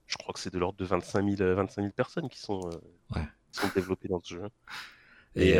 je 0.06 0.16
crois 0.18 0.32
que 0.32 0.40
c'est 0.40 0.52
de 0.52 0.58
l'ordre 0.58 0.78
de 0.78 0.84
25 0.84 1.36
000, 1.36 1.54
25 1.54 1.82
000 1.82 1.92
personnes 1.92 2.28
qui 2.28 2.38
sont, 2.38 2.60
ouais. 3.14 3.22
qui 3.52 3.60
sont 3.60 3.70
développées 3.74 4.08
dans 4.08 4.20
ce 4.22 4.34
jeu. 4.34 4.48
Et 5.34 5.54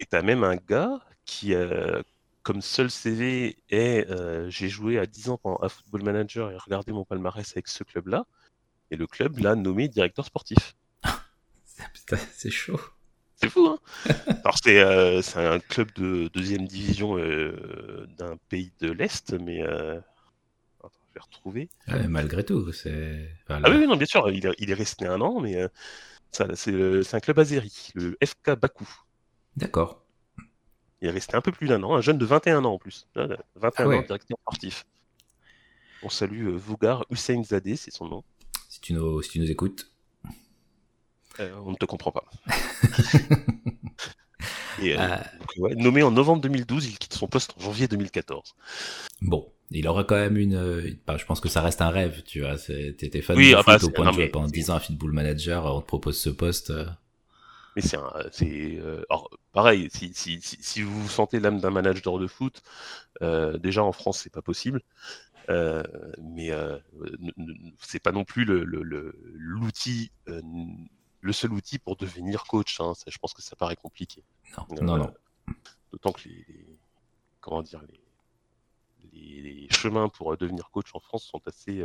tu 0.00 0.16
as 0.16 0.22
même 0.22 0.42
un 0.42 0.56
gars 0.56 0.98
qui, 1.24 1.54
comme 2.42 2.62
seul 2.62 2.90
CV 2.90 3.56
est 3.68 4.08
euh, 4.10 4.48
j'ai 4.48 4.68
joué 4.68 4.98
à 4.98 5.06
10 5.06 5.30
ans 5.30 5.40
à 5.62 5.68
Football 5.68 6.02
Manager 6.02 6.50
et 6.50 6.56
regardé 6.56 6.92
mon 6.92 7.04
palmarès 7.04 7.50
avec 7.52 7.68
ce 7.68 7.84
club-là. 7.84 8.26
Et 8.90 8.96
le 8.96 9.06
club 9.06 9.38
l'a 9.38 9.54
nommé 9.54 9.88
directeur 9.88 10.24
sportif. 10.24 10.76
c'est 12.32 12.50
chaud. 12.50 12.80
C'est 13.36 13.48
fou, 13.48 13.66
hein 13.66 13.78
Alors 14.44 14.56
euh, 14.66 15.22
c'est 15.22 15.46
un 15.46 15.60
club 15.60 15.92
de 15.94 16.28
deuxième 16.34 16.66
division 16.66 17.16
euh, 17.18 18.06
d'un 18.18 18.36
pays 18.48 18.72
de 18.80 18.90
l'Est, 18.90 19.32
mais... 19.32 19.62
Attends, 19.62 20.90
je 21.08 21.14
vais 21.14 21.20
retrouver. 21.20 21.68
Ah, 21.86 21.98
malgré 22.08 22.44
tout, 22.44 22.72
c'est... 22.72 23.30
Ah 23.48 23.60
oui, 23.70 23.86
non, 23.86 23.96
bien 23.96 24.06
sûr, 24.06 24.30
il, 24.30 24.44
est 24.46 24.74
resté 24.74 25.06
un 25.06 25.20
an, 25.20 25.40
mais 25.40 25.66
c'est 26.32 27.14
un 27.14 27.20
club 27.20 27.38
azéri, 27.38 27.92
le 27.94 28.18
FK 28.22 28.58
Bakou. 28.60 28.88
D'accord. 29.56 30.04
Il 31.00 31.08
est 31.08 31.12
resté 31.12 31.34
un 31.34 31.40
peu 31.40 31.52
plus 31.52 31.68
d'un 31.68 31.82
an, 31.82 31.94
un 31.94 32.00
jeune 32.00 32.18
de 32.18 32.26
21 32.26 32.64
ans 32.64 32.74
en 32.74 32.78
plus. 32.78 33.08
21 33.14 33.46
ah 33.56 33.86
ans, 33.86 34.02
directeur 34.02 34.38
sportif. 34.42 34.86
On 36.02 36.08
salue 36.08 36.46
euh, 36.46 36.56
Vougar 36.56 37.04
Hussein 37.10 37.42
Zadeh, 37.42 37.76
c'est 37.76 37.92
son 37.92 38.08
nom. 38.08 38.24
Si 38.68 38.80
tu 38.80 38.92
nous, 38.92 39.20
si 39.22 39.30
tu 39.30 39.38
nous 39.40 39.50
écoutes. 39.50 39.90
Euh, 41.38 41.54
on 41.64 41.70
ne 41.70 41.76
te 41.76 41.84
comprend 41.84 42.12
pas. 42.12 42.24
Et, 44.82 44.98
euh, 44.98 45.16
ouais, 45.58 45.74
nommé 45.74 46.02
en 46.02 46.10
novembre 46.10 46.40
2012, 46.42 46.86
il 46.86 46.98
quitte 46.98 47.12
son 47.12 47.28
poste 47.28 47.52
en 47.58 47.60
janvier 47.60 47.86
2014. 47.86 48.54
Bon, 49.20 49.52
il 49.70 49.86
aura 49.86 50.04
quand 50.04 50.16
même 50.16 50.38
une. 50.38 50.98
Bah, 51.06 51.18
je 51.18 51.26
pense 51.26 51.40
que 51.40 51.50
ça 51.50 51.60
reste 51.60 51.82
un 51.82 51.90
rêve, 51.90 52.22
tu 52.24 52.40
vois. 52.40 52.56
T'étais 52.56 53.20
fan 53.20 53.36
oui, 53.36 53.50
de 53.50 53.56
ah 53.56 53.62
foot 53.62 53.66
bah, 53.66 53.78
au 53.82 53.90
point 53.90 54.10
de 54.10 54.14
jouer 54.14 54.28
pendant 54.28 54.46
10 54.46 54.70
ans 54.70 54.76
à 54.76 54.80
Football 54.80 55.12
Manager, 55.12 55.66
on 55.66 55.82
te 55.82 55.86
propose 55.86 56.18
ce 56.18 56.30
poste. 56.30 56.72
Mais 57.76 57.82
c'est 57.82 57.98
euh, 58.78 59.02
pareil. 59.52 59.88
Si, 59.92 60.12
si, 60.14 60.40
si, 60.40 60.82
vous 60.82 61.02
vous 61.02 61.08
sentez 61.08 61.40
l'âme 61.40 61.60
d'un 61.60 61.70
manager 61.70 62.18
de 62.18 62.26
foot, 62.26 62.62
euh, 63.22 63.58
déjà 63.58 63.82
en 63.82 63.92
France 63.92 64.20
c'est 64.20 64.32
pas 64.32 64.42
possible. 64.42 64.82
Euh, 65.48 65.82
mais 66.22 66.50
euh, 66.52 66.78
c'est 67.80 67.98
pas 67.98 68.12
non 68.12 68.24
plus 68.24 68.44
le 68.44 68.62
l'outil, 68.64 70.12
le, 70.26 70.34
euh, 70.34 70.42
le, 71.20 71.32
seul 71.32 71.52
outil 71.52 71.78
pour 71.78 71.96
devenir 71.96 72.44
coach. 72.44 72.80
Hein. 72.80 72.94
Ça, 72.94 73.06
je 73.08 73.18
pense 73.18 73.34
que 73.34 73.42
ça 73.42 73.56
paraît 73.56 73.76
compliqué. 73.76 74.22
Non, 74.56 74.82
non, 74.82 74.96
non. 74.98 75.14
D'autant 75.90 76.12
que 76.12 76.28
les, 76.28 76.44
les, 76.48 76.78
comment 77.40 77.62
dire 77.62 77.82
les, 77.88 78.00
les, 79.12 79.42
les, 79.42 79.68
chemins 79.70 80.08
pour 80.08 80.36
devenir 80.36 80.70
coach 80.70 80.90
en 80.94 81.00
France 81.00 81.24
sont 81.24 81.42
assez 81.46 81.84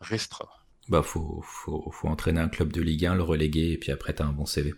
restreints. 0.00 0.48
Bah, 0.88 1.02
faut, 1.02 1.40
faut, 1.42 1.90
faut 1.90 2.06
entraîner 2.06 2.40
un 2.40 2.48
club 2.48 2.72
de 2.72 2.80
Ligue 2.80 3.06
1, 3.06 3.16
le 3.16 3.24
reléguer, 3.24 3.72
et 3.72 3.78
puis 3.78 3.90
après, 3.90 4.14
t'as 4.14 4.26
un 4.26 4.32
bon 4.32 4.46
CV. 4.46 4.72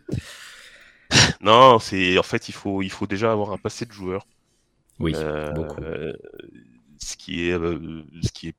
non, 1.41 1.79
c'est 1.79 2.19
en 2.19 2.23
fait, 2.23 2.49
il 2.49 2.55
faut, 2.55 2.83
il 2.83 2.91
faut 2.91 3.07
déjà 3.07 3.33
avoir 3.33 3.53
un 3.53 3.59
passé 3.59 3.87
de 3.87 3.93
joueur. 3.93 4.27
Oui, 4.99 5.13
euh, 5.15 5.53
beaucoup. 5.53 5.81
ce 6.99 7.17
qui 7.17 7.49
est, 7.49 7.53
euh, 7.53 8.03
ce 8.23 8.33
qui 8.33 8.49
est 8.49 8.57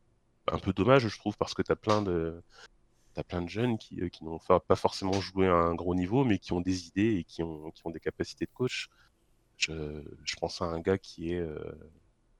un 0.51 0.57
peu 0.57 0.73
dommage, 0.73 1.07
je 1.07 1.17
trouve, 1.17 1.37
parce 1.37 1.53
que 1.53 1.61
t'as 1.61 1.75
plein 1.75 2.01
de, 2.01 2.41
t'as 3.13 3.23
plein 3.23 3.41
de 3.41 3.49
jeunes 3.49 3.77
qui, 3.77 4.01
euh, 4.01 4.09
qui 4.09 4.23
n'ont 4.23 4.39
pas 4.39 4.75
forcément 4.75 5.19
joué 5.19 5.47
à 5.47 5.53
un 5.53 5.75
gros 5.75 5.95
niveau, 5.95 6.23
mais 6.23 6.39
qui 6.39 6.53
ont 6.53 6.61
des 6.61 6.87
idées 6.87 7.17
et 7.17 7.23
qui 7.23 7.43
ont, 7.43 7.71
qui 7.71 7.81
ont 7.85 7.91
des 7.91 7.99
capacités 7.99 8.45
de 8.45 8.51
coach. 8.51 8.89
Je, 9.57 10.01
je 10.23 10.35
pense 10.37 10.61
à 10.61 10.65
un 10.65 10.79
gars 10.79 10.97
qui 10.97 11.33
est, 11.33 11.45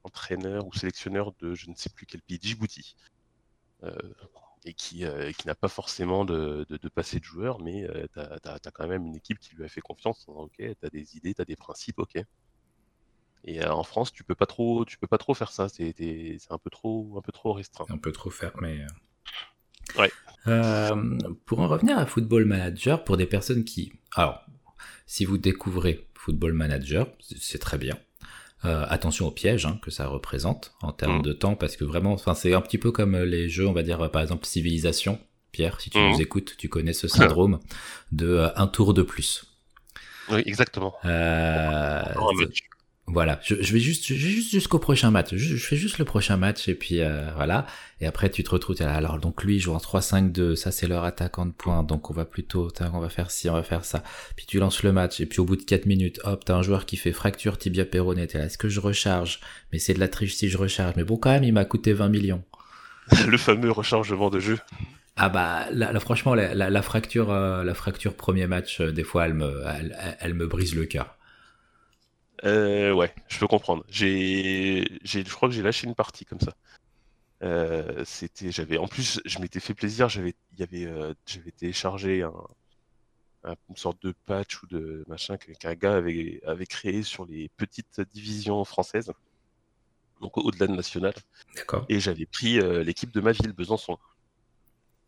entraîneur 0.02 0.66
ou 0.66 0.72
sélectionneur 0.72 1.34
de 1.40 1.54
je 1.54 1.68
ne 1.68 1.74
sais 1.74 1.90
plus 1.90 2.06
quel 2.06 2.22
pays, 2.22 2.38
Djibouti. 2.40 2.96
Et 4.64 4.74
qui, 4.74 5.04
qui 5.38 5.46
n'a 5.46 5.54
pas 5.54 5.68
forcément 5.68 6.24
de, 6.24 6.66
de, 6.68 6.76
de, 6.76 6.88
passé 6.88 7.18
de 7.18 7.24
joueur, 7.24 7.60
mais 7.60 7.88
tu 8.12 8.20
as, 8.20 8.70
quand 8.72 8.86
même 8.86 9.06
une 9.06 9.16
équipe 9.16 9.38
qui 9.38 9.56
lui 9.56 9.64
a 9.64 9.68
fait 9.68 9.80
confiance. 9.80 10.24
Ok, 10.28 10.52
tu 10.58 10.74
as 10.82 10.90
des 10.90 11.16
idées, 11.16 11.34
tu 11.34 11.40
as 11.40 11.46
des 11.46 11.56
principes, 11.56 11.98
ok. 11.98 12.22
Et 13.44 13.64
en 13.64 13.82
France, 13.84 14.12
tu 14.12 14.22
peux 14.22 14.34
pas 14.34 14.46
trop, 14.46 14.84
tu 14.84 14.98
peux 14.98 15.06
pas 15.06 15.18
trop 15.18 15.32
faire 15.32 15.50
ça. 15.50 15.68
C'est 15.68 15.94
un 16.50 16.58
peu 16.58 16.70
trop, 16.70 17.14
un 17.16 17.22
peu 17.22 17.32
trop 17.32 17.54
restreint. 17.54 17.86
Un 17.88 17.98
peu 17.98 18.12
trop 18.12 18.30
fermé. 18.30 18.86
Ouais. 19.98 20.10
Euh, 20.46 21.18
pour 21.46 21.60
en 21.60 21.68
revenir 21.68 21.98
à 21.98 22.06
Football 22.06 22.44
Manager, 22.44 23.04
pour 23.04 23.16
des 23.16 23.26
personnes 23.26 23.64
qui, 23.64 23.92
alors, 24.14 24.44
si 25.06 25.24
vous 25.24 25.38
découvrez 25.38 26.06
Football 26.14 26.52
Manager, 26.52 27.06
c'est 27.20 27.58
très 27.58 27.78
bien. 27.78 27.98
Euh, 28.66 28.84
attention 28.90 29.26
au 29.26 29.30
piège 29.30 29.64
hein, 29.64 29.78
que 29.82 29.90
ça 29.90 30.06
représente 30.06 30.74
en 30.82 30.92
termes 30.92 31.20
mmh. 31.20 31.22
de 31.22 31.32
temps, 31.32 31.54
parce 31.54 31.76
que 31.76 31.84
vraiment, 31.84 32.12
enfin, 32.12 32.34
c'est 32.34 32.52
un 32.52 32.60
petit 32.60 32.76
peu 32.76 32.92
comme 32.92 33.16
les 33.16 33.48
jeux, 33.48 33.66
on 33.66 33.72
va 33.72 33.82
dire 33.82 34.10
par 34.10 34.20
exemple 34.20 34.44
Civilisation. 34.44 35.18
Pierre, 35.50 35.80
si 35.80 35.90
tu 35.90 35.98
mmh. 35.98 36.10
nous 36.10 36.20
écoutes, 36.20 36.56
tu 36.58 36.68
connais 36.68 36.92
ce 36.92 37.08
syndrome 37.08 37.58
de 38.12 38.28
euh, 38.28 38.48
un 38.56 38.66
tour 38.66 38.94
de 38.94 39.02
plus. 39.02 39.44
Oui, 40.30 40.42
exactement. 40.46 40.94
Euh, 41.04 42.02
voilà, 43.12 43.40
je, 43.42 43.54
vais 43.54 43.80
juste, 43.80 44.04
juste 44.12 44.52
jusqu'au 44.52 44.78
prochain 44.78 45.10
match. 45.10 45.34
Je, 45.34 45.56
fais 45.56 45.76
juste 45.76 45.98
le 45.98 46.04
prochain 46.04 46.36
match 46.36 46.68
et 46.68 46.74
puis 46.74 47.00
euh, 47.00 47.30
voilà. 47.34 47.66
Et 48.00 48.06
après 48.06 48.30
tu 48.30 48.44
te 48.44 48.50
retrouves. 48.50 48.80
Alors 48.82 49.18
donc 49.18 49.42
lui 49.42 49.56
il 49.56 49.60
joue 49.60 49.72
en 49.72 49.78
3-5-2, 49.78 50.54
ça 50.54 50.70
c'est 50.70 50.86
leur 50.86 51.04
attaquant 51.04 51.46
de 51.46 51.50
pointe. 51.50 51.86
Donc 51.86 52.10
on 52.10 52.14
va 52.14 52.24
plutôt, 52.24 52.70
on 52.92 53.00
va 53.00 53.08
faire 53.08 53.30
ci, 53.30 53.50
on 53.50 53.54
va 53.54 53.62
faire 53.62 53.84
ça. 53.84 54.02
Puis 54.36 54.46
tu 54.46 54.58
lances 54.58 54.82
le 54.82 54.92
match 54.92 55.20
et 55.20 55.26
puis 55.26 55.40
au 55.40 55.44
bout 55.44 55.56
de 55.56 55.62
4 55.62 55.86
minutes, 55.86 56.20
hop, 56.24 56.44
t'as 56.44 56.54
un 56.54 56.62
joueur 56.62 56.86
qui 56.86 56.96
fait 56.96 57.12
fracture 57.12 57.58
tibia 57.58 57.84
péroné. 57.84 58.28
là, 58.32 58.44
est-ce 58.44 58.58
que 58.58 58.68
je 58.68 58.80
recharge? 58.80 59.40
Mais 59.72 59.78
c'est 59.78 59.94
de 59.94 60.00
la 60.00 60.08
triche 60.08 60.34
si 60.34 60.48
je 60.48 60.56
recharge. 60.56 60.94
Mais 60.96 61.04
bon 61.04 61.16
quand 61.16 61.30
même 61.30 61.44
il 61.44 61.52
m'a 61.52 61.64
coûté 61.64 61.92
20 61.92 62.08
millions. 62.08 62.44
le 63.26 63.38
fameux 63.38 63.72
rechargement 63.72 64.30
de 64.30 64.38
jeu. 64.38 64.58
Ah 65.16 65.28
bah 65.28 65.66
là, 65.72 65.98
franchement 66.00 66.34
la, 66.34 66.82
fracture, 66.82 67.30
euh, 67.30 67.64
la 67.64 67.74
fracture 67.74 68.14
premier 68.14 68.46
match, 68.46 68.80
euh, 68.80 68.92
des 68.92 69.04
fois 69.04 69.26
elle 69.26 69.34
me, 69.34 69.64
elle 70.20 70.34
me 70.34 70.46
brise 70.46 70.74
le 70.74 70.86
cœur. 70.86 71.16
Euh, 72.44 72.92
ouais, 72.92 73.14
je 73.28 73.38
peux 73.38 73.46
comprendre. 73.46 73.84
J'ai, 73.88 74.84
je 75.04 75.22
crois 75.34 75.48
que 75.48 75.54
j'ai 75.54 75.62
lâché 75.62 75.86
une 75.86 75.94
partie 75.94 76.24
comme 76.24 76.40
ça. 76.40 76.54
Euh, 77.42 78.04
c'était, 78.04 78.50
j'avais, 78.50 78.78
en 78.78 78.86
plus, 78.86 79.20
je 79.24 79.38
m'étais 79.38 79.60
fait 79.60 79.74
plaisir. 79.74 80.08
J'avais, 80.08 80.34
il 80.52 80.60
y 80.60 80.62
avait, 80.62 80.86
euh, 80.86 81.14
j'avais 81.26 81.50
téléchargé 81.50 82.22
un, 82.22 83.54
une 83.68 83.76
sorte 83.76 84.02
de 84.02 84.14
patch 84.26 84.62
ou 84.62 84.66
de 84.66 85.04
machin 85.06 85.36
qu'un 85.36 85.74
gars 85.74 85.96
avait, 85.96 86.40
avait 86.46 86.66
créé 86.66 87.02
sur 87.02 87.26
les 87.26 87.48
petites 87.56 88.00
divisions 88.12 88.64
françaises, 88.64 89.12
donc 90.20 90.36
au-delà 90.36 90.66
de 90.66 90.74
national. 90.74 91.14
D'accord. 91.56 91.86
Et 91.88 92.00
j'avais 92.00 92.26
pris 92.26 92.58
euh, 92.58 92.82
l'équipe 92.82 93.12
de 93.12 93.20
ma 93.20 93.32
ville, 93.32 93.52
Besançon. 93.52 93.98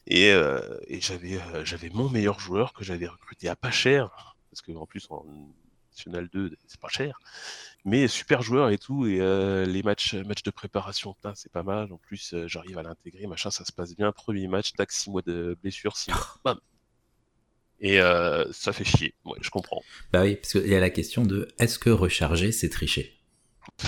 Et, 0.06 0.30
et 0.88 1.00
j'avais, 1.00 1.38
j'avais 1.64 1.88
mon 1.90 2.10
meilleur 2.10 2.40
joueur 2.40 2.72
que 2.72 2.82
j'avais 2.82 3.06
recruté 3.06 3.48
à 3.48 3.54
pas 3.54 3.70
cher, 3.70 4.34
parce 4.50 4.60
que 4.60 4.72
en 4.72 4.84
plus 4.84 5.06
en 5.10 5.24
National 5.96 6.28
2, 6.32 6.56
c'est 6.66 6.80
pas 6.80 6.88
cher. 6.88 7.20
Mais 7.84 8.08
super 8.08 8.42
joueur 8.42 8.70
et 8.70 8.78
tout. 8.78 9.06
Et 9.06 9.20
euh, 9.20 9.64
les 9.64 9.82
matchs, 9.82 10.14
matchs 10.14 10.42
de 10.42 10.50
préparation, 10.50 11.16
c'est 11.34 11.52
pas 11.52 11.62
mal. 11.62 11.92
En 11.92 11.98
plus, 11.98 12.32
euh, 12.34 12.46
j'arrive 12.46 12.78
à 12.78 12.82
l'intégrer, 12.82 13.26
machin, 13.26 13.50
ça 13.50 13.64
se 13.64 13.72
passe 13.72 13.94
bien. 13.96 14.12
Premier 14.12 14.46
match, 14.48 14.72
tac, 14.72 14.92
6 14.92 15.10
mois 15.10 15.22
de 15.22 15.56
blessure, 15.60 15.96
6 15.96 16.10
mois. 16.10 16.26
Bam. 16.44 16.60
Et 17.80 18.00
euh, 18.00 18.44
ça 18.52 18.72
fait 18.72 18.84
chier. 18.84 19.14
Ouais, 19.24 19.38
je 19.40 19.50
comprends. 19.50 19.82
Bah 20.12 20.22
oui, 20.22 20.36
parce 20.36 20.52
qu'il 20.52 20.68
y 20.68 20.74
a 20.74 20.80
la 20.80 20.90
question 20.90 21.24
de 21.24 21.48
est-ce 21.58 21.78
que 21.78 21.90
recharger, 21.90 22.52
c'est 22.52 22.68
tricher? 22.68 23.18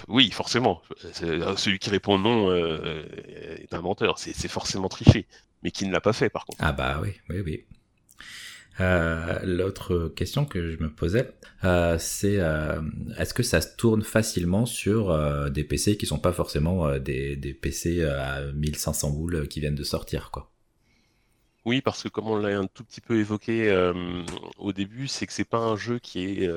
Oui, 0.09 0.31
forcément. 0.33 0.83
Celui 1.13 1.79
qui 1.79 1.91
répond 1.91 2.19
non 2.19 2.53
est 2.53 3.73
un 3.73 3.81
menteur. 3.81 4.19
C'est 4.19 4.49
forcément 4.49 4.89
triché. 4.89 5.27
Mais 5.63 5.71
qui 5.71 5.87
ne 5.87 5.93
l'a 5.93 6.01
pas 6.01 6.13
fait, 6.13 6.29
par 6.29 6.45
contre. 6.45 6.59
Ah 6.61 6.73
bah 6.73 7.01
oui, 7.03 7.13
oui, 7.31 7.41
oui. 7.41 7.65
Euh, 8.81 9.39
L'autre 9.45 10.09
question 10.09 10.45
que 10.45 10.71
je 10.71 10.79
me 10.79 10.93
posais, 10.93 11.33
euh, 11.65 11.97
c'est 11.99 12.39
euh, 12.39 12.81
est-ce 13.19 13.33
que 13.33 13.43
ça 13.43 13.61
se 13.61 13.77
tourne 13.77 14.03
facilement 14.03 14.67
sur 14.67 15.17
des 15.51 15.65
PC 15.65 15.97
qui 15.97 16.07
sont 16.07 16.19
pas 16.19 16.33
forcément 16.33 16.99
des, 16.99 17.37
des, 17.37 17.55
PC 17.55 18.05
à 18.05 18.43
1500 18.53 19.11
boules 19.11 19.49
qui 19.49 19.61
viennent 19.61 19.75
de 19.75 19.85
sortir, 19.85 20.31
quoi? 20.31 20.51
Oui, 21.65 21.81
parce 21.81 22.03
que 22.03 22.09
comme 22.09 22.27
on 22.27 22.37
l'a 22.37 22.59
un 22.59 22.67
tout 22.67 22.85
petit 22.85 23.01
peu 23.01 23.19
évoqué 23.19 23.75
au 24.59 24.73
début, 24.73 25.09
c'est 25.09 25.27
que 25.27 25.33
c'est 25.33 25.45
pas 25.49 25.59
un 25.59 25.77
jeu 25.77 25.99
qui 25.99 26.25
est 26.25 26.51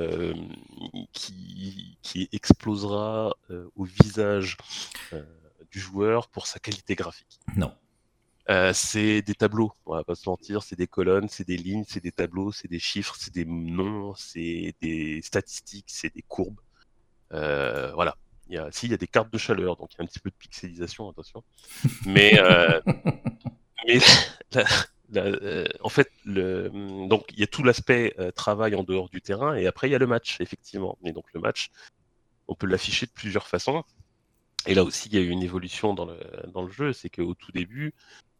qui, 1.13 1.97
qui 2.01 2.29
explosera 2.33 3.33
au 3.75 3.85
visage 3.85 4.57
du 5.71 5.79
joueur 5.79 6.27
pour 6.27 6.47
sa 6.47 6.59
qualité 6.59 6.95
graphique. 6.95 7.39
Non. 7.55 7.71
Euh, 8.49 8.71
c'est 8.73 9.21
des 9.21 9.33
tableaux, 9.33 9.73
on 9.85 9.95
va 9.95 10.05
pas 10.05 10.15
se 10.15 10.29
mentir, 10.29 10.63
c'est 10.63 10.77
des 10.77 10.87
colonnes, 10.87 11.27
c'est 11.27 11.45
des 11.45 11.57
lignes, 11.57 11.83
c'est 11.85 12.01
des 12.01 12.13
tableaux, 12.13 12.53
c'est 12.53 12.69
des 12.69 12.79
chiffres, 12.79 13.15
c'est 13.19 13.33
des 13.33 13.43
noms, 13.43 14.13
c'est 14.15 14.73
des 14.81 15.21
statistiques, 15.21 15.87
c'est 15.89 16.13
des 16.13 16.21
courbes. 16.21 16.61
Euh, 17.33 17.91
voilà. 17.93 18.15
Il 18.49 18.55
y 18.55 18.57
a, 18.57 18.71
si, 18.71 18.85
il 18.85 18.91
y 18.91 18.93
a 18.93 18.97
des 18.97 19.07
cartes 19.07 19.31
de 19.31 19.37
chaleur, 19.37 19.75
donc 19.75 19.93
il 19.93 19.97
y 19.97 20.01
a 20.01 20.03
un 20.03 20.07
petit 20.07 20.19
peu 20.19 20.29
de 20.29 20.35
pixelisation, 20.35 21.09
attention. 21.09 21.43
Mais, 22.05 22.39
euh, 22.39 22.79
mais 23.85 23.99
euh, 25.17 25.67
en 25.81 25.89
fait, 25.89 26.09
le, 26.23 26.69
donc 27.09 27.25
il 27.33 27.39
y 27.41 27.43
a 27.43 27.47
tout 27.47 27.63
l'aspect 27.63 28.15
travail 28.35 28.75
en 28.75 28.83
dehors 28.83 29.09
du 29.09 29.21
terrain, 29.21 29.55
et 29.55 29.67
après 29.67 29.89
il 29.89 29.91
y 29.91 29.95
a 29.95 29.99
le 29.99 30.07
match, 30.07 30.39
effectivement. 30.39 30.97
Et 31.03 31.11
donc 31.11 31.25
le 31.33 31.41
match, 31.41 31.69
on 32.47 32.55
peut 32.55 32.67
l'afficher 32.67 33.05
de 33.05 33.11
plusieurs 33.11 33.47
façons. 33.47 33.83
Et 34.65 34.73
là 34.73 34.83
aussi, 34.83 35.09
il 35.09 35.15
y 35.15 35.17
a 35.17 35.21
eu 35.21 35.29
une 35.29 35.43
évolution 35.43 35.93
dans 35.93 36.05
le, 36.05 36.17
dans 36.53 36.61
le 36.61 36.71
jeu, 36.71 36.93
c'est 36.93 37.09
qu'au 37.09 37.33
tout 37.35 37.51
début, 37.51 37.93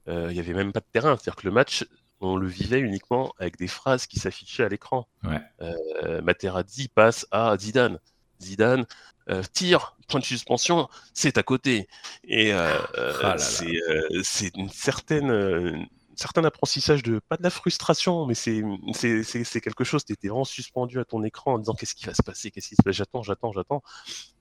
il 0.07 0.33
n'y 0.33 0.39
avait 0.39 0.53
même 0.53 0.71
pas 0.71 0.79
de 0.79 0.85
terrain. 0.91 1.15
C'est-à-dire 1.15 1.35
que 1.35 1.47
le 1.47 1.51
match, 1.53 1.85
on 2.19 2.35
le 2.35 2.47
vivait 2.47 2.79
uniquement 2.79 3.33
avec 3.37 3.57
des 3.57 3.67
phrases 3.67 4.07
qui 4.07 4.19
s'affichaient 4.19 4.63
à 4.63 4.69
l'écran. 4.69 5.07
Ouais. 5.23 5.41
Euh, 5.61 6.21
Materazzi 6.21 6.87
passe 6.87 7.27
à 7.31 7.55
Zidane. 7.57 7.99
Zidane 8.41 8.85
euh, 9.29 9.43
tire, 9.51 9.95
point 10.07 10.19
de 10.19 10.25
suspension, 10.25 10.87
c'est 11.13 11.37
à 11.37 11.43
côté. 11.43 11.87
Et 12.23 12.53
euh, 12.53 12.77
ah 13.23 13.35
c'est 13.37 14.55
une 14.55 14.69
certaine 14.69 15.87
certain 16.17 16.43
apprentissage 16.43 17.03
de 17.03 17.19
pas 17.19 17.37
de 17.37 17.43
la 17.43 17.49
frustration, 17.49 18.25
mais 18.25 18.33
c'est 18.33 19.61
quelque 19.61 19.83
chose. 19.83 20.03
Tu 20.05 20.13
étais 20.13 20.27
vraiment 20.27 20.43
suspendu 20.43 20.99
à 20.99 21.05
ton 21.05 21.23
écran 21.23 21.53
en 21.53 21.59
disant 21.59 21.73
qu'est-ce 21.73 21.95
qui 21.95 22.05
va 22.05 22.13
se 22.13 22.23
passer, 22.23 22.51
qu'est-ce 22.51 22.69
qui 22.69 22.75
se 22.75 22.83
passe? 22.83 22.95
J'attends, 22.95 23.23
j'attends, 23.23 23.51
j'attends. 23.51 23.83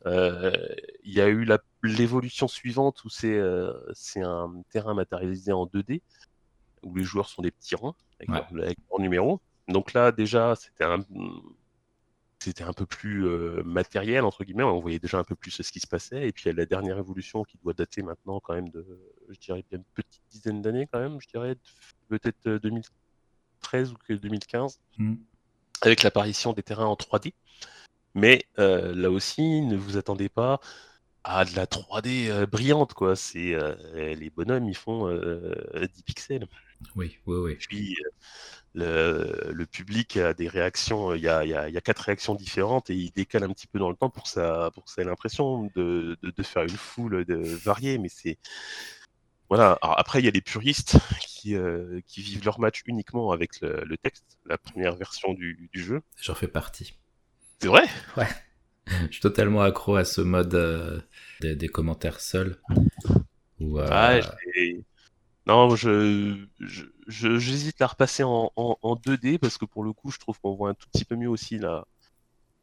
Euh, 0.06 0.52
il 1.04 1.12
y 1.12 1.20
a 1.20 1.28
eu 1.28 1.46
l'évolution 1.82 2.48
suivante 2.48 3.04
où 3.04 3.08
c'est 3.08 3.34
euh, 3.34 3.72
c'est 3.92 4.22
un 4.22 4.62
terrain 4.70 4.94
matérialisé 4.94 5.52
en 5.52 5.66
2D 5.66 6.00
où 6.82 6.94
les 6.96 7.04
joueurs 7.04 7.28
sont 7.28 7.42
des 7.42 7.50
petits 7.50 7.74
ronds 7.74 7.94
avec, 8.20 8.46
leur, 8.52 9.00
numéro. 9.00 9.40
Donc 9.68 9.92
là 9.92 10.12
déjà 10.12 10.54
c'était 10.54 10.84
un 10.84 11.04
c'était 12.38 12.64
un 12.64 12.72
peu 12.72 12.86
plus 12.86 13.26
euh, 13.26 13.62
matériel 13.64 14.24
entre 14.24 14.44
guillemets, 14.44 14.62
on 14.62 14.80
voyait 14.80 14.98
déjà 14.98 15.18
un 15.18 15.24
peu 15.24 15.34
plus 15.34 15.50
ce 15.50 15.72
qui 15.72 15.80
se 15.80 15.86
passait. 15.86 16.28
Et 16.28 16.32
puis 16.32 16.44
il 16.44 16.48
y 16.48 16.50
a 16.50 16.54
la 16.54 16.66
dernière 16.66 16.98
évolution 16.98 17.44
qui 17.44 17.58
doit 17.58 17.72
dater 17.72 18.02
maintenant 18.02 18.40
quand 18.40 18.54
même 18.54 18.68
de, 18.70 18.84
je 19.28 19.38
dirais 19.38 19.64
une 19.72 19.84
petite 19.94 20.22
dizaine 20.30 20.62
d'années 20.62 20.88
quand 20.90 21.00
même, 21.00 21.20
je 21.20 21.28
dirais 21.28 21.56
peut-être 22.08 22.48
2013 22.48 23.92
ou 23.92 23.96
2015, 24.08 24.80
mm. 24.98 25.14
avec 25.82 26.02
l'apparition 26.02 26.52
des 26.52 26.62
terrains 26.62 26.86
en 26.86 26.94
3D. 26.94 27.32
Mais 28.14 28.46
euh, 28.58 28.94
là 28.94 29.10
aussi, 29.10 29.60
ne 29.62 29.76
vous 29.76 29.96
attendez 29.96 30.28
pas 30.28 30.60
à 31.24 31.44
de 31.44 31.54
la 31.56 31.66
3D 31.66 32.28
euh, 32.28 32.46
brillante, 32.46 32.94
quoi. 32.94 33.16
C'est 33.16 33.56
les 33.94 34.30
bonhommes, 34.30 34.68
ils 34.68 34.76
font 34.76 35.10
10 35.10 36.02
pixels. 36.02 36.46
Oui, 36.94 37.18
oui, 37.26 37.36
oui. 37.38 37.56
Puis 37.56 37.96
le, 38.76 39.64
public 39.64 40.16
a 40.16 40.34
des 40.34 40.48
réactions, 40.48 41.14
il 41.14 41.22
y 41.22 41.28
a, 41.28 41.44
il, 41.44 41.50
y 41.50 41.54
a, 41.54 41.80
quatre 41.80 42.00
réactions 42.00 42.34
différentes 42.34 42.90
et 42.90 42.94
il 42.94 43.10
décale 43.10 43.44
un 43.44 43.52
petit 43.52 43.66
peu 43.66 43.78
dans 43.78 43.90
le 43.90 43.96
temps 43.96 44.10
pour 44.10 44.24
que 44.24 44.28
ça, 44.28 44.70
pour 44.74 44.84
que 44.84 44.90
ça 44.90 45.02
ait 45.02 45.04
l'impression 45.04 45.70
de, 45.74 46.16
de, 46.22 46.42
faire 46.42 46.62
une 46.62 46.68
foule 46.68 47.24
de 47.24 47.36
variée, 47.36 47.98
mais 47.98 48.08
c'est 48.08 48.38
voilà. 49.48 49.78
après, 49.80 50.20
il 50.20 50.24
y 50.24 50.28
a 50.28 50.32
les 50.32 50.40
puristes 50.40 50.96
qui, 51.20 51.54
euh, 51.54 52.00
qui 52.06 52.20
vivent 52.20 52.44
leur 52.44 52.58
match 52.58 52.82
uniquement 52.86 53.30
avec 53.30 53.60
le, 53.60 53.96
texte, 53.96 54.24
la 54.44 54.58
première 54.58 54.96
version 54.96 55.34
du, 55.34 55.68
du 55.72 55.82
jeu. 55.82 56.02
J'en 56.20 56.34
fais 56.34 56.48
partie. 56.48 56.94
C'est 57.60 57.68
vrai? 57.68 57.84
Ouais. 58.16 58.26
Je 59.08 59.12
suis 59.12 59.20
totalement 59.20 59.62
accro 59.62 59.96
à 59.96 60.04
ce 60.04 60.20
mode 60.20 60.54
euh, 60.54 61.00
des, 61.40 61.68
commentaires 61.68 62.20
seuls. 62.20 62.60
Euh, 63.60 63.86
ah, 63.90 64.20
non, 65.46 65.76
je, 65.76 66.36
j'hésite 67.08 67.80
à 67.80 67.84
la 67.84 67.88
repasser 67.88 68.22
en, 68.24 68.52
en, 68.56 68.94
2D 68.96 69.38
parce 69.38 69.58
que 69.58 69.64
pour 69.64 69.84
le 69.84 69.92
coup, 69.92 70.10
je 70.10 70.18
trouve 70.18 70.38
qu'on 70.40 70.54
voit 70.54 70.70
un 70.70 70.74
tout 70.74 70.88
petit 70.92 71.04
peu 71.04 71.14
mieux 71.14 71.28
aussi 71.28 71.58
la, 71.58 71.86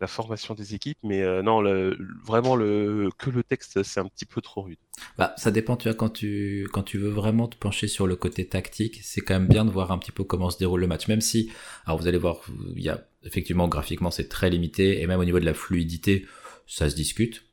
la 0.01 0.07
formation 0.07 0.53
des 0.53 0.75
équipes, 0.75 0.97
mais 1.01 1.21
euh, 1.21 1.41
non, 1.41 1.61
le, 1.61 1.97
vraiment 2.25 2.57
le 2.57 3.09
que 3.17 3.29
le 3.29 3.41
texte, 3.41 3.84
c'est 3.84 4.01
un 4.01 4.05
petit 4.07 4.25
peu 4.25 4.41
trop 4.41 4.63
rude. 4.63 4.77
Bah, 5.17 5.34
ça 5.38 5.49
dépend, 5.49 5.77
tu 5.77 5.88
vois, 5.88 5.95
quand 5.95 6.09
tu 6.09 6.67
quand 6.73 6.84
tu 6.84 6.97
veux 6.97 7.09
vraiment 7.09 7.47
te 7.47 7.55
pencher 7.55 7.88
sur 7.88 8.05
le 8.05 8.17
côté 8.17 8.47
tactique, 8.47 8.99
c'est 9.01 9.21
quand 9.21 9.36
même 9.36 9.47
bien 9.47 9.63
de 9.63 9.71
voir 9.71 9.91
un 9.91 9.97
petit 9.97 10.11
peu 10.11 10.25
comment 10.25 10.49
se 10.49 10.57
déroule 10.57 10.81
le 10.81 10.88
match, 10.88 11.07
même 11.07 11.21
si, 11.21 11.51
alors 11.86 11.97
vous 11.99 12.07
allez 12.07 12.17
voir, 12.17 12.41
il 12.75 12.84
y 12.84 12.89
a 12.89 13.01
effectivement 13.23 13.69
graphiquement 13.69 14.11
c'est 14.11 14.27
très 14.27 14.49
limité 14.49 15.01
et 15.01 15.07
même 15.07 15.21
au 15.21 15.25
niveau 15.25 15.39
de 15.39 15.45
la 15.45 15.53
fluidité, 15.53 16.25
ça 16.67 16.89
se 16.89 16.95
discute. 16.95 17.45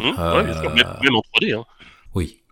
Hum, 0.00 0.10
ouais, 0.10 0.44
même, 0.44 0.56
Euh, 0.56 1.02
même 1.02 1.16
en 1.16 1.22
3D. 1.34 1.54
Hein. 1.54 1.64
Oui. 2.14 2.42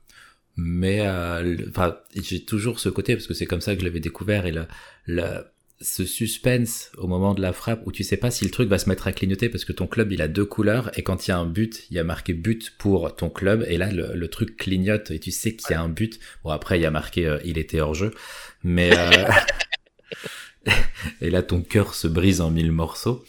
Mais 0.57 1.07
euh, 1.07 1.57
enfin, 1.68 1.98
j'ai 2.14 2.44
toujours 2.44 2.80
ce 2.80 2.88
côté, 2.88 3.14
parce 3.14 3.26
que 3.26 3.34
c'est 3.34 3.46
comme 3.46 3.61
ça 3.61 3.74
que 3.74 3.80
je 3.80 3.84
l'avais 3.86 4.00
découvert, 4.00 4.46
et 4.46 4.52
le, 4.52 4.66
le- 5.07 5.44
ce 5.82 6.07
suspense 6.07 6.90
au 6.96 7.07
moment 7.07 7.34
de 7.34 7.42
la 7.42 7.52
frappe, 7.52 7.82
où 7.86 7.92
tu 7.92 8.02
sais 8.02 8.16
pas 8.16 8.30
si 8.30 8.44
le 8.46 8.50
truc 8.50 8.66
va 8.70 8.78
se 8.78 8.88
mettre 8.88 9.07
à 9.07 9.12
clignoter, 9.12 9.50
parce 9.50 9.66
que 9.66 9.72
ton 9.74 9.86
club, 9.86 10.12
il 10.12 10.22
a 10.22 10.28
deux 10.28 10.46
couleurs, 10.46 10.90
et 10.98 11.02
quand 11.02 11.26
il 11.26 11.30
y 11.30 11.34
a 11.34 11.38
un 11.38 11.44
but, 11.44 11.84
il 11.90 11.96
y 11.96 11.98
a 11.98 12.04
marqué 12.04 12.32
but 12.32 12.72
pour 12.78 13.14
ton 13.14 13.28
club, 13.28 13.66
et 13.68 13.76
là, 13.76 13.92
le, 13.92 14.14
le 14.14 14.28
truc 14.28 14.57
clignote, 14.57 15.11
et 15.11 15.18
tu 15.20 15.30
sais 15.30 15.54
qu'il 15.54 15.72
y 15.72 15.74
a 15.74 15.82
un 15.82 15.90
but. 15.90 16.18
Bon, 16.42 16.50
après, 16.50 16.78
il 16.78 16.82
y 16.82 16.86
a 16.86 16.90
marqué 16.90 17.26
euh, 17.26 17.38
il 17.44 17.59
était 17.59 17.80
hors 17.80 17.94
jeu, 17.94 18.14
mais... 18.62 18.90
euh, 18.96 19.28
et 21.20 21.30
là, 21.30 21.42
ton 21.42 21.62
cœur 21.62 21.94
se 21.94 22.09
brise 22.09 22.40
en 22.40 22.50
mille 22.50 22.72
morceaux. 22.72 23.24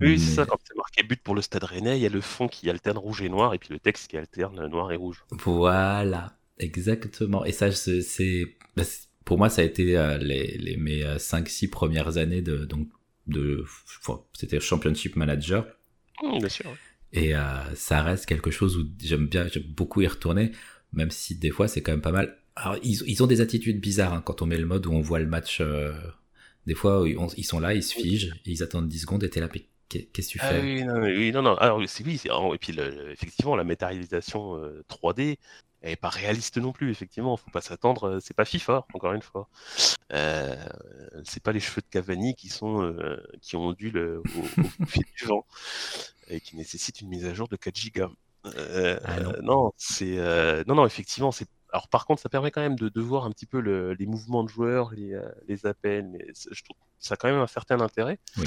Oui, 0.00 0.18
c'est 0.18 0.30
ça, 0.30 0.46
quand 0.46 0.58
c'est 0.66 0.76
marqué 0.76 1.02
but 1.02 1.20
pour 1.22 1.34
le 1.34 1.42
Stade 1.42 1.64
Rennais, 1.64 1.98
il 1.98 2.02
y 2.02 2.06
a 2.06 2.10
le 2.10 2.20
fond 2.22 2.48
qui 2.48 2.70
alterne 2.70 2.96
rouge 2.98 3.20
et 3.22 3.28
noir, 3.28 3.52
et 3.54 3.58
puis 3.58 3.68
le 3.70 3.78
texte 3.78 4.08
qui 4.10 4.16
alterne 4.16 4.66
noir 4.68 4.90
et 4.92 4.96
rouge. 4.96 5.24
Voilà, 5.30 6.32
exactement. 6.60 7.44
Et 7.44 7.52
ça, 7.52 7.72
c'est, 7.72 8.56
bah, 8.76 8.84
c'est- 8.84 9.08
pour 9.24 9.38
moi, 9.38 9.48
ça 9.50 9.62
a 9.62 9.64
été 9.64 9.96
euh, 9.96 10.18
les, 10.18 10.56
les, 10.58 10.76
mes 10.76 11.18
5-6 11.18 11.68
premières 11.68 12.16
années 12.18 12.42
de, 12.42 12.64
donc, 12.64 12.88
de, 13.26 13.64
c'était 14.34 14.60
Championship 14.60 15.16
Manager. 15.16 15.66
Hum, 16.22 16.40
bien 16.40 16.48
sûr. 16.48 16.78
Et 17.12 17.34
euh, 17.34 17.74
ça 17.74 18.02
reste 18.02 18.26
quelque 18.26 18.50
chose 18.50 18.76
où 18.76 18.84
j'aime 19.02 19.26
bien, 19.26 19.48
j'aime 19.48 19.64
beaucoup 19.64 20.00
y 20.00 20.06
retourner, 20.06 20.52
même 20.92 21.10
si 21.10 21.34
des 21.34 21.50
fois 21.50 21.66
c'est 21.68 21.82
quand 21.82 21.92
même 21.92 22.00
pas 22.02 22.12
mal. 22.12 22.38
Alors, 22.56 22.76
ils, 22.82 23.02
ils 23.06 23.22
ont 23.22 23.26
des 23.26 23.40
attitudes 23.40 23.80
bizarres 23.80 24.12
hein, 24.14 24.22
quand 24.24 24.42
on 24.42 24.46
met 24.46 24.58
le 24.58 24.66
mode 24.66 24.86
où 24.86 24.92
on 24.92 25.00
voit 25.00 25.18
le 25.20 25.26
match. 25.26 25.58
euh, 25.60 25.92
des 26.66 26.74
fois, 26.74 27.04
ils, 27.06 27.16
on- 27.18 27.28
ils 27.36 27.44
sont 27.44 27.60
là, 27.60 27.74
ils 27.74 27.82
se 27.82 27.94
figent, 27.94 28.34
ils 28.46 28.62
attendent 28.62 28.88
10 28.88 29.00
secondes, 29.00 29.24
et 29.24 29.30
t'es 29.30 29.40
là, 29.40 29.48
qu'est-ce 29.88 30.06
que 30.28 30.32
tu 30.32 30.38
Ah 30.38 30.54
fais? 30.54 30.60
oui, 30.60 30.84
non, 30.84 31.00
mais 31.00 31.14
oui, 31.16 31.32
non, 31.32 31.42
non. 31.42 31.54
Alors, 31.56 31.80
c'est 31.86 32.04
oui, 32.04 32.16
c'est- 32.16 32.28
et 32.30 32.58
puis 32.58 32.72
le- 32.72 33.10
effectivement, 33.10 33.56
la 33.56 33.64
matérialisation 33.64 34.56
euh, 34.56 34.82
3D 34.88 35.38
elle 35.82 35.92
est 35.92 35.96
pas 35.96 36.08
réaliste 36.08 36.58
non 36.58 36.72
plus. 36.72 36.90
Effectivement, 36.90 37.36
faut 37.36 37.50
pas 37.50 37.60
s'attendre. 37.60 38.04
euh, 38.04 38.18
C'est 38.20 38.34
pas 38.34 38.44
FIFA, 38.44 38.86
encore 38.94 39.12
une 39.12 39.22
fois. 39.22 39.48
Euh, 40.12 40.56
c'est 41.24 41.42
pas 41.42 41.52
les 41.52 41.60
cheveux 41.60 41.80
de 41.82 41.86
Cavani 41.90 42.34
qui 42.34 42.48
sont 42.48 42.82
euh, 42.82 43.16
qui 43.40 43.56
ont 43.56 43.72
dû 43.72 43.90
le, 43.90 44.18
au, 44.18 44.40
au 44.82 44.86
fil 44.86 45.04
du 45.16 45.24
vent 45.26 45.46
et 46.28 46.40
qui 46.40 46.56
nécessitent 46.56 47.00
une 47.00 47.08
mise 47.08 47.26
à 47.26 47.34
jour 47.34 47.48
de 47.48 47.56
4 47.56 47.76
gigas. 47.76 48.10
Euh, 48.46 48.98
Ah 49.04 49.20
non. 49.20 49.32
euh, 49.32 49.40
non, 49.42 49.72
c'est 49.76 50.18
euh, 50.18 50.64
non, 50.66 50.74
non, 50.74 50.86
effectivement, 50.86 51.30
c'est. 51.32 51.46
Alors 51.72 51.88
par 51.88 52.06
contre, 52.06 52.20
ça 52.22 52.28
permet 52.28 52.50
quand 52.50 52.62
même 52.62 52.76
de, 52.76 52.88
de 52.88 53.00
voir 53.00 53.24
un 53.26 53.30
petit 53.30 53.46
peu 53.46 53.60
le- 53.60 53.92
les 53.94 54.06
mouvements 54.06 54.42
de 54.44 54.48
joueurs, 54.48 54.90
les, 54.92 55.12
euh, 55.14 55.22
les 55.46 55.66
appels. 55.66 56.08
C'est- 56.34 56.48
je 56.52 56.62
trouve 56.64 56.76
ça 56.98 57.14
a 57.14 57.16
quand 57.16 57.28
même 57.28 57.40
un 57.40 57.46
certain 57.46 57.80
intérêt. 57.80 58.18
Oui. 58.38 58.46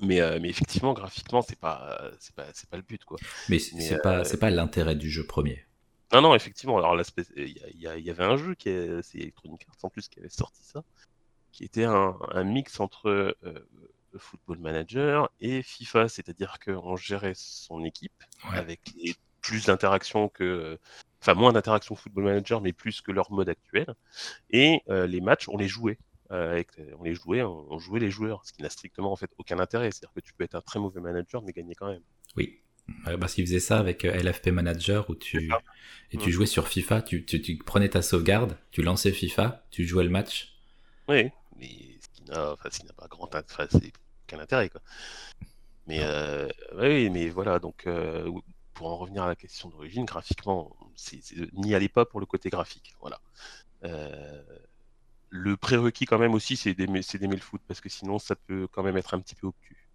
Mais, 0.00 0.20
euh, 0.20 0.38
mais 0.40 0.48
effectivement, 0.48 0.92
graphiquement, 0.92 1.42
c'est 1.42 1.58
pas, 1.58 1.98
euh, 2.02 2.12
c'est 2.20 2.34
pas, 2.34 2.44
pas 2.70 2.76
le 2.76 2.84
but, 2.84 3.04
quoi. 3.04 3.18
Mais 3.48 3.58
c'est 3.58 3.98
pas, 4.00 4.22
pas 4.22 4.50
l'intérêt 4.50 4.94
du 4.94 5.10
jeu 5.10 5.26
premier. 5.26 5.64
Non, 6.12 6.22
non, 6.22 6.34
effectivement. 6.34 6.78
Alors, 6.78 6.96
l'aspect, 6.96 7.24
il 7.36 7.58
y, 7.74 7.86
avait 8.10 8.24
un 8.24 8.36
jeu 8.36 8.54
qui 8.54 8.70
est, 8.70 9.02
c'est 9.02 9.18
Electronic 9.18 9.66
Arts 9.68 9.76
en 9.82 9.90
plus 9.90 10.08
qui 10.08 10.20
avait 10.20 10.28
sorti 10.30 10.62
ça, 10.64 10.82
qui 11.52 11.64
était 11.64 11.84
un, 11.84 12.16
un 12.30 12.44
mix 12.44 12.80
entre 12.80 13.08
euh, 13.44 13.68
Football 14.16 14.58
Manager 14.58 15.30
et 15.40 15.62
FIFA, 15.62 16.08
c'est-à-dire 16.08 16.58
qu'on 16.64 16.96
gérait 16.96 17.34
son 17.36 17.84
équipe 17.84 18.12
Ouais. 18.50 18.58
avec 18.58 18.80
les- 18.96 19.14
plus 19.40 19.66
d'interactions 19.66 20.28
que, 20.28 20.78
enfin 21.22 21.34
moins 21.34 21.52
d'interactions 21.52 21.94
Football 21.94 22.24
Manager, 22.24 22.60
mais 22.60 22.72
plus 22.72 23.00
que 23.00 23.12
leur 23.12 23.30
mode 23.32 23.48
actuel. 23.48 23.94
Et 24.50 24.82
euh, 24.88 25.06
les 25.06 25.20
matchs, 25.20 25.48
on 25.48 25.56
les 25.56 25.68
jouait. 25.68 25.98
euh, 26.32 26.50
avec, 26.52 26.68
on 26.98 27.04
les 27.04 27.14
jouait, 27.14 27.42
on, 27.42 27.66
on 27.72 27.78
jouait 27.78 28.00
les 28.00 28.10
joueurs, 28.10 28.44
ce 28.44 28.52
qui 28.52 28.62
n'a 28.62 28.68
strictement 28.70 29.12
en 29.12 29.16
fait 29.16 29.30
aucun 29.38 29.58
intérêt. 29.58 29.90
C'est-à-dire 29.90 30.12
que 30.14 30.20
tu 30.20 30.34
peux 30.34 30.44
être 30.44 30.54
un 30.56 30.60
très 30.60 30.78
mauvais 30.78 31.00
manager 31.00 31.40
mais 31.42 31.52
gagner 31.52 31.74
quand 31.74 31.88
même. 31.88 32.02
Oui. 32.36 32.60
Parce 33.20 33.34
qu'ils 33.34 33.46
faisaient 33.46 33.60
ça 33.60 33.78
avec 33.78 34.04
euh, 34.04 34.12
LFP 34.12 34.48
Manager 34.48 35.08
où 35.10 35.14
tu 35.14 35.50
et 36.12 36.16
tu 36.18 36.32
jouais 36.32 36.46
sur 36.46 36.68
FIFA, 36.68 37.02
tu, 37.02 37.24
tu, 37.24 37.40
tu 37.42 37.56
prenais 37.56 37.88
ta 37.88 38.00
sauvegarde, 38.02 38.56
tu 38.70 38.82
lançais 38.82 39.12
FIFA, 39.12 39.66
tu 39.70 39.86
jouais 39.86 40.04
le 40.04 40.10
match. 40.10 40.54
Oui, 41.08 41.30
mais 41.56 41.68
ce 42.00 42.08
qui 42.12 42.24
n'a, 42.30 42.52
enfin, 42.52 42.68
ce 42.70 42.80
qui 42.80 42.86
n'a 42.86 42.92
pas 42.92 43.08
grand 43.08 43.32
int- 43.34 43.44
enfin, 43.50 43.66
c'est 43.70 43.92
aucun 44.26 44.40
intérêt, 44.40 44.68
quoi. 44.68 44.80
Mais 45.86 46.00
euh, 46.02 46.48
oui, 46.76 47.08
mais 47.10 47.30
voilà, 47.30 47.58
donc 47.58 47.86
euh, 47.86 48.30
pour 48.74 48.88
en 48.88 48.96
revenir 48.96 49.22
à 49.22 49.28
la 49.28 49.36
question 49.36 49.68
d'origine, 49.70 50.04
graphiquement, 50.04 50.76
n'y 51.54 51.74
allez 51.74 51.88
pas 51.88 52.04
pour 52.04 52.20
le 52.20 52.26
côté 52.26 52.50
graphique, 52.50 52.94
voilà. 53.00 53.20
Euh, 53.84 54.42
le 55.30 55.56
prérequis 55.56 56.06
quand 56.06 56.18
même 56.18 56.34
aussi, 56.34 56.56
c'est 56.56 56.74
d'aimer 56.74 57.02
le 57.02 57.38
foot, 57.42 57.62
parce 57.68 57.80
que 57.80 57.88
sinon 57.88 58.18
ça 58.18 58.36
peut 58.36 58.68
quand 58.72 58.82
même 58.82 58.96
être 58.98 59.14
un 59.14 59.20
petit 59.20 59.34
peu 59.36 59.48
obtus. 59.48 59.88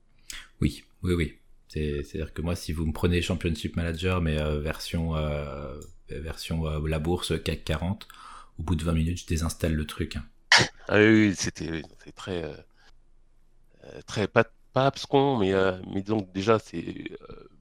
Oui, 0.62 0.84
oui, 1.04 1.14
oui. 1.14 1.34
C'est- 1.74 2.04
C'est-à-dire 2.04 2.34
que 2.34 2.42
moi, 2.42 2.56
si 2.56 2.72
vous 2.74 2.86
me 2.86 2.94
prenez 2.94 3.22
Championship 3.22 3.76
Manager, 3.76 4.22
mais 4.22 4.38
euh, 4.40 4.60
version 4.62 5.16
euh, 5.16 5.80
version 6.10 6.68
euh, 6.68 6.88
la 6.88 7.00
bourse 7.00 7.34
CAC 7.44 7.64
40, 7.66 8.08
au 8.60 8.64
bout 8.64 8.76
de 8.76 8.84
20 8.84 8.94
minutes, 8.94 9.20
je 9.22 9.26
désinstalle 9.28 9.74
le 9.74 9.86
truc. 9.86 10.16
hein. 10.18 10.26
Ah 10.88 10.98
oui, 10.98 11.28
oui, 11.30 11.36
c'était, 11.36 11.72
oui, 11.72 11.84
très, 12.16 12.44
très 14.06 14.28
pas, 14.28 14.46
pas 14.74 14.88
abscon, 14.88 15.38
mais, 15.38 15.54
mais 15.94 16.02
donc 16.02 16.32
déjà 16.32 16.60
c'est 16.60 17.06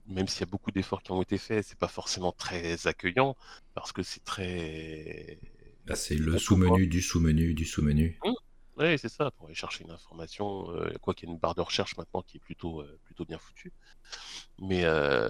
même 0.07 0.27
s'il 0.27 0.41
y 0.41 0.43
a 0.43 0.47
beaucoup 0.47 0.71
d'efforts 0.71 1.01
qui 1.03 1.11
ont 1.11 1.21
été 1.21 1.37
faits, 1.37 1.65
c'est 1.65 1.77
pas 1.77 1.87
forcément 1.87 2.31
très 2.33 2.87
accueillant 2.87 3.35
parce 3.73 3.91
que 3.93 4.03
c'est 4.03 4.23
très 4.23 5.39
Là, 5.85 5.95
c'est 5.95 6.15
le 6.17 6.37
sous-menu 6.37 6.87
du 6.87 7.01
sous-menu 7.01 7.53
du 7.53 7.63
sous-menu. 7.63 8.19
Oui, 8.75 8.97
c'est 8.97 9.09
ça, 9.09 9.29
pour 9.31 9.45
aller 9.45 9.53
chercher 9.55 9.83
une 9.83 9.91
information, 9.91 10.71
euh, 10.71 10.91
quoi 10.99 11.13
qu'il 11.13 11.29
y 11.29 11.31
ait 11.31 11.35
une 11.35 11.39
barre 11.39 11.53
de 11.53 11.61
recherche 11.61 11.95
maintenant 11.95 12.23
qui 12.23 12.37
est 12.37 12.39
plutôt, 12.39 12.81
euh, 12.81 12.99
plutôt 13.03 13.23
bien 13.23 13.37
foutue. 13.37 13.71
Mais 14.59 14.85
euh, 14.85 15.29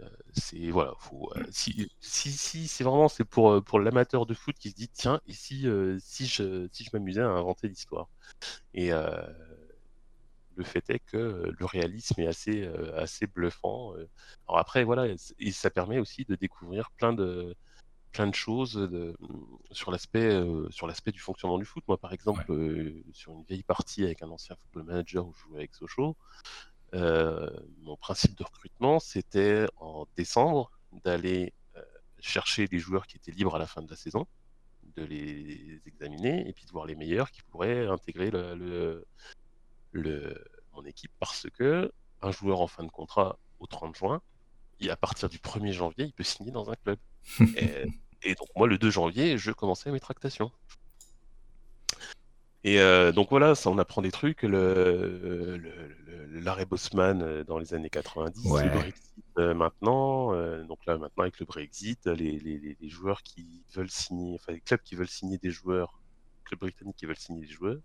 euh, 0.00 0.08
c'est 0.34 0.70
voilà, 0.70 0.94
faut, 1.00 1.30
euh, 1.36 1.44
si, 1.50 1.90
si, 2.00 2.32
si 2.32 2.68
c'est 2.68 2.84
vraiment 2.84 3.08
c'est 3.08 3.24
pour, 3.24 3.62
pour 3.64 3.80
l'amateur 3.80 4.26
de 4.26 4.34
foot 4.34 4.56
qui 4.58 4.70
se 4.70 4.76
dit 4.76 4.88
tiens, 4.90 5.20
et 5.26 5.32
si, 5.34 5.66
si 6.00 6.26
je, 6.26 6.68
si 6.72 6.84
je 6.84 6.90
m'amusais 6.94 7.22
à 7.22 7.28
inventer 7.28 7.68
l'histoire? 7.68 8.08
Et 8.74 8.92
le 10.56 10.64
fait 10.64 10.88
est 10.90 10.98
que 10.98 11.52
le 11.56 11.64
réalisme 11.66 12.20
est 12.20 12.26
assez, 12.26 12.66
assez 12.96 13.26
bluffant. 13.26 13.92
Alors 14.48 14.58
après, 14.58 14.84
voilà, 14.84 15.06
et 15.38 15.50
ça 15.52 15.70
permet 15.70 15.98
aussi 15.98 16.24
de 16.24 16.34
découvrir 16.34 16.90
plein 16.92 17.12
de, 17.12 17.54
plein 18.12 18.26
de 18.26 18.34
choses 18.34 18.74
de, 18.74 19.16
sur 19.70 19.90
l'aspect 19.90 20.24
euh, 20.24 20.68
sur 20.70 20.86
l'aspect 20.86 21.12
du 21.12 21.20
fonctionnement 21.20 21.58
du 21.58 21.64
foot. 21.64 21.84
Moi, 21.88 21.98
par 21.98 22.12
exemple, 22.12 22.44
euh, 22.52 23.02
sur 23.12 23.32
une 23.32 23.44
vieille 23.44 23.62
partie 23.62 24.04
avec 24.04 24.22
un 24.22 24.30
ancien 24.30 24.56
football 24.56 24.84
manager 24.84 25.26
où 25.26 25.34
je 25.34 25.42
jouais 25.42 25.58
avec 25.58 25.74
Sochaux, 25.74 26.16
euh, 26.94 27.50
mon 27.82 27.96
principe 27.96 28.36
de 28.36 28.44
recrutement, 28.44 28.98
c'était 29.00 29.66
en 29.76 30.06
décembre 30.16 30.70
d'aller 31.04 31.54
euh, 31.76 31.82
chercher 32.18 32.66
les 32.70 32.78
joueurs 32.78 33.06
qui 33.06 33.16
étaient 33.16 33.32
libres 33.32 33.56
à 33.56 33.58
la 33.58 33.66
fin 33.66 33.82
de 33.82 33.90
la 33.90 33.96
saison, 33.96 34.26
de 34.96 35.04
les 35.04 35.82
examiner 35.86 36.48
et 36.48 36.52
puis 36.52 36.66
de 36.66 36.72
voir 36.72 36.86
les 36.86 36.96
meilleurs 36.96 37.30
qui 37.30 37.42
pourraient 37.42 37.86
intégrer 37.86 38.30
le, 38.30 38.54
le, 38.54 39.06
le- 39.92 40.44
mon 40.72 40.84
équipe 40.84 41.12
parce 41.18 41.46
que 41.54 41.92
un 42.22 42.30
joueur 42.32 42.60
en 42.60 42.66
fin 42.68 42.84
de 42.84 42.90
contrat 42.90 43.38
au 43.60 43.66
30 43.66 43.96
juin, 43.96 44.22
à 44.88 44.96
partir 44.96 45.28
du 45.28 45.38
1er 45.38 45.72
janvier, 45.72 46.04
il 46.06 46.12
peut 46.12 46.22
signer 46.24 46.50
dans 46.50 46.70
un 46.70 46.74
club. 46.76 46.98
Et, 47.56 47.86
et 48.22 48.34
donc 48.34 48.48
moi, 48.56 48.66
le 48.66 48.78
2 48.78 48.90
janvier, 48.90 49.38
je 49.38 49.52
commençais 49.52 49.90
mes 49.92 50.00
tractations. 50.00 50.50
Et 52.64 52.80
euh, 52.80 53.12
donc 53.12 53.30
voilà, 53.30 53.54
ça 53.54 53.70
on 53.70 53.78
apprend 53.78 54.02
des 54.02 54.10
trucs. 54.10 54.42
Le, 54.42 55.60
l'arrêt 56.40 56.66
Bosman 56.66 57.22
euh, 57.22 57.44
dans 57.44 57.58
les 57.58 57.72
années 57.74 57.88
90, 57.90 58.50
Ouais. 58.50 58.64
le 58.64 58.70
Brexit 58.70 59.24
euh, 59.38 59.54
maintenant. 59.54 60.34
euh, 60.34 60.64
donc 60.64 60.84
là 60.86 60.98
maintenant 60.98 61.22
avec 61.22 61.38
le 61.38 61.46
Brexit, 61.46 62.06
les, 62.06 62.38
les- 62.38 62.58
les- 62.58 62.76
les 62.80 62.88
joueurs 62.88 63.22
qui 63.22 63.64
veulent 63.74 63.90
signer, 63.90 64.34
enfin 64.34 64.52
les 64.52 64.60
clubs 64.60 64.82
qui 64.82 64.96
veulent 64.96 65.08
signer 65.08 65.38
des 65.38 65.50
joueurs, 65.50 66.00
clubs 66.44 66.60
britanniques 66.60 66.96
qui 66.96 67.06
veulent 67.06 67.16
signer 67.16 67.42
des 67.42 67.46
joueurs, 67.52 67.78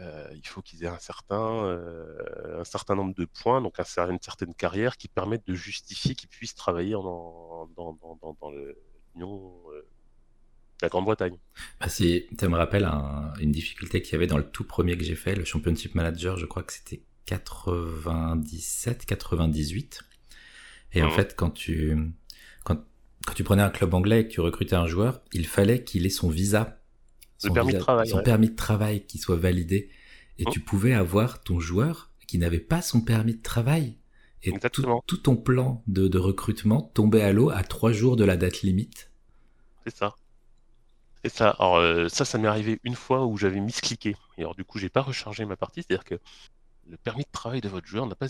euh, 0.00 0.28
il 0.34 0.46
faut 0.46 0.62
qu'ils 0.62 0.84
aient 0.84 0.88
un 0.88 0.98
certain, 0.98 1.64
euh, 1.64 2.60
un 2.60 2.64
certain 2.64 2.94
nombre 2.94 3.14
de 3.14 3.24
points, 3.24 3.60
donc 3.62 3.78
un 3.80 3.84
une 4.10 4.20
certaine 4.20 4.54
carrière 4.54 4.96
qui 4.96 5.08
permettent 5.08 5.46
de 5.46 5.54
justifier 5.54 6.14
qu'ils 6.14 6.28
puissent 6.28 6.54
travailler 6.54 6.94
en, 6.94 7.04
en- 7.04 7.66
dans, 7.76 7.98
dans, 8.40 8.50
l'Union, 8.50 9.52
euh, 9.72 9.86
la 10.82 10.88
Grande-Bretagne. 10.88 11.38
Ah, 11.80 11.88
si, 11.88 12.26
ça 12.38 12.48
me 12.48 12.56
rappelle 12.56 12.84
un- 12.84 13.32
une 13.40 13.52
difficulté 13.52 14.02
qu'il 14.02 14.12
y 14.12 14.16
avait 14.16 14.26
dans 14.26 14.38
le 14.38 14.48
tout 14.48 14.64
premier 14.64 14.96
que 14.98 15.04
j'ai 15.04 15.14
fait, 15.14 15.34
le 15.34 15.44
Championship 15.44 15.94
Manager, 15.94 16.36
je 16.36 16.46
crois 16.46 16.62
que 16.62 16.72
c'était 16.72 17.02
97-98. 17.26 20.00
Et 20.92 21.02
en 21.02 21.06
Mhm. 21.06 21.12
fait, 21.12 21.34
quand 21.36 21.50
tu, 21.50 21.96
quand, 22.64 22.78
quand 23.26 23.34
tu 23.34 23.44
prenais 23.44 23.62
un 23.62 23.70
club 23.70 23.94
anglais 23.94 24.20
et 24.22 24.28
que 24.28 24.32
tu 24.32 24.40
recrutais 24.40 24.76
un 24.76 24.86
joueur, 24.86 25.20
il 25.32 25.46
fallait 25.46 25.84
qu'il 25.84 26.06
ait 26.06 26.10
son 26.10 26.28
visa. 26.30 26.80
Le 27.44 27.50
permis 27.50 27.72
de 27.72 27.78
travail, 27.78 28.08
Son 28.08 28.16
ouais. 28.18 28.22
permis 28.22 28.50
de 28.50 28.56
travail 28.56 29.06
qui 29.06 29.18
soit 29.18 29.36
validé. 29.36 29.90
Et 30.38 30.44
Mhm. 30.44 30.52
tu 30.52 30.60
pouvais 30.60 30.92
avoir 30.94 31.40
ton 31.42 31.60
joueur 31.60 32.10
qui 32.26 32.38
n'avait 32.38 32.60
pas 32.60 32.82
son 32.82 33.00
permis 33.00 33.34
de 33.36 33.42
travail. 33.42 33.98
Et 34.42 34.52
tout, 34.72 34.86
tout 35.06 35.16
ton 35.18 35.36
plan 35.36 35.82
de, 35.86 36.08
de 36.08 36.18
recrutement 36.18 36.82
tombait 36.94 37.22
à 37.22 37.32
l'eau 37.32 37.50
à 37.50 37.62
trois 37.64 37.92
jours 37.92 38.16
de 38.16 38.24
la 38.24 38.36
date 38.36 38.62
limite. 38.62 39.10
C'est 39.86 39.96
ça. 39.96 40.14
C'est 41.24 41.30
ça. 41.34 41.50
Alors 41.58 41.76
euh, 41.76 42.08
ça, 42.08 42.24
ça 42.24 42.38
m'est 42.38 42.48
arrivé 42.48 42.80
une 42.84 42.94
fois 42.94 43.26
où 43.26 43.36
j'avais 43.36 43.60
miscliqué. 43.60 44.16
Et 44.38 44.42
alors 44.42 44.54
du 44.54 44.64
coup, 44.64 44.78
j'ai 44.78 44.88
pas 44.88 45.02
rechargé 45.02 45.44
ma 45.44 45.56
partie, 45.56 45.82
c'est-à-dire 45.82 46.04
que 46.04 46.16
le 46.88 46.96
permis 46.98 47.24
de 47.24 47.30
travail 47.32 47.60
de 47.60 47.68
votre 47.68 47.86
joueur 47.86 48.06
n'a 48.06 48.14
pas 48.16 48.28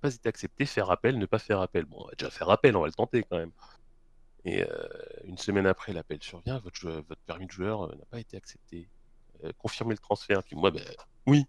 pas 0.00 0.14
été 0.14 0.28
accepté, 0.28 0.66
faire 0.66 0.90
appel, 0.90 1.18
ne 1.18 1.26
pas 1.26 1.38
faire 1.38 1.60
appel. 1.60 1.84
Bon, 1.86 1.98
on 2.02 2.06
va 2.06 2.12
déjà 2.18 2.30
faire 2.30 2.50
appel, 2.50 2.76
on 2.76 2.82
va 2.82 2.86
le 2.88 2.92
tenter 2.92 3.24
quand 3.28 3.38
même. 3.38 3.52
Et 4.44 4.62
euh, 4.62 4.66
une 5.24 5.38
semaine 5.38 5.66
après, 5.66 5.92
l'appel 5.92 6.18
survient, 6.22 6.58
votre, 6.58 6.90
votre 6.90 7.20
permis 7.26 7.46
de 7.46 7.52
joueur 7.52 7.84
euh, 7.84 7.94
n'a 7.94 8.04
pas 8.10 8.20
été 8.20 8.36
accepté. 8.36 8.88
Euh, 9.42 9.52
confirmez 9.58 9.94
le 9.94 9.98
transfert. 9.98 10.42
Puis 10.42 10.54
moi, 10.54 10.70
ben 10.70 10.82
oui. 11.26 11.44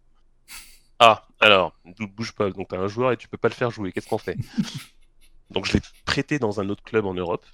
Ah, 1.00 1.28
alors, 1.42 1.78
ne 1.84 2.06
bouge 2.06 2.32
pas. 2.32 2.50
Donc 2.52 2.70
tu 2.70 2.76
as 2.76 2.80
un 2.80 2.88
joueur 2.88 3.12
et 3.12 3.18
tu 3.18 3.28
peux 3.28 3.38
pas 3.38 3.50
le 3.50 3.54
faire 3.54 3.70
jouer. 3.70 3.92
Qu'est-ce 3.92 4.08
qu'on 4.08 4.18
fait? 4.18 4.38
Donc 5.52 5.66
je 5.66 5.74
l'ai 5.74 5.82
prêté 6.06 6.40
dans 6.40 6.62
un 6.62 6.70
autre 6.70 6.84
club 6.84 7.06
en 7.06 7.14
Europe 7.14 7.46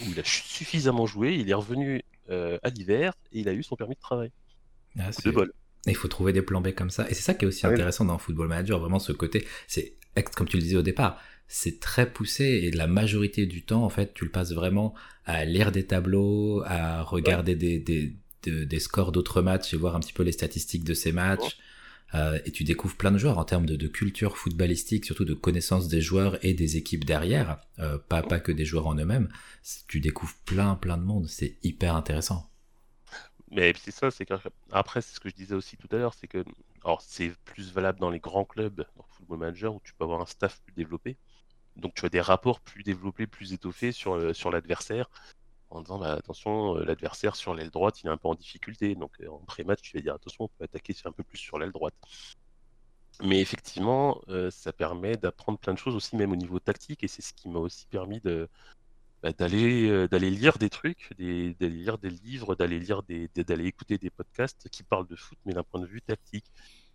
où 0.00 0.04
il 0.04 0.20
a 0.20 0.24
suffisamment 0.24 1.06
joué. 1.06 1.34
Il 1.34 1.50
est 1.50 1.54
revenu 1.54 2.04
à 2.28 2.68
l'hiver 2.68 3.14
et 3.32 3.40
il 3.40 3.48
a 3.48 3.52
eu 3.52 3.62
son 3.64 3.74
permis 3.74 3.96
de 3.96 4.00
travail. 4.00 4.30
Ah, 4.98 5.10
de 5.24 5.30
bol. 5.32 5.52
Il 5.86 5.96
faut 5.96 6.06
trouver 6.06 6.32
des 6.32 6.42
plans 6.42 6.60
B 6.60 6.72
comme 6.72 6.90
ça. 6.90 7.10
Et 7.10 7.14
c'est 7.14 7.22
ça 7.22 7.34
qui 7.34 7.44
est 7.44 7.48
aussi 7.48 7.66
ah 7.66 7.70
intéressant 7.70 8.04
dans 8.04 8.18
Football 8.18 8.48
Manager, 8.48 8.78
vraiment 8.78 9.00
ce 9.00 9.12
côté, 9.12 9.48
c'est 9.66 9.96
comme 10.34 10.48
tu 10.48 10.56
le 10.56 10.62
disais 10.62 10.76
au 10.76 10.82
départ, 10.82 11.20
c'est 11.52 11.80
très 11.80 12.08
poussé 12.08 12.44
et 12.44 12.70
la 12.70 12.86
majorité 12.86 13.44
du 13.44 13.62
temps, 13.64 13.84
en 13.84 13.88
fait, 13.88 14.14
tu 14.14 14.24
le 14.24 14.30
passes 14.30 14.52
vraiment 14.52 14.94
à 15.26 15.44
lire 15.44 15.72
des 15.72 15.84
tableaux, 15.84 16.62
à 16.64 17.02
regarder 17.02 17.56
des, 17.56 17.80
des, 17.80 18.14
des, 18.44 18.78
scores 18.78 19.10
d'autres 19.10 19.42
matchs 19.42 19.74
et 19.74 19.76
voir 19.76 19.96
un 19.96 20.00
petit 20.00 20.12
peu 20.12 20.22
les 20.22 20.30
statistiques 20.30 20.84
de 20.84 20.94
ces 20.94 21.10
matchs. 21.10 21.58
Euh, 22.14 22.38
et 22.44 22.52
tu 22.52 22.62
découvres 22.62 22.96
plein 22.96 23.10
de 23.10 23.18
joueurs 23.18 23.38
en 23.38 23.44
termes 23.44 23.66
de, 23.66 23.74
de, 23.74 23.88
culture 23.88 24.38
footballistique, 24.38 25.04
surtout 25.04 25.24
de 25.24 25.34
connaissance 25.34 25.88
des 25.88 26.00
joueurs 26.00 26.38
et 26.44 26.54
des 26.54 26.76
équipes 26.76 27.04
derrière, 27.04 27.58
euh, 27.80 27.98
pas, 27.98 28.22
pas 28.22 28.38
que 28.38 28.52
des 28.52 28.64
joueurs 28.64 28.86
en 28.86 28.94
eux-mêmes. 28.94 29.28
Tu 29.88 29.98
découvres 29.98 30.36
plein, 30.44 30.76
plein 30.76 30.98
de 30.98 31.04
monde. 31.04 31.26
C'est 31.26 31.56
hyper 31.64 31.96
intéressant. 31.96 32.48
Mais 33.50 33.72
c'est 33.76 33.90
ça, 33.90 34.12
c'est 34.12 34.28
après 34.70 35.02
c'est 35.02 35.16
ce 35.16 35.20
que 35.20 35.28
je 35.28 35.34
disais 35.34 35.56
aussi 35.56 35.76
tout 35.76 35.88
à 35.90 35.96
l'heure, 35.96 36.14
c'est 36.14 36.28
que 36.28 36.44
alors 36.84 37.02
c'est 37.02 37.32
plus 37.44 37.72
valable 37.72 37.98
dans 37.98 38.10
les 38.10 38.20
grands 38.20 38.44
clubs, 38.44 38.86
dans 38.96 39.04
le 39.08 39.14
Football 39.16 39.38
Manager 39.38 39.74
où 39.74 39.80
tu 39.82 39.92
peux 39.94 40.04
avoir 40.04 40.20
un 40.20 40.26
staff 40.26 40.60
plus 40.64 40.74
développé. 40.74 41.16
Donc 41.76 41.94
tu 41.94 42.04
as 42.04 42.08
des 42.08 42.20
rapports 42.20 42.60
plus 42.60 42.82
développés, 42.82 43.26
plus 43.26 43.52
étoffés 43.52 43.92
sur, 43.92 44.14
euh, 44.14 44.32
l'adversaire, 44.50 45.08
en 45.70 45.80
disant 45.82 45.98
bah, 45.98 46.12
attention, 46.12 46.76
euh, 46.76 46.84
l'adversaire 46.84 47.36
sur 47.36 47.54
l'aile 47.54 47.70
droite, 47.70 48.02
il 48.02 48.06
est 48.06 48.10
un 48.10 48.16
peu 48.16 48.28
en 48.28 48.34
difficulté. 48.34 48.94
Donc 48.94 49.12
euh, 49.20 49.28
en 49.28 49.38
pré-match, 49.38 49.80
tu 49.82 49.96
vas 49.96 50.02
dire 50.02 50.14
attention, 50.14 50.44
on 50.44 50.48
peut 50.48 50.64
attaquer 50.64 50.94
un 51.04 51.12
peu 51.12 51.22
plus 51.22 51.38
sur 51.38 51.58
l'aile 51.58 51.72
droite. 51.72 51.94
Mais 53.22 53.40
effectivement, 53.40 54.22
ça 54.50 54.72
permet 54.72 55.14
d'apprendre 55.16 55.58
plein 55.58 55.74
de 55.74 55.78
choses 55.78 55.94
aussi, 55.94 56.16
même 56.16 56.32
au 56.32 56.36
niveau 56.36 56.58
tactique, 56.58 57.04
et 57.04 57.08
c'est 57.08 57.20
ce 57.20 57.34
qui 57.34 57.50
m'a 57.50 57.58
aussi 57.58 57.86
permis 57.86 58.18
bah, 59.22 59.32
d'aller 59.32 60.30
lire 60.30 60.56
des 60.56 60.70
trucs, 60.70 61.10
d'aller 61.18 61.54
lire 61.60 61.98
des 61.98 62.08
livres, 62.08 62.54
d'aller 62.54 63.66
écouter 63.66 63.98
des 63.98 64.08
podcasts 64.08 64.70
qui 64.70 64.84
parlent 64.84 65.06
de 65.06 65.16
foot, 65.16 65.36
mais 65.44 65.52
d'un 65.52 65.62
point 65.64 65.80
de 65.80 65.86
vue 65.86 66.00
tactique, 66.00 66.46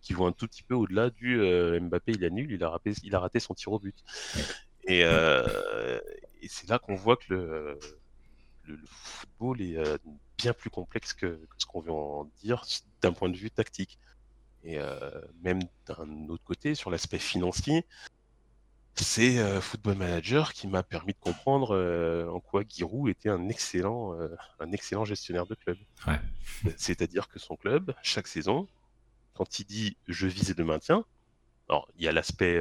qui 0.06 0.12
vont 0.12 0.26
un 0.26 0.32
tout 0.32 0.46
petit 0.46 0.62
peu 0.62 0.74
au-delà 0.74 1.10
du 1.10 1.36
Mbappé 1.80 2.12
il 2.12 2.24
a 2.24 2.30
nul, 2.30 2.52
il 2.52 2.62
a 2.62 2.70
raté, 2.70 2.92
il 3.02 3.14
a 3.14 3.18
raté 3.18 3.40
son 3.40 3.54
tir 3.54 3.72
au 3.72 3.80
but. 3.80 3.96
Et, 4.84 5.00
et 5.00 6.48
c'est 6.48 6.68
là 6.68 6.78
qu'on 6.78 6.94
voit 6.94 7.16
que 7.16 7.34
le, 7.34 7.78
le, 8.66 8.78
football 8.86 9.60
est 9.60 9.76
bien 10.38 10.52
plus 10.52 10.70
complexe 10.70 11.12
que, 11.12 11.40
ce 11.58 11.66
qu'on 11.66 11.80
veut 11.80 11.90
en 11.90 12.30
dire 12.42 12.62
d'un 13.02 13.12
point 13.12 13.28
de 13.28 13.36
vue 13.36 13.50
tactique. 13.50 13.98
Et 14.62 14.78
même 15.42 15.60
d'un 15.86 16.28
autre 16.28 16.44
côté, 16.44 16.76
sur 16.76 16.90
l'aspect 16.90 17.18
financier, 17.18 17.84
c'est 19.02 19.38
euh, 19.38 19.60
Football 19.60 19.96
Manager 19.96 20.52
qui 20.52 20.66
m'a 20.66 20.82
permis 20.82 21.12
de 21.12 21.18
comprendre 21.18 21.76
euh, 21.76 22.28
en 22.28 22.40
quoi 22.40 22.62
Giroud 22.66 23.10
était 23.10 23.28
un 23.28 23.48
excellent, 23.48 24.14
euh, 24.14 24.34
un 24.58 24.72
excellent 24.72 25.04
gestionnaire 25.04 25.46
de 25.46 25.54
club. 25.54 25.76
C'est-à-dire 26.76 27.28
que 27.28 27.38
son 27.38 27.56
club, 27.56 27.94
chaque 28.02 28.26
saison, 28.26 28.66
quand 29.36 29.58
il 29.60 29.64
dit 29.66 29.96
je 30.08 30.26
vise 30.26 30.54
de 30.54 30.62
maintien, 30.62 31.04
alors 31.68 31.88
il 31.96 32.04
y 32.04 32.08
a 32.08 32.12
l'aspect 32.12 32.60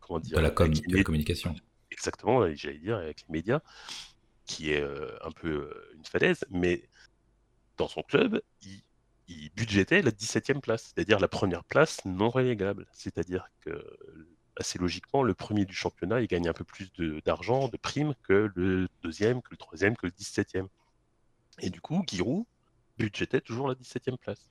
comment 0.00 0.20
dire 0.20 0.38
de 0.38 0.42
la, 0.42 0.50
communication. 0.50 1.54
Exactement, 1.90 2.46
j'allais 2.54 2.78
dire 2.78 2.96
avec 2.96 3.22
les 3.28 3.32
médias, 3.32 3.60
qui 4.46 4.70
est 4.70 4.82
un 4.82 5.30
peu 5.30 5.72
une 5.94 6.04
falaise, 6.04 6.44
mais 6.50 6.88
dans 7.76 7.88
son 7.88 8.02
club, 8.02 8.40
il, 8.62 8.82
il 9.30 9.50
budgétait 9.50 10.02
la 10.02 10.10
17e 10.10 10.60
place, 10.60 10.92
c'est-à-dire 10.92 11.20
la 11.20 11.28
première 11.28 11.64
place 11.64 12.04
non 12.04 12.30
relégable. 12.30 12.86
C'est-à-dire 12.92 13.46
que 13.60 13.82
assez 14.56 14.78
logiquement, 14.78 15.22
le 15.22 15.34
premier 15.34 15.64
du 15.64 15.74
championnat, 15.74 16.20
il 16.20 16.26
gagne 16.26 16.48
un 16.48 16.52
peu 16.52 16.64
plus 16.64 16.90
d'argent, 17.24 17.68
de, 17.68 17.76
primes 17.76 18.14
que 18.22 18.50
le 18.54 18.88
deuxième, 19.02 19.40
que 19.40 19.48
le 19.52 19.56
troisième, 19.56 19.96
que 19.96 20.06
le 20.06 20.12
17e. 20.12 20.66
Et 21.60 21.70
du 21.70 21.80
coup, 21.80 22.04
Giroud 22.06 22.44
budgétait 22.98 23.40
toujours 23.40 23.68
la 23.68 23.74
17e 23.74 24.18
place. 24.18 24.50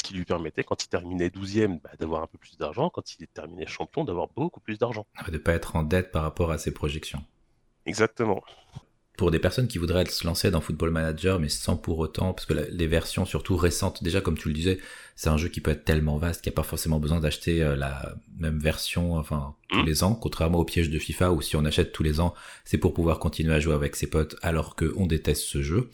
Ce 0.00 0.08
qui 0.08 0.14
lui 0.14 0.24
permettait, 0.24 0.64
quand 0.64 0.82
il 0.82 0.88
terminait 0.88 1.28
12e, 1.28 1.78
bah, 1.82 1.90
d'avoir 1.98 2.22
un 2.22 2.26
peu 2.26 2.38
plus 2.38 2.56
d'argent, 2.56 2.88
quand 2.88 3.14
il 3.18 3.28
terminait 3.28 3.66
champion, 3.66 4.02
d'avoir 4.02 4.28
beaucoup 4.34 4.58
plus 4.58 4.78
d'argent. 4.78 5.06
De 5.26 5.32
ne 5.32 5.36
pas 5.36 5.52
être 5.52 5.76
en 5.76 5.82
dette 5.82 6.10
par 6.10 6.22
rapport 6.22 6.50
à 6.50 6.56
ses 6.56 6.72
projections. 6.72 7.22
Exactement 7.84 8.42
pour 9.20 9.30
des 9.30 9.38
personnes 9.38 9.68
qui 9.68 9.76
voudraient 9.76 10.06
se 10.06 10.26
lancer 10.26 10.50
dans 10.50 10.62
Football 10.62 10.92
Manager, 10.92 11.38
mais 11.38 11.50
sans 11.50 11.76
pour 11.76 11.98
autant, 11.98 12.32
parce 12.32 12.46
que 12.46 12.54
les 12.54 12.86
versions 12.86 13.26
surtout 13.26 13.54
récentes, 13.54 14.02
déjà 14.02 14.22
comme 14.22 14.38
tu 14.38 14.48
le 14.48 14.54
disais, 14.54 14.78
c'est 15.14 15.28
un 15.28 15.36
jeu 15.36 15.48
qui 15.48 15.60
peut 15.60 15.72
être 15.72 15.84
tellement 15.84 16.16
vaste 16.16 16.40
qu'il 16.42 16.50
n'y 16.50 16.54
a 16.54 16.56
pas 16.56 16.62
forcément 16.62 16.98
besoin 16.98 17.20
d'acheter 17.20 17.62
euh, 17.62 17.76
la 17.76 18.14
même 18.38 18.58
version, 18.58 19.16
enfin 19.16 19.54
tous 19.68 19.82
mmh. 19.82 19.84
les 19.84 20.04
ans, 20.04 20.14
contrairement 20.14 20.60
au 20.60 20.64
piège 20.64 20.88
de 20.88 20.98
FIFA 20.98 21.32
où 21.32 21.42
si 21.42 21.54
on 21.54 21.66
achète 21.66 21.92
tous 21.92 22.02
les 22.02 22.18
ans, 22.18 22.32
c'est 22.64 22.78
pour 22.78 22.94
pouvoir 22.94 23.18
continuer 23.18 23.52
à 23.52 23.60
jouer 23.60 23.74
avec 23.74 23.94
ses 23.94 24.06
potes 24.06 24.36
alors 24.40 24.74
qu'on 24.74 25.04
déteste 25.04 25.42
ce 25.42 25.60
jeu 25.60 25.90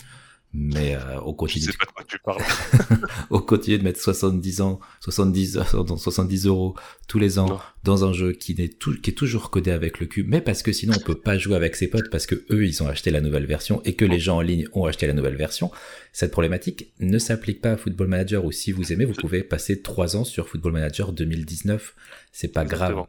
mais 0.59 0.97
euh. 0.97 1.21
Je 1.47 1.59
sais 1.59 1.73
pas 1.73 1.85
de 1.85 1.93
quoi 1.93 2.05
tu 2.09 2.19
parles. 2.19 2.43
au 3.31 3.41
quotidien 3.41 3.77
de 3.77 3.83
mettre 3.83 4.01
70 4.01 4.63
ans, 4.63 4.81
70, 5.01 5.59
70 5.99 6.47
euros 6.47 6.75
tous 7.09 7.19
les 7.19 7.39
ans 7.39 7.61
dans 7.85 8.07
un 8.07 8.15
jeu 8.15 8.33
qui 8.33 8.55
n'est 8.55 8.69
tout, 8.69 8.99
qui 8.99 9.11
est 9.11 9.15
toujours 9.15 9.51
codé 9.51 9.71
avec 9.71 10.01
le 10.01 10.07
cube, 10.07 10.29
mais 10.31 10.41
parce 10.41 10.63
que 10.63 10.73
sinon 10.73 10.95
on 10.97 11.01
peut 11.01 11.21
pas 11.21 11.37
jouer 11.37 11.57
avec 11.57 11.77
ses 11.77 11.89
potes 11.89 12.09
parce 12.11 12.25
que 12.25 12.37
eux 12.51 12.65
ils 12.65 12.83
ont 12.83 12.89
acheté 12.89 13.11
la 13.11 13.21
nouvelle 13.21 13.45
version 13.45 13.83
et 13.85 13.95
que 13.95 14.07
les 14.07 14.19
gens 14.19 14.39
en 14.39 14.41
ligne 14.41 14.67
ont 14.73 14.87
acheté 14.87 15.07
la 15.07 15.13
nouvelle 15.13 15.37
version. 15.37 15.71
Cette 16.13 16.31
problématique 16.31 16.95
ne 17.01 17.19
s'applique 17.19 17.61
pas 17.61 17.73
à 17.73 17.77
Football 17.77 18.09
Manager 18.09 18.43
ou 18.45 18.51
si 18.51 18.73
vous 18.73 18.95
aimez, 18.95 19.05
vous 19.05 19.13
pouvez 19.13 19.43
passer 19.43 19.83
3 19.83 20.17
ans 20.17 20.25
sur 20.25 20.49
Football 20.49 20.73
Manager 20.73 21.13
2019. 21.13 21.95
C'est 22.33 22.49
pas 22.49 22.65
grave. 22.65 23.05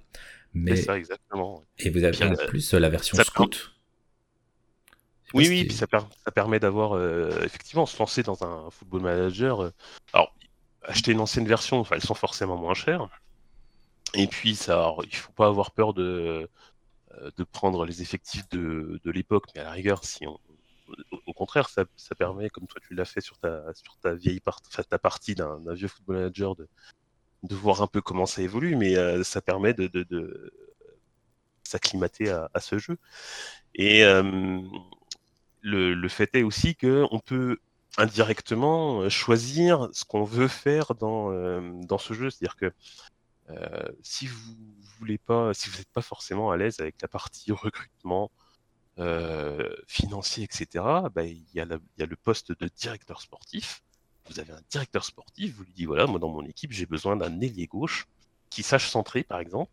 Mais 0.53 0.75
ça, 0.75 0.97
exactement. 0.97 1.63
Et 1.79 1.89
vous 1.91 2.03
avez 2.03 2.25
en 2.25 2.35
plus 2.47 2.73
la 2.73 2.89
version 2.89 3.17
Scout. 3.23 3.76
Oui, 5.33 5.47
oui, 5.49 5.65
puis 5.65 5.75
ça, 5.75 5.87
permet 6.33 6.59
d'avoir 6.59 6.93
euh, 6.93 7.41
effectivement 7.43 7.85
se 7.85 7.97
lancer 7.99 8.23
dans 8.23 8.43
un 8.43 8.69
football 8.71 9.01
manager. 9.01 9.61
Euh, 9.61 9.69
alors, 10.13 10.33
acheter 10.83 11.11
une 11.11 11.19
ancienne 11.19 11.47
version, 11.47 11.79
enfin, 11.79 11.95
elles 11.95 12.03
sont 12.03 12.13
forcément 12.13 12.57
moins 12.57 12.73
chères. 12.73 13.07
Et 14.13 14.27
puis, 14.27 14.55
ça, 14.55 14.93
il 15.03 15.15
faut 15.15 15.33
pas 15.33 15.47
avoir 15.47 15.71
peur 15.71 15.93
de, 15.93 16.49
euh, 17.13 17.31
de 17.35 17.43
prendre 17.43 17.85
les 17.85 18.01
effectifs 18.01 18.47
de, 18.49 19.01
de 19.03 19.11
l'époque, 19.11 19.45
mais 19.53 19.61
à 19.61 19.65
la 19.65 19.71
rigueur, 19.71 20.05
si 20.05 20.25
on, 20.25 20.39
au 21.25 21.33
contraire, 21.33 21.67
ça, 21.67 21.83
ça 21.97 22.15
permet, 22.15 22.49
comme 22.49 22.65
toi 22.65 22.79
tu 22.87 22.95
l'as 22.95 23.03
fait 23.03 23.19
sur 23.19 23.37
ta, 23.37 23.61
sur 23.73 23.97
ta 23.97 24.13
vieille 24.13 24.39
partie, 24.39 24.69
ta 24.89 24.97
partie 24.97 25.35
d'un 25.35 25.59
vieux 25.73 25.89
football 25.89 26.15
manager, 26.15 26.55
de, 26.55 26.69
de 27.43 27.55
voir 27.55 27.81
un 27.81 27.87
peu 27.87 27.99
comment 27.99 28.25
ça 28.25 28.41
évolue, 28.41 28.77
mais 28.77 28.95
ça 29.25 29.41
permet 29.41 29.73
de, 29.73 29.87
de, 29.87 30.03
de 30.03 30.53
s'acclimater 31.63 32.29
à, 32.29 32.49
à, 32.53 32.61
ce 32.61 32.77
jeu. 32.77 32.97
Et 33.75 34.05
le, 35.67 36.07
fait 36.07 36.33
est 36.35 36.43
aussi 36.43 36.75
qu'on 36.75 37.19
peut 37.23 37.57
indirectement 37.97 39.01
euh, 39.01 39.09
choisir 39.09 39.89
ce 39.91 40.05
qu'on 40.05 40.23
veut 40.23 40.47
faire 40.47 40.95
dans, 40.95 41.31
euh, 41.31 41.71
dans 41.83 41.97
ce 41.97 42.13
jeu. 42.13 42.29
C'est-à-dire 42.29 42.55
que 42.55 42.71
euh, 43.49 43.89
si 44.03 44.27
vous 44.27 44.55
voulez 44.99 45.17
pas, 45.17 45.53
si 45.53 45.69
vous 45.69 45.77
n'êtes 45.77 45.91
pas 45.91 46.01
forcément 46.01 46.51
à 46.51 46.57
l'aise 46.57 46.79
avec 46.79 47.01
la 47.01 47.07
partie 47.07 47.51
recrutement, 47.51 48.31
financier, 49.85 50.43
etc., 50.43 50.83
bah, 51.13 51.23
il 51.23 51.45
y, 51.53 51.59
a 51.59 51.65
le 51.65 52.15
poste 52.15 52.51
de 52.51 52.67
directeur 52.67 53.21
sportif. 53.21 53.83
Vous 54.27 54.39
avez 54.39 54.53
un 54.53 54.61
directeur 54.71 55.05
sportif, 55.05 55.53
vous 55.53 55.65
lui 55.65 55.73
dites 55.73 55.85
voilà, 55.85 56.07
moi 56.07 56.17
dans 56.17 56.29
mon 56.29 56.43
équipe, 56.47 56.71
j'ai 56.71 56.87
besoin 56.87 57.15
d'un 57.15 57.39
ailier 57.39 57.67
gauche 57.67 58.07
qui 58.49 58.63
sache 58.63 58.89
centrer, 58.89 59.23
par 59.23 59.39
exemple, 59.39 59.71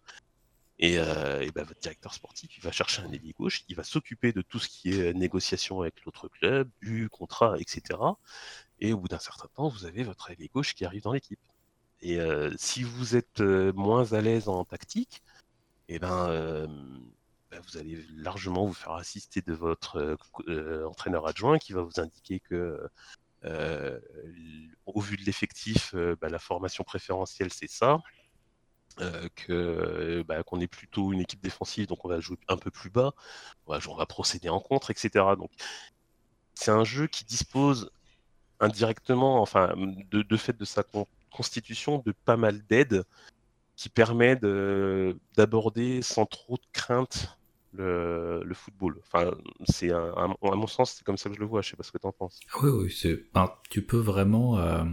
et, 0.78 0.98
euh, 0.98 1.48
ben, 1.54 1.64
votre 1.64 1.80
directeur 1.80 2.14
sportif, 2.14 2.62
va 2.62 2.72
chercher 2.72 3.02
un 3.02 3.12
ailier 3.12 3.32
gauche, 3.32 3.64
il 3.68 3.76
va 3.76 3.84
s'occuper 3.84 4.32
de 4.32 4.42
tout 4.42 4.58
ce 4.58 4.68
qui 4.68 4.90
est 4.90 5.10
euh, 5.10 5.12
négociation 5.12 5.80
avec 5.82 6.04
l'autre 6.04 6.28
club, 6.28 6.68
du 6.82 7.08
contrat, 7.08 7.56
etc. 7.58 7.98
Et 8.80 8.92
au 8.92 8.98
bout 8.98 9.08
d'un 9.08 9.18
certain 9.18 9.48
temps, 9.54 9.68
vous 9.68 9.84
avez 9.84 10.02
votre 10.02 10.30
ailier 10.30 10.50
gauche 10.52 10.74
qui 10.74 10.84
arrive 10.84 11.02
dans 11.02 11.12
l'équipe. 11.12 11.40
Et 12.00 12.20
euh, 12.20 12.52
si 12.58 12.82
vous 12.82 13.16
êtes 13.16 13.40
moins 13.40 14.12
à 14.12 14.20
l'aise 14.20 14.48
en 14.48 14.64
tactique, 14.64 15.22
et 15.88 15.98
ben, 15.98 16.66
ben, 17.50 17.60
vous 17.66 17.76
allez 17.78 18.04
largement 18.16 18.66
vous 18.66 18.74
faire 18.74 18.92
assister 18.92 19.42
de 19.42 19.52
votre 19.54 20.16
entraîneur 20.86 21.26
adjoint 21.26 21.58
qui 21.58 21.72
va 21.72 21.82
vous 21.82 22.00
indiquer 22.00 22.40
que 22.40 22.80
au 24.86 25.00
vu 25.00 25.16
de 25.16 25.22
l'effectif, 25.24 25.94
ben, 25.94 26.28
la 26.30 26.38
formation 26.38 26.84
préférentielle 26.84 27.52
c'est 27.52 27.70
ça, 27.70 28.00
euh, 29.00 29.28
que 29.34 30.22
bah, 30.28 30.42
qu'on 30.44 30.60
est 30.60 30.68
plutôt 30.68 31.12
une 31.12 31.20
équipe 31.20 31.42
défensive, 31.42 31.86
donc 31.86 32.04
on 32.04 32.08
va 32.08 32.20
jouer 32.20 32.38
un 32.48 32.56
peu 32.56 32.70
plus 32.70 32.90
bas, 32.90 33.12
on 33.66 33.76
va, 33.96 34.06
procéder 34.06 34.48
en 34.48 34.60
contre, 34.60 34.90
etc. 34.90 35.10
Donc 35.36 35.50
c'est 36.54 36.70
un 36.70 36.84
jeu 36.84 37.06
qui 37.06 37.24
dispose 37.24 37.90
indirectement, 38.60 39.42
enfin 39.42 39.74
de, 40.10 40.36
fait 40.36 40.56
de 40.56 40.64
sa 40.64 40.84
constitution, 41.30 42.02
de 42.06 42.12
pas 42.12 42.36
mal 42.36 42.62
d'aides 42.68 43.04
qui 43.76 43.88
permet 43.88 44.36
d'aborder 45.36 46.00
sans 46.02 46.26
trop 46.26 46.56
de 46.56 46.66
crainte 46.72 47.36
le, 47.72 48.54
football. 48.54 49.00
Enfin, 49.02 49.32
c'est 49.68 49.90
à 49.90 50.28
mon 50.40 50.66
sens, 50.66 50.92
c'est 50.92 51.04
comme 51.04 51.16
ça 51.16 51.28
que 51.28 51.34
je 51.34 51.40
le 51.40 51.46
vois. 51.46 51.62
Je 51.62 51.70
sais 51.70 51.76
pas 51.76 51.82
ce 51.82 51.92
que 51.92 51.98
tu 51.98 52.06
en 52.06 52.12
penses. 52.12 52.38
Oui, 52.62 52.70
oui, 52.70 52.92
c'est, 52.96 53.24
tu 53.70 53.82
peux 53.82 53.98
vraiment 53.98 54.58
euh, 54.58 54.84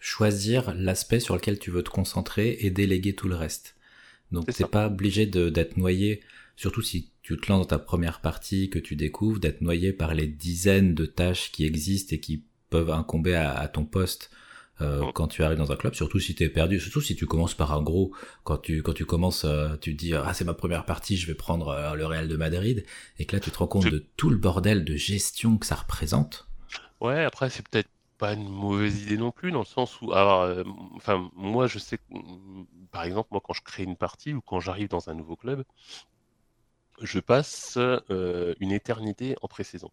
choisir 0.00 0.74
l'aspect 0.74 1.20
sur 1.20 1.34
lequel 1.34 1.58
tu 1.58 1.70
veux 1.70 1.84
te 1.84 1.90
concentrer 1.90 2.58
et 2.60 2.70
déléguer 2.70 3.14
tout 3.14 3.28
le 3.28 3.36
reste. 3.36 3.76
Donc, 4.32 4.52
t'es 4.52 4.64
pas 4.64 4.86
obligé 4.86 5.26
d'être 5.26 5.76
noyé, 5.76 6.20
surtout 6.56 6.82
si 6.82 7.10
tu 7.22 7.36
te 7.36 7.50
lances 7.50 7.60
dans 7.60 7.76
ta 7.76 7.78
première 7.78 8.20
partie 8.20 8.70
que 8.70 8.78
tu 8.78 8.96
découvres, 8.96 9.40
d'être 9.40 9.60
noyé 9.60 9.92
par 9.92 10.14
les 10.14 10.26
dizaines 10.26 10.94
de 10.94 11.06
tâches 11.06 11.52
qui 11.52 11.64
existent 11.64 12.16
et 12.16 12.20
qui 12.20 12.44
peuvent 12.70 12.90
incomber 12.90 13.34
à 13.34 13.68
ton 13.68 13.84
poste 13.84 14.30
euh, 14.80 15.12
quand 15.12 15.28
tu 15.28 15.42
arrives 15.42 15.58
dans 15.58 15.72
un 15.72 15.76
club, 15.76 15.94
surtout 15.94 16.20
si 16.20 16.34
tu 16.34 16.44
es 16.44 16.48
perdu, 16.48 16.80
surtout 16.80 17.02
si 17.02 17.14
tu 17.14 17.26
commences 17.26 17.54
par 17.54 17.72
un 17.72 17.82
gros, 17.82 18.12
quand 18.44 18.56
tu 18.56 18.82
quand 18.82 18.94
tu 18.94 19.04
commences, 19.04 19.44
euh, 19.44 19.76
tu 19.80 19.94
te 19.94 19.98
dis 19.98 20.14
ah 20.14 20.32
c'est 20.32 20.44
ma 20.44 20.54
première 20.54 20.86
partie, 20.86 21.16
je 21.16 21.26
vais 21.26 21.34
prendre 21.34 21.68
euh, 21.68 21.94
le 21.94 22.06
Real 22.06 22.28
de 22.28 22.36
Madrid, 22.36 22.84
et 23.18 23.26
que 23.26 23.36
là 23.36 23.40
tu 23.40 23.50
te 23.50 23.58
rends 23.58 23.66
compte 23.66 23.90
de 23.90 24.04
tout 24.16 24.30
le 24.30 24.36
bordel 24.36 24.84
de 24.84 24.96
gestion 24.96 25.58
que 25.58 25.66
ça 25.66 25.74
représente. 25.74 26.48
Ouais, 27.00 27.24
après 27.24 27.50
c'est 27.50 27.66
peut-être 27.68 27.90
pas 28.20 28.34
une 28.34 28.48
mauvaise 28.48 29.02
idée 29.02 29.16
non 29.16 29.32
plus 29.32 29.50
dans 29.50 29.60
le 29.60 29.64
sens 29.64 30.00
où, 30.00 30.12
alors, 30.12 30.64
enfin 30.94 31.30
moi 31.34 31.66
je 31.66 31.78
sais, 31.78 31.98
que, 31.98 32.04
par 32.92 33.04
exemple 33.04 33.28
moi 33.32 33.40
quand 33.42 33.54
je 33.54 33.62
crée 33.62 33.82
une 33.82 33.96
partie 33.96 34.34
ou 34.34 34.40
quand 34.40 34.60
j'arrive 34.60 34.88
dans 34.88 35.08
un 35.08 35.14
nouveau 35.14 35.36
club, 35.36 35.64
je 37.00 37.18
passe 37.20 37.78
une 38.60 38.72
éternité 38.72 39.36
en 39.42 39.48
pré-saison. 39.48 39.90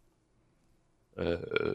Euh, 1.19 1.73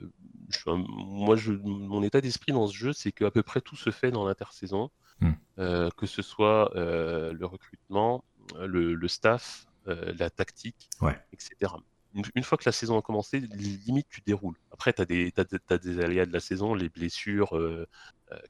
moi, 0.67 1.37
je, 1.37 1.53
mon 1.53 2.03
état 2.03 2.21
d'esprit 2.21 2.53
dans 2.53 2.67
ce 2.67 2.77
jeu, 2.77 2.93
c'est 2.93 3.13
qu'à 3.13 3.31
peu 3.31 3.43
près 3.43 3.61
tout 3.61 3.77
se 3.77 3.91
fait 3.91 4.11
dans 4.11 4.27
l'intersaison, 4.27 4.91
hmm. 5.21 5.33
euh, 5.59 5.91
que 5.97 6.07
ce 6.07 6.23
soit 6.23 6.75
euh, 6.77 7.33
le 7.33 7.47
recrutement, 7.47 8.25
le, 8.59 9.09
staff, 9.09 9.67
la 9.87 10.31
tactique, 10.31 10.89
etc. 11.33 11.73
Une, 12.35 12.43
fois 12.43 12.59
que 12.59 12.65
la 12.67 12.73
saison 12.73 12.99
a 12.99 13.03
commencé, 13.03 13.41
limite 13.41 14.07
tu 14.11 14.21
déroules. 14.21 14.57
Après, 14.71 14.93
tu 14.93 15.03
as, 15.03 15.05
des, 15.07 15.33
aléas 16.01 16.27
de 16.27 16.33
la 16.33 16.41
saison, 16.41 16.75
les 16.75 16.89
blessures, 16.89 17.59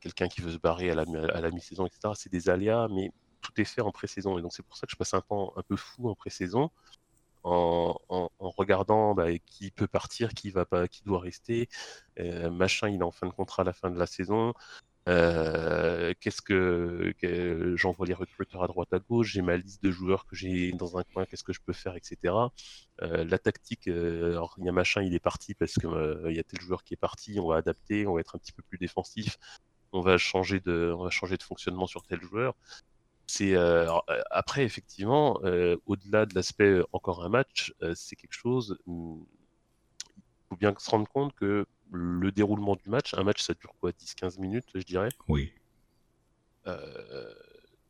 quelqu'un 0.01 0.29
qui 0.29 0.41
veut 0.41 0.53
se 0.53 0.59
barrer 0.59 0.91
à 0.91 0.95
la, 0.95 1.51
mi-saison, 1.51 1.87
etc. 1.87 2.15
C'est 2.15 2.33
des 2.33 2.49
aléas, 2.49 2.89
mais 2.91 3.13
tout 3.41 3.53
est 3.61 3.65
fait 3.65 3.81
en 3.81 3.93
pré-saison. 3.93 4.39
Et 4.39 4.43
donc, 4.43 4.53
c'est 4.53 4.65
pour 4.65 4.77
ça 4.77 4.87
que 4.87 4.93
je 4.93 4.97
passe 4.97 5.15
un 5.15 5.21
temps 5.21 5.53
un 5.57 5.63
peu 5.63 5.77
fou 5.77 6.09
en 6.09 6.15
pré-saison 6.15 6.71
en, 7.45 8.31
regardant 8.41 9.15
bah, 9.15 9.27
qui 9.39 9.71
peut 9.71 9.87
partir, 9.87 10.33
qui 10.35 10.53
doit 11.05 11.21
rester. 11.21 11.69
Euh, 12.19 12.51
machin, 12.51 12.89
il 12.89 13.01
est 13.01 13.05
en 13.05 13.11
fin 13.11 13.27
de 13.27 13.33
contrat 13.33 13.63
à 13.63 13.65
la 13.65 13.73
fin 13.73 13.91
de 13.91 13.99
la 13.99 14.07
saison. 14.07 14.55
Euh, 15.09 16.15
qu'est-ce 16.21 16.43
que, 16.43 17.13
j'envoie 17.77 18.07
les 18.07 18.15
recruteurs 18.15 18.63
à 18.63 18.67
droite 18.69 18.93
à 18.93 18.99
gauche, 19.01 19.33
j'ai 19.33 19.43
ma 19.43 19.57
liste 19.57 19.83
de 19.83 19.91
joueurs 19.91 20.27
que 20.27 20.37
j'ai 20.37 20.73
dans 20.73 20.97
un 20.97 21.03
coin, 21.03 21.25
qu'est-ce 21.27 21.43
que 21.45 21.53
je 21.53 21.61
peux 21.65 21.73
faire, 21.73 21.97
etc. 21.97 22.35
Euh, 23.03 23.25
la 23.25 23.39
tactique, 23.39 23.89
alors 23.89 24.55
il 24.59 24.65
y 24.65 24.69
a 24.69 24.73
machin, 24.73 25.03
il 25.03 25.15
est 25.15 25.21
parti 25.21 25.55
parce 25.55 25.75
que 25.75 26.29
il 26.31 26.37
y 26.37 26.41
a 26.41 26.45
tel 26.45 26.61
joueur 26.61 26.85
qui 26.85 26.95
est 26.95 26.97
parti, 26.97 27.41
on 27.41 27.49
va 27.49 27.57
adapter, 27.57 28.07
on 28.07 28.15
va 28.15 28.21
être 28.21 28.37
un 28.37 28.39
petit 28.39 28.53
peu 28.53 28.63
plus 28.63 28.79
défensif, 28.79 29.39
on 29.93 30.01
va 30.01 30.19
changer 30.19 30.61
de, 30.61 30.95
on 30.97 31.05
va 31.05 31.11
changer 31.11 31.37
de 31.37 31.43
fonctionnement 31.43 31.87
sur 31.87 32.03
tel 32.05 32.21
joueur. 32.23 32.55
C'est 33.27 33.55
euh, 33.55 33.91
euh, 34.11 34.23
après 34.31 34.65
effectivement, 34.65 35.41
euh, 35.45 35.77
au-delà 35.87 36.27
de 36.27 36.35
l'aspect 36.35 36.83
encore 36.93 37.25
un 37.25 37.29
match, 37.29 37.73
c'est 37.95 38.17
quelque 38.17 38.35
chose. 38.35 38.79
Où 38.87 39.27
il 40.17 40.49
faut 40.51 40.57
bien 40.57 40.75
se 40.79 40.91
rendre 40.91 41.09
compte 41.09 41.35
que 41.35 41.67
le 41.93 42.33
déroulement 42.33 42.77
du 42.77 42.89
match, 42.89 43.15
un 43.15 43.23
match 43.23 43.43
ça 43.43 43.55
dure 43.55 43.75
quoi 43.81 43.91
10-15 43.93 44.41
minutes, 44.41 44.67
je 44.75 44.83
dirais? 44.83 45.11
Oui. 45.29 45.53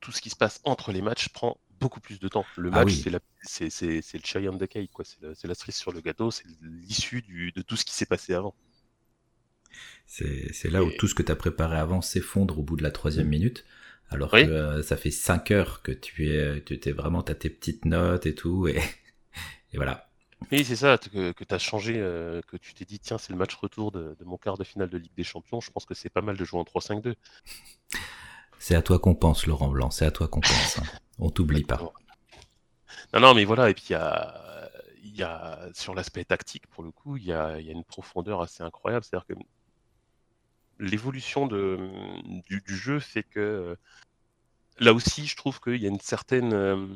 tout 0.00 0.12
ce 0.12 0.20
qui 0.20 0.30
se 0.30 0.36
passe 0.36 0.61
entre 0.64 0.92
les 0.92 1.03
matchs 1.03 1.28
prend 1.28 1.59
beaucoup 1.82 2.00
plus 2.00 2.20
de 2.20 2.28
temps. 2.28 2.46
Le 2.57 2.70
ah 2.72 2.84
match, 2.84 3.03
c'est, 3.42 3.70
c'est, 3.70 4.14
le 4.14 4.24
cherry 4.24 4.48
on 4.48 4.57
the 4.57 4.66
cake, 4.66 4.92
quoi. 4.92 5.05
C'est, 5.05 5.46
la, 5.46 5.55
cerise 5.55 5.74
sur 5.74 5.92
le 5.92 6.00
gâteau, 6.00 6.30
c'est 6.30 6.44
l'issue 6.62 7.22
de 7.22 7.62
tout 7.62 7.76
ce 7.76 7.84
qui 7.84 7.92
s'est 7.92 8.07
passé 8.07 8.34
avant. 8.34 8.55
C'est, 10.07 10.70
là 10.70 10.82
où 10.84 10.90
tout 10.92 11.09
ce 11.09 11.14
que 11.14 11.22
tu 11.22 11.32
as 11.32 11.36
préparé 11.36 11.76
avant 11.76 12.00
s'effondre 12.00 12.59
au 12.59 12.62
bout 12.62 12.76
de 12.76 12.82
la 12.82 12.90
troisième 12.90 13.28
minute. 13.28 13.64
Alors 14.11 14.30
que 14.30 14.36
euh, 14.36 14.82
ça 14.82 14.98
fait 14.98 15.11
5 15.11 15.50
heures 15.53 15.80
que 15.80 15.90
tu 15.90 16.28
es, 16.28 16.62
tu 16.62 16.78
t'es 16.78 16.92
vraiment, 16.92 17.22
t'as 17.22 17.34
tes 17.34 17.48
petites 17.48 17.86
notes 17.86 18.26
et 18.26 18.34
tout, 18.34 18.68
et, 18.68 18.76
et 19.72 19.76
voilà. 19.76 20.11
Oui, 20.51 20.64
c'est 20.64 20.76
ça, 20.76 20.99
que, 20.99 21.32
que 21.32 21.45
tu 21.45 21.55
as 21.55 21.59
changé, 21.59 21.95
euh, 21.97 22.40
que 22.47 22.57
tu 22.57 22.74
t'es 22.74 22.84
dit, 22.84 22.99
tiens, 22.99 23.18
c'est 23.18 23.32
le 23.32 23.38
match 23.38 23.55
retour 23.55 23.93
de, 23.93 24.16
mon 24.24 24.36
quart 24.36 24.57
de 24.57 24.64
finale 24.64 24.88
de 24.88 24.99
Ligue 24.99 25.14
des 25.16 25.24
Champions. 25.24 25.61
Je 25.61 25.70
pense 25.70 25.84
que 25.84 25.95
c'est 25.95 26.11
pas 26.11 26.22
mal 26.22 26.36
de 26.36 26.45
jouer 26.45 26.61
en 26.61 26.64
3-5-2. 26.64 27.14
C'est 28.59 28.74
à 28.74 28.82
toi 28.82 28.99
qu'on 28.99 29.14
pense, 29.14 29.47
Laurent 29.47 29.68
Blanc, 29.68 29.90
c'est 29.90 30.07
à 30.07 30.11
toi 30.11 30.28
qu'on 30.28 30.40
pense. 30.40 30.78
Hein. 30.78 30.84
On 31.18 31.30
t'oublie 31.30 31.64
pas. 31.64 31.80
Non, 33.14 33.20
non, 33.20 33.34
mais 33.34 33.45
voilà, 33.45 33.70
et 33.70 33.74
puis 33.74 33.86
il 33.90 33.93
y 33.93 33.97
a, 33.97 34.70
y 35.03 35.22
a, 35.22 35.68
sur 35.74 35.95
l'aspect 35.95 36.24
tactique, 36.24 36.66
pour 36.68 36.82
le 36.82 36.90
coup, 36.90 37.16
il 37.16 37.24
y 37.24 37.32
a, 37.32 37.61
y 37.61 37.68
a, 37.68 37.72
une 37.72 37.84
profondeur 37.84 38.40
assez 38.40 38.62
incroyable. 38.62 39.05
C'est-à-dire 39.05 39.26
que 39.26 39.34
l'évolution 40.78 41.47
du, 41.47 42.61
du, 42.61 42.76
jeu 42.76 42.99
fait 42.99 43.22
que 43.22 43.40
euh, 43.40 43.76
là 44.78 44.93
aussi, 44.93 45.26
je 45.26 45.36
trouve 45.36 45.61
qu'il 45.61 45.76
y 45.76 45.86
a 45.86 45.88
une 45.88 46.01
certaine 46.01 46.53
euh, 46.53 46.86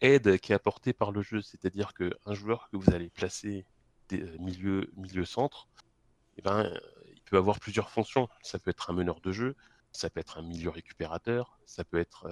aide 0.00 0.38
qui 0.38 0.52
est 0.52 0.54
apportée 0.54 0.92
par 0.92 1.12
le 1.12 1.22
jeu. 1.22 1.42
C'est-à-dire 1.42 1.92
qu'un 1.94 2.34
joueur 2.34 2.68
que 2.70 2.76
vous 2.76 2.92
allez 2.92 3.10
placer 3.10 3.64
des, 4.08 4.22
euh, 4.22 4.36
milieu, 4.38 4.90
milieu 4.96 5.24
centre, 5.24 5.68
eh 6.38 6.42
ben, 6.42 6.70
il 7.14 7.20
peut 7.22 7.36
avoir 7.36 7.58
plusieurs 7.60 7.90
fonctions. 7.90 8.28
Ça 8.42 8.58
peut 8.58 8.70
être 8.70 8.90
un 8.90 8.94
meneur 8.94 9.20
de 9.20 9.32
jeu, 9.32 9.56
ça 9.92 10.10
peut 10.10 10.20
être 10.20 10.38
un 10.38 10.42
milieu 10.42 10.70
récupérateur, 10.70 11.58
ça 11.66 11.84
peut 11.84 11.98
être 11.98 12.26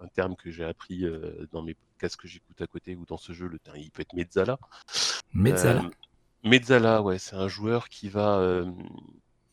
un 0.00 0.08
terme 0.08 0.36
que 0.36 0.50
j'ai 0.50 0.64
appris 0.64 1.04
dans 1.52 1.62
mes 1.62 1.74
podcasts 1.74 2.16
que 2.16 2.28
j'écoute 2.28 2.60
à 2.60 2.66
côté 2.66 2.94
ou 2.96 3.06
dans 3.06 3.16
ce 3.16 3.32
jeu, 3.32 3.46
le 3.46 3.58
terme, 3.58 3.78
il 3.78 3.90
peut 3.90 4.02
être 4.02 4.12
mezzala. 4.12 4.58
Mezzala. 5.32 5.88
mezzala, 6.44 7.02
ouais, 7.02 7.18
c'est 7.18 7.36
un 7.36 7.48
joueur 7.48 7.88
qui 7.88 8.08
va 8.08 8.64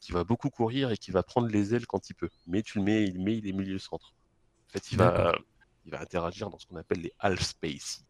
qui 0.07 0.13
va 0.13 0.23
beaucoup 0.23 0.49
courir 0.49 0.91
et 0.91 0.97
qui 0.97 1.11
va 1.11 1.21
prendre 1.21 1.49
les 1.49 1.75
ailes 1.75 1.85
quand 1.85 2.09
il 2.09 2.13
peut. 2.13 2.29
Mais 2.47 2.61
tu 2.61 2.77
le 2.77 2.83
mets, 2.85 3.03
il 3.03 3.21
met, 3.21 3.37
il 3.37 3.45
est 3.45 3.51
milieu 3.51 3.77
centre. 3.77 4.13
En 4.67 4.71
fait, 4.71 4.91
il 4.93 4.97
va, 4.97 5.33
il 5.87 5.91
va 5.91 6.01
interagir 6.01 6.49
dans 6.49 6.59
ce 6.59 6.67
qu'on 6.67 6.75
appelle 6.75 7.01
les 7.01 7.13
half 7.19 7.41
space, 7.41 8.05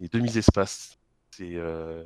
les 0.00 0.08
demi-espaces. 0.08 0.98
C'est 1.30 1.54
euh, 1.54 2.04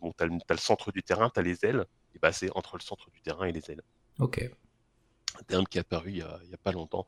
bon, 0.00 0.12
le, 0.18 0.38
as 0.48 0.54
le 0.54 0.58
centre 0.58 0.92
du 0.92 1.02
terrain, 1.02 1.30
tu 1.30 1.38
as 1.38 1.42
les 1.42 1.64
ailes, 1.64 1.86
et 2.14 2.18
bah 2.18 2.32
c'est 2.32 2.50
entre 2.56 2.76
le 2.76 2.82
centre 2.82 3.08
du 3.10 3.22
terrain 3.22 3.46
et 3.46 3.52
les 3.52 3.70
ailes. 3.70 3.82
Ok. 4.18 4.50
Un 5.38 5.42
terme 5.44 5.66
qui 5.66 5.78
est 5.78 5.82
apparu 5.82 6.10
il 6.10 6.16
y 6.18 6.22
a, 6.22 6.58
pas 6.62 6.72
longtemps. 6.72 7.06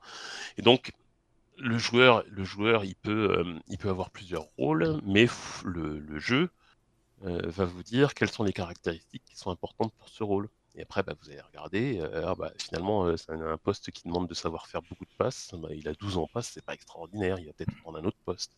Et 0.57 0.63
donc 0.63 0.93
le 1.57 1.77
joueur, 1.77 2.25
le 2.29 2.45
joueur, 2.45 2.85
il 2.85 2.95
peut, 2.95 3.37
euh, 3.39 3.59
il 3.67 3.79
peut 3.79 3.89
avoir 3.89 4.11
plusieurs 4.11 4.45
rôles, 4.57 5.01
mais 5.05 5.27
le, 5.65 5.99
le 5.99 6.19
jeu 6.21 6.51
euh, 7.25 7.43
va 7.47 7.65
vous 7.65 7.83
dire 7.83 8.15
quelles 8.15 8.31
sont 8.31 8.45
les 8.45 8.53
caractéristiques 8.53 9.25
qui 9.25 9.37
sont 9.37 9.51
importantes 9.51 9.93
pour 9.99 10.09
ce 10.09 10.23
rôle. 10.23 10.49
Et 10.75 10.83
après, 10.83 11.03
bah, 11.03 11.15
vous 11.21 11.31
allez 11.31 11.41
regarder, 11.41 11.99
euh, 12.01 12.29
ah, 12.29 12.35
bah, 12.35 12.53
finalement, 12.59 13.07
euh, 13.07 13.17
c'est 13.17 13.33
un, 13.33 13.57
poste 13.59 13.91
qui 13.91 14.07
demande 14.07 14.29
de 14.29 14.35
savoir 14.35 14.67
faire 14.67 14.83
beaucoup 14.83 15.05
de 15.05 15.15
passes. 15.17 15.51
Bah, 15.55 15.71
il 15.73 15.89
a 15.89 15.95
12 15.95 16.19
ans 16.19 16.25
en 16.25 16.29
passe, 16.29 16.51
c'est 16.53 16.65
pas 16.65 16.75
extraordinaire, 16.75 17.39
il 17.39 17.47
va 17.47 17.53
peut-être 17.53 17.75
prendre 17.83 17.99
un 17.99 18.05
autre 18.05 18.19
poste. 18.25 18.53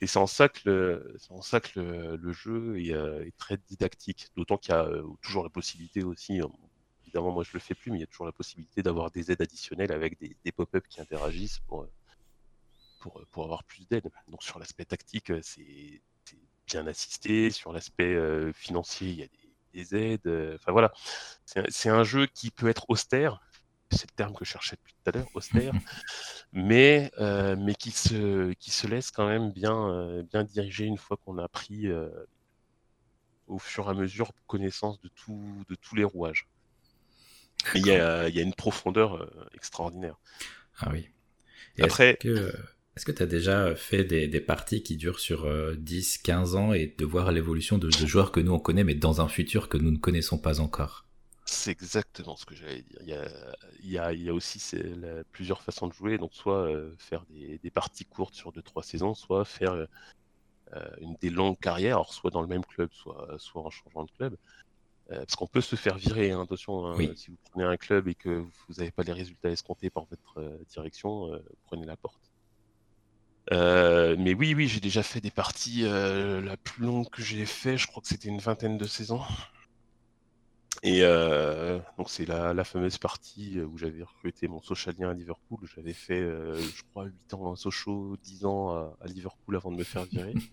Et 0.00 0.06
c'est 0.06 0.18
en 0.18 0.26
ça 0.26 0.48
que 0.48 0.60
le, 0.66 1.16
en 1.30 1.42
ça 1.42 1.60
que 1.60 1.80
le, 1.80 2.32
jeu 2.32 2.78
est, 2.80 2.90
est, 2.90 3.36
très 3.38 3.56
didactique. 3.56 4.28
D'autant 4.36 4.56
qu'il 4.56 4.72
y 4.72 4.76
a 4.76 4.88
toujours 5.22 5.42
la 5.42 5.50
possibilité 5.50 6.04
aussi, 6.04 6.40
évidemment, 7.02 7.32
moi 7.32 7.42
je 7.42 7.50
le 7.54 7.58
fais 7.58 7.74
plus, 7.74 7.90
mais 7.90 7.98
il 7.98 8.00
y 8.00 8.04
a 8.04 8.06
toujours 8.06 8.26
la 8.26 8.32
possibilité 8.32 8.82
d'avoir 8.82 9.10
des 9.10 9.32
aides 9.32 9.42
additionnelles 9.42 9.90
avec 9.92 10.18
des, 10.20 10.36
des 10.44 10.52
pop-up 10.52 10.86
qui 10.88 11.00
interagissent 11.00 11.58
pour, 11.66 11.88
pour, 13.00 13.24
pour 13.32 13.44
avoir 13.44 13.64
plus 13.64 13.88
d'aide. 13.88 14.08
Donc 14.28 14.44
sur 14.44 14.60
l'aspect 14.60 14.84
tactique, 14.84 15.32
c'est 15.42 16.00
bien 16.66 16.86
assisté. 16.86 17.50
Sur 17.50 17.72
l'aspect 17.72 18.16
financier, 18.52 19.08
il 19.08 19.16
y 19.16 19.22
a 19.24 19.26
des 19.26 19.37
des 19.72 19.94
aides. 19.94 20.26
Euh, 20.26 20.54
enfin 20.56 20.72
voilà, 20.72 20.92
c'est 21.44 21.88
un 21.88 22.04
jeu 22.04 22.26
qui 22.26 22.50
peut 22.50 22.68
être 22.68 22.88
austère, 22.88 23.40
c'est 23.90 24.10
le 24.10 24.14
terme 24.14 24.34
que 24.34 24.44
je 24.44 24.50
cherchais 24.50 24.76
depuis 24.76 24.94
tout 24.94 25.10
à 25.10 25.12
l'heure, 25.12 25.28
austère, 25.34 25.72
mais, 26.52 27.10
euh, 27.18 27.56
mais 27.58 27.74
qui, 27.74 27.90
se, 27.90 28.52
qui 28.54 28.70
se 28.70 28.86
laisse 28.86 29.10
quand 29.10 29.26
même 29.26 29.50
bien, 29.50 29.88
euh, 29.90 30.22
bien 30.22 30.44
diriger 30.44 30.84
une 30.84 30.98
fois 30.98 31.16
qu'on 31.16 31.38
a 31.38 31.48
pris 31.48 31.88
au 33.46 33.58
fur 33.58 33.86
et 33.86 33.90
à 33.90 33.94
mesure 33.94 34.32
connaissance 34.46 35.00
de, 35.00 35.08
tout, 35.08 35.64
de 35.68 35.74
tous 35.74 35.94
les 35.94 36.04
rouages. 36.04 36.48
Il 37.74 37.86
y 37.86 37.92
a, 37.92 38.28
y 38.28 38.38
a, 38.38 38.42
une 38.42 38.54
profondeur 38.54 39.28
extraordinaire. 39.52 40.16
Ah 40.78 40.90
oui. 40.92 41.08
Et 41.76 41.82
Après, 41.82 42.16
que 42.20 42.54
est-ce 42.98 43.04
que 43.04 43.12
tu 43.12 43.22
as 43.22 43.26
déjà 43.26 43.76
fait 43.76 44.02
des, 44.02 44.40
parties 44.40 44.82
qui 44.82 44.96
durent 44.96 45.20
sur 45.20 45.46
10, 45.76 46.16
euh, 46.16 46.20
15 46.24 46.56
ans 46.56 46.72
et 46.72 46.92
de 46.98 47.04
voir 47.04 47.30
l'évolution 47.30 47.78
de, 47.78 47.90
joueurs 47.90 48.32
que 48.32 48.40
nous 48.40 48.50
on 48.50 48.58
connaît, 48.58 48.82
mais 48.82 48.96
dans 48.96 49.20
un 49.20 49.28
futur 49.28 49.68
que 49.68 49.78
nous 49.78 49.92
ne 49.92 49.98
connaissons 49.98 50.36
pas 50.36 50.58
encore? 50.58 51.06
C'est 51.44 51.70
exactement 51.70 52.34
ce 52.34 52.44
que 52.44 52.56
j'allais 52.56 52.82
dire. 52.82 52.98
Il 53.84 53.90
y 53.92 53.98
a, 53.98 54.34
aussi 54.34 54.60
plusieurs 55.30 55.62
façons 55.62 55.86
de 55.86 55.92
jouer, 55.92 56.18
donc 56.18 56.34
soit 56.34 56.66
euh, 56.66 56.92
faire 56.98 57.24
des, 57.30 57.70
parties 57.70 58.04
courtes 58.04 58.34
sur 58.34 58.50
2-3 58.50 58.82
saisons, 58.82 59.14
soit 59.14 59.44
faire 59.44 59.74
euh, 59.74 59.86
une, 61.00 61.14
des 61.20 61.30
longues 61.30 61.60
carrières, 61.60 62.04
soit 62.12 62.32
dans 62.32 62.42
le 62.42 62.48
même 62.48 62.64
club, 62.64 62.90
soit, 62.92 63.36
soit 63.38 63.62
en 63.62 63.70
changeant 63.70 64.06
de 64.06 64.10
club. 64.10 64.36
parce 65.08 65.36
qu'on 65.36 65.46
peut 65.46 65.60
se 65.60 65.76
faire 65.76 65.98
virer, 65.98 66.32
hein, 66.32 66.42
attention, 66.42 66.84
hein, 66.84 67.12
si 67.14 67.30
vous 67.30 67.38
prenez 67.52 67.64
un 67.64 67.76
club 67.76 68.08
et 68.08 68.16
que 68.16 68.30
vous 68.40 68.74
n'avez 68.76 68.90
pas 68.90 69.04
les 69.04 69.12
résultats 69.12 69.50
escomptés 69.50 69.88
par 69.88 70.06
votre 70.06 70.58
direction, 70.68 71.40
prenez 71.68 71.86
la 71.86 71.96
porte. 71.96 72.27
Mais 73.50 74.34
oui, 74.34 74.54
oui, 74.54 74.68
j'ai 74.68 74.80
déjà 74.80 75.02
fait 75.02 75.20
des 75.20 75.30
parties. 75.30 75.82
la 75.82 76.56
plus 76.56 76.84
longue 76.84 77.08
que 77.10 77.22
j'ai 77.22 77.46
fait, 77.46 77.76
je 77.76 77.86
crois 77.86 78.02
que 78.02 78.08
c'était 78.08 78.28
une 78.28 78.40
vingtaine 78.40 78.78
de 78.78 78.84
saisons. 78.86 79.22
Et 80.82 81.00
euh, 81.02 81.80
donc 81.96 82.08
c'est 82.08 82.24
la, 82.26 82.64
fameuse 82.64 82.98
partie 82.98 83.60
où 83.60 83.76
j'avais 83.78 84.02
recruté 84.02 84.46
mon 84.46 84.60
socialien 84.60 85.10
à 85.10 85.14
Liverpool. 85.14 85.58
J'avais 85.74 85.92
fait, 85.92 86.20
euh, 86.20 86.60
je 86.60 86.82
crois, 86.90 87.04
8 87.04 87.34
ans 87.34 87.52
à 87.52 87.56
Sochaux, 87.56 88.16
10 88.22 88.44
ans 88.44 88.76
à, 88.76 89.06
Liverpool 89.06 89.56
avant 89.56 89.72
de 89.72 89.76
me 89.76 89.84
faire 89.84 90.04
virer. 90.04 90.34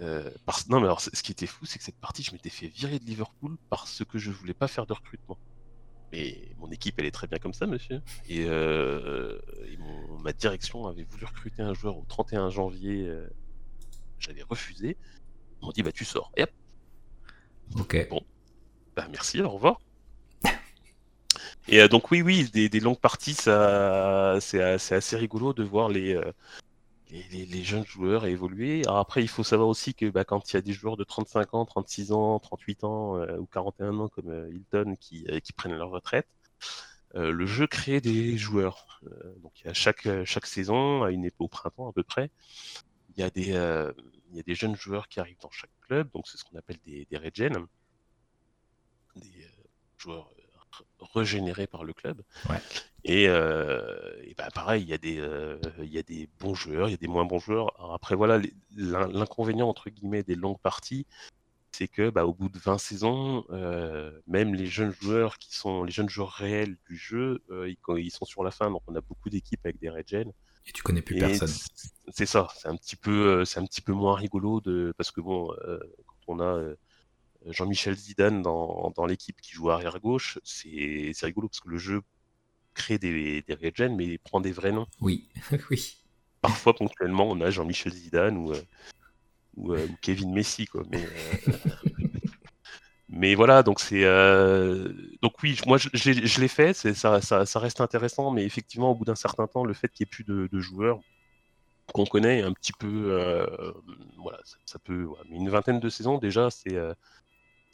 Euh, 0.00 0.30
parce... 0.46 0.68
Non 0.68 0.78
mais 0.78 0.84
alors 0.84 1.00
ce 1.00 1.10
qui 1.24 1.32
était 1.32 1.48
fou, 1.48 1.66
c'est 1.66 1.80
que 1.80 1.84
cette 1.84 1.98
partie, 1.98 2.22
je 2.22 2.30
m'étais 2.30 2.50
fait 2.50 2.68
virer 2.68 3.00
de 3.00 3.04
Liverpool 3.04 3.56
parce 3.68 4.04
que 4.04 4.16
je 4.16 4.30
voulais 4.30 4.54
pas 4.54 4.68
faire 4.68 4.86
de 4.86 4.92
recrutement. 4.92 5.36
Mais 6.12 6.38
mon 6.58 6.70
équipe, 6.70 6.94
elle 6.98 7.06
est 7.06 7.10
très 7.10 7.26
bien 7.26 7.38
comme 7.38 7.54
ça, 7.54 7.66
monsieur. 7.66 8.00
Et, 8.28 8.46
ma 10.22 10.32
direction 10.32 10.86
avait 10.86 11.04
voulu 11.04 11.24
recruter 11.24 11.62
un 11.62 11.74
joueur 11.74 11.96
au 11.96 12.04
31 12.08 12.50
janvier. 12.50 13.12
J'avais 14.18 14.42
refusé. 14.42 14.96
Ils 15.60 15.66
m'ont 15.66 15.72
dit, 15.72 15.82
bah 15.82 15.92
tu 15.92 16.04
sors. 16.04 16.32
Et 16.36 16.42
hop. 16.42 16.50
Ok. 17.78 18.08
Bon, 18.10 18.22
bah, 18.96 19.06
merci, 19.10 19.40
au 19.40 19.50
revoir. 19.50 19.78
Et 21.68 21.80
euh, 21.80 21.88
donc 21.88 22.10
oui, 22.10 22.22
oui, 22.22 22.50
des, 22.50 22.80
longues 22.80 22.98
parties, 22.98 23.34
ça, 23.34 24.38
c'est 24.40 24.60
assez 24.62 25.16
rigolo 25.16 25.52
de 25.52 25.62
voir 25.62 25.90
euh, 25.90 26.32
les, 27.10 27.64
jeunes 27.64 27.86
joueurs 27.86 28.26
évoluer. 28.26 28.82
Alors 28.84 28.98
après, 28.98 29.22
il 29.22 29.28
faut 29.28 29.44
savoir 29.44 29.68
aussi 29.68 29.94
que 29.94 30.10
bah, 30.10 30.24
quand 30.24 30.52
il 30.52 30.54
y 30.54 30.58
a 30.58 30.62
des 30.62 30.72
joueurs 30.72 30.96
de 30.96 31.04
35 31.04 31.54
ans, 31.54 31.64
36 31.64 32.12
ans, 32.12 32.38
38 32.38 32.84
ans 32.84 33.16
euh, 33.16 33.38
ou 33.38 33.46
41 33.46 33.98
ans 34.00 34.08
comme 34.08 34.48
Hilton 34.52 34.96
qui, 35.00 35.26
qui, 35.42 35.52
prennent 35.52 35.76
leur 35.76 35.90
retraite, 35.90 36.28
le 37.14 37.46
jeu 37.46 37.66
crée 37.66 38.00
des 38.00 38.36
joueurs. 38.36 39.00
donc 39.42 39.52
a 39.64 39.72
chaque, 39.72 40.06
saison, 40.44 41.02
à 41.02 41.10
une 41.10 41.24
époque 41.24 41.46
au 41.46 41.48
printemps 41.48 41.88
à 41.88 41.92
peu 41.92 42.02
près, 42.02 42.30
il 43.16 43.20
y 43.20 43.22
a 43.22 43.30
des, 43.30 44.54
jeunes 44.54 44.76
joueurs 44.76 45.08
qui 45.08 45.18
arrivent 45.20 45.40
dans 45.40 45.50
chaque 45.50 45.70
club, 45.86 46.10
donc 46.12 46.28
c'est 46.28 46.36
ce 46.36 46.44
qu'on 46.44 46.58
appelle 46.58 46.78
des, 46.84 47.06
des 47.10 47.16
regen 47.16 47.66
des 49.18 49.44
euh, 49.44 49.64
joueurs 49.96 50.30
euh, 51.00 51.04
régénérés 51.14 51.66
par 51.66 51.84
le 51.84 51.92
club. 51.92 52.22
Et, 53.04 53.28
euh, 53.28 53.86
bah, 54.36 54.48
pareil, 54.54 54.82
il 54.82 54.88
y, 54.88 54.92
a 54.92 54.98
des, 54.98 55.22
il 55.82 55.92
y 55.92 55.98
a 55.98 56.02
des 56.02 56.28
bons 56.40 56.54
joueurs, 56.54 56.88
il 56.88 56.92
y 56.92 56.94
a 56.94 56.98
des 56.98 57.08
moins 57.08 57.24
bons 57.24 57.38
joueurs. 57.38 57.92
après, 57.94 58.14
voilà, 58.14 58.40
l'inconvénient, 58.76 59.68
entre 59.68 59.90
guillemets, 59.90 60.22
des 60.22 60.34
longues 60.34 60.60
parties, 60.60 61.06
c'est 61.72 61.88
que 61.88 62.10
bah, 62.10 62.26
au 62.26 62.34
bout 62.34 62.48
de 62.48 62.58
20 62.58 62.78
saisons, 62.78 63.44
même 64.26 64.54
les 64.54 64.66
jeunes 64.66 64.92
joueurs 64.92 65.38
qui 65.38 65.54
sont 65.54 65.84
les 65.84 65.92
jeunes 65.92 66.08
joueurs 66.08 66.32
réels 66.32 66.76
du 66.88 66.96
jeu, 66.96 67.42
ils, 67.50 67.76
ils, 67.98 68.10
sont 68.10 68.24
sur 68.24 68.44
la 68.44 68.50
fin. 68.50 68.70
Donc 68.70 68.82
on 68.86 68.94
a 68.94 69.00
beaucoup 69.00 69.30
d'équipes 69.30 69.60
avec 69.64 69.78
des 69.78 69.90
regen. 69.90 70.32
Et 70.66 70.72
tu 70.72 70.82
connais 70.82 71.00
plus 71.00 71.18
personne. 71.18 71.48
C'est 72.08 72.26
ça, 72.26 72.48
c'est 72.56 72.68
un 72.68 72.76
petit 72.76 72.96
peu, 72.96 73.44
c'est 73.44 73.60
un 73.60 73.64
petit 73.64 73.80
peu 73.80 73.92
moins 73.92 74.16
rigolo 74.16 74.60
de 74.60 74.92
parce 74.98 75.10
que 75.10 75.20
bon, 75.20 75.54
quand 76.06 76.34
on 76.34 76.40
a 76.40 76.74
Jean-Michel 77.50 77.94
Zidane 77.94 78.42
dans, 78.42 78.92
dans 78.96 79.06
l'équipe 79.06 79.40
qui 79.40 79.52
joue 79.52 79.70
arrière 79.70 80.00
gauche, 80.00 80.38
c'est 80.44 81.12
rigolo 81.22 81.48
parce 81.48 81.60
que 81.60 81.68
le 81.68 81.78
jeu 81.78 82.02
crée 82.78 82.98
des, 82.98 83.42
des 83.42 83.54
regen, 83.54 83.94
mais 83.94 84.06
il 84.06 84.18
prend 84.18 84.40
des 84.40 84.52
vrais 84.52 84.72
noms. 84.72 84.86
Oui, 85.00 85.28
oui. 85.70 85.98
Parfois, 86.40 86.74
ponctuellement, 86.74 87.28
on 87.28 87.40
a 87.40 87.50
Jean-Michel 87.50 87.92
Zidane 87.92 88.38
ou, 88.38 88.52
euh, 88.52 88.62
euh, 89.58 89.86
ou, 89.86 89.96
Kevin 90.00 90.32
Messi, 90.32 90.66
quoi. 90.66 90.84
Mais, 90.90 91.04
euh, 91.04 91.52
mais 93.08 93.34
voilà, 93.34 93.62
donc 93.62 93.80
c'est 93.80 94.04
donc 95.20 95.42
oui, 95.42 95.58
moi 95.66 95.78
je, 95.78 95.88
je 95.92 96.40
l'ai 96.40 96.48
fait, 96.48 96.74
ça, 96.74 97.20
ça, 97.20 97.44
ça, 97.44 97.58
reste 97.58 97.80
intéressant, 97.80 98.30
mais 98.30 98.44
effectivement, 98.44 98.92
au 98.92 98.94
bout 98.94 99.04
d'un 99.04 99.16
certain 99.16 99.46
temps, 99.46 99.64
le 99.64 99.74
fait 99.74 99.88
qu'il 99.88 100.04
n'y 100.04 100.08
ait 100.08 100.14
plus 100.14 100.24
de, 100.24 100.48
de 100.50 100.60
joueurs 100.60 101.00
qu'on 101.92 102.04
connaît 102.04 102.42
un 102.42 102.52
petit 102.52 102.72
peu, 102.72 103.44
voilà, 104.18 104.38
ça, 104.64 104.78
peut, 104.78 105.08
mais 105.28 105.36
une 105.36 105.48
vingtaine 105.48 105.80
de 105.80 105.88
saisons 105.88 106.18
déjà, 106.18 106.50
c'est 106.50 106.76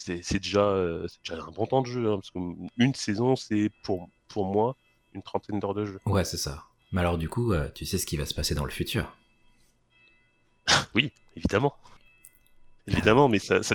c'est 0.04 0.38
déjà, 0.38 0.60
euh, 0.60 1.06
déjà, 1.24 1.42
un 1.42 1.50
bon 1.50 1.66
temps 1.66 1.82
de 1.82 1.86
jeu. 1.86 2.10
Hein, 2.10 2.16
parce 2.16 2.30
qu'une 2.30 2.94
saison, 2.94 3.36
c'est 3.36 3.70
pour, 3.82 4.10
pour 4.28 4.44
moi 4.44 4.76
une 5.14 5.22
trentaine 5.22 5.60
d'heures 5.60 5.74
de 5.74 5.84
jeu. 5.86 6.00
Ouais, 6.06 6.24
c'est 6.24 6.36
ça. 6.36 6.64
Mais 6.92 7.00
alors, 7.00 7.18
du 7.18 7.28
coup, 7.28 7.52
euh, 7.52 7.68
tu 7.74 7.86
sais 7.86 7.98
ce 7.98 8.06
qui 8.06 8.16
va 8.16 8.26
se 8.26 8.34
passer 8.34 8.54
dans 8.54 8.64
le 8.64 8.70
futur? 8.70 9.16
Oui, 10.94 11.12
évidemment. 11.36 11.74
Évidemment, 12.86 13.28
mais 13.28 13.38
ça, 13.38 13.62
ça, 13.62 13.74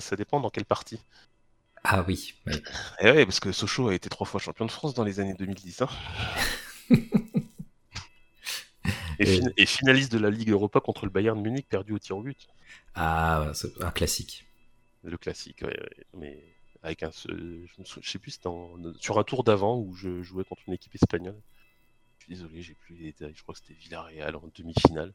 ça, 0.00 0.16
dépend 0.16 0.40
dans 0.40 0.50
quelle 0.50 0.64
partie. 0.64 0.98
Ah 1.84 2.04
oui. 2.06 2.34
Et 3.00 3.10
ouais, 3.10 3.24
parce 3.26 3.40
que 3.40 3.52
Sochaux 3.52 3.88
a 3.88 3.94
été 3.94 4.08
trois 4.08 4.26
fois 4.26 4.40
champion 4.40 4.64
de 4.64 4.70
France 4.70 4.94
dans 4.94 5.04
les 5.04 5.20
années 5.20 5.34
2010. 5.34 5.82
Hein. 5.82 5.88
et, 9.18 9.66
finaliste 9.66 10.12
de 10.12 10.18
la 10.18 10.30
Ligue 10.30 10.50
Europa 10.50 10.80
contre 10.80 11.04
le 11.04 11.10
Bayern 11.10 11.40
Munich, 11.40 11.66
perdu 11.68 11.92
au 11.92 11.98
tir 11.98 12.16
au 12.16 12.22
but. 12.22 12.48
Ah, 12.94 13.50
c'est 13.54 13.82
un 13.82 13.90
classique. 13.90 14.49
Le 15.02 15.16
classique, 15.16 15.64
mais 16.14 16.42
avec 16.82 17.02
un. 17.02 17.10
Je, 17.10 17.32
ne 17.78 17.84
sais 17.84 18.18
plus, 18.18 18.32
c'était 18.32 18.48
sur 19.00 19.18
un 19.18 19.24
tour 19.24 19.44
d'avant 19.44 19.78
où 19.78 19.94
je 19.94 20.22
jouais 20.22 20.44
contre 20.44 20.62
une 20.66 20.74
équipe 20.74 20.94
espagnole. 20.94 21.40
Je 22.18 22.24
suis 22.24 22.34
désolé, 22.34 22.62
j'ai 22.62 22.74
plus 22.74 22.94
les 22.96 23.04
détails. 23.12 23.32
Je 23.34 23.42
crois 23.42 23.54
que 23.54 23.60
c'était 23.60 23.78
Villarreal 23.80 24.36
en 24.36 24.42
demi-finale. 24.54 25.12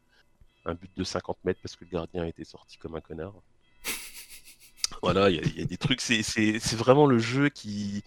Un 0.66 0.74
but 0.74 0.92
de 0.96 1.04
50 1.04 1.38
mètres 1.44 1.60
parce 1.62 1.76
que 1.76 1.86
le 1.86 1.92
gardien 1.92 2.26
était 2.26 2.44
sorti 2.44 2.78
comme 2.78 2.96
un 2.96 3.02
connard. 3.02 3.36
voilà, 5.04 5.30
il 5.30 5.60
y, 5.60 5.62
a 5.62 5.66
des 5.66 5.78
trucs. 5.78 6.02
C'est 6.02 6.76
vraiment 6.76 7.06
le 7.06 7.20
jeu 7.20 7.50
qui, 7.50 8.04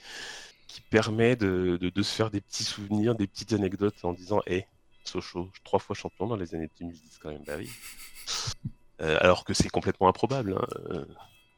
qui 0.67 0.81
permet 0.81 1.37
de, 1.37 1.77
de, 1.77 2.03
se 2.03 2.15
faire 2.15 2.31
des 2.31 2.41
petits 2.41 2.65
souvenirs, 2.65 3.15
des 3.15 3.29
petites 3.29 3.53
anecdotes 3.53 4.05
en 4.05 4.13
disant 4.13 4.41
Hé, 4.47 4.55
hey, 4.55 4.67
Sochaux, 5.05 5.51
trois 5.65 5.79
fois 5.79 5.95
champion 5.95 6.27
dans 6.27 6.37
les 6.37 6.55
années 6.55 6.71
2010 6.81 7.19
quand 7.23 7.31
même. 7.31 7.45
Bah 7.45 7.55
oui. 7.57 7.71
Euh, 9.01 9.17
alors 9.21 9.45
que 9.45 9.55
c'est 9.55 9.69
complètement 9.69 10.09
improbable. 10.09 10.59
Hein. 10.91 11.07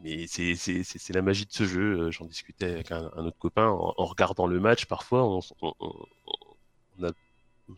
Mais 0.03 0.27
c'est 0.27 1.11
la 1.11 1.23
magie 1.23 1.47
de 1.47 1.53
ce 1.53 1.65
jeu. 1.65 2.01
Euh, 2.01 2.11
j'en 2.11 2.25
discutais 2.25 2.71
avec 2.71 2.91
un, 2.93 3.05
autre 3.05 3.39
copain 3.39 3.69
en, 3.69 4.05
regardant 4.05 4.47
le 4.47 4.59
match. 4.59 4.87
Parfois, 4.87 5.25
on, 5.25 5.41
on, 5.61 7.05
a, 7.05 7.11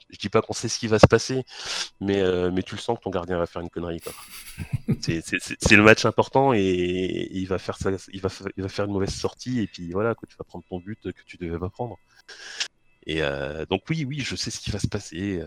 je 0.08 0.18
dis 0.18 0.28
pas 0.28 0.40
qu'on 0.40 0.52
sait 0.52 0.68
ce 0.68 0.78
qui 0.78 0.86
va 0.86 0.98
se 0.98 1.06
passer, 1.06 1.44
mais, 2.00 2.20
euh, 2.20 2.50
mais 2.52 2.62
tu 2.62 2.74
le 2.76 2.80
sens 2.80 2.98
que 2.98 3.02
ton 3.02 3.10
gardien 3.10 3.38
va 3.38 3.46
faire 3.46 3.62
une 3.62 3.70
connerie. 3.70 4.00
C'est 5.00 5.76
le 5.76 5.82
match 5.82 6.04
important 6.04 6.52
et, 6.54 7.28
il 7.32 7.46
va 7.46 7.58
faire 7.58 7.76
ça, 7.76 7.90
il 8.12 8.20
va, 8.20 8.28
il 8.56 8.62
va 8.62 8.68
faire 8.68 8.84
une 8.84 8.92
mauvaise 8.92 9.14
sortie 9.14 9.60
et 9.60 9.66
puis 9.66 9.90
voilà, 9.90 10.14
que 10.14 10.26
tu 10.26 10.36
vas 10.36 10.44
prendre 10.44 10.64
ton 10.68 10.78
but 10.78 11.00
que 11.02 11.22
tu 11.26 11.36
devais 11.38 11.58
pas 11.58 11.70
prendre. 11.70 11.98
Et 13.04 13.22
euh, 13.22 13.66
donc 13.66 13.82
oui, 13.90 14.04
oui, 14.04 14.20
je 14.20 14.36
sais 14.36 14.52
ce 14.52 14.60
qui 14.60 14.70
va 14.70 14.78
se 14.78 14.86
passer. 14.86 15.42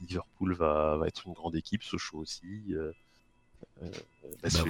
Liverpool 0.00 0.54
va, 0.54 0.96
va, 0.96 1.06
être 1.06 1.26
une 1.26 1.32
grande 1.32 1.54
équipe, 1.54 1.84
Sochaux 1.84 2.18
aussi. 2.18 2.74
Euh, 3.82 3.90
bah, 4.42 4.50
sur, 4.50 4.66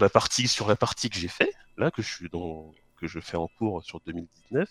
la 0.00 0.08
partie, 0.08 0.48
sur 0.48 0.68
la 0.68 0.76
partie 0.76 1.10
que 1.10 1.18
j'ai 1.18 1.28
fait, 1.28 1.52
là, 1.76 1.90
que 1.90 2.02
je 2.02 2.12
suis 2.12 2.28
dans, 2.28 2.72
que 2.96 3.06
je 3.06 3.20
fais 3.20 3.36
en 3.36 3.48
cours 3.48 3.82
sur 3.82 4.00
2019, 4.00 4.68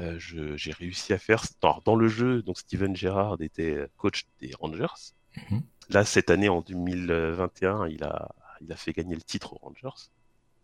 euh, 0.00 0.18
j'ai 0.18 0.72
réussi 0.72 1.12
à 1.12 1.18
faire 1.18 1.44
dans, 1.84 1.96
le 1.96 2.08
jeu. 2.08 2.42
Donc 2.42 2.58
Steven 2.58 2.96
Gerrard 2.96 3.40
était 3.42 3.86
coach 3.96 4.26
des 4.40 4.52
Rangers. 4.58 4.86
Mhm. 5.50 5.62
Là, 5.90 6.04
cette 6.04 6.30
année, 6.30 6.48
en 6.48 6.62
2021, 6.62 7.88
il 7.88 8.02
a, 8.04 8.28
il 8.60 8.72
a 8.72 8.76
fait 8.76 8.92
gagner 8.92 9.14
le 9.14 9.22
titre 9.22 9.54
aux 9.54 9.58
Rangers. 9.58 10.10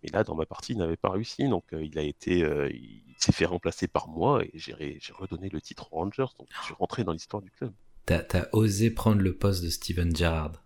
Mais 0.03 0.09
là, 0.11 0.25
dans 0.25 0.35
ma 0.35 0.47
partie, 0.47 0.73
il 0.73 0.79
n'avait 0.79 0.97
pas 0.97 1.11
réussi. 1.11 1.47
Donc, 1.49 1.65
euh, 1.73 1.85
il 1.85 1.99
a 1.99 2.03
été, 2.03 2.39
il 2.73 3.15
s'est 3.19 3.33
fait 3.33 3.45
remplacer 3.45 3.87
par 3.87 4.09
moi 4.09 4.43
et 4.43 4.51
j'ai 4.55 5.13
redonné 5.13 5.49
le 5.49 5.61
titre 5.61 5.93
aux 5.93 5.97
Rangers. 5.97 6.33
Donc, 6.39 6.49
je 6.59 6.65
suis 6.65 6.75
rentré 6.75 7.05
dans 7.05 7.13
l'histoire 7.13 7.43
du 7.43 7.51
club. 7.51 7.73
T'as 8.07 8.25
as 8.33 8.49
osé 8.53 8.91
prendre 8.91 9.21
le 9.21 9.37
poste 9.37 9.63
de 9.63 9.69
Steven 9.69 10.17
Gerrard 10.17 10.61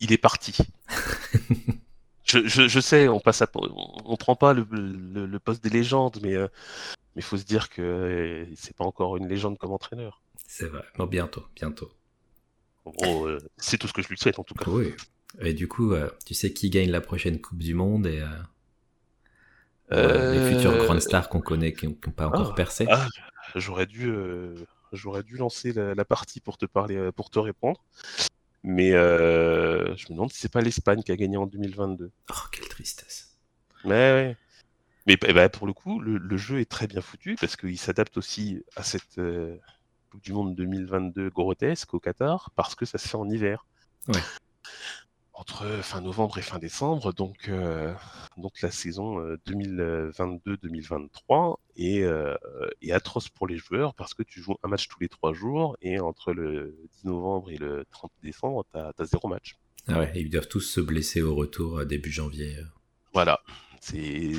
il 0.00 0.12
est 0.12 0.18
parti. 0.18 0.56
je, 2.24 2.80
sais, 2.80 3.08
on 3.08 3.20
passe 3.20 3.42
on, 3.54 4.16
prend 4.16 4.36
pas 4.36 4.52
le, 4.52 5.38
poste 5.38 5.62
des 5.62 5.70
légendes, 5.70 6.18
mais 6.22 6.34
euh, 6.34 6.48
il 7.14 7.22
faut 7.22 7.36
se 7.36 7.44
dire 7.44 7.68
que 7.68 7.82
euh, 7.82 8.44
c'est 8.56 8.74
pas 8.76 8.84
encore 8.84 9.16
une 9.16 9.28
légende 9.28 9.58
comme 9.58 9.72
entraîneur. 9.72 10.22
C'est 10.46 10.66
vrai. 10.66 10.84
Bon, 10.96 11.06
bientôt, 11.06 11.44
bientôt. 11.54 11.90
En 12.84 13.26
euh, 13.26 13.38
c'est 13.56 13.78
tout 13.78 13.88
ce 13.88 13.92
que 13.92 14.02
je 14.02 14.08
lui 14.08 14.18
souhaite 14.18 14.38
en 14.38 14.44
tout 14.44 14.54
cas. 14.54 14.70
Oui. 14.70 14.94
Et 15.40 15.54
du 15.54 15.68
coup, 15.68 15.92
tu 16.24 16.34
sais 16.34 16.52
qui 16.52 16.70
gagne 16.70 16.90
la 16.90 17.00
prochaine 17.00 17.40
Coupe 17.40 17.58
du 17.58 17.74
Monde 17.74 18.06
et 18.06 18.24
les 19.90 20.54
futures 20.54 20.76
grandes 20.78 21.00
stars 21.00 21.28
qu'on 21.28 21.40
connaît 21.40 21.72
qui 21.72 21.86
n'ont 21.86 21.94
pas 21.94 22.28
encore 22.28 22.50
ah, 22.52 22.54
percé. 22.54 22.86
Ah, 22.88 23.06
j'aurais 23.54 23.86
dû, 23.86 24.10
j'aurais 24.92 25.24
dû 25.24 25.36
lancer 25.36 25.72
la, 25.72 25.94
la, 25.94 26.04
partie 26.06 26.40
pour 26.40 26.56
te 26.56 26.64
parler, 26.64 27.10
pour 27.14 27.28
te 27.28 27.38
répondre. 27.38 27.82
Mais 28.68 28.94
euh, 28.94 29.94
je 29.96 30.06
me 30.06 30.14
demande 30.14 30.32
si 30.32 30.40
c'est 30.40 30.50
pas 30.50 30.60
l'Espagne 30.60 31.00
qui 31.04 31.12
a 31.12 31.16
gagné 31.16 31.36
en 31.36 31.46
2022. 31.46 32.10
Oh, 32.30 32.34
quelle 32.50 32.66
tristesse. 32.66 33.38
Mais 33.84 34.12
ouais. 34.12 34.36
Mais 35.06 35.16
eh 35.24 35.32
ben, 35.32 35.48
pour 35.48 35.68
le 35.68 35.72
coup, 35.72 36.00
le, 36.00 36.36
jeu 36.36 36.58
est 36.58 36.68
très 36.68 36.88
bien 36.88 37.00
foutu 37.00 37.36
parce 37.40 37.54
qu'il 37.54 37.78
s'adapte 37.78 38.16
aussi 38.16 38.64
à 38.74 38.82
cette 38.82 39.18
euh, 39.18 39.56
Coupe 40.10 40.20
du 40.20 40.32
Monde 40.32 40.56
2022 40.56 41.30
grotesque 41.30 41.94
au 41.94 42.00
Qatar 42.00 42.50
parce 42.56 42.74
que 42.74 42.84
ça 42.84 42.98
se 42.98 43.06
fait 43.06 43.16
en 43.16 43.30
hiver. 43.30 43.66
Ouais. 44.08 44.20
Entre 45.38 45.66
fin 45.82 46.00
novembre 46.00 46.38
et 46.38 46.42
fin 46.42 46.58
décembre, 46.58 47.12
donc, 47.12 47.48
euh, 47.48 47.92
donc 48.38 48.62
la 48.62 48.70
saison 48.70 49.20
2022-2023 49.46 51.58
est, 51.76 52.06
est, 52.80 52.92
atroce 52.92 53.28
pour 53.28 53.46
les 53.46 53.58
joueurs 53.58 53.92
parce 53.94 54.14
que 54.14 54.22
tu 54.22 54.40
joues 54.40 54.56
un 54.62 54.68
match 54.68 54.88
tous 54.88 54.98
les 55.00 55.08
trois 55.08 55.34
jours 55.34 55.76
et 55.82 56.00
entre 56.00 56.32
le 56.32 56.74
10 57.02 57.08
novembre 57.08 57.50
et 57.50 57.58
le 57.58 57.84
30 57.90 58.10
décembre, 58.22 58.64
tu 58.72 58.78
as, 58.78 58.94
zéro 59.04 59.28
match. 59.28 59.58
Ah 59.88 59.98
ouais, 60.00 60.10
ils 60.16 60.30
doivent 60.30 60.48
tous 60.48 60.62
se 60.62 60.80
blesser 60.80 61.20
au 61.20 61.34
retour 61.34 61.84
début 61.84 62.10
janvier. 62.10 62.56
Voilà, 63.12 63.38
c'est 63.80 64.32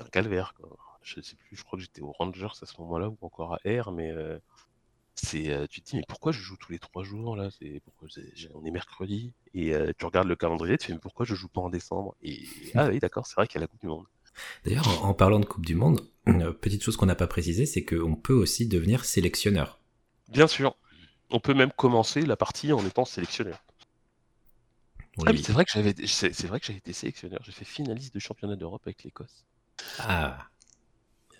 un 0.00 0.08
calvaire. 0.12 0.52
Quoi. 0.54 0.68
Je 1.02 1.22
sais 1.22 1.36
plus, 1.36 1.56
je 1.56 1.64
crois 1.64 1.78
que 1.78 1.82
j'étais 1.82 2.02
aux 2.02 2.12
Rangers 2.12 2.52
à 2.60 2.66
ce 2.66 2.78
moment-là 2.80 3.08
ou 3.08 3.16
encore 3.22 3.54
à 3.54 3.60
R, 3.64 3.90
mais 3.90 4.12
c'est 5.14 5.68
tu 5.68 5.82
te 5.82 5.90
dis 5.90 5.96
mais 5.96 6.04
pourquoi 6.08 6.32
je 6.32 6.40
joue 6.40 6.56
tous 6.56 6.72
les 6.72 6.78
trois 6.78 7.04
jours 7.04 7.36
là? 7.36 7.48
C'est 7.58 7.80
pourquoi 7.84 8.08
on 8.54 8.64
est 8.64 8.70
mercredi. 8.70 9.32
Et 9.54 9.74
tu 9.98 10.04
regardes 10.06 10.28
le 10.28 10.36
calendrier 10.36 10.78
tu 10.78 10.86
fais 10.86 10.92
mais 10.92 10.98
pourquoi 10.98 11.26
je 11.26 11.34
joue 11.34 11.48
pas 11.48 11.60
en 11.60 11.70
décembre? 11.70 12.14
Et 12.22 12.44
ah 12.74 12.88
oui 12.88 12.98
d'accord 12.98 13.26
c'est 13.26 13.34
vrai 13.34 13.46
qu'il 13.46 13.56
y 13.56 13.58
a 13.58 13.62
la 13.62 13.66
Coupe 13.66 13.80
du 13.80 13.86
Monde. 13.86 14.06
D'ailleurs 14.64 15.04
en, 15.04 15.14
parlant 15.14 15.40
de 15.40 15.44
Coupe 15.44 15.66
du 15.66 15.74
Monde 15.74 16.08
petite 16.60 16.82
chose 16.82 16.96
qu'on 16.96 17.06
n'a 17.06 17.14
pas 17.14 17.26
précisé 17.26 17.66
c'est 17.66 17.84
qu'on 17.84 18.14
peut 18.14 18.34
aussi 18.34 18.66
devenir 18.66 19.04
sélectionneur. 19.04 19.78
Bien 20.28 20.46
sûr. 20.46 20.76
On 21.30 21.40
peut 21.40 21.54
même 21.54 21.72
commencer 21.72 22.22
la 22.22 22.36
partie 22.36 22.72
en 22.72 22.84
étant 22.84 23.04
sélectionneur. 23.04 23.62
Ah, 25.26 25.32
c'est 25.36 25.52
vrai 25.52 25.64
que 25.64 25.70
j'avais 25.72 25.94
c'est 26.06 26.46
vrai 26.46 26.58
que 26.58 26.66
j'ai 26.66 26.76
été 26.76 26.92
sélectionneur. 26.92 27.40
J'ai 27.44 27.52
fait 27.52 27.64
finaliste 27.64 28.14
de 28.14 28.18
championnat 28.18 28.56
d'Europe 28.56 28.82
avec 28.86 29.04
l'Écosse. 29.04 29.44
Ah 29.98 30.48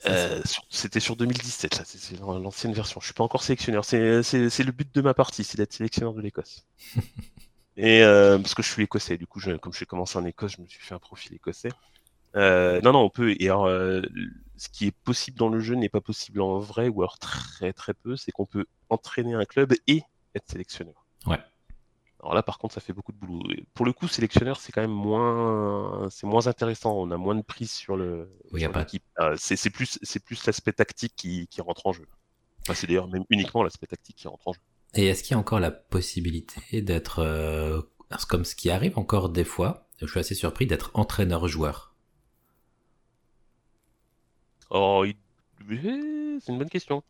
euh, 0.07 0.41
c'était 0.71 1.01
sur 1.01 1.17
2017, 1.17 1.79
là, 1.79 1.85
c'est 1.85 2.19
l'ancienne 2.19 2.73
version. 2.73 3.01
Je 3.01 3.07
suis 3.07 3.15
pas 3.15 3.25
encore 3.25 3.43
sélectionneur. 3.43 3.85
C'est 3.85 3.99
le 3.99 4.71
but 4.73 4.93
de 4.95 5.01
ma 5.01 5.15
partie, 5.15 5.45
c'est 5.45 5.57
d'être 5.57 5.73
sélectionneur 5.73 6.15
de 6.15 6.21
l'Écosse. 6.21 6.67
Et 7.77 8.03
euh, 8.03 8.39
parce 8.39 8.55
que 8.55 8.63
je 8.63 8.71
suis 8.71 8.83
écossais, 8.83 9.17
du 9.17 9.27
coup, 9.27 9.41
je, 9.41 9.53
comme 9.53 9.73
j'ai 9.73 9.87
commencé 9.87 10.19
en 10.19 10.27
Écosse, 10.27 10.57
je 10.59 10.63
me 10.63 10.67
suis 10.67 10.83
fait 10.83 10.95
un 10.95 10.99
profil 10.99 11.35
écossais. 11.35 11.71
Euh, 12.37 12.83
non, 12.83 12.93
non, 12.93 13.01
on 13.01 13.09
peut. 13.09 13.35
Et 13.39 13.47
alors, 13.47 13.67
ce 13.67 14.69
qui 14.71 14.89
est 14.89 14.97
possible 15.05 15.39
dans 15.39 15.49
le 15.49 15.59
jeu 15.59 15.75
n'est 15.75 15.89
pas 15.89 16.03
possible 16.03 16.43
en 16.43 16.59
vrai, 16.59 16.89
ou 16.89 17.01
alors 17.01 17.19
très 17.19 17.73
très 17.73 17.95
peu, 17.95 18.15
c'est 18.17 18.31
qu'on 18.31 18.45
peut 18.45 18.67
entraîner 18.91 19.35
un 19.35 19.47
club 19.47 19.73
et 19.87 20.03
être 20.35 20.51
sélectionneur. 20.51 21.07
Ouais. 21.27 21.39
Alors 22.23 22.35
là, 22.35 22.43
par 22.45 22.59
contre, 22.59 22.75
ça 22.75 22.81
fait 22.81 22.93
beaucoup 22.93 23.11
de 23.11 23.17
boulot. 23.17 23.43
pour 23.75 23.85
le 23.85 23.93
coup, 23.93 24.07
sélectionneur, 24.07 24.61
c'est 24.61 24.71
quand 24.71 24.81
même 24.81 24.93
moins, 24.93 26.09
c'est 26.09 26.27
moins 26.27 26.47
intéressant. 26.47 26.97
On 26.97 27.11
a 27.11 27.17
moins 27.17 27.35
de 27.35 27.43
prise 27.43 27.73
sur 27.73 27.97
le. 27.97 28.31
Oui, 28.53 28.65
euh, 28.65 29.35
c'est 29.37 29.71
plus, 29.71 29.99
c'est 30.03 30.25
plus 30.25 30.47
l'aspect 30.47 30.73
tactique 30.73 31.15
qui, 31.17 31.49
rentre 31.61 31.87
en 31.87 31.93
jeu. 31.93 32.07
c'est 32.75 32.87
d'ailleurs 32.87 33.09
même 33.09 33.25
uniquement 33.29 33.65
l'aspect 33.65 33.89
tactique 33.89 34.17
qui 34.17 34.29
rentre 34.29 34.47
en 34.47 34.53
jeu. 34.53 34.61
Et 34.95 35.07
est-ce 35.07 35.25
qu'il 35.25 35.33
y 35.33 35.35
a 35.35 35.39
encore 35.39 35.59
la 35.59 35.73
possibilité 35.73 36.81
d'être, 36.81 37.19
euh, 37.19 37.83
comme 38.29 38.45
ce 38.45 38.55
qui 38.55 38.71
arrive 38.71 38.99
encore 38.99 39.29
des 39.29 39.45
fois, 39.45 39.89
je 40.01 40.07
suis 40.07 40.21
assez 40.21 40.35
surpris 40.35 40.67
d'être 40.67 40.91
entraîneur-joueur. 40.95 41.95
Oh, 44.71 45.05
c'est 45.69 46.49
une 46.49 46.59
bonne 46.59 46.71
question. 46.71 47.03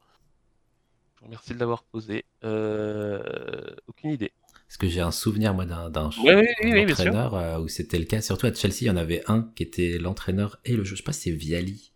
Je 1.17 1.21
vous 1.21 1.27
remercie 1.27 1.55
de 1.55 1.59
l'avoir 1.59 1.85
posé. 1.85 2.25
Euh, 2.45 3.75
aucune 3.87 4.11
idée. 4.11 4.33
Parce 4.73 4.79
que 4.79 4.89
j'ai 4.89 5.03
un 5.03 5.11
souvenir, 5.11 5.53
moi, 5.53 5.67
d'un 5.67 5.93
entraîneur 5.95 7.35
euh, 7.35 7.59
où 7.59 7.69
c'était 7.69 7.99
le 7.99 8.07
cas. 8.07 8.23
Surtout 8.23 8.47
à 8.47 8.55
Chelsea, 8.55 8.77
il 8.81 8.87
y 8.87 8.91
en 8.91 8.97
avait 8.97 9.23
un 9.27 9.43
qui 9.55 9.65
était 9.65 9.99
l'entraîneur 9.99 10.61
et 10.65 10.77
le 10.77 10.83
jeu. 10.83 10.93
Je 10.93 11.03
sais 11.03 11.05
pas 11.05 11.13
si 11.13 11.29
c'est 11.29 11.37
Viali, 11.37 11.93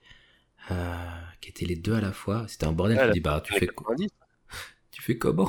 euh, 0.70 0.94
qui 1.40 1.48
étaient 1.48 1.64
les 1.64 1.76
deux 1.76 1.94
à 1.94 2.02
la 2.02 2.12
fois. 2.12 2.44
C'était 2.48 2.66
un 2.66 2.72
bordel. 2.72 3.00
tu 3.06 3.12
dis, 3.12 3.20
bah, 3.20 3.40
tu 3.42 3.54
fais 3.54 3.66
quoi 3.66 3.96
Tu 4.90 5.00
fais 5.00 5.16
comment? 5.16 5.48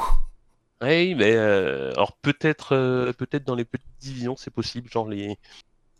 Oui, 0.82 1.16
mais 1.16 1.36
euh, 1.36 1.92
alors 1.96 2.16
peut-être 2.16 3.12
peut-être 3.18 3.44
dans 3.44 3.56
les 3.56 3.66
petites 3.66 4.00
divisions, 4.00 4.38
c'est 4.38 4.54
possible. 4.54 4.90
Genre 4.90 5.10
les, 5.10 5.38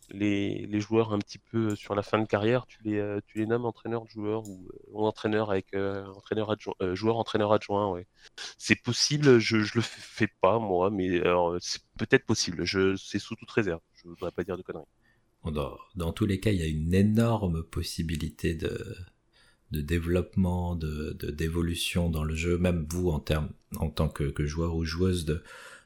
les, 0.10 0.80
joueurs 0.80 1.14
un 1.14 1.20
petit 1.20 1.38
peu 1.38 1.76
sur 1.76 1.96
la 1.96 2.02
fin 2.02 2.20
de 2.20 2.26
carrière, 2.26 2.66
tu 2.68 2.80
les, 2.84 2.98
euh, 2.98 3.20
tu 3.28 3.40
les 3.40 3.46
nommes 3.46 3.66
entraîneurs 3.66 4.06
de 4.06 4.10
joueurs 4.10 4.48
ou, 4.48 4.70
euh, 4.70 5.00
entraîneur 5.00 5.52
avec 5.52 5.74
euh, 5.74 6.06
entraîneur 6.08 6.52
adjoint, 6.52 6.76
joueur 6.94 7.18
entraîneur 7.18 7.52
adjoint. 7.52 7.92
Ouais. 7.92 8.08
C'est 8.58 8.82
possible, 8.82 9.40
je, 9.40 9.62
je 9.62 9.72
le 9.76 9.82
fais 9.82 10.30
pas 10.42 10.60
moi, 10.60 10.90
mais 10.90 11.22
c'est 11.60 11.82
peut-être 11.98 12.26
possible. 12.26 12.64
Je 12.64 12.96
c'est 12.96 13.20
sous 13.20 13.36
toute 13.36 13.52
réserve. 13.52 13.82
Je 13.96 14.08
voudrais 14.08 14.32
pas 14.32 14.44
dire 14.44 14.58
de 14.58 14.62
conneries. 14.62 14.86
Dans, 15.46 15.78
dans, 15.96 16.12
tous 16.12 16.26
les 16.26 16.40
cas, 16.40 16.52
il 16.52 16.60
y 16.60 16.64
a 16.64 16.68
une 16.68 16.94
énorme 16.94 17.64
possibilité 17.64 18.54
de, 18.54 18.98
de 19.72 19.82
développement, 19.82 20.76
de 20.76 21.14
d'évolution 21.32 22.10
dans 22.10 22.24
le 22.24 22.36
jeu, 22.36 22.58
même 22.58 22.86
vous 22.90 23.10
en 23.10 23.24
en 23.78 23.90
tant 23.90 24.10
que, 24.10 24.26
que 24.26 24.46
joueur 24.46 24.76
ou 24.76 24.84
joueuse 24.84 25.26
de 25.26 25.44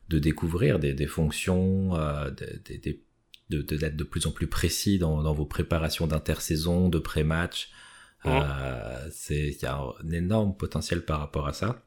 de 0.10 0.20
découvrir 0.20 0.80
des, 0.80 0.94
des 0.94 1.08
fonctions, 1.08 1.96
des, 2.66 2.78
des 2.80 3.02
d'être 3.60 3.96
de, 3.96 4.04
plus 4.04 4.28
en 4.28 4.32
plus 4.32 4.48
précis 4.48 4.98
dans, 5.00 5.22
dans 5.22 5.34
vos 5.34 5.46
préparations 5.46 6.08
d'intersaison, 6.08 6.90
de 6.90 7.00
pré-match. 7.00 7.70
Euh, 8.26 9.10
c'est 9.12 9.48
il 9.48 9.62
y 9.62 9.66
a 9.66 9.78
un 9.78 10.12
énorme 10.12 10.56
potentiel 10.56 11.04
par 11.04 11.20
rapport 11.20 11.48
à 11.48 11.54
ça. 11.54 11.84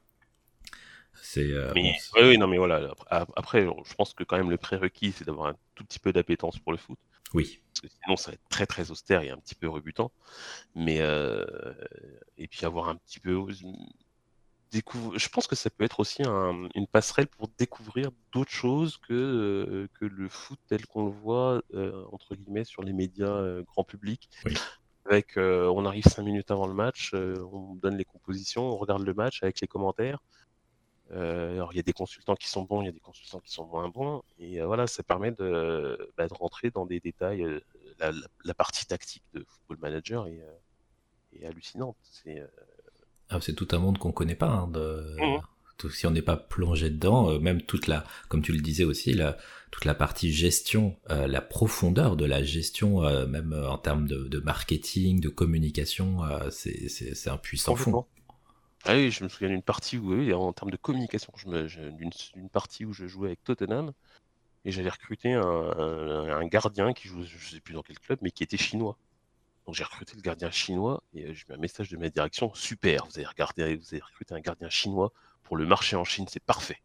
C'est 1.21 1.51
euh, 1.51 1.71
oui, 1.73 1.91
oui, 2.15 2.37
non 2.37 2.47
mais 2.47 2.57
voilà. 2.57 2.93
Après, 3.09 3.65
je 3.65 3.93
pense 3.95 4.13
que 4.13 4.23
quand 4.23 4.37
même 4.37 4.49
le 4.49 4.57
prérequis, 4.57 5.11
c'est 5.11 5.25
d'avoir 5.25 5.47
un 5.47 5.55
tout 5.75 5.83
petit 5.85 5.99
peu 5.99 6.11
d'appétence 6.13 6.59
pour 6.59 6.71
le 6.71 6.77
foot. 6.77 6.99
Oui. 7.33 7.59
Parce 7.73 7.81
que 7.81 7.87
sinon, 7.87 8.15
ça 8.15 8.31
va 8.31 8.35
être 8.35 8.49
très 8.49 8.65
très 8.65 8.91
austère 8.91 9.21
et 9.21 9.29
un 9.29 9.37
petit 9.37 9.55
peu 9.55 9.67
rebutant. 9.67 10.11
Mais 10.75 10.97
euh, 11.01 11.45
et 12.37 12.47
puis 12.47 12.65
avoir 12.65 12.89
un 12.89 12.95
petit 12.95 13.19
peu 13.19 13.35
je 15.15 15.29
pense 15.29 15.47
que 15.47 15.55
ça 15.55 15.69
peut 15.69 15.83
être 15.83 15.99
aussi 15.99 16.23
une 16.23 16.87
passerelle 16.87 17.27
pour 17.27 17.49
découvrir 17.57 18.11
d'autres 18.33 18.51
choses 18.51 18.97
que, 18.97 19.13
euh, 19.13 19.87
que 19.99 20.05
le 20.05 20.29
foot 20.29 20.59
tel 20.67 20.85
qu'on 20.87 21.05
le 21.05 21.11
voit, 21.11 21.61
euh, 21.73 22.03
entre 22.11 22.35
guillemets, 22.35 22.63
sur 22.63 22.83
les 22.83 22.93
médias 22.93 23.27
euh, 23.27 23.63
grand 23.63 23.83
public. 23.83 24.29
Avec, 25.07 25.37
on 25.37 25.85
arrive 25.85 26.05
cinq 26.05 26.23
minutes 26.23 26.49
avant 26.49 26.65
le 26.65 26.73
match, 26.73 27.13
on 27.13 27.75
donne 27.75 27.95
les 27.95 28.05
compositions, 28.05 28.63
on 28.63 28.75
regarde 28.75 29.03
le 29.03 29.13
match 29.13 29.43
avec 29.43 29.61
les 29.61 29.67
commentaires. 29.67 30.17
alors 31.11 31.73
il 31.73 31.75
y 31.75 31.79
a 31.79 31.83
des 31.83 31.93
consultants 31.93 32.33
qui 32.35 32.47
sont 32.47 32.63
bons, 32.63 32.81
il 32.81 32.85
y 32.85 32.89
a 32.89 32.91
des 32.91 32.99
consultants 32.99 33.39
qui 33.39 33.51
sont 33.51 33.67
moins 33.67 33.87
bons, 33.87 34.23
et 34.39 34.61
voilà, 34.61 34.87
ça 34.87 35.03
permet 35.03 35.31
de, 35.31 36.11
bah, 36.17 36.27
de, 36.27 36.33
rentrer 36.33 36.71
dans 36.71 36.87
des 36.87 36.99
détails. 36.99 37.45
La, 37.99 38.53
partie 38.55 38.87
tactique 38.87 39.23
de 39.35 39.45
Football 39.47 39.77
Manager 39.77 40.25
est, 40.25 40.41
est 41.33 41.45
hallucinante. 41.45 41.97
C'est 42.01 42.41
ah, 43.29 43.39
c'est 43.41 43.53
tout 43.53 43.67
un 43.71 43.79
monde 43.79 43.97
qu'on 43.97 44.11
connaît 44.11 44.35
pas. 44.35 44.49
Hein, 44.49 44.67
de... 44.67 45.15
Mmh. 45.17 45.41
Tout, 45.77 45.89
si 45.89 46.07
on 46.07 46.11
n'est 46.11 46.21
pas 46.21 46.37
plongé 46.37 46.89
dedans, 46.89 47.29
euh, 47.31 47.39
même 47.39 47.61
toute 47.61 47.87
la, 47.87 48.05
comme 48.29 48.41
tu 48.41 48.53
le 48.53 48.61
disais 48.61 48.85
aussi, 48.85 49.11
la, 49.11 49.37
toute 49.71 49.83
la 49.83 49.93
partie 49.93 50.31
gestion, 50.31 50.95
euh, 51.09 51.27
la 51.27 51.41
profondeur 51.41 52.15
de 52.15 52.23
la 52.23 52.41
gestion, 52.43 53.03
euh, 53.03 53.25
même 53.25 53.53
en 53.53 53.77
termes 53.77 54.07
de, 54.07 54.29
de, 54.29 54.39
marketing, 54.39 55.19
de 55.19 55.27
communication, 55.27 56.21
c'est, 56.49 57.27
un 57.27 57.37
puissant 57.37 57.75
fond. 57.75 58.05
Ah 58.85 58.93
oui, 58.93 59.11
je 59.11 59.23
me 59.25 59.29
souviens 59.29 59.49
d'une 59.49 59.63
partie 59.63 59.97
où, 59.97 60.13
oui, 60.13 60.31
en 60.31 60.53
termes 60.53 60.71
de 60.71 60.77
communication, 60.77 61.33
d'une, 61.35 62.49
partie 62.49 62.85
où 62.85 62.93
je 62.93 63.05
jouais 63.05 63.29
avec 63.29 63.43
Tottenham 63.43 63.91
et 64.63 64.71
j'avais 64.71 64.89
recruté 64.89 65.33
un, 65.33 65.41
un, 65.41 66.29
un, 66.37 66.47
gardien 66.47 66.93
qui 66.93 67.09
joue, 67.09 67.23
je 67.23 67.49
sais 67.49 67.59
plus 67.59 67.73
dans 67.73 67.83
quel 67.83 67.99
club, 67.99 68.19
mais 68.21 68.31
qui 68.31 68.43
était 68.43 68.57
chinois. 68.57 68.97
Donc 69.65 69.75
j'ai 69.75 69.83
recruté 69.83 70.13
le 70.15 70.21
gardien 70.21 70.51
chinois 70.51 71.03
et 71.13 71.25
euh, 71.25 71.33
j'ai 71.33 71.43
mis 71.49 71.55
un 71.55 71.59
message 71.59 71.89
de 71.89 71.97
ma 71.97 72.09
direction. 72.09 72.53
Super, 72.53 73.05
vous 73.05 73.17
avez, 73.17 73.25
regardé, 73.25 73.75
vous 73.75 73.93
avez 73.93 74.01
recruté 74.01 74.33
un 74.35 74.39
gardien 74.39 74.69
chinois 74.69 75.11
pour 75.43 75.57
le 75.57 75.65
marché 75.65 75.95
en 75.95 76.03
Chine, 76.03 76.25
c'est 76.29 76.43
parfait. 76.43 76.81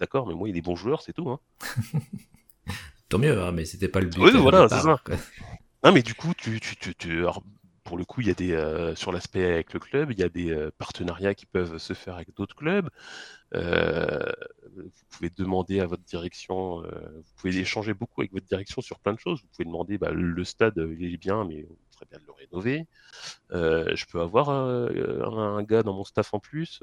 D'accord, 0.00 0.26
mais 0.26 0.34
moi 0.34 0.48
il 0.48 0.56
est 0.56 0.62
bon 0.62 0.76
joueur, 0.76 1.02
c'est 1.02 1.12
tout. 1.12 1.28
Hein. 1.28 1.40
Tant 3.08 3.18
mieux, 3.18 3.40
hein, 3.42 3.52
mais 3.52 3.64
c'était 3.64 3.88
pas 3.88 4.00
le 4.00 4.08
but. 4.08 4.20
Oui, 4.20 4.32
voilà, 4.36 4.68
c'est 4.68 4.80
ça. 4.80 5.00
Non, 5.84 5.92
mais 5.92 6.02
du 6.02 6.12
coup, 6.12 6.32
tu, 6.36 6.58
tu, 6.58 6.74
tu, 6.74 6.92
tu 6.96 7.24
pour 7.88 7.96
le 7.96 8.04
coup, 8.04 8.20
il 8.20 8.26
y 8.26 8.30
a 8.30 8.34
des 8.34 8.52
euh, 8.52 8.94
sur 8.94 9.12
l'aspect 9.12 9.50
avec 9.50 9.72
le 9.72 9.80
club, 9.80 10.10
il 10.10 10.18
y 10.18 10.22
a 10.22 10.28
des 10.28 10.50
euh, 10.50 10.70
partenariats 10.76 11.34
qui 11.34 11.46
peuvent 11.46 11.78
se 11.78 11.94
faire 11.94 12.16
avec 12.16 12.34
d'autres 12.36 12.54
clubs. 12.54 12.90
Euh, 13.54 14.32
vous 14.76 14.90
pouvez 15.10 15.30
demander 15.30 15.80
à 15.80 15.86
votre 15.86 16.04
direction, 16.04 16.82
vous 16.82 17.32
pouvez 17.36 17.56
échanger 17.56 17.94
beaucoup 17.94 18.20
avec 18.20 18.32
votre 18.32 18.46
direction 18.46 18.82
sur 18.82 18.98
plein 19.00 19.12
de 19.12 19.18
choses. 19.18 19.40
Vous 19.40 19.48
pouvez 19.48 19.64
demander, 19.64 19.98
bah, 19.98 20.10
le 20.12 20.44
stade, 20.44 20.74
il 20.98 21.14
est 21.14 21.16
bien, 21.16 21.44
mais 21.44 21.66
on 21.68 21.92
serait 21.92 22.06
bien 22.10 22.20
le 22.26 22.32
rénover. 22.32 22.86
je 23.50 24.04
peux 24.06 24.20
avoir 24.20 24.50
un, 24.50 25.62
gars 25.62 25.82
dans 25.82 25.94
mon 25.94 26.04
staff 26.04 26.34
en 26.34 26.38
plus. 26.38 26.80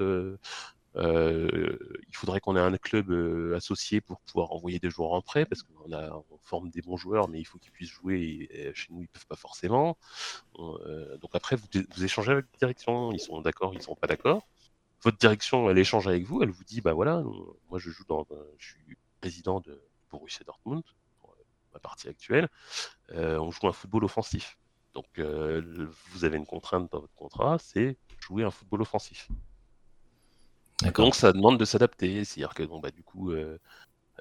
Euh, 0.96 1.76
il 2.08 2.16
faudrait 2.16 2.40
qu'on 2.40 2.56
ait 2.56 2.60
un 2.60 2.76
club 2.78 3.10
euh, 3.10 3.54
associé 3.54 4.00
pour 4.00 4.20
pouvoir 4.20 4.52
envoyer 4.52 4.78
des 4.78 4.88
joueurs 4.88 5.12
en 5.12 5.20
prêt, 5.20 5.44
parce 5.44 5.62
qu'on 5.62 6.24
forme 6.40 6.70
des 6.70 6.80
bons 6.80 6.96
joueurs, 6.96 7.28
mais 7.28 7.38
il 7.38 7.44
faut 7.44 7.58
qu'ils 7.58 7.72
puissent 7.72 7.90
jouer. 7.90 8.48
Chez 8.74 8.92
nous, 8.92 9.02
ils 9.02 9.08
peuvent 9.08 9.26
pas 9.26 9.36
forcément. 9.36 9.98
Euh, 10.58 11.16
donc 11.18 11.30
après, 11.34 11.56
vous, 11.56 11.66
vous, 11.94 12.04
échangez 12.04 12.32
avec 12.32 12.46
la 12.54 12.58
direction. 12.58 13.12
Ils 13.12 13.20
sont 13.20 13.40
d'accord, 13.40 13.74
ils 13.74 13.82
sont 13.82 13.94
pas 13.94 14.06
d'accord. 14.06 14.46
Votre 15.02 15.18
direction, 15.18 15.70
elle 15.70 15.78
échange 15.78 16.08
avec 16.08 16.24
vous. 16.24 16.42
Elle 16.42 16.50
vous 16.50 16.64
dit, 16.64 16.80
bah 16.80 16.92
voilà, 16.92 17.22
moi 17.70 17.78
je 17.78 17.90
joue 17.90 18.04
dans, 18.08 18.26
je 18.58 18.66
suis 18.66 18.96
président 19.20 19.60
de 19.60 19.80
Borussia 20.10 20.44
Dortmund, 20.44 20.82
pour 21.20 21.36
ma 21.72 21.80
partie 21.80 22.08
actuelle. 22.08 22.48
on 23.12 23.50
joue 23.50 23.68
un 23.68 23.72
football 23.72 24.04
offensif. 24.04 24.58
Donc 24.94 25.06
vous 25.18 26.24
avez 26.24 26.36
une 26.36 26.46
contrainte 26.46 26.90
dans 26.90 27.00
votre 27.00 27.14
contrat, 27.14 27.58
c'est 27.58 27.96
jouer 28.18 28.44
un 28.44 28.50
football 28.50 28.82
offensif. 28.82 29.28
Donc 30.94 31.14
ça 31.14 31.32
demande 31.32 31.58
de 31.58 31.64
s'adapter. 31.64 32.24
C'est-à-dire 32.24 32.54
que 32.54 32.62
bon, 32.62 32.80
bah, 32.80 32.90
du 32.90 33.02
coup, 33.02 33.32
euh, 33.32 33.58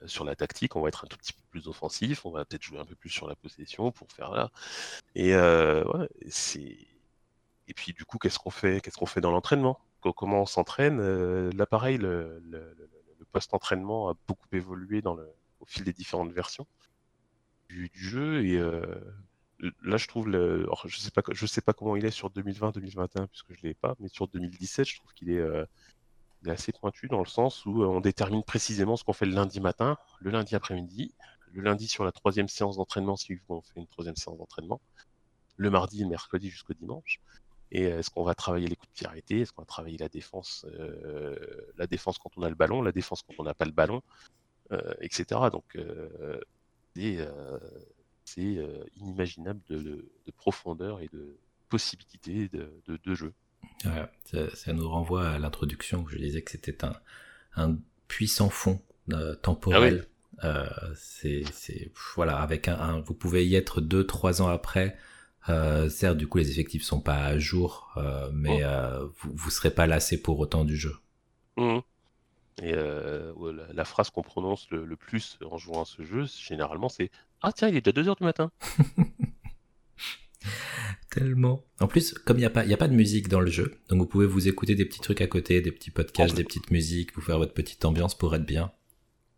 sur 0.06 0.23
la 0.26 0.35
tactique, 0.35 0.76
on 0.76 0.81
va 0.81 0.89
être 0.89 1.06
un 1.06 1.07
tout 1.07 1.18
petit 1.18 1.34
peu 1.34 1.41
plus 1.49 1.68
offensif, 1.68 2.26
on 2.26 2.31
va 2.31 2.45
peut-être 2.45 2.64
jouer 2.64 2.80
un 2.80 2.85
peu 2.85 2.95
plus 2.95 3.10
sur 3.10 3.27
la 3.27 3.35
possession 3.35 3.91
pour 3.91 4.11
faire 4.11 4.31
là. 4.31 4.52
Et 5.15 5.35
ouais, 5.35 6.10
c'est 6.30 6.77
et 7.68 7.73
puis 7.73 7.93
du 7.93 8.06
coup, 8.06 8.18
qu'est-ce 8.19 8.38
qu'on 8.38 8.52
fait? 8.52 8.80
Qu'est-ce 8.81 8.97
qu'on 8.97 9.06
fait 9.06 9.22
dans 9.22 9.31
l'entraînement? 9.31 9.80
Comment 10.14 10.41
on 10.41 10.45
s'entraîne 10.45 11.49
Là, 11.49 11.65
pareil, 11.65 11.98
le, 11.98 12.41
post-entraînement 13.32 14.10
a 14.10 14.14
beaucoup 14.27 14.48
évolué 14.53 15.02
le, 15.02 15.30
au 15.60 15.65
fil 15.65 15.84
des 15.84 15.94
différentes 15.94 16.32
versions 16.32 16.68
du, 17.69 17.91
jeu. 17.94 18.45
Et 18.45 18.60
là, 19.84 19.98
je 19.98 20.07
trouve, 20.07 20.30
le, 20.30 20.68
je 20.86 20.99
sais 20.99 21.11
pas, 21.11 21.22
sais 21.34 21.61
pas 21.61 21.73
comment 21.73 21.95
il 21.95 22.06
est 22.06 22.11
sur 22.11 22.30
2020-2021 22.30 23.27
puisque 23.27 23.53
je 23.53 23.61
l'ai 23.64 23.73
pas, 23.73 23.95
mais 23.99 24.07
sur 24.07 24.27
2017, 24.27 24.88
je 24.88 24.98
trouve 24.98 25.14
qu'il 25.14 25.32
est, 25.32 25.44
assez 26.48 26.72
pointu 26.72 27.07
dans 27.07 27.19
le 27.19 27.26
sens 27.26 27.65
où 27.65 27.84
on 27.84 28.02
détermine 28.02 28.44
précisément 28.44 28.98
ce 28.98 29.03
qu'on 29.03 29.14
fait 29.14 29.26
le 29.26 29.34
lundi 29.34 29.60
matin, 29.60 29.98
le 30.19 30.30
lundi 30.30 30.56
après-midi, 30.56 31.15
le 31.52 31.61
lundi 31.61 31.88
sur 31.88 32.03
la 32.03 32.11
troisième 32.11 32.48
séance 32.48 32.77
d'entraînement 32.77 33.15
si 33.15 33.40
on 33.49 33.61
fait 33.61 33.80
une 33.80 33.88
troisième 33.88 34.15
séance 34.15 34.38
d'entraînement, 34.38 34.80
le 35.57 35.69
mardi 35.69 36.03
le 36.03 36.10
mercredi 36.10 36.49
jusqu'au 36.49 36.73
dimanche. 36.73 37.19
Et 37.72 37.84
est-ce 37.84 38.10
qu'on 38.10 38.24
va 38.24 38.36
travailler 38.36 38.68
les 38.68 38.76
coups 38.76 38.92
de 38.92 38.98
pied 38.98 39.08
arrêtés? 39.08 39.42
Est-ce 39.42 39.52
qu'on 39.52 39.62
va 39.62 39.66
travailler 39.66 39.98
la 39.98 40.10
défense, 40.10 40.66
la 41.78 41.88
défense 41.88 42.18
quand 42.18 42.32
on 42.38 42.44
a 42.44 42.50
le 42.50 42.56
ballon, 42.56 42.82
la 42.82 42.92
défense 42.92 43.24
quand 43.24 43.34
on 43.40 43.44
n'a 43.44 43.54
pas 43.54 43.66
le 43.66 43.72
ballon, 43.72 44.02
etc. 45.02 45.42
Donc 45.52 45.78
c'est 48.24 48.58
inimaginable 48.98 49.62
de, 49.68 50.06
profondeur 50.38 51.02
et 51.02 51.10
de 51.12 51.38
possibilités 51.70 52.50
de, 52.50 53.16
jeu. 53.16 53.34
ça, 54.54 54.74
nous 54.74 54.88
renvoie 54.88 55.28
à 55.30 55.40
l'introduction 55.40 56.04
où 56.04 56.08
je 56.08 56.18
disais 56.18 56.42
que 56.42 56.52
c'était 56.52 56.78
un, 57.56 57.78
puissant 58.08 58.50
fond 58.50 58.80
temporel. 59.42 60.06
Ah 60.40 60.70
c'est 60.96 61.44
voilà 62.16 62.40
avec 62.40 62.68
un, 62.68 63.00
vous 63.00 63.14
pouvez 63.14 63.48
y 63.48 63.56
être 63.56 63.82
deux 63.82 64.06
trois 64.06 64.42
ans 64.42 64.48
après 64.48 64.98
euh, 65.49 65.89
certes, 65.89 66.17
du 66.17 66.27
coup, 66.27 66.39
les 66.39 66.49
effectifs 66.49 66.84
sont 66.84 67.01
pas 67.01 67.23
à 67.23 67.38
jour, 67.38 67.93
euh, 67.97 68.30
mais 68.34 68.63
oh. 68.63 68.67
euh, 68.67 69.07
vous, 69.19 69.31
vous 69.34 69.49
serez 69.49 69.72
pas 69.72 69.88
lassé 69.88 70.22
pour 70.22 70.39
autant 70.39 70.65
du 70.65 70.76
jeu. 70.76 70.95
Mmh. 71.57 71.80
Et 72.61 72.72
la, 72.72 73.84
phrase 73.84 74.09
qu'on 74.09 74.22
prononce 74.22 74.69
le, 74.72 74.95
plus 74.95 75.38
en 75.49 75.57
jouant 75.57 75.81
à 75.81 75.85
ce 75.85 76.03
jeu, 76.03 76.26
généralement, 76.26 76.88
c'est 76.88 77.11
Ah 77.41 77.51
tiens, 77.51 77.67
il 77.67 77.76
est 77.76 77.81
déjà 77.81 78.13
2h 78.13 78.17
du 78.17 78.23
matin. 78.23 78.49
Tellement. 81.09 81.65
En 81.81 81.88
plus, 81.88 82.13
comme 82.13 82.38
il 82.38 82.41
n'y 82.41 82.45
a, 82.45 82.49
pas, 82.49 82.61
a 82.61 82.77
pas 82.77 82.88
de 82.88 82.93
musique 82.93 83.27
dans 83.27 83.41
le 83.41 83.51
jeu, 83.51 83.81
donc 83.89 83.99
vous 83.99 84.05
pouvez 84.05 84.26
vous 84.26 84.47
écouter 84.47 84.73
des 84.73 84.85
petits 84.85 85.01
trucs 85.01 85.19
à 85.19 85.27
côté, 85.27 85.59
des 85.59 85.72
petits 85.72 85.91
podcasts, 85.91 86.35
des 86.35 86.45
petites 86.45 86.72
musiques, 86.72 87.13
vous 87.13 87.22
faire 87.22 87.38
votre 87.38 87.53
petite 87.53 87.84
ambiance 87.84 88.17
pour 88.17 88.34
être 88.35 88.45
bien. 88.45 88.72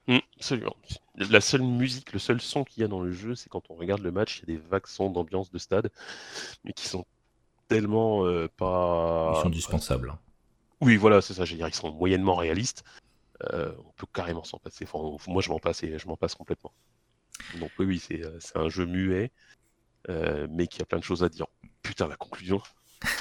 Mmh, 0.08 0.20
absolument. 0.38 0.76
La 1.16 1.42
seule 1.42 1.64
musique, 1.64 2.14
le 2.14 2.20
seul 2.20 2.40
son 2.40 2.64
qu'il 2.64 2.82
y 2.82 2.84
a 2.84 2.88
dans 2.88 3.02
le 3.02 3.12
jeu, 3.12 3.36
c'est 3.36 3.50
quand 3.50 3.70
on 3.70 3.76
regarde 3.76 4.02
le 4.02 4.12
match, 4.12 4.40
il 4.40 4.50
y 4.50 4.56
a 4.56 4.58
des 4.58 4.64
vagues 4.70 4.88
sons 4.88 5.10
d'ambiance 5.10 5.52
de 5.52 5.58
stade, 5.58 5.90
mais 6.64 6.74
qui 6.74 6.88
sont 6.88 7.06
tellement 7.68 8.26
euh, 8.26 8.48
pas. 8.56 9.34
Ils 9.38 9.42
sont 9.42 9.50
dispensables. 9.50 10.12
Hein. 10.12 10.20
Oui, 10.80 10.96
voilà, 10.96 11.22
c'est 11.22 11.34
ça, 11.34 11.44
je 11.44 11.52
veux 11.52 11.58
dire, 11.58 11.68
ils 11.68 11.74
sont 11.74 11.92
moyennement 11.92 12.36
réalistes. 12.36 12.84
Euh, 13.54 13.72
on 13.80 13.92
peut 13.98 14.08
carrément 14.14 14.44
s'en 14.44 14.60
passer. 14.60 14.88
Enfin, 14.90 15.18
moi, 15.28 15.42
je 15.42 15.50
m'en 15.50 15.60
passe 15.60 15.84
et 15.84 16.00
je 16.00 16.08
m'en 16.08 16.18
passe 16.18 16.36
complètement. 16.36 16.72
Donc, 17.60 17.72
oui, 17.78 17.86
oui, 17.86 18.00
c'est 18.00 18.24
euh, 18.24 18.40
un 18.56 18.70
jeu 18.70 18.86
muet, 18.86 19.32
mais 20.50 20.68
qui 20.68 20.82
a 20.82 20.86
plein 20.86 21.00
de 21.00 21.04
choses 21.04 21.24
à 21.24 21.30
dire. 21.30 21.48
Putain, 21.82 22.08
la 22.08 22.16
conclusion. 22.16 22.62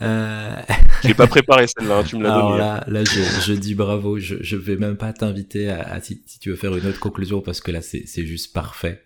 Euh... 0.00 0.62
Je 1.02 1.08
l'ai 1.08 1.14
pas 1.14 1.26
préparé 1.26 1.66
celle-là, 1.66 1.98
hein, 1.98 2.04
tu 2.04 2.16
me 2.16 2.22
l'as 2.22 2.30
donné. 2.30 2.58
Là, 2.58 2.84
là 2.86 3.04
je, 3.04 3.52
dis 3.52 3.74
bravo. 3.74 4.18
Je, 4.18 4.36
je 4.40 4.56
vais 4.56 4.76
même 4.76 4.96
pas 4.96 5.12
t'inviter 5.12 5.70
à, 5.70 6.00
si, 6.00 6.22
tu 6.40 6.50
veux 6.50 6.56
faire 6.56 6.76
une 6.76 6.86
autre 6.86 7.00
conclusion 7.00 7.40
parce 7.40 7.60
que 7.60 7.70
là 7.70 7.82
c'est 7.82 8.26
juste 8.26 8.52
parfait. 8.52 9.04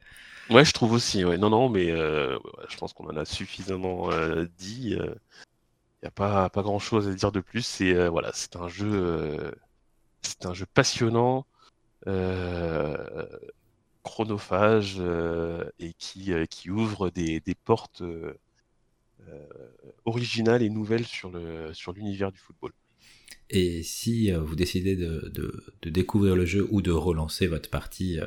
Ouais, 0.51 0.65
je 0.65 0.73
trouve 0.73 0.93
aussi. 0.93 1.25
Ouais. 1.25 1.39
Non, 1.39 1.51
non, 1.51 1.69
mais 1.69 1.91
euh, 1.91 2.39
je 2.69 2.77
pense 2.77 2.93
qu'on 2.93 3.07
en 3.09 3.17
a 3.17 3.25
suffisamment 3.25 4.11
euh, 4.13 4.47
dit. 4.59 4.91
Il 4.91 5.01
euh, 5.01 5.15
n'y 6.03 6.09
a 6.09 6.11
pas, 6.11 6.51
pas 6.51 6.63
grand 6.63 6.79
chose 6.79 7.09
à 7.09 7.15
dire 7.15 7.33
de 7.33 7.41
plus. 7.41 7.65
C'est 7.65 8.09
voilà, 8.09 8.31
c'est 8.35 8.57
un 8.57 8.69
jeu, 8.69 9.53
c'est 10.23 10.47
un 10.47 10.55
jeu 10.55 10.67
passionnant, 10.75 11.47
chronophage 14.03 15.01
et 15.79 15.93
qui, 15.95 16.33
qui 16.51 16.71
ouvre 16.71 17.11
des, 17.11 17.41
des 17.41 17.55
portes 17.55 18.03
euh, 19.29 19.47
originale 20.05 20.63
et 20.63 20.71
nouvelle 20.71 21.07
sur 21.07 21.31
le 21.31 21.73
sur 21.73 21.93
l'univers 21.93 22.33
du 22.33 22.39
football. 22.39 22.73
Et 23.51 23.83
si 23.83 24.33
euh, 24.33 24.41
vous 24.41 24.57
décidez 24.57 24.97
de, 24.97 25.31
de, 25.83 25.91
découvrir 25.91 26.37
le 26.37 26.47
jeu 26.47 26.67
ou 26.71 26.81
de 26.81 26.91
relancer 26.91 27.47
votre 27.47 27.69
partie, 27.69 28.19
euh, 28.19 28.27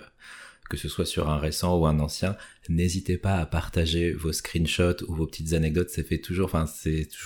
que 0.69 0.77
ce 0.77 0.87
soit 0.87 1.05
sur 1.05 1.29
un 1.29 1.37
récent 1.37 1.77
ou 1.77 1.85
un 1.85 1.99
ancien, 1.99 2.37
n'hésitez 2.69 3.17
pas 3.17 3.35
à 3.35 3.45
partager 3.45 4.13
vos 4.13 4.31
screenshots 4.31 5.03
ou 5.07 5.15
vos 5.15 5.27
petites 5.27 5.53
anecdotes. 5.53 5.89
Ça 5.89 6.03
fait 6.03 6.19
toujours, 6.19 6.45
enfin, 6.45 6.65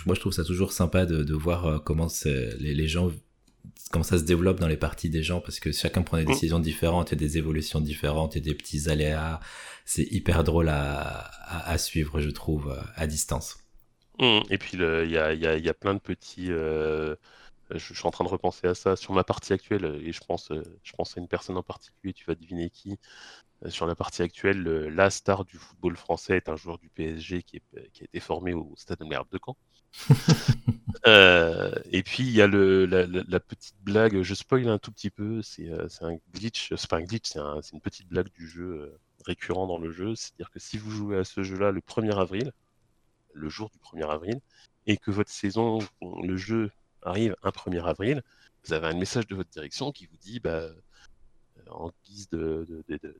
moi 0.05 0.15
je 0.15 0.19
trouve 0.19 0.33
ça 0.33 0.43
toujours 0.43 0.71
sympa 0.71 1.05
de, 1.05 1.23
de 1.23 1.33
voir 1.33 1.83
comment 1.83 2.07
les, 2.25 2.73
les 2.73 2.87
gens 2.87 3.11
comment 3.91 4.03
ça 4.03 4.17
se 4.17 4.23
développe 4.23 4.59
dans 4.59 4.67
les 4.67 4.77
parties 4.77 5.09
des 5.09 5.23
gens 5.23 5.41
parce 5.41 5.59
que 5.59 5.71
chacun 5.71 6.03
prend 6.03 6.17
des 6.17 6.23
mm. 6.23 6.27
décisions 6.27 6.59
différentes, 6.59 7.11
il 7.11 7.15
y 7.21 7.23
a 7.23 7.27
des 7.27 7.37
évolutions 7.37 7.81
différentes, 7.81 8.35
il 8.35 8.39
y 8.39 8.41
a 8.41 8.51
des 8.51 8.55
petits 8.55 8.89
aléas. 8.89 9.39
C'est 9.85 10.07
hyper 10.11 10.43
drôle 10.43 10.69
à, 10.69 11.31
à, 11.47 11.77
suivre, 11.77 12.21
je 12.21 12.29
trouve, 12.29 12.77
à 12.95 13.07
distance. 13.07 13.57
Mm. 14.19 14.39
Et 14.49 14.57
puis 14.57 14.71
il 14.73 14.81
y 14.81 15.17
a, 15.17 15.33
y, 15.33 15.47
a, 15.47 15.57
y 15.57 15.69
a, 15.69 15.73
plein 15.73 15.93
de 15.93 15.99
petits. 15.99 16.51
Euh, 16.51 17.15
je, 17.71 17.93
suis 17.93 18.07
en 18.07 18.11
train 18.11 18.23
de 18.23 18.29
repenser 18.29 18.67
à 18.67 18.75
ça 18.75 18.95
sur 18.95 19.13
ma 19.13 19.23
partie 19.23 19.53
actuelle 19.53 19.99
et 20.03 20.11
je 20.11 20.21
pense, 20.21 20.51
euh, 20.51 20.63
je 20.83 20.93
pense 20.93 21.17
à 21.17 21.21
une 21.21 21.27
personne 21.27 21.57
en 21.57 21.63
particulier. 21.63 22.13
Tu 22.13 22.25
vas 22.25 22.35
deviner 22.35 22.69
qui. 22.69 22.97
Euh, 23.65 23.69
sur 23.69 23.85
la 23.85 23.95
partie 23.95 24.21
actuelle, 24.21 24.63
la 24.63 25.09
star 25.09 25.45
du 25.45 25.57
football 25.57 25.97
français 25.97 26.37
est 26.37 26.49
un 26.49 26.55
joueur 26.55 26.77
du 26.77 26.89
PSG 26.89 27.43
qui, 27.43 27.57
est, 27.57 27.91
qui 27.91 28.03
a 28.03 28.05
été 28.05 28.19
formé 28.19 28.53
au 28.53 28.73
Stade 28.77 28.99
de 28.99 29.05
Merde 29.05 29.27
de 29.31 29.39
Caen. 29.43 29.57
Euh, 31.07 31.71
et 31.91 32.03
puis 32.03 32.23
il 32.23 32.31
y 32.31 32.41
a 32.41 32.47
le, 32.47 32.85
la, 32.85 33.39
petite 33.39 33.75
blague, 33.83 34.21
je 34.21 34.33
spoil 34.33 34.67
un 34.67 34.77
tout 34.77 34.91
petit 34.91 35.09
peu, 35.09 35.41
c'est 35.41 35.69
euh, 35.69 35.87
un 36.01 36.17
glitch, 36.33 36.73
c'est 36.75 36.89
pas 36.89 36.97
un 36.97 37.03
glitch, 37.03 37.29
c'est 37.29 37.39
un, 37.39 37.61
une 37.73 37.79
petite 37.79 38.07
blague 38.07 38.29
du 38.33 38.47
jeu 38.47 38.81
euh, 38.81 38.99
récurrent 39.25 39.65
dans 39.65 39.77
le 39.77 39.91
jeu, 39.91 40.15
c'est-à-dire 40.15 40.49
que 40.49 40.59
si 40.59 40.77
vous 40.77 40.91
jouez 40.91 41.17
à 41.17 41.23
ce 41.23 41.41
jeu-là 41.41 41.71
le 41.71 41.79
1er 41.79 42.17
avril, 42.17 42.51
le 43.33 43.49
jour 43.49 43.69
du 43.69 43.77
1er 43.77 44.09
avril, 44.09 44.41
et 44.87 44.97
que 44.97 45.11
votre 45.11 45.31
saison, 45.31 45.79
le 46.01 46.35
jeu 46.35 46.69
arrive 47.01 47.35
un 47.43 47.49
1er 47.49 47.83
avril, 47.83 48.21
vous 48.65 48.73
avez 48.73 48.87
un 48.87 48.97
message 48.97 49.27
de 49.27 49.35
votre 49.35 49.49
direction 49.49 49.91
qui 49.91 50.05
vous 50.05 50.17
dit, 50.17 50.39
bah, 50.39 50.67
en 51.71 51.91
guise 52.05 52.29
de, 52.29 52.65
de, 52.87 52.97
de 52.97 53.15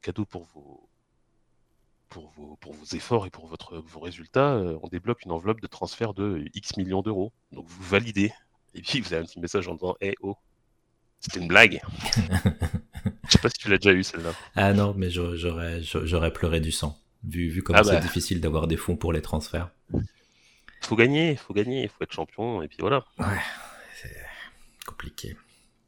cadeau 0.00 0.24
pour 0.24 0.44
vos, 0.54 0.88
pour 2.14 2.30
vos, 2.36 2.56
pour 2.60 2.72
vos 2.72 2.84
efforts 2.96 3.26
et 3.26 3.30
pour 3.30 3.46
votre, 3.46 3.78
vos 3.78 4.00
résultats, 4.00 4.54
euh, 4.54 4.78
on 4.82 4.88
débloque 4.88 5.24
une 5.24 5.32
enveloppe 5.32 5.60
de 5.60 5.66
transfert 5.66 6.14
de 6.14 6.44
X 6.54 6.76
millions 6.76 7.02
d'euros. 7.02 7.32
Donc 7.50 7.66
vous 7.66 7.82
validez. 7.82 8.32
Et 8.74 8.82
puis 8.82 9.00
vous 9.00 9.12
avez 9.12 9.22
un 9.22 9.26
petit 9.26 9.40
message 9.40 9.66
en 9.66 9.74
disant 9.74 9.96
Hey 10.00 10.14
oh, 10.22 10.36
c'était 11.18 11.40
une 11.40 11.48
blague. 11.48 11.80
Je 13.26 13.32
sais 13.32 13.38
pas 13.38 13.48
si 13.48 13.58
tu 13.58 13.68
l'as 13.68 13.78
déjà 13.78 13.92
eu 13.92 14.04
celle-là. 14.04 14.32
Ah 14.54 14.72
non, 14.72 14.94
mais 14.96 15.10
j'aurais, 15.10 15.82
j'aurais 15.82 16.32
pleuré 16.32 16.60
du 16.60 16.70
sang, 16.70 16.98
vu, 17.24 17.48
vu 17.48 17.62
comment 17.62 17.80
ah 17.80 17.84
c'est 17.84 17.92
bah. 17.92 18.00
difficile 18.00 18.40
d'avoir 18.40 18.66
des 18.66 18.76
fonds 18.76 18.96
pour 18.96 19.12
les 19.12 19.22
transferts. 19.22 19.70
Faut 20.82 20.96
gagner, 20.96 21.34
faut 21.36 21.54
gagner, 21.54 21.82
il 21.82 21.88
faut 21.88 22.02
être 22.02 22.12
champion, 22.12 22.62
et 22.62 22.68
puis 22.68 22.78
voilà. 22.80 23.04
Ouais, 23.18 23.40
c'est 24.00 24.14
compliqué. 24.86 25.36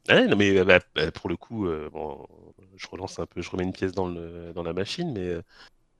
Non 0.09 0.35
mais 0.35 0.63
bah, 0.63 0.79
bah, 0.95 1.11
pour 1.11 1.29
le 1.29 1.37
coup, 1.37 1.67
euh, 1.67 1.89
bon, 1.91 2.25
je 2.75 2.87
relance 2.87 3.19
un 3.19 3.25
peu, 3.25 3.41
je 3.41 3.49
remets 3.49 3.63
une 3.63 3.73
pièce 3.73 3.91
dans, 3.91 4.07
le, 4.07 4.53
dans 4.53 4.63
la 4.63 4.73
machine, 4.73 5.11
mais 5.13 5.27
euh, 5.27 5.41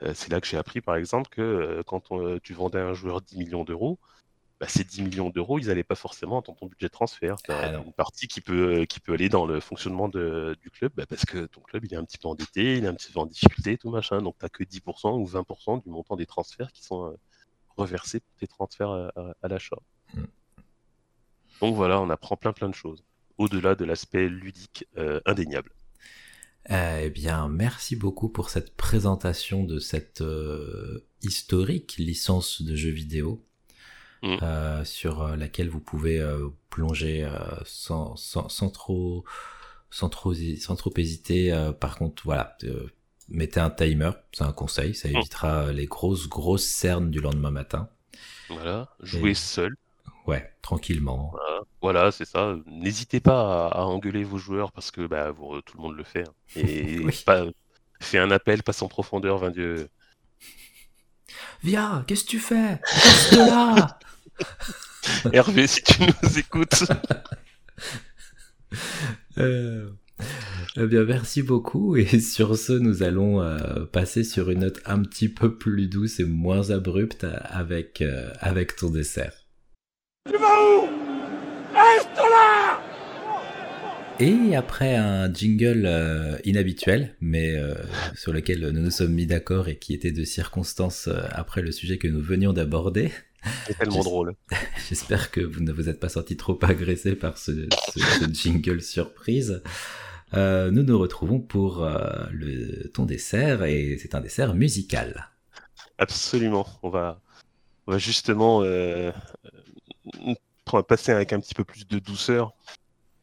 euh, 0.04 0.14
c'est 0.14 0.32
là 0.32 0.40
que 0.42 0.48
j'ai 0.48 0.58
appris, 0.58 0.82
par 0.82 0.96
exemple, 0.96 1.30
que 1.30 1.42
euh, 1.42 1.84
quand 1.84 2.12
euh, 2.12 2.40
tu 2.42 2.54
vendais 2.54 2.80
un 2.80 2.94
joueur 2.94 3.22
10 3.22 3.38
millions 3.38 3.64
d'euros, 3.64 4.00
bah, 4.60 4.68
ces 4.68 4.84
10 4.84 5.04
millions 5.04 5.30
d'euros, 5.30 5.60
ils 5.60 5.68
n'allaient 5.68 5.84
pas 5.84 5.96
forcément 5.96 6.42
dans 6.42 6.54
ton 6.54 6.68
budget 6.68 6.88
de 6.88 6.92
transfert. 6.92 7.38
Tu 7.38 7.52
ah 7.52 7.80
une 7.80 7.94
partie 7.94 8.28
qui 8.28 8.42
peut, 8.42 8.86
qui 8.86 9.00
peut 9.00 9.14
aller 9.14 9.30
dans 9.30 9.46
le 9.46 9.60
fonctionnement 9.60 10.10
de, 10.10 10.56
du 10.62 10.72
club, 10.72 10.92
bah, 10.96 11.06
parce 11.08 11.26
que 11.26 11.46
ton 11.46 11.62
club, 11.62 11.86
il 11.86 11.94
est 11.94 11.98
un 11.98 12.06
petit 12.06 12.18
peu 12.18 12.28
endetté, 12.28 12.78
il 12.78 12.86
est 12.86 12.88
un 12.88 12.94
petit 12.94 13.12
peu 13.12 13.20
en 13.20 13.26
difficulté, 13.26 13.78
tout 13.78 13.90
machin. 13.90 14.22
Donc, 14.22 14.38
tu 14.38 14.46
n'as 14.46 14.50
que 14.50 14.64
10% 14.64 15.20
ou 15.20 15.26
20% 15.26 15.84
du 15.84 15.90
montant 15.90 16.16
des 16.16 16.26
transferts 16.26 16.72
qui 16.72 16.84
sont 16.84 17.16
reversés 17.76 18.20
pour 18.20 18.36
tes 18.40 18.48
transferts 18.48 18.92
à, 18.92 19.48
l'achat. 19.48 19.78
Hmm. 20.14 20.26
Donc 21.62 21.76
voilà, 21.76 22.00
on 22.02 22.10
apprend 22.12 22.36
plein 22.36 22.54
plein 22.54 22.70
de 22.70 22.76
choses, 22.76 23.04
au-delà 23.38 23.76
de 23.76 23.86
l'aspect 23.86 24.30
ludique 24.30 24.86
indéniable. 25.26 25.72
Euh, 26.70 27.02
eh 27.04 27.10
bien, 27.10 27.48
merci 27.48 27.96
beaucoup 27.96 28.30
pour 28.30 28.50
cette 28.50 28.76
présentation 28.76 29.64
de 29.64 29.80
cette 29.80 30.22
euh, 30.22 31.06
historique 31.22 31.96
licence 31.98 32.62
de 32.62 32.76
jeux 32.76 32.92
vidéo 32.92 33.46
mm. 34.22 34.38
euh, 34.42 34.84
sur 34.84 35.26
laquelle 35.38 35.70
vous 35.70 35.80
pouvez 35.80 36.22
plonger 36.70 37.30
sans, 37.66 38.16
sans, 38.18 38.50
sans, 38.50 38.70
trop 38.70 39.24
sans 39.90 40.10
trop 40.10 40.34
sans 40.34 40.76
trop 40.76 40.94
hésiter. 40.98 41.72
par 41.80 41.98
contre, 41.98 42.24
voilà, 42.26 42.58
mettez 43.30 43.62
un 43.62 43.70
timer, 43.70 44.12
c'est 44.34 44.44
un 44.44 44.52
conseil, 44.52 44.94
ça 44.94 45.08
mm. 45.08 45.16
évitera 45.16 45.72
les 45.72 45.86
grosses 45.86 46.28
grosses 46.28 46.66
cernes 46.66 47.12
du 47.12 47.22
lendemain 47.22 47.52
matin. 47.52 47.90
Voilà, 48.50 48.90
jouer 49.02 49.34
seul. 49.34 49.76
Ouais, 50.28 50.52
tranquillement. 50.62 51.34
Voilà, 51.82 52.12
c'est 52.12 52.26
ça. 52.26 52.56
N'hésitez 52.68 53.20
pas 53.22 53.68
à, 53.68 53.80
à 53.80 53.82
engueuler 53.84 54.24
vos 54.24 54.38
joueurs 54.38 54.72
parce 54.74 54.92
que 54.92 55.08
bah, 55.08 55.32
vous- 55.32 55.62
tout 55.62 55.78
le 55.78 55.84
monde 55.84 55.96
le 55.98 56.04
fait. 56.04 56.28
hein. 56.28 56.34
Et 56.56 57.00
Oui. 57.04 57.24
pas, 57.26 57.46
fait 58.02 58.18
un 58.20 58.30
appel, 58.32 58.62
passe 58.64 58.82
en 58.82 58.88
profondeur, 58.90 59.38
vain 59.38 59.52
Dieu. 59.52 59.88
Viens, 61.64 62.04
qu'est-ce 62.08 62.24
que 62.26 62.30
tu 62.30 62.40
fais? 62.40 62.80
Reste 62.84 63.32
là 63.34 64.00
Hervé, 65.34 65.66
si 65.68 65.82
tu 65.84 66.02
nous 66.04 66.38
écoutes. 66.40 66.84
Euh, 69.38 69.90
Eh 70.78 70.86
bien, 70.88 71.04
merci 71.06 71.42
beaucoup. 71.44 71.96
Et 71.96 72.20
sur 72.20 72.58
ce, 72.58 72.74
nous 72.74 73.04
allons 73.04 73.42
euh, 73.42 73.86
passer 73.86 74.24
sur 74.24 74.50
une 74.50 74.60
note 74.60 74.80
un 74.86 75.02
petit 75.04 75.30
peu 75.30 75.58
plus 75.58 75.88
douce 75.88 76.20
et 76.20 76.26
moins 76.26 76.70
abrupte 76.72 77.26
avec, 77.44 78.02
euh, 78.02 78.32
avec 78.40 78.76
ton 78.76 78.90
dessert. 78.90 79.47
Et 84.20 84.56
après 84.56 84.96
un 84.96 85.32
jingle 85.32 85.84
euh, 85.86 86.38
inhabituel, 86.44 87.16
mais 87.22 87.56
euh, 87.56 87.76
sur 88.16 88.34
lequel 88.34 88.62
nous 88.72 88.82
nous 88.82 88.90
sommes 88.92 89.14
mis 89.14 89.28
d'accord 89.28 89.68
et 89.68 89.78
qui 89.78 89.94
était 89.94 90.12
de 90.12 90.24
circonstance 90.24 91.08
euh, 91.08 91.22
après 91.32 91.62
le 91.62 91.72
sujet 91.72 92.00
que 92.00 92.08
nous 92.08 92.22
venions 92.22 92.52
d'aborder, 92.52 93.12
C'est 93.68 93.78
tellement 93.78 94.02
drôle. 94.04 94.34
J'espère 94.90 95.30
que 95.30 95.40
vous 95.42 95.62
ne 95.62 95.72
vous 95.72 95.88
êtes 95.88 96.00
pas 96.00 96.10
senti 96.10 96.36
trop 96.36 96.58
agressé 96.64 97.16
par 97.16 97.38
ce, 97.38 97.68
ce- 97.94 98.00
ce 98.00 98.26
jingle 98.34 98.82
surprise. 98.82 99.62
Euh, 100.34 100.72
nous 100.72 100.82
nous 100.84 100.98
retrouvons 100.98 101.40
pour 101.40 101.84
euh, 101.86 102.00
le 102.32 102.90
ton 102.90 103.06
dessert 103.06 103.64
et 103.66 103.98
c'est 104.02 104.16
un 104.16 104.22
dessert 104.22 104.56
musical. 104.56 105.30
Absolument. 106.00 106.66
On 106.82 106.90
va, 106.90 107.22
on 107.86 107.92
va 107.92 107.98
justement 108.00 108.64
passer 110.88 111.12
avec 111.12 111.34
un 111.34 111.40
petit 111.40 111.54
peu 111.54 111.64
plus 111.64 111.88
de 111.88 112.00
douceur 112.00 112.54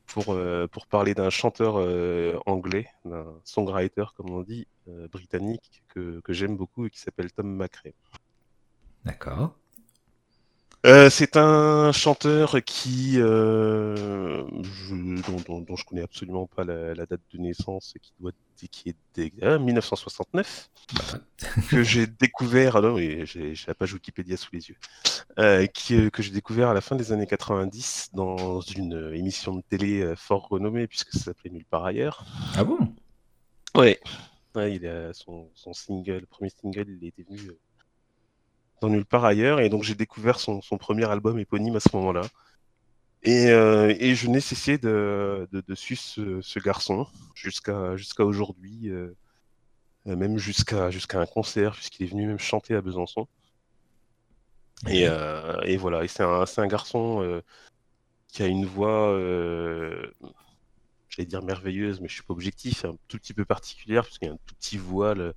pour, 0.07 0.35
euh, 0.35 0.67
pour 0.69 0.87
parler 0.87 1.15
d'un 1.15 1.31
chanteur 1.31 1.77
euh, 1.79 2.39
anglais, 2.47 2.87
d'un 3.05 3.27
songwriter, 3.45 4.05
comme 4.17 4.31
on 4.31 4.43
dit, 4.43 4.67
euh, 4.89 5.09
britannique, 5.09 5.83
que, 5.89 6.21
que 6.21 6.33
j'aime 6.33 6.57
beaucoup 6.57 6.87
et 6.87 6.91
qui 6.91 7.01
s'appelle 7.01 7.33
Tom 7.33 7.55
McRae. 7.55 7.95
D'accord. 9.05 9.55
Euh, 10.85 11.09
c'est 11.09 11.37
un 11.39 11.93
chanteur 11.93 12.63
qui, 12.63 13.15
euh, 13.19 14.45
je- 14.63 15.23
dont, 15.27 15.37
dont- 15.47 15.61
dont 15.61 15.77
je 15.77 15.85
connais 15.87 16.03
absolument 16.03 16.47
pas 16.47 16.65
la, 16.65 16.95
la 16.95 17.07
date 17.07 17.23
de 17.33 17.39
naissance, 17.39 17.95
qui 18.03 18.13
doit 18.21 18.33
qui 18.71 18.91
est 18.91 18.97
des- 19.15 19.33
ah, 19.43 19.59
1969, 19.59 20.71
Bah, 20.95 21.03
que 21.71 21.83
j'ai 21.83 22.07
découvert, 22.07 22.77
ah 22.77 22.81
non, 22.83 22.95
oui, 22.95 23.23
j'ai 23.27 23.55
la 23.67 23.75
page 23.75 23.95
Wikipédia 23.95 24.37
sous 24.37 24.51
les 24.53 24.69
yeux, 24.69 24.77
euh, 25.39 25.67
qui, 25.67 25.97
euh, 25.97 26.11
que 26.11 26.23
j'ai 26.23 26.31
découvert 26.33 26.69
à 26.71 26.75
la 26.75 26.81
fin 26.83 26.97
des 26.97 27.13
années 27.13 27.27
90 27.27 28.11
dans 28.15 28.61
une 28.61 28.95
euh, 28.95 29.15
émission 29.17 29.55
de 29.55 29.63
télé 29.69 30.03
euh, 30.03 30.17
fort 30.17 30.49
renommée 30.49 30.87
puisque 30.87 31.13
ça 31.13 31.21
s'appelait 31.21 31.51
Nulle 31.51 31.65
part 31.67 31.85
ailleurs. 31.87 32.25
ah 32.57 32.65
bon? 32.65 32.79
Ouais, 33.77 34.01
ouais 34.55 34.77
il 34.77 34.87
a 34.87 35.13
son, 35.15 35.51
son 35.55 35.73
single, 35.73 36.21
le 36.21 36.27
premier 36.27 36.51
single, 36.51 36.87
il 36.89 37.07
était 37.09 37.25
venu 37.25 37.41
euh, 37.51 37.59
dans 38.81 38.89
Nulle 38.89 39.07
part 39.07 39.25
ailleurs, 39.25 39.61
et 39.61 39.69
donc 39.69 39.83
j'ai 39.83 39.95
découvert 39.95 40.39
son, 40.39 40.61
son 40.61 40.79
premier 40.79 41.05
album 41.05 41.39
éponyme 41.39 41.77
à 41.77 41.81
ce 41.81 41.95
moment-là. 41.97 42.23
Et, 43.23 43.49
euh, 43.49 43.95
et 43.99 44.15
je 44.15 44.29
n'ai 44.29 44.41
cessé 44.41 44.77
de, 44.77 45.49
de, 45.51 45.63
de 45.67 45.75
suivre 45.75 46.03
ce, 46.03 46.41
ce 46.43 46.59
garçon 46.59 47.07
jusqu'à 47.35 47.97
jusqu'à 47.97 48.25
aujourd'hui, 48.25 48.91
euh, 48.91 49.17
euh, 50.07 50.17
même 50.17 50.37
jusqu'à 50.37 50.91
jusqu'à 50.91 51.21
un 51.21 51.27
concert, 51.27 51.73
puisqu'il 51.73 52.05
est 52.05 52.11
venu 52.11 52.27
même 52.27 52.39
chanter 52.39 52.75
à 52.75 52.83
Besançon. 52.83 53.27
Et, 54.89 55.09
euh, 55.09 55.59
et 55.63 55.79
voilà, 55.79 56.05
et 56.05 56.09
c'est 56.09 56.23
un, 56.23 56.45
un 56.45 56.67
garçon 56.67 57.43
qui 58.29 58.43
a 58.43 58.47
une 58.47 58.67
voix, 58.67 59.17
j'allais 61.09 61.27
dire 61.27 61.43
merveilleuse, 61.43 62.01
mais 62.01 62.09
je 62.09 62.15
suis 62.15 62.23
pas 62.23 62.35
objectif, 62.35 62.85
un 62.85 62.97
tout 63.09 63.17
petit 63.17 63.33
peu 63.33 63.47
particulière, 63.47 64.03
parce 64.03 64.19
qu'il 64.19 64.29
y 64.29 64.31
a 64.31 64.35
un 64.35 64.39
tout 64.45 64.55
petit 64.57 64.77
voile, 64.77 65.33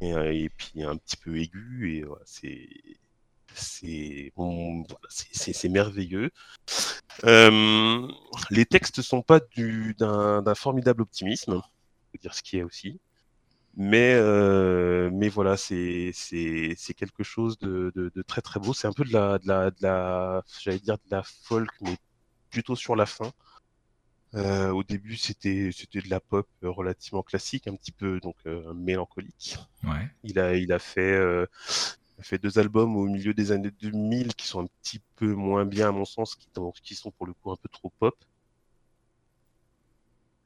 et, 0.00 0.12
euh, 0.14 0.32
et 0.32 0.48
puis 0.50 0.82
un 0.84 0.96
petit 0.96 1.16
peu 1.16 1.36
aigu, 1.38 1.96
et 1.98 2.02
voilà, 2.04 2.22
c'est 2.26 2.68
c'est 3.54 4.32
merveilleux. 5.68 6.30
Euh, 7.24 8.08
les 8.50 8.66
textes 8.66 9.02
sont 9.02 9.22
pas 9.22 9.40
du- 9.40 9.94
d'un 9.98 10.54
formidable 10.54 11.02
optimisme, 11.02 11.54
faut 11.60 12.18
dire 12.20 12.34
ce 12.34 12.42
qui 12.42 12.58
est 12.58 12.62
aussi. 12.62 13.00
Mais, 13.76 14.14
euh, 14.14 15.10
mais 15.12 15.28
voilà, 15.28 15.56
c'est 15.56 16.12
quelque 16.96 17.22
chose 17.24 17.58
de, 17.58 17.92
de, 17.94 18.22
très 18.22 18.42
très 18.42 18.60
beau. 18.60 18.72
C'est 18.74 18.88
un 18.88 18.92
peu 18.92 19.04
de 19.04 19.12
la, 19.12 19.38
de 19.38 19.48
la, 19.48 19.70
de 19.70 19.76
la 19.82 20.42
j'allais 20.62 20.78
dire 20.80 20.96
de 20.98 21.10
la 21.10 21.22
folk, 21.22 21.70
mais 21.82 21.96
plutôt 22.50 22.76
sur 22.76 22.96
la 22.96 23.06
fin. 23.06 23.30
Euh, 24.36 24.70
au 24.70 24.84
début, 24.84 25.16
c'était 25.16 25.70
c'était 25.72 26.00
de 26.00 26.10
la 26.10 26.20
pop 26.20 26.46
euh, 26.62 26.70
relativement 26.70 27.22
classique, 27.22 27.66
un 27.68 27.74
petit 27.74 27.92
peu 27.92 28.20
donc 28.20 28.36
euh, 28.46 28.74
mélancolique. 28.74 29.56
Ouais. 29.84 30.10
Il 30.24 30.38
a 30.38 30.54
il 30.56 30.72
a 30.72 30.78
fait 30.78 31.00
euh, 31.12 31.46
il 32.18 32.20
a 32.20 32.22
fait 32.22 32.38
deux 32.38 32.58
albums 32.58 32.96
au 32.96 33.06
milieu 33.06 33.32
des 33.32 33.52
années 33.52 33.70
2000 33.80 34.34
qui 34.34 34.46
sont 34.46 34.62
un 34.64 34.68
petit 34.82 35.00
peu 35.16 35.32
moins 35.34 35.64
bien 35.64 35.88
à 35.88 35.92
mon 35.92 36.04
sens, 36.04 36.34
qui, 36.36 36.48
qui 36.82 36.94
sont 36.94 37.10
pour 37.12 37.26
le 37.26 37.32
coup 37.32 37.50
un 37.50 37.56
peu 37.56 37.68
trop 37.70 37.90
pop. 37.98 38.16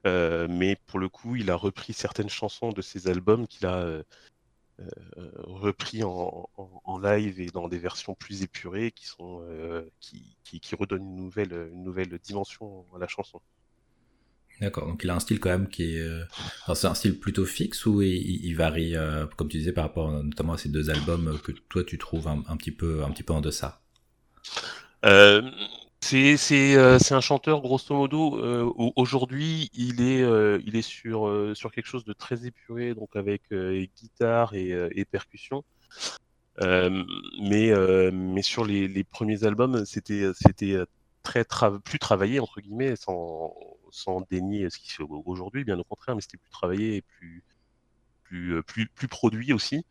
Mais 0.05 0.77
pour 0.87 0.99
le 0.99 1.09
coup, 1.09 1.37
il 1.37 1.51
a 1.51 1.57
repris 1.57 1.93
certaines 1.93 2.29
chansons 2.31 2.73
de 2.73 2.83
ses 2.83 3.09
albums 3.09 3.47
qu'il 3.47 3.67
a 3.67 4.03
repris 5.45 6.03
en, 6.05 6.49
en, 6.57 6.83
en, 6.85 6.99
live 6.99 7.41
et 7.41 7.47
dans 7.47 7.69
des 7.69 7.79
versions 7.79 8.15
plus 8.15 8.43
épurées 8.43 8.93
qui 8.93 9.07
sont 9.07 9.45
qui, 10.01 10.37
qui, 10.45 10.61
qui, 10.61 10.75
redonnent 10.75 11.03
une 11.03 11.17
nouvelle 11.17 11.53
une 11.73 11.85
nouvelle 11.85 12.19
dimension 12.19 12.87
à 12.95 12.99
la 12.99 13.09
chanson. 13.09 13.41
D'accord, 14.61 14.87
donc 14.87 15.03
il 15.03 15.11
a 15.11 15.15
un 15.15 15.21
style 15.21 15.41
quand 15.41 15.49
même 15.49 15.69
qui 15.69 15.97
est. 15.97 16.01
Euh... 16.01 16.25
C'est 16.75 16.87
un 16.87 16.95
style 16.95 17.19
plutôt 17.19 17.47
fixe 17.47 17.87
ou 17.87 18.03
il, 18.03 18.55
varie, 18.55 18.95
euh, 18.95 19.27
comme 19.37 19.49
tu 19.49 19.57
disais, 19.57 19.73
par 19.73 19.85
rapport 19.85 20.11
notamment 20.11 20.53
à 20.53 20.59
ces 20.59 20.69
deux 20.69 20.91
albums 20.91 21.39
que 21.43 21.53
toi 21.69 21.83
tu 21.83 21.97
trouves 21.97 22.29
un, 22.29 22.43
un 22.47 22.57
petit 22.57 22.73
peu 22.73 23.03
un 23.03 23.11
petit 23.11 23.23
peu 23.23 23.33
en 23.33 23.41
deçà? 23.41 23.81
Euh, 25.07 25.51
c'est 26.01 26.77
euh, 26.77 26.99
un 27.11 27.21
chanteur 27.21 27.61
grosso 27.61 27.95
modo. 27.95 28.39
Euh, 28.39 28.71
aujourd'hui, 28.97 29.71
il 29.75 30.01
est 30.03 30.23
euh, 30.23 30.59
il 30.67 30.77
est 30.77 30.83
sur 30.83 31.29
euh, 31.29 31.55
sur 31.55 31.71
quelque 31.73 31.87
chose 31.87 32.05
de 32.05 32.13
très 32.13 32.47
épuré, 32.47 32.95
donc 32.95 33.17
avec 33.17 33.43
euh, 33.53 33.87
guitare 33.97 34.55
et, 34.55 34.73
euh, 34.73 34.89
percussion. 35.11 35.65
Euh, 36.63 37.05
mais 37.43 37.73
mais 38.13 38.43
sur 38.43 38.65
les, 38.65 39.05
premiers 39.05 39.45
albums, 39.45 39.85
c'était 39.87 40.31
c'était 40.35 40.77
très 41.23 41.45
tra 41.45 41.79
plus 41.81 41.99
travaillé 41.99 42.41
entre 42.41 42.61
guillemets, 42.61 42.97
sans 42.97 43.55
sans 43.91 44.23
dénier 44.31 44.71
ce 44.71 44.79
qui 44.79 44.91
se 44.91 44.97
fait 44.97 45.05
aujourd'hui, 45.09 45.65
bien 45.65 45.79
au 45.79 45.85
contraire, 45.85 46.15
mais 46.15 46.21
c'était 46.21 46.39
plus 46.39 46.51
travaillé 46.51 46.97
et 46.97 47.03
plus 47.03 47.43
plus 48.25 48.63
plus 48.63 48.87
plus 48.89 49.09
produit 49.09 49.53
aussi. 49.53 49.85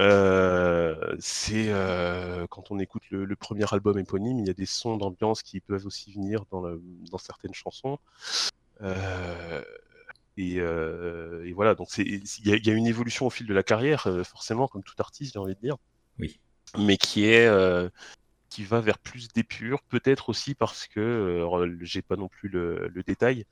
Euh, 0.00 1.14
c'est 1.20 1.66
euh, 1.68 2.46
quand 2.48 2.72
on 2.72 2.78
écoute 2.80 3.02
le, 3.10 3.24
le, 3.24 3.36
premier 3.36 3.64
album 3.72 3.96
éponyme, 3.98 4.40
il 4.40 4.46
y 4.46 4.50
a 4.50 4.54
des 4.54 4.66
sons 4.66 4.96
d'ambiance 4.96 5.42
qui 5.42 5.60
peuvent 5.60 5.86
aussi 5.86 6.12
venir 6.12 6.44
dans, 6.50 6.62
dans 7.10 7.18
certaines 7.18 7.54
chansons. 7.54 7.98
Euh, 8.82 9.62
et, 10.36 10.56
et, 10.56 11.52
voilà, 11.52 11.76
donc 11.76 11.96
il 11.98 12.24
y, 12.44 12.66
y, 12.66 12.70
a 12.70 12.74
une 12.74 12.88
évolution 12.88 13.26
au 13.26 13.30
fil 13.30 13.46
de 13.46 13.54
la 13.54 13.62
carrière, 13.62 14.08
forcément, 14.24 14.66
comme 14.66 14.82
tout 14.82 14.94
artiste, 14.98 15.34
j'ai 15.34 15.38
envie 15.38 15.54
de 15.54 15.60
dire. 15.60 15.76
Oui. 16.18 16.40
Mais 16.76 16.96
qui 16.96 17.26
est 17.26 17.48
qui 18.54 18.62
va 18.62 18.80
vers 18.80 18.98
plus 18.98 19.26
d'épure, 19.26 19.82
peut-être 19.82 20.28
aussi 20.28 20.54
parce 20.54 20.86
que 20.86 21.44
j'ai 21.80 22.02
pas 22.02 22.14
non 22.14 22.28
plus 22.28 22.48
le, 22.48 22.86
le, 22.86 23.02
détail, 23.02 23.46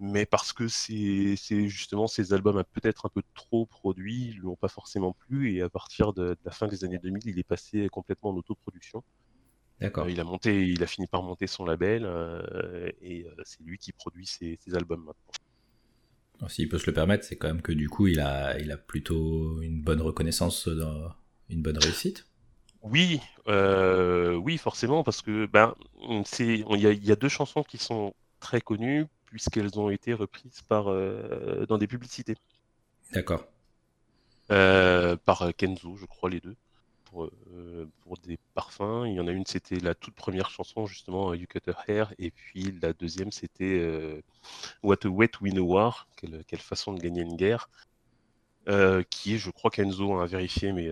mais 0.00 0.26
parce 0.26 0.52
que 0.52 0.66
c'est 0.66 1.36
justement 1.68 2.08
ces 2.08 2.32
albums 2.32 2.64
peut-être 2.72 3.06
un 3.06 3.08
peu 3.08 3.22
trop 3.34 3.66
produits, 3.66 4.32
lui 4.32 4.46
ont 4.46 4.56
pas 4.56 4.66
forcément 4.66 5.12
plu, 5.12 5.54
et 5.54 5.62
à 5.62 5.68
partir 5.68 6.12
de, 6.12 6.30
de, 6.30 6.38
la 6.44 6.50
fin 6.50 6.66
des 6.66 6.84
années 6.84 6.98
2000, 6.98 7.22
il 7.28 7.38
est 7.38 7.44
passé 7.44 7.88
complètement 7.88 8.30
en 8.30 8.36
autoproduction. 8.36 9.04
D'accord. 9.80 10.06
Euh, 10.06 10.10
il 10.10 10.18
a 10.18 10.24
monté, 10.24 10.66
il 10.66 10.82
a 10.82 10.88
fini 10.88 11.06
par 11.06 11.22
monter 11.22 11.46
son 11.46 11.64
label, 11.64 12.02
euh, 12.04 12.90
et 13.00 13.24
c'est 13.44 13.62
lui 13.62 13.78
qui 13.78 13.92
produit 13.92 14.26
ses, 14.26 14.58
ses 14.64 14.74
albums 14.74 15.04
maintenant. 15.04 16.48
S'il 16.48 16.68
peut 16.68 16.78
se 16.78 16.86
le 16.86 16.92
permettre, 16.92 17.24
c'est 17.24 17.36
quand 17.36 17.46
même 17.46 17.62
que 17.62 17.70
du 17.70 17.88
coup, 17.88 18.08
il 18.08 18.18
a, 18.18 18.58
il 18.58 18.72
a 18.72 18.76
plutôt 18.76 19.62
une 19.62 19.80
bonne 19.80 20.00
reconnaissance, 20.00 20.66
dans 20.66 21.14
une 21.48 21.62
bonne 21.62 21.78
réussite. 21.78 22.26
Oui, 22.82 23.20
euh, 23.46 24.34
oui, 24.34 24.58
forcément, 24.58 25.04
parce 25.04 25.22
que 25.22 25.46
ben, 25.46 25.74
c'est, 26.24 26.64
il 26.68 26.78
y, 26.78 27.06
y, 27.06 27.12
a 27.12 27.16
deux 27.16 27.28
chansons 27.28 27.62
qui 27.62 27.78
sont 27.78 28.12
très 28.40 28.60
connues 28.60 29.06
puisqu'elles 29.24 29.78
ont 29.78 29.88
été 29.88 30.12
reprises 30.12 30.62
par 30.62 30.88
euh, 30.88 31.64
dans 31.66 31.78
des 31.78 31.86
publicités. 31.86 32.36
D'accord. 33.12 33.44
Euh, 34.50 35.16
par 35.16 35.54
Kenzo, 35.56 35.96
je 35.96 36.06
crois 36.06 36.28
les 36.28 36.40
deux, 36.40 36.56
pour, 37.04 37.30
pour, 38.00 38.18
des 38.18 38.38
parfums. 38.54 39.06
Il 39.06 39.14
y 39.14 39.20
en 39.20 39.28
a 39.28 39.30
une, 39.30 39.46
c'était 39.46 39.78
la 39.78 39.94
toute 39.94 40.14
première 40.14 40.50
chanson 40.50 40.86
justement, 40.86 41.34
You 41.34 41.46
Cut 41.48 41.60
Her 41.68 41.84
Hair, 41.86 42.14
et 42.18 42.32
puis 42.32 42.76
la 42.82 42.92
deuxième, 42.92 43.30
c'était 43.30 44.22
What 44.82 45.04
a 45.04 45.08
Wet 45.08 45.30
We 45.40 45.52
Know 45.52 45.64
War, 45.64 46.08
quelle, 46.16 46.44
quelle, 46.46 46.58
façon 46.58 46.92
de 46.92 47.00
gagner 47.00 47.22
une 47.22 47.36
guerre, 47.36 47.70
qui 49.08 49.34
est, 49.34 49.38
je 49.38 49.50
crois, 49.50 49.70
Kenzo 49.70 50.18
a 50.18 50.26
vérifié, 50.26 50.72
mais 50.72 50.90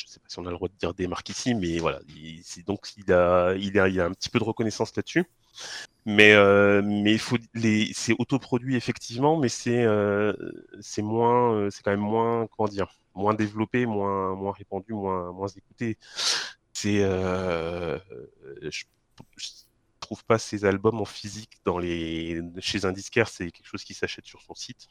je 0.00 0.12
sais 0.12 0.20
pas 0.20 0.26
si 0.28 0.38
on 0.38 0.46
a 0.46 0.50
le 0.50 0.56
droit 0.56 0.68
de 0.68 0.74
dire 0.74 0.94
des 0.94 1.06
marques 1.06 1.28
ici, 1.28 1.54
mais 1.54 1.78
voilà, 1.78 2.00
donc 2.66 2.88
il 2.96 3.12
a, 3.12 3.54
il 3.54 3.78
a, 3.78 3.84
a 3.84 4.06
un 4.06 4.12
petit 4.12 4.30
peu 4.30 4.38
de 4.38 4.44
reconnaissance 4.44 4.94
là-dessus. 4.96 5.24
Mais, 6.06 6.32
euh, 6.32 7.18
faut 7.18 7.36
c'est 7.92 8.14
autoproduit 8.18 8.76
effectivement, 8.76 9.36
mais 9.38 9.48
c'est, 9.48 9.84
euh, 9.84 10.32
moins, 10.98 11.54
euh, 11.54 11.70
c'est 11.70 11.82
quand 11.82 11.90
même 11.90 12.00
moins, 12.00 12.46
comment 12.56 12.68
moins 13.14 13.34
développé, 13.34 13.86
moins, 13.86 14.52
répandu, 14.52 14.92
moins, 14.94 15.48
écouté. 15.48 15.98
Je, 16.74 17.98
je 19.36 19.46
trouve 20.00 20.24
pas 20.24 20.38
ces 20.38 20.64
albums 20.64 21.00
en 21.00 21.04
physique 21.04 21.58
dans 21.64 21.78
les, 21.78 22.40
chez 22.60 22.84
un 22.84 22.92
disquaire, 22.92 23.28
c'est 23.28 23.50
quelque 23.50 23.66
chose 23.66 23.84
qui 23.84 23.94
s'achète 23.94 24.24
sur 24.26 24.40
son 24.42 24.54
site. 24.54 24.88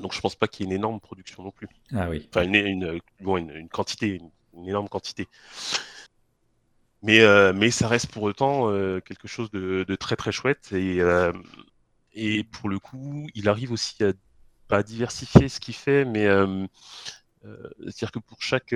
Donc 0.00 0.14
je 0.14 0.20
pense 0.20 0.36
pas 0.36 0.48
qu'il 0.48 0.66
y 0.66 0.68
ait 0.68 0.72
une 0.72 0.78
énorme 0.78 1.00
production 1.00 1.42
non 1.42 1.50
plus. 1.50 1.68
Ah 1.94 2.08
oui. 2.08 2.28
Enfin, 2.30 2.44
une, 2.44 2.54
une, 2.54 3.00
bon, 3.20 3.36
une, 3.36 3.50
une 3.50 3.68
quantité, 3.68 4.20
une, 4.54 4.68
énorme 4.68 4.88
quantité. 4.88 5.28
Mais, 7.02 7.20
euh, 7.20 7.52
mais 7.52 7.70
ça 7.70 7.88
reste 7.88 8.10
pour 8.12 8.22
autant 8.22 8.70
euh, 8.70 9.00
quelque 9.00 9.26
chose 9.26 9.50
de, 9.50 9.84
de, 9.86 9.94
très 9.96 10.16
très 10.16 10.30
chouette. 10.30 10.72
Et, 10.72 11.00
euh, 11.00 11.32
et 12.14 12.44
pour 12.44 12.68
le 12.68 12.78
coup, 12.78 13.26
il 13.34 13.48
arrive 13.48 13.72
aussi 13.72 13.96
à 14.70 14.82
diversifier 14.82 15.48
ce 15.48 15.60
qu'il 15.60 15.74
fait, 15.74 16.04
mais 16.06 16.26
euh, 16.26 16.66
c'est-à-dire 17.80 18.12
que 18.12 18.20
pour 18.20 18.40
chaque, 18.40 18.74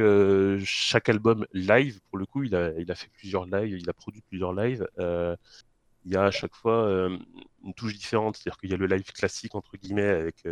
chaque 0.64 1.08
album 1.08 1.46
live, 1.54 2.00
pour 2.10 2.18
le 2.18 2.26
coup, 2.26 2.42
il 2.42 2.54
a, 2.54 2.72
il 2.78 2.90
a 2.90 2.94
fait 2.94 3.08
plusieurs 3.14 3.46
lives, 3.46 3.78
il 3.78 3.88
a 3.88 3.94
produit 3.94 4.22
plusieurs 4.28 4.52
lives. 4.52 4.86
il 4.98 6.12
y 6.12 6.16
a 6.16 6.24
à 6.24 6.30
chaque 6.30 6.54
fois 6.54 7.08
une 7.64 7.74
touche 7.74 7.94
différente, 7.94 8.36
c'est-à-dire 8.36 8.58
qu'il 8.58 8.70
y 8.70 8.74
a 8.74 8.76
le 8.76 8.86
live 8.86 9.10
classique 9.12 9.54
entre 9.54 9.76
guillemets 9.76 10.08
avec 10.08 10.44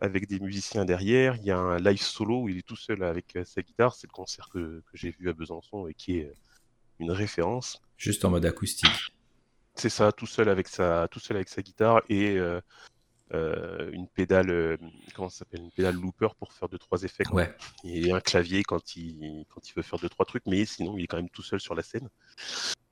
avec 0.00 0.26
des 0.28 0.40
musiciens 0.40 0.84
derrière. 0.84 1.36
Il 1.36 1.44
y 1.44 1.50
a 1.50 1.58
un 1.58 1.78
live 1.78 2.00
solo 2.00 2.42
où 2.42 2.48
il 2.48 2.58
est 2.58 2.66
tout 2.66 2.76
seul 2.76 3.02
avec 3.02 3.36
euh, 3.36 3.44
sa 3.44 3.62
guitare. 3.62 3.94
C'est 3.94 4.06
le 4.06 4.12
concert 4.12 4.48
que, 4.48 4.80
que 4.80 4.94
j'ai 4.94 5.10
vu 5.10 5.28
à 5.28 5.32
Besançon 5.32 5.86
et 5.86 5.94
qui 5.94 6.18
est 6.18 6.26
euh, 6.26 6.34
une 7.00 7.10
référence. 7.10 7.80
Juste 7.96 8.24
en 8.24 8.30
mode 8.30 8.46
acoustique. 8.46 9.12
C'est 9.74 9.88
ça, 9.88 10.12
tout 10.12 10.26
seul 10.26 10.48
avec 10.48 10.68
sa, 10.68 11.08
tout 11.10 11.20
seul 11.20 11.36
avec 11.36 11.48
sa 11.48 11.62
guitare 11.62 12.02
et 12.08 12.36
euh, 12.36 12.60
euh, 13.32 13.90
une 13.92 14.08
pédale, 14.08 14.50
euh, 14.50 14.76
comment 15.14 15.28
s'appelle, 15.28 15.60
une 15.60 15.70
pédale 15.70 15.94
looper 15.94 16.28
pour 16.38 16.52
faire 16.52 16.68
deux 16.68 16.78
trois 16.78 17.02
effets. 17.02 17.24
Quoi. 17.24 17.42
Ouais. 17.42 17.56
Et 17.84 18.12
un 18.12 18.20
clavier 18.20 18.62
quand 18.62 18.96
il, 18.96 19.44
quand 19.48 19.68
il 19.68 19.72
veut 19.74 19.82
faire 19.82 19.98
deux 19.98 20.08
trois 20.08 20.26
trucs, 20.26 20.44
mais 20.46 20.64
sinon 20.66 20.98
il 20.98 21.04
est 21.04 21.06
quand 21.06 21.16
même 21.16 21.30
tout 21.30 21.42
seul 21.42 21.60
sur 21.60 21.74
la 21.74 21.82
scène. 21.82 22.08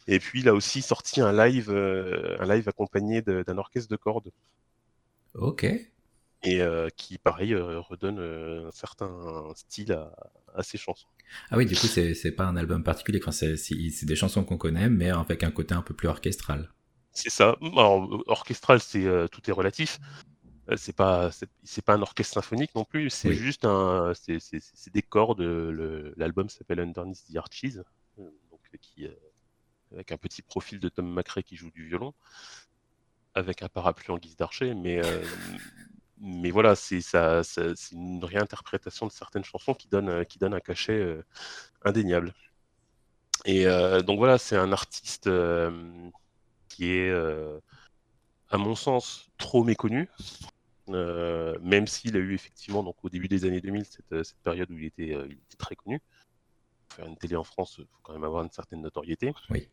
Et 0.06 0.18
puis 0.20 0.40
il 0.40 0.48
a 0.48 0.54
aussi 0.54 0.80
sorti 0.80 1.20
un 1.20 1.32
live, 1.32 1.70
un 1.70 2.46
live 2.46 2.68
accompagné 2.68 3.20
d'un 3.20 3.58
orchestre 3.58 3.90
de 3.90 3.96
cordes. 3.96 4.30
Ok 5.34 5.66
et 6.42 6.60
euh, 6.62 6.88
qui, 6.96 7.18
pareil, 7.18 7.52
euh, 7.52 7.80
redonne 7.80 8.18
euh, 8.20 8.68
un 8.68 8.70
certain 8.70 9.10
style 9.56 9.92
à, 9.92 10.12
à, 10.54 10.62
ses 10.62 10.78
chansons. 10.78 11.08
Ah 11.50 11.56
oui, 11.56 11.66
du 11.66 11.74
coup, 11.74 11.86
c'est 11.86 12.32
pas 12.32 12.44
un 12.44 12.56
album 12.56 12.84
particulier, 12.84 13.20
enfin, 13.22 13.32
c'est 13.32 14.04
des 14.04 14.16
chansons 14.16 14.44
qu'on 14.44 14.56
connaît, 14.56 14.88
mais 14.88 15.10
avec 15.10 15.42
un 15.42 15.50
côté 15.50 15.74
un 15.74 15.82
peu 15.82 15.94
plus 15.94 16.08
orchestral. 16.08 16.72
C'est 17.12 17.30
ça. 17.30 17.56
Alors, 17.60 18.22
orchestral, 18.28 18.80
c'est 18.80 19.04
tout 19.30 19.48
est 19.48 19.52
relatif. 19.52 19.98
C'est 20.76 20.94
pas 20.94 21.30
c'est 21.64 21.84
pas 21.84 21.94
un 21.94 22.02
orchestre 22.02 22.34
symphonique 22.34 22.74
non 22.74 22.84
plus. 22.84 23.10
C'est 23.10 23.30
oui. 23.30 23.34
juste 23.34 23.64
un 23.64 24.12
c'est 24.14 24.92
des 24.92 25.02
cordes. 25.02 25.40
L'album 26.16 26.48
s'appelle 26.48 26.80
Underneath 26.80 27.24
the 27.30 27.36
Arches, 27.36 27.76
donc 28.16 28.60
qui 28.80 29.06
avec 29.92 30.12
un 30.12 30.18
petit 30.18 30.42
profil 30.42 30.78
de 30.78 30.88
Tom 30.88 31.12
McRae 31.12 31.42
qui 31.42 31.56
joue 31.56 31.70
du 31.70 31.86
violon, 31.86 32.14
avec 33.34 33.62
un 33.62 33.68
parapluie 33.68 34.12
en 34.12 34.18
guise 34.18 34.36
d'archer, 34.36 34.74
mais 34.74 35.00
mais 36.20 36.50
voilà, 36.50 36.74
c'est 36.74 37.00
une 37.92 38.24
réinterprétation 38.24 39.06
de 39.06 39.12
certaines 39.12 39.44
chansons 39.44 39.74
qui 39.74 39.88
donne, 39.88 40.08
euh, 40.08 40.24
un 40.42 40.60
cachet 40.60 40.98
euh, 40.98 41.22
indéniable. 41.84 42.34
Et 43.44 43.66
euh, 43.66 44.02
donc 44.02 44.18
voilà, 44.18 44.38
c'est 44.38 44.56
un 44.56 44.72
artiste 44.72 45.30
qui 46.68 46.90
est, 46.90 47.12
à 48.50 48.58
mon 48.58 48.74
sens, 48.74 49.28
trop 49.38 49.64
méconnu. 49.64 50.08
même 50.88 51.86
s'il 51.86 52.16
a 52.16 52.20
eu 52.20 52.34
effectivement, 52.34 52.82
donc 52.82 52.96
au 53.04 53.08
début 53.08 53.28
des 53.28 53.44
années 53.44 53.60
2000, 53.60 53.84
cette, 53.84 54.24
cette 54.24 54.40
période 54.42 54.70
où 54.70 54.78
il 54.78 54.86
était, 54.86 55.08
il 55.08 55.32
était 55.32 55.56
très 55.58 55.76
connu. 55.76 56.00
Pour 56.88 56.96
faire 56.96 57.06
une 57.06 57.16
télé 57.16 57.36
en 57.36 57.44
France, 57.44 57.76
il 57.78 57.84
faut 57.84 58.00
quand 58.02 58.12
même 58.12 58.24
avoir 58.24 58.42
une 58.42 58.50
certaine 58.50 58.80
notoriété. 58.80 59.32
Oui. 59.50 59.68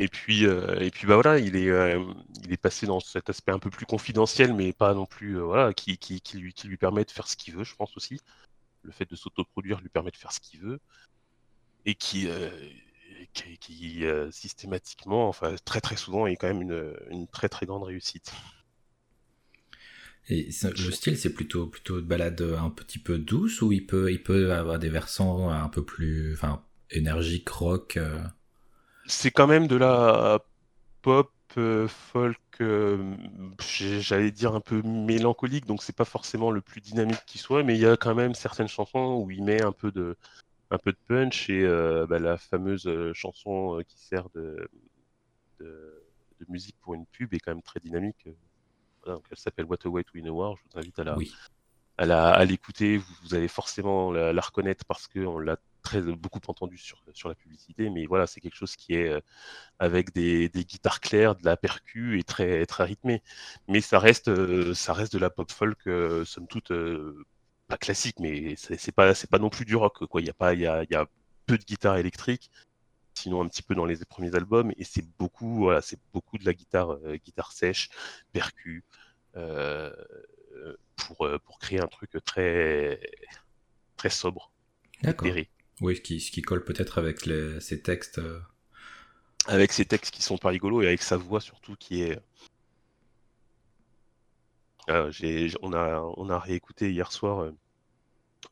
Et 0.00 0.06
puis, 0.06 0.46
euh, 0.46 0.78
et 0.78 0.92
puis 0.92 1.08
bah 1.08 1.16
voilà, 1.16 1.40
il 1.40 1.56
est, 1.56 1.68
euh, 1.70 2.00
il 2.44 2.52
est 2.52 2.56
passé 2.56 2.86
dans 2.86 3.00
cet 3.00 3.28
aspect 3.30 3.50
un 3.50 3.58
peu 3.58 3.68
plus 3.68 3.84
confidentiel, 3.84 4.54
mais 4.54 4.72
pas 4.72 4.94
non 4.94 5.06
plus, 5.06 5.38
euh, 5.38 5.42
voilà, 5.42 5.74
qui, 5.74 5.98
qui, 5.98 6.20
qui, 6.20 6.38
lui, 6.38 6.52
qui 6.52 6.68
lui 6.68 6.76
permet 6.76 7.04
de 7.04 7.10
faire 7.10 7.26
ce 7.26 7.36
qu'il 7.36 7.56
veut, 7.56 7.64
je 7.64 7.74
pense 7.74 7.96
aussi. 7.96 8.20
Le 8.82 8.92
fait 8.92 9.10
de 9.10 9.16
s'autoproduire 9.16 9.80
lui 9.80 9.88
permet 9.88 10.12
de 10.12 10.16
faire 10.16 10.30
ce 10.30 10.38
qu'il 10.38 10.60
veut. 10.60 10.78
Et 11.84 11.96
qui, 11.96 12.28
qui, 13.32 14.04
systématiquement, 14.30 15.28
enfin 15.28 15.56
très 15.64 15.80
très 15.80 15.96
souvent, 15.96 16.26
est 16.26 16.36
quand 16.36 16.48
même 16.48 16.62
une, 16.62 16.94
une 17.10 17.26
très 17.26 17.48
très 17.48 17.66
grande 17.66 17.82
réussite. 17.82 18.32
Et 20.28 20.48
le 20.62 20.90
style, 20.90 21.16
c'est 21.16 21.32
plutôt 21.32 21.66
plutôt 21.66 22.00
de 22.00 22.06
balade 22.06 22.42
un 22.42 22.70
petit 22.70 22.98
peu 22.98 23.18
douce 23.18 23.62
ou 23.62 23.72
il 23.72 23.86
peut 23.86 24.12
il 24.12 24.22
peut 24.22 24.52
avoir 24.52 24.78
des 24.78 24.90
versants 24.90 25.48
un 25.48 25.68
peu 25.68 25.84
plus, 25.84 26.34
enfin, 26.34 26.62
énergique 26.90 27.48
rock. 27.48 27.98
C'est 29.08 29.30
quand 29.30 29.46
même 29.46 29.66
de 29.66 29.76
la 29.76 30.40
pop 31.02 31.32
euh, 31.56 31.88
folk, 31.88 32.38
euh, 32.60 33.16
j'allais 33.58 34.30
dire 34.30 34.54
un 34.54 34.60
peu 34.60 34.82
mélancolique, 34.82 35.66
donc 35.66 35.82
c'est 35.82 35.96
pas 35.96 36.04
forcément 36.04 36.50
le 36.50 36.60
plus 36.60 36.80
dynamique 36.80 37.24
qui 37.26 37.38
soit, 37.38 37.62
mais 37.62 37.74
il 37.74 37.80
y 37.80 37.86
a 37.86 37.96
quand 37.96 38.14
même 38.14 38.34
certaines 38.34 38.68
chansons 38.68 39.22
où 39.22 39.30
il 39.30 39.42
met 39.42 39.62
un 39.62 39.72
peu 39.72 39.90
de, 39.90 40.16
un 40.70 40.78
peu 40.78 40.92
de 40.92 40.98
punch 41.08 41.48
et 41.48 41.64
euh, 41.64 42.06
bah, 42.06 42.18
la 42.18 42.36
fameuse 42.36 42.88
chanson 43.14 43.82
qui 43.88 43.98
sert 43.98 44.28
de, 44.34 44.68
de, 45.58 46.04
de, 46.40 46.46
musique 46.48 46.76
pour 46.80 46.94
une 46.94 47.06
pub 47.06 47.32
est 47.32 47.40
quand 47.40 47.52
même 47.52 47.62
très 47.62 47.80
dynamique. 47.80 48.28
Voilà, 49.02 49.16
donc 49.16 49.24
elle 49.30 49.38
s'appelle 49.38 49.64
What 49.64 49.78
a 49.84 49.88
Way 49.88 50.04
to 50.04 50.10
Win 50.14 50.28
a 50.28 50.32
War. 50.32 50.56
Je 50.56 50.62
vous 50.70 50.78
invite 50.78 50.98
à 50.98 51.04
la, 51.04 51.16
oui. 51.16 51.32
à 51.96 52.44
l'écouter. 52.44 52.98
Vous, 52.98 53.14
vous, 53.22 53.34
allez 53.34 53.48
forcément 53.48 54.12
la, 54.12 54.32
la 54.32 54.42
reconnaître 54.42 54.84
parce 54.84 55.08
qu'on 55.08 55.38
l'a 55.38 55.56
très 55.88 56.02
beaucoup 56.02 56.40
entendu 56.48 56.76
sur, 56.76 57.02
sur 57.14 57.28
la 57.30 57.34
publicité, 57.34 57.88
mais 57.88 58.04
voilà, 58.06 58.26
c'est 58.26 58.40
quelque 58.40 58.56
chose 58.56 58.76
qui 58.76 58.94
est 58.94 59.08
euh, 59.08 59.20
avec 59.78 60.12
des, 60.12 60.48
des, 60.50 60.64
guitares 60.64 61.00
claires, 61.00 61.34
de 61.34 61.44
la 61.44 61.56
percu 61.56 62.18
et 62.18 62.24
très, 62.24 62.66
très 62.66 62.84
rythmé. 62.84 63.22
Mais 63.68 63.80
ça 63.80 63.98
reste, 63.98 64.28
euh, 64.28 64.74
ça 64.74 64.92
reste 64.92 65.14
de 65.14 65.18
la 65.18 65.30
pop 65.30 65.50
folk, 65.50 65.86
euh, 65.86 66.24
somme 66.26 66.46
toute, 66.46 66.72
pas 67.68 67.78
classique, 67.78 68.16
mais 68.20 68.54
c'est 68.56 68.92
pas, 68.92 69.14
pas 69.30 69.38
non 69.38 69.48
plus 69.50 69.64
du 69.64 69.76
rock, 69.76 70.04
quoi. 70.06 70.20
Il 70.20 70.26
y 70.26 70.30
a 70.30 70.34
pas, 70.34 70.52
il 70.54 70.60
y 70.60 70.66
a, 70.66 70.82
il 70.84 70.90
y 70.92 70.94
a 70.96 71.06
peu 71.46 71.56
de 71.56 71.64
guitare 71.64 71.96
électrique, 71.96 72.50
sinon 73.14 73.42
un 73.42 73.48
petit 73.48 73.62
peu 73.62 73.74
dans 73.74 73.86
les 73.86 73.96
premiers 74.04 74.34
albums, 74.34 74.72
et 74.76 74.84
c'est 74.84 75.06
beaucoup, 75.18 75.60
voilà, 75.64 75.80
c'est 75.80 76.00
beaucoup 76.12 76.36
de 76.38 76.44
la 76.44 76.52
guitare, 76.52 76.92
euh, 77.04 77.16
guitare 77.16 77.52
sèche, 77.52 77.88
percu, 78.32 78.84
euh, 79.36 79.90
pour, 80.96 81.26
pour 81.46 81.58
créer 81.58 81.80
un 81.80 81.86
truc 81.86 82.10
très, 82.24 83.00
très 83.96 84.10
sobre. 84.10 84.52
D'accord. 85.02 85.28
Oui, 85.80 85.96
ce 85.96 86.00
qui, 86.00 86.20
ce 86.20 86.30
qui 86.30 86.42
colle 86.42 86.64
peut-être 86.64 86.98
avec 86.98 87.26
les, 87.26 87.60
ces 87.60 87.80
textes. 87.80 88.18
Euh... 88.18 88.40
Avec 89.46 89.72
ces 89.72 89.84
textes 89.84 90.12
qui 90.12 90.22
sont 90.22 90.38
pas 90.38 90.48
rigolos 90.48 90.82
et 90.82 90.88
avec 90.88 91.02
sa 91.02 91.16
voix 91.16 91.40
surtout 91.40 91.76
qui 91.76 92.02
est. 92.02 92.18
Euh, 94.88 95.12
on, 95.62 95.72
a, 95.74 96.00
on 96.16 96.30
a 96.30 96.38
réécouté 96.38 96.90
hier 96.90 97.12
soir 97.12 97.40
euh, 97.40 97.52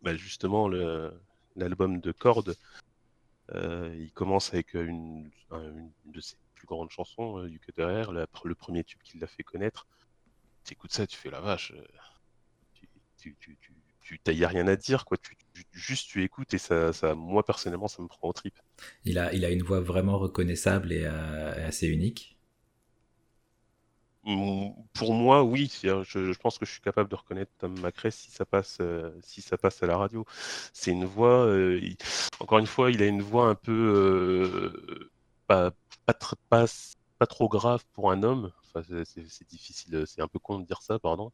bah 0.02 0.14
justement 0.14 0.68
l'album 1.56 2.00
de 2.00 2.12
Cordes. 2.12 2.56
Euh, 3.54 3.94
il 3.98 4.12
commence 4.12 4.52
avec 4.52 4.74
une, 4.74 5.30
une, 5.52 5.90
de 6.04 6.20
ses 6.20 6.36
plus 6.54 6.66
grandes 6.66 6.90
chansons 6.90 7.44
du 7.44 7.58
Cutter 7.58 8.04
le 8.44 8.54
premier 8.54 8.84
tube 8.84 9.00
qui 9.02 9.18
l'a 9.18 9.26
fait 9.26 9.42
connaître. 9.42 9.86
Tu 10.64 10.74
écoutes 10.74 10.92
ça, 10.92 11.06
tu 11.06 11.16
fais 11.16 11.30
la 11.30 11.40
vache. 11.40 11.72
Tu, 13.18 13.34
tu 14.06 14.20
il 14.28 14.38
y 14.38 14.44
a 14.44 14.48
rien 14.48 14.68
à 14.68 14.76
dire 14.76 15.04
quoi. 15.04 15.16
Tu, 15.16 15.36
tu, 15.52 15.64
juste 15.72 16.08
tu 16.08 16.22
écoutes 16.22 16.54
et 16.54 16.58
ça, 16.58 16.92
ça 16.92 17.14
moi 17.14 17.44
personnellement 17.44 17.88
ça 17.88 18.02
me 18.02 18.08
prend 18.08 18.28
au 18.28 18.32
trip. 18.32 18.54
Il 19.04 19.18
a 19.18 19.32
il 19.34 19.44
a 19.44 19.50
une 19.50 19.62
voix 19.62 19.80
vraiment 19.80 20.18
reconnaissable 20.18 20.92
et, 20.92 21.04
euh, 21.04 21.66
assez 21.66 21.88
unique. 21.88 22.36
Pour 24.94 25.14
moi 25.14 25.44
oui. 25.44 25.72
Je, 25.82 26.02
je, 26.04 26.38
pense 26.38 26.58
que 26.58 26.66
je 26.66 26.72
suis 26.72 26.80
capable 26.80 27.08
de 27.08 27.14
reconnaître 27.14 27.52
Tom 27.58 27.78
McRae 27.80 28.10
si 28.10 28.30
ça 28.30 28.44
passe 28.44 28.78
euh, 28.80 29.10
si 29.22 29.40
ça 29.40 29.56
passe 29.56 29.82
à 29.82 29.86
la 29.86 29.96
radio. 29.96 30.24
C'est 30.72 30.92
une 30.92 31.04
voix 31.04 31.46
euh, 31.46 31.78
il, 31.82 31.96
encore 32.40 32.58
une 32.58 32.66
fois 32.66 32.90
il 32.90 33.02
a 33.02 33.06
une 33.06 33.22
voix 33.22 33.48
un 33.48 33.54
peu 33.54 34.72
pas, 35.46 35.72
pas, 36.06 36.14
pas, 36.48 36.66
pas 37.18 37.26
trop 37.26 37.48
grave 37.48 37.84
pour 37.92 38.10
un 38.10 38.22
homme. 38.22 38.52
Enfin, 38.74 38.86
c'est 39.04 39.48
difficile 39.48 40.04
c'est 40.06 40.22
un 40.22 40.28
peu 40.28 40.38
con 40.38 40.60
de 40.60 40.66
dire 40.66 40.82
ça 40.82 40.98
pardon 40.98 41.32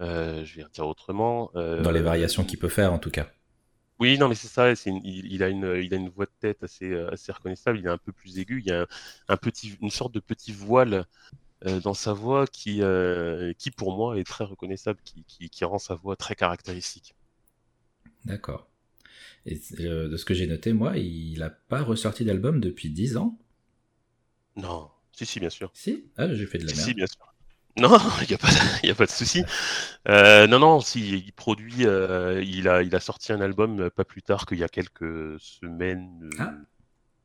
euh, 0.00 0.44
je 0.44 0.56
vais 0.56 0.64
dire 0.72 0.86
autrement. 0.86 1.50
Euh, 1.54 1.82
Dans 1.82 1.90
les 1.90 2.02
variations 2.02 2.44
qu'il 2.44 2.58
peut 2.58 2.68
faire, 2.68 2.92
en 2.92 2.98
tout 2.98 3.10
cas. 3.10 3.28
Oui, 4.00 4.18
non, 4.18 4.28
mais 4.28 4.34
c'est 4.34 4.48
ça. 4.48 4.70
Une, 4.86 5.00
il, 5.04 5.32
il, 5.32 5.42
a 5.42 5.48
une, 5.48 5.80
il 5.82 5.94
a 5.94 5.96
une 5.96 6.08
voix 6.08 6.26
de 6.26 6.32
tête 6.40 6.62
assez, 6.64 6.90
euh, 6.92 7.10
assez 7.12 7.30
reconnaissable. 7.32 7.78
Il 7.78 7.86
est 7.86 7.90
un 7.90 7.98
peu 7.98 8.12
plus 8.12 8.38
aigu. 8.38 8.60
Il 8.60 8.66
y 8.66 8.72
a 8.72 8.82
un, 8.82 8.86
un 9.28 9.36
petit, 9.36 9.76
une 9.80 9.90
sorte 9.90 10.12
de 10.12 10.20
petit 10.20 10.52
voile 10.52 11.06
euh, 11.66 11.80
dans 11.80 11.94
sa 11.94 12.12
voix 12.12 12.46
qui, 12.46 12.82
euh, 12.82 13.52
qui, 13.58 13.70
pour 13.70 13.96
moi, 13.96 14.18
est 14.18 14.24
très 14.24 14.44
reconnaissable, 14.44 15.00
qui, 15.04 15.24
qui, 15.24 15.48
qui, 15.50 15.64
rend 15.64 15.78
sa 15.78 15.94
voix 15.94 16.16
très 16.16 16.34
caractéristique. 16.34 17.14
D'accord. 18.24 18.68
Et 19.46 19.60
euh, 19.80 20.08
de 20.08 20.16
ce 20.16 20.24
que 20.24 20.34
j'ai 20.34 20.46
noté, 20.46 20.72
moi, 20.72 20.98
il 20.98 21.38
n'a 21.38 21.50
pas 21.50 21.82
ressorti 21.82 22.24
d'album 22.24 22.60
depuis 22.60 22.90
10 22.90 23.16
ans? 23.16 23.38
Non, 24.56 24.90
si, 25.12 25.26
si, 25.26 25.38
bien 25.40 25.50
sûr. 25.50 25.74
Si? 25.74 26.10
Ah, 26.16 26.32
j'ai 26.34 26.46
fait 26.46 26.58
de 26.58 26.64
la 26.64 26.72
Si, 26.72 26.76
merde. 26.76 26.88
si, 26.88 26.94
bien 26.94 27.06
sûr. 27.06 27.33
Non, 27.76 27.98
il 28.22 28.28
n'y 28.28 28.34
a, 28.34 28.38
pas 28.38 28.48
y 28.84 28.90
a 28.90 28.94
pas 28.94 29.06
de 29.06 29.10
souci. 29.10 29.42
Euh, 30.08 30.46
non, 30.46 30.58
non, 30.60 30.80
si, 30.80 31.18
il 31.18 31.32
produit, 31.32 31.86
euh, 31.86 32.42
il, 32.44 32.68
a, 32.68 32.82
il 32.82 32.94
a 32.94 33.00
sorti 33.00 33.32
un 33.32 33.40
album 33.40 33.80
euh, 33.80 33.90
pas 33.90 34.04
plus 34.04 34.22
tard 34.22 34.46
qu'il 34.46 34.58
y 34.58 34.64
a 34.64 34.68
quelques 34.68 35.38
semaines, 35.40 36.30
euh, 36.40 36.44
Ah. 36.44 36.54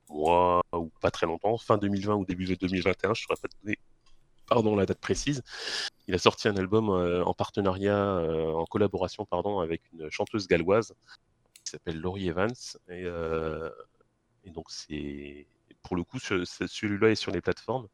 mois, 0.10 0.64
ou 0.74 0.92
pas 1.02 1.12
très 1.12 1.28
longtemps, 1.28 1.58
fin 1.58 1.78
2020 1.78 2.16
ou 2.16 2.26
début 2.26 2.46
de 2.46 2.56
2021, 2.56 3.14
je 3.14 3.22
ne 3.24 3.28
saurais 3.28 3.40
pas 3.42 3.48
te 3.48 3.56
donner 3.64 3.78
pardon, 4.48 4.76
la 4.76 4.86
date 4.88 5.00
précise. 5.00 5.44
Il 6.08 6.16
a 6.16 6.20
sorti 6.20 6.48
un 6.48 6.58
album 6.58 6.90
en 6.90 7.34
partenariat, 7.36 8.20
en 8.56 8.66
collaboration 8.66 9.26
pardon, 9.26 9.60
avec 9.60 9.82
une 9.94 10.10
chanteuse 10.12 10.48
galloise 10.48 10.94
qui 11.64 11.72
s'appelle 11.72 12.00
Laurie 12.02 12.30
Evans. 12.30 12.54
Et, 12.90 13.06
et 14.46 14.50
donc, 14.52 14.66
c'est 14.72 15.48
pour 15.84 15.96
le 15.96 16.04
coup, 16.04 16.20
ce- 16.20 16.46
ce- 16.46 16.68
celui-là 16.68 17.10
est 17.12 17.16
sur 17.16 17.32
les 17.32 17.42
plateformes. 17.42 17.88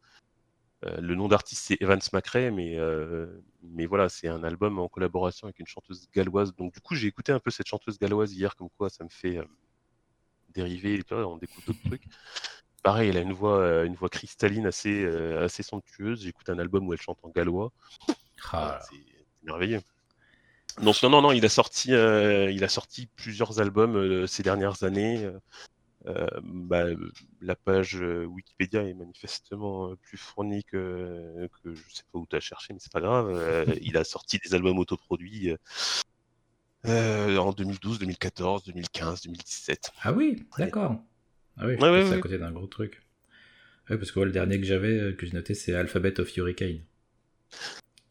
Euh, 0.86 0.98
le 1.00 1.16
nom 1.16 1.28
d'artiste 1.28 1.64
c'est 1.66 1.82
Evans 1.82 2.00
McRae, 2.14 2.52
mais, 2.52 2.78
euh, 2.78 3.28
mais 3.64 3.86
voilà, 3.86 4.10
c'est 4.10 4.28
un 4.28 4.44
album 4.44 4.80
en 4.80 4.88
collaboration 4.88 5.48
avec 5.48 5.60
une 5.60 5.68
chanteuse 5.68 6.08
galloise. 6.14 6.56
Donc 6.56 6.74
du 6.74 6.82
coup, 6.82 6.96
j'ai 6.96 7.08
écouté 7.08 7.32
un 7.32 7.40
peu 7.40 7.52
cette 7.52 7.68
chanteuse 7.68 7.98
galloise 7.98 8.34
hier, 8.34 8.56
comme 8.56 8.70
quoi 8.78 8.90
ça 8.90 9.04
me 9.04 9.10
fait 9.10 9.38
euh, 9.38 9.46
dériver, 10.54 11.02
on 11.12 11.38
découvre 11.38 11.68
d'autres 11.68 11.84
trucs. 11.86 12.04
Pareil, 12.84 13.10
elle 13.10 13.18
a 13.18 13.22
une 13.22 13.34
voix, 13.34 13.84
une 13.84 13.96
voix 13.96 14.10
cristalline 14.10 14.68
assez, 14.68 15.06
assez 15.06 15.64
somptueuse. 15.64 16.22
J'écoute 16.22 16.50
un 16.50 16.60
album 16.60 16.88
où 16.88 16.94
elle 16.94 17.02
chante 17.02 17.18
en 17.24 17.30
gallois. 17.30 17.72
Ah, 18.54 18.80
C'est 18.88 18.96
c'est 18.96 19.46
merveilleux. 19.46 19.82
Donc 20.82 21.02
non, 21.04 21.10
non, 21.10 21.22
non, 21.22 21.32
il 21.32 21.46
a 21.46 21.50
sorti, 21.50 21.94
euh, 21.94 22.52
il 22.52 22.64
a 22.64 22.70
sorti 22.70 23.08
plusieurs 23.16 23.60
albums 23.60 23.96
euh, 23.96 24.28
ces 24.28 24.44
dernières 24.44 24.84
années. 24.84 25.30
Bah, 26.44 26.86
la 27.42 27.56
page 27.56 27.96
Wikipédia 27.96 28.84
est 28.84 28.94
manifestement 28.94 29.96
plus 29.96 30.18
fournie 30.18 30.64
que, 30.64 31.48
que 31.64 31.74
je 31.74 31.82
sais 31.94 32.04
pas 32.12 32.20
où 32.20 32.28
tu 32.30 32.36
as 32.36 32.40
cherché, 32.40 32.74
mais 32.74 32.80
c'est 32.80 32.92
pas 32.92 33.02
grave. 33.02 33.78
Il 33.82 33.98
a 33.98 34.04
sorti 34.04 34.38
des 34.40 34.54
albums 34.54 34.78
autoproduits 34.80 35.56
euh, 36.88 37.38
en 37.38 37.52
2012, 37.52 38.00
2014, 38.00 38.64
2015, 38.66 39.22
2017. 39.24 39.92
Ah 40.04 40.14
oui, 40.14 40.48
d'accord. 40.58 41.04
Ah 41.58 41.66
oui, 41.68 41.74
je 41.74 41.78
Ouais, 41.84 41.90
ouais, 41.90 42.02
passe 42.02 42.12
à 42.12 42.16
ouais. 42.16 42.22
côté 42.22 42.38
d'un 42.38 42.52
gros 42.52 42.68
truc. 42.68 43.02
Oui, 43.90 43.98
parce 43.98 44.12
que 44.12 44.20
le 44.20 44.32
dernier 44.32 44.60
que 44.60 44.66
j'avais, 44.66 45.16
que 45.16 45.26
j'ai 45.26 45.34
noté, 45.34 45.54
c'est 45.56 45.76
Alphabet 45.76 46.20
of 46.20 46.36
Hurricane. 46.38 46.82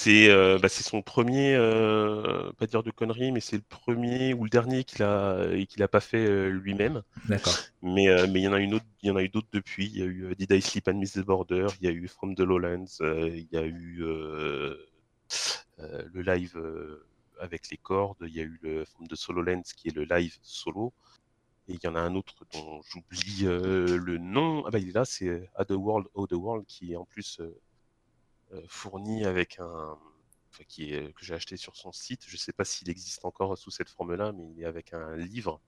C'est 0.05 0.29
euh, 0.29 0.59
bah, 0.59 0.69
c'est 0.69 0.83
son 0.83 1.01
premier, 1.01 1.55
euh, 1.55 2.53
pas 2.59 2.67
dire 2.67 2.83
de 2.83 2.91
conneries, 2.91 3.33
mais 3.33 3.41
c'est 3.41 3.57
le 3.57 3.63
premier 3.63 4.35
ou 4.35 4.45
le 4.45 4.51
dernier 4.51 4.85
qu'il 4.85 5.03
a 5.03 5.47
et 5.53 5.65
qu'il 5.65 5.83
a 5.83 5.89
pas 5.89 6.01
fait 6.01 6.27
euh, 6.27 6.51
lui-même. 6.51 7.03
D'accord. 7.27 7.55
Mais 7.81 8.09
euh, 8.09 8.27
mais 8.31 8.41
il 8.41 8.43
y 8.43 8.49
en 8.49 8.53
a 8.53 8.61
une 8.61 8.75
autre, 8.75 8.85
il 9.03 9.09
y 9.09 9.11
en 9.11 9.17
a 9.17 9.23
eu 9.23 9.31
d'autres 9.31 9.49
depuis. 9.51 9.87
Il 9.87 9.99
y 9.99 10.03
a 10.03 10.05
eu 10.05 10.27
euh, 10.27 10.35
Did 10.35 10.51
I 10.51 10.61
Sleep 10.61 10.89
and 10.89 10.99
Miss 10.99 11.13
the 11.15 11.21
Border, 11.21 11.69
il 11.81 11.87
y 11.87 11.89
a 11.89 11.91
eu 11.91 12.07
From 12.07 12.35
the 12.35 12.41
Lowlands, 12.41 13.01
euh, 13.01 13.31
il 13.35 13.49
y 13.51 13.57
a 13.57 13.65
eu 13.65 14.03
euh, 14.03 14.77
euh, 15.79 16.03
le 16.13 16.21
live 16.21 16.55
euh, 16.59 17.07
avec 17.41 17.71
les 17.71 17.79
cordes, 17.79 18.19
il 18.27 18.35
y 18.35 18.41
a 18.41 18.45
eu 18.45 18.61
le 18.61 18.85
From 18.85 19.09
the 19.09 19.15
Solo 19.15 19.41
Lands 19.41 19.73
qui 19.75 19.89
est 19.89 19.97
le 19.97 20.05
live 20.05 20.37
solo. 20.43 20.93
Et 21.67 21.73
il 21.73 21.81
y 21.83 21.89
en 21.89 21.95
a 21.95 22.01
un 22.01 22.15
autre 22.15 22.45
dont 22.53 22.83
j'oublie 22.83 23.45
euh, 23.47 23.97
le 23.97 24.19
nom. 24.19 24.65
Ah 24.67 24.71
bah 24.71 24.79
il 24.79 24.91
est 24.91 24.93
là, 24.93 25.07
c'est 25.07 25.49
At 25.55 25.65
the 25.65 25.71
World, 25.71 26.09
Oh 26.13 26.27
the 26.27 26.35
World, 26.35 26.67
qui 26.67 26.93
est 26.93 26.97
en 26.97 27.07
plus 27.07 27.41
euh, 27.41 27.45
euh, 27.45 27.74
fourni 28.69 29.25
avec 29.25 29.59
un, 29.61 29.99
qui 30.63 30.95
est 30.95 31.13
que 31.15 31.25
j'ai 31.25 31.35
acheté 31.35 31.57
sur 31.57 31.77
son 31.77 31.93
site. 31.93 32.25
Je 32.27 32.37
sais 32.37 32.53
pas 32.53 32.65
s'il 32.65 32.89
existe 32.91 33.25
encore 33.25 33.59
sous 33.59 33.71
cette 33.71 33.89
forme-là, 33.89 34.33
mais 34.33 34.49
il 34.51 34.63
est 34.63 34.67
avec 34.67 34.93
un 34.93 35.17
livre 35.17 35.61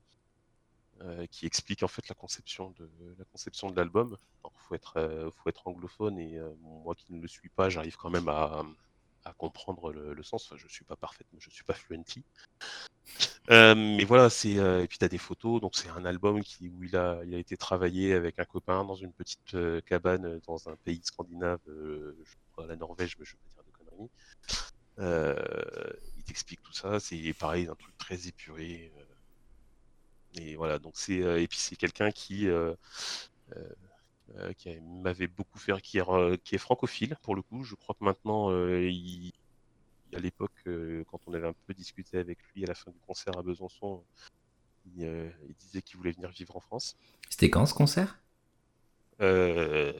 euh, 1.02 1.26
qui 1.26 1.46
explique 1.46 1.82
en 1.82 1.88
fait 1.88 2.08
la 2.08 2.14
conception 2.14 2.70
de 2.78 2.88
la 3.18 3.24
conception 3.26 3.70
de 3.70 3.76
l'album. 3.76 4.16
Alors, 4.42 4.52
faut 4.56 4.74
être 4.74 4.96
euh, 4.96 5.30
faut 5.30 5.48
être 5.48 5.66
anglophone 5.66 6.18
et 6.18 6.38
euh, 6.38 6.50
moi 6.62 6.94
qui 6.94 7.12
ne 7.12 7.20
le 7.20 7.28
suis 7.28 7.48
pas, 7.48 7.68
j'arrive 7.68 7.96
quand 7.96 8.10
même 8.10 8.28
à, 8.28 8.64
à 9.24 9.32
comprendre 9.32 9.92
le, 9.92 10.22
sens. 10.22 10.46
Enfin, 10.46 10.56
je 10.56 10.68
suis 10.68 10.84
pas 10.84 10.96
parfaitement, 10.96 11.38
je 11.40 11.50
suis 11.50 11.64
pas 11.64 11.74
fluently. 11.74 12.24
Mais 13.48 14.04
voilà, 14.04 14.30
c'est 14.30 14.50
et 14.50 14.86
puis 14.88 14.98
tu 14.98 15.04
as 15.04 15.08
des 15.08 15.18
photos, 15.18 15.60
donc 15.60 15.76
c'est 15.76 15.88
un 15.90 16.04
album 16.04 16.42
qui 16.42 16.68
où 16.68 16.82
il 16.84 16.96
a 16.96 17.22
été 17.32 17.56
travaillé 17.56 18.14
avec 18.14 18.38
un 18.38 18.44
copain 18.44 18.84
dans 18.84 18.94
une 18.94 19.12
petite 19.12 19.56
cabane 19.86 20.40
dans 20.46 20.68
un 20.68 20.76
pays 20.84 21.00
scandinave, 21.04 21.60
je 21.66 22.34
crois 22.52 22.66
la 22.66 22.76
Norvège, 22.76 23.16
mais 23.18 23.24
je 23.24 23.32
veux 23.32 23.38
pas 23.56 23.62
dire 23.62 23.72
de 23.72 23.90
conneries. 24.98 25.98
Il 26.18 26.24
t'explique 26.24 26.62
tout 26.62 26.72
ça, 26.72 27.00
c'est 27.00 27.32
pareil, 27.34 27.68
un 27.68 27.74
truc 27.74 27.96
très 27.98 28.26
épuré. 28.28 28.92
et 30.34 30.56
voilà, 30.56 30.78
donc 30.78 30.94
c'est 30.96 31.14
et 31.42 31.48
puis 31.48 31.58
c'est 31.58 31.76
quelqu'un 31.76 32.10
qui 32.10 32.48
euh, 32.48 32.74
euh, 34.36 34.80
m'avait 35.02 35.28
beaucoup 35.28 35.58
fait, 35.58 35.80
qui 35.80 35.98
est, 35.98 36.42
qui 36.42 36.54
est 36.54 36.58
francophile 36.58 37.16
pour 37.22 37.34
le 37.34 37.42
coup. 37.42 37.64
Je 37.64 37.74
crois 37.74 37.94
que 37.98 38.04
maintenant, 38.04 38.50
il, 38.50 39.32
à 40.14 40.18
l'époque, 40.18 40.52
euh, 40.66 41.04
quand 41.10 41.20
on 41.26 41.34
avait 41.34 41.48
un 41.48 41.54
peu 41.66 41.74
discuté 41.74 42.18
avec 42.18 42.38
lui 42.54 42.64
à 42.64 42.66
la 42.66 42.74
fin 42.74 42.90
du 42.90 42.98
concert 43.00 43.36
à 43.38 43.42
Besançon, 43.42 44.04
il, 44.86 45.04
euh, 45.04 45.30
il 45.48 45.54
disait 45.56 45.82
qu'il 45.82 45.96
voulait 45.96 46.12
venir 46.12 46.30
vivre 46.30 46.56
en 46.56 46.60
France. 46.60 46.96
C'était 47.28 47.50
quand 47.50 47.66
ce 47.66 47.74
concert? 47.74 48.20
Euh... 49.20 49.92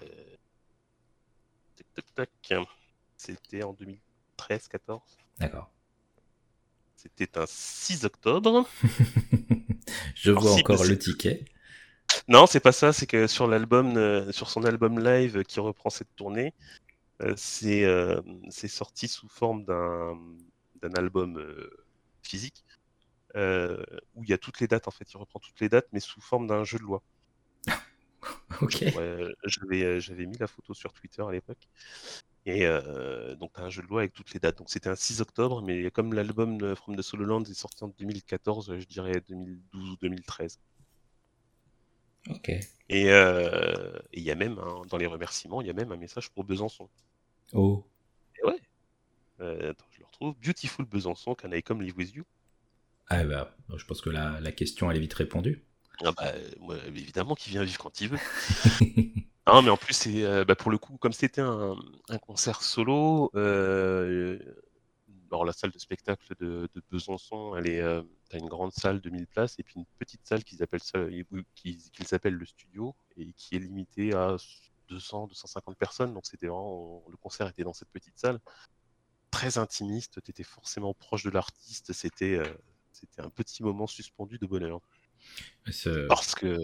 Tac, 1.94 2.04
tac, 2.14 2.30
tac. 2.40 2.68
C'était 3.16 3.62
en 3.62 3.74
2013-14. 4.48 5.00
D'accord. 5.38 5.70
C'était 6.96 7.38
un 7.38 7.46
6 7.46 8.04
octobre. 8.04 8.68
Je 10.14 10.30
Alors, 10.30 10.42
vois 10.42 10.54
si, 10.54 10.60
encore 10.60 10.84
le 10.84 10.98
ticket. 10.98 11.44
Non, 12.28 12.46
c'est 12.46 12.60
pas 12.60 12.72
ça. 12.72 12.92
C'est 12.92 13.06
que 13.06 13.26
sur 13.26 13.46
l'album, 13.46 13.96
euh, 13.96 14.32
sur 14.32 14.50
son 14.50 14.64
album 14.64 14.98
live 14.98 15.44
qui 15.44 15.60
reprend 15.60 15.90
cette 15.90 16.14
tournée, 16.16 16.54
c'est 17.36 17.84
euh, 17.84 18.20
c'est 18.50 18.68
sorti 18.68 19.08
sous 19.08 19.28
forme 19.28 19.64
d'un 19.64 20.18
d'un 20.82 20.92
album 20.94 21.38
euh, 21.38 21.70
physique 22.22 22.64
euh, 23.36 23.82
où 24.14 24.24
il 24.24 24.30
y 24.30 24.32
a 24.32 24.38
toutes 24.38 24.60
les 24.60 24.66
dates 24.66 24.88
en 24.88 24.90
fait. 24.90 25.10
Il 25.12 25.16
reprend 25.18 25.40
toutes 25.40 25.60
les 25.60 25.68
dates, 25.68 25.88
mais 25.92 26.00
sous 26.00 26.20
forme 26.20 26.46
d'un 26.46 26.64
jeu 26.64 26.78
de 26.78 26.84
loi. 26.84 27.02
Ok. 28.62 28.84
J'avais 29.44 29.84
euh, 29.84 30.26
mis 30.26 30.36
la 30.38 30.46
photo 30.46 30.74
sur 30.74 30.92
Twitter 30.92 31.22
à 31.22 31.30
l'époque. 31.30 31.68
Et 32.44 32.66
euh, 32.66 33.34
donc, 33.36 33.52
tu 33.54 33.60
as 33.60 33.64
un 33.64 33.70
jeu 33.70 33.82
de 33.82 33.86
loi 33.86 34.00
avec 34.00 34.14
toutes 34.14 34.32
les 34.32 34.40
dates. 34.40 34.58
Donc, 34.58 34.70
c'était 34.70 34.88
un 34.88 34.96
6 34.96 35.20
octobre, 35.20 35.62
mais 35.62 35.90
comme 35.90 36.12
l'album 36.12 36.74
From 36.76 36.96
the 36.96 37.02
Solo 37.02 37.24
Land 37.24 37.44
est 37.44 37.54
sorti 37.54 37.84
en 37.84 37.88
2014, 37.88 38.78
je 38.78 38.84
dirais 38.86 39.20
2012 39.28 39.90
ou 39.90 39.96
2013. 40.00 40.58
Et 42.88 43.10
euh, 43.10 43.98
et 44.12 44.18
il 44.18 44.22
y 44.22 44.30
a 44.30 44.34
même, 44.34 44.60
dans 44.88 44.96
les 44.96 45.06
remerciements, 45.06 45.60
il 45.60 45.66
y 45.66 45.70
a 45.70 45.72
même 45.72 45.92
un 45.92 45.96
message 45.96 46.30
pour 46.30 46.44
Besançon. 46.44 46.88
Oh. 47.52 47.84
Et 48.38 48.44
ouais, 48.46 48.60
euh, 49.40 49.70
attends, 49.70 49.86
je 49.90 50.00
le 50.00 50.06
retrouve. 50.06 50.34
Beautiful 50.42 50.84
Besançon, 50.86 51.34
can 51.34 51.52
I 51.52 51.62
come 51.62 51.82
live 51.82 51.96
with 51.96 52.14
you? 52.14 52.24
Ah 53.08 53.24
bah, 53.24 53.56
je 53.76 53.84
pense 53.84 54.00
que 54.00 54.10
la, 54.10 54.40
la 54.40 54.52
question, 54.52 54.90
elle 54.90 54.96
est 54.96 55.00
vite 55.00 55.14
répondue. 55.14 55.64
Ah 56.04 56.12
bah, 56.12 56.32
évidemment 56.86 57.34
qu'il 57.34 57.52
vient 57.52 57.64
vivre 57.64 57.78
quand 57.78 58.00
il 58.00 58.10
veut. 58.10 58.18
Non, 59.46 59.62
mais 59.62 59.70
en 59.70 59.76
plus, 59.76 59.94
c'est 59.94 60.24
euh, 60.24 60.44
bah, 60.44 60.54
pour 60.54 60.70
le 60.70 60.78
coup, 60.78 60.98
comme 60.98 61.12
c'était 61.12 61.40
un, 61.40 61.76
un 62.08 62.18
concert 62.18 62.62
solo, 62.62 63.30
alors 65.30 65.44
la 65.44 65.52
salle 65.52 65.70
de 65.70 65.78
spectacle 65.78 66.34
de, 66.38 66.68
de 66.74 66.82
Besançon, 66.90 67.56
elle 67.56 67.68
est, 67.68 67.82
euh, 68.34 68.38
t'as 68.38 68.38
une 68.38 68.48
grande 68.48 68.72
salle 68.72 69.00
de 69.00 69.10
1000 69.10 69.26
places 69.26 69.58
et 69.58 69.62
puis 69.62 69.74
une 69.76 69.86
petite 69.98 70.26
salle 70.26 70.44
qu'ils 70.44 70.62
appellent 70.62 70.82
ça, 70.82 71.00
qu'ils 71.54 71.78
qu'ils 71.90 72.14
appellent 72.14 72.34
le 72.34 72.46
studio 72.46 72.94
et 73.16 73.32
qui 73.34 73.56
est 73.56 73.60
limitée 73.60 74.14
à 74.14 74.36
200, 74.88 75.26
250 75.28 75.76
personnes. 75.76 76.14
Donc 76.14 76.26
c'était 76.26 76.46
vraiment, 76.48 77.04
le 77.10 77.16
concert 77.16 77.48
était 77.48 77.64
dans 77.64 77.72
cette 77.72 77.90
petite 77.90 78.18
salle, 78.18 78.40
très 79.30 79.58
intimiste. 79.58 80.22
T'étais 80.22 80.44
forcément 80.44 80.94
proche 80.94 81.24
de 81.24 81.30
l'artiste. 81.30 81.92
C'était, 81.92 82.36
euh, 82.38 82.54
c'était 82.92 83.22
un 83.22 83.30
petit 83.30 83.62
moment 83.62 83.86
suspendu 83.86 84.38
de 84.38 84.46
bonheur. 84.46 84.80
Ce- 85.70 86.06
Parce 86.08 86.34
que, 86.34 86.56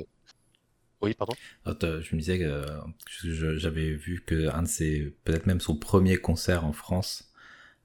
oui, 1.01 1.15
pardon? 1.15 1.35
Attends, 1.65 2.01
je 2.01 2.15
me 2.15 2.21
disais 2.21 2.39
que 2.39 2.45
euh, 2.45 2.81
je- 3.09 3.57
j'avais 3.59 3.91
vu 3.93 4.23
que 4.25 4.49
un 4.55 4.63
de 4.63 4.69
ses, 4.69 5.17
peut-être 5.25 5.47
même 5.47 5.61
son 5.61 5.77
premier 5.77 6.17
concert 6.19 6.65
en 6.65 6.73
France, 6.73 7.33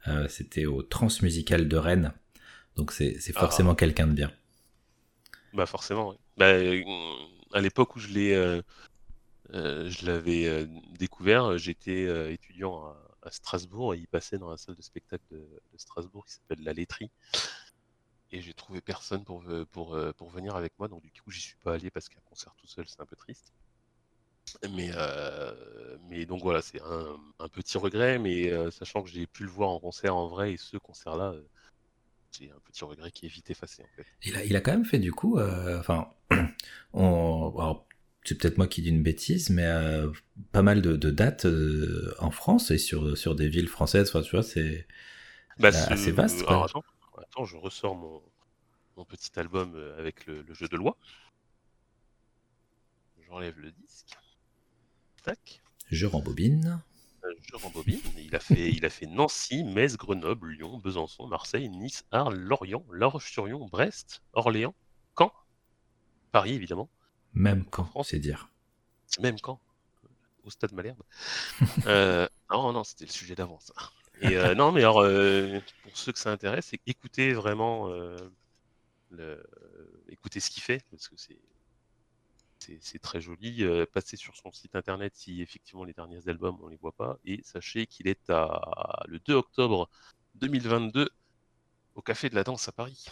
euh, 0.07 0.27
c'était 0.29 0.65
au 0.65 0.83
Transmusical 0.83 1.67
de 1.67 1.77
Rennes. 1.77 2.13
Donc 2.77 2.91
c'est 2.91 3.17
Ah. 3.35 3.39
forcément 3.41 3.75
quelqu'un 3.75 4.07
de 4.07 4.13
bien. 4.13 4.31
Bah 5.53 5.65
forcément. 5.65 6.09
oui. 6.09 6.15
Bah, 6.37 6.45
euh, 6.53 6.83
à 7.53 7.61
l'époque 7.61 7.95
où 7.95 7.99
je 7.99 8.09
l'ai, 8.09 8.33
euh, 8.33 8.61
euh, 9.53 9.89
je 9.89 10.05
l'avais 10.05 10.45
euh, 10.47 10.67
découvert, 10.99 11.57
j'étais 11.57 12.33
étudiant 12.33 12.85
à, 12.85 12.97
à 13.23 13.31
Strasbourg 13.31 13.95
et 13.95 13.97
il 13.99 14.07
passait 14.07 14.37
dans 14.37 14.49
la 14.49 14.57
salle 14.57 14.75
de 14.75 14.81
spectacle 14.81 15.23
de, 15.31 15.37
de 15.37 15.77
Strasbourg 15.77 16.25
qui 16.25 16.33
s'appelle 16.33 16.63
la 16.63 16.73
Laiterie. 16.73 17.11
Et 18.31 18.41
j'ai 18.41 18.53
trouvé 18.53 18.81
personne 18.81 19.23
pour, 19.23 19.45
pour, 19.71 19.97
pour 20.17 20.29
venir 20.29 20.55
avec 20.57 20.73
moi, 20.77 20.89
donc 20.89 21.01
du 21.13 21.21
coup 21.21 21.31
j'y 21.31 21.39
suis 21.39 21.55
pas 21.63 21.75
allé 21.75 21.89
parce 21.89 22.09
qu'un 22.09 22.19
concert 22.25 22.53
tout 22.57 22.67
seul 22.67 22.85
c'est 22.87 22.99
un 22.99 23.05
peu 23.05 23.15
triste. 23.15 23.53
Mais, 24.69 24.91
mais 26.09 26.25
donc 26.25 26.41
voilà, 26.41 26.61
c'est 26.61 26.81
un, 26.81 27.17
un 27.39 27.47
petit 27.49 27.77
regret, 27.77 28.19
mais 28.19 28.51
sachant 28.71 29.01
que 29.01 29.09
j'ai 29.09 29.27
pu 29.27 29.43
le 29.43 29.49
voir 29.49 29.69
en 29.69 29.79
concert 29.79 30.15
en 30.15 30.27
vrai 30.27 30.53
et 30.53 30.57
ce 30.57 30.75
concert-là, 30.77 31.35
c'est 32.31 32.49
un 32.49 32.59
petit 32.65 32.83
regret 32.83 33.11
qui 33.11 33.25
est 33.25 33.29
vite 33.29 33.49
effacé 33.49 33.83
en 33.83 33.95
fait. 33.95 34.05
Il 34.23 34.35
a, 34.35 34.43
il 34.43 34.55
a 34.55 34.61
quand 34.61 34.71
même 34.71 34.85
fait 34.85 34.99
du 34.99 35.11
coup, 35.11 35.37
euh, 35.37 35.79
enfin, 35.79 36.13
on, 36.93 37.79
c'est 38.23 38.37
peut-être 38.37 38.57
moi 38.57 38.67
qui 38.67 38.81
dis 38.81 38.89
une 38.89 39.03
bêtise, 39.03 39.49
mais 39.49 39.65
euh, 39.65 40.11
pas 40.51 40.61
mal 40.61 40.81
de, 40.81 41.09
dates 41.09 41.45
euh, 41.45 42.13
en 42.19 42.31
France 42.31 42.71
et 42.71 42.77
sur, 42.77 43.17
sur 43.17 43.35
des 43.35 43.47
villes 43.47 43.69
françaises. 43.69 44.09
Enfin, 44.09 44.21
tu 44.21 44.31
vois, 44.31 44.43
c'est 44.43 44.87
bah, 45.59 45.69
assez 45.69 46.11
vaste. 46.11 46.41
attends, 46.41 46.83
attends, 47.17 47.45
je 47.45 47.57
ressors 47.57 47.95
mon, 47.95 48.21
mon 48.97 49.05
petit 49.05 49.37
album 49.39 49.75
avec 49.97 50.25
le, 50.25 50.43
jeu 50.53 50.67
de 50.67 50.75
loi. 50.75 50.97
J'enlève 53.27 53.57
le 53.59 53.71
disque. 53.71 54.17
Tac. 55.23 55.61
Je 55.89 56.05
rembobine. 56.05 56.81
Je 57.41 57.55
rembobine. 57.55 57.99
Il 58.17 58.35
a 58.35 58.39
fait, 58.39 58.69
il 58.71 58.85
a 58.85 58.89
fait 58.89 59.05
Nancy, 59.05 59.63
Metz, 59.63 59.97
Grenoble, 59.97 60.49
Lyon, 60.51 60.77
Besançon, 60.77 61.27
Marseille, 61.27 61.69
Nice, 61.69 62.05
Arles, 62.11 62.37
Lorient, 62.37 62.85
La 62.91 63.07
Roche-sur-Yon, 63.07 63.67
Brest, 63.67 64.21
Orléans, 64.33 64.75
Caen, 65.17 65.31
Paris 66.31 66.53
évidemment. 66.53 66.89
Même 67.33 67.65
quand, 67.65 67.89
c'est 68.03 68.19
dire. 68.19 68.49
Même 69.19 69.39
quand 69.39 69.59
Au 70.43 70.49
stade 70.49 70.73
Malherbe. 70.73 71.01
euh, 71.85 72.27
non, 72.51 72.73
non, 72.73 72.83
c'était 72.83 73.05
le 73.05 73.11
sujet 73.11 73.35
d'avance. 73.35 73.71
Et 74.21 74.35
euh, 74.37 74.55
non, 74.55 74.71
mais 74.71 74.81
alors, 74.81 75.01
euh, 75.01 75.59
pour 75.83 75.95
ceux 75.95 76.11
que 76.11 76.19
ça 76.19 76.31
intéresse, 76.31 76.71
écoutez 76.87 77.33
vraiment, 77.33 77.89
le... 79.11 79.43
écoutez 80.09 80.39
ce 80.39 80.49
qu'il 80.49 80.63
fait, 80.63 80.83
parce 80.89 81.07
que 81.07 81.15
c'est 81.17 81.37
c'est 82.59 82.99
très 82.99 83.21
joli. 83.21 83.63
passez 83.93 84.17
sur 84.17 84.35
son 84.35 84.51
site 84.51 84.75
internet 84.75 85.15
si 85.15 85.41
effectivement 85.41 85.83
les 85.83 85.93
derniers 85.93 86.27
albums 86.27 86.57
on 86.61 86.67
les 86.67 86.77
voit 86.77 86.91
pas. 86.91 87.19
Et 87.25 87.41
sachez 87.43 87.87
qu'il 87.87 88.07
est 88.07 88.29
à 88.29 89.03
le 89.07 89.19
2 89.19 89.33
octobre 89.33 89.89
2022 90.35 91.09
au 91.95 92.01
Café 92.01 92.29
de 92.29 92.35
la 92.35 92.43
Danse 92.43 92.67
à 92.67 92.71
Paris. 92.71 93.05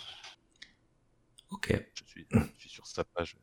Ok. 1.50 1.74
Je 1.94 2.04
suis, 2.06 2.28
je 2.32 2.60
suis 2.60 2.70
sur 2.70 2.88
sa 2.88 3.04
page. 3.04 3.38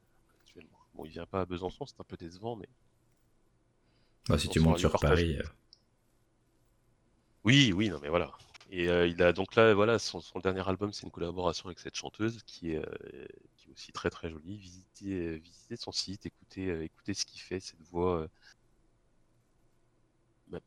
Bon, 0.95 1.05
il 1.05 1.11
vient 1.11 1.27
pas 1.27 1.41
à 1.41 1.45
Besançon, 1.47 1.87
c'est 1.87 1.99
un 2.01 2.05
peu 2.05 2.17
décevant, 2.17 2.57
mais. 2.57 2.69
Bah, 4.29 4.39
si 4.39 4.49
tu 4.49 4.61
montes 4.61 4.79
sur 4.79 4.93
Paris. 4.93 5.39
Euh. 5.39 5.43
Oui, 7.45 7.73
oui, 7.75 7.89
non, 7.89 7.99
mais 8.01 8.09
voilà. 8.09 8.31
Et 8.75 8.89
euh, 8.89 9.07
il 9.07 9.23
a 9.23 9.35
donc 9.35 9.55
là, 9.55 9.75
voilà, 9.75 9.99
son, 9.99 10.23
dernier 10.43 10.67
album, 10.67 10.95
c'est 10.95 11.03
une 11.03 11.11
collaboration 11.11 11.67
avec 11.67 11.79
cette 11.79 11.95
chanteuse 11.95 12.43
qui 12.47 12.73
est, 12.73 12.79
euh, 12.79 13.27
qui 13.59 13.69
est 13.69 13.73
aussi 13.75 13.93
très 13.93 14.09
très 14.09 14.31
jolie. 14.31 14.57
Visitez, 14.57 15.37
visitez 15.37 15.77
son 15.77 15.93
site, 15.93 16.25
écoutez, 16.25 16.83
écoutez 16.83 17.13
ce 17.13 17.27
qu'il 17.27 17.43
fait, 17.43 17.61
cette 17.61 17.83
voix 17.91 18.27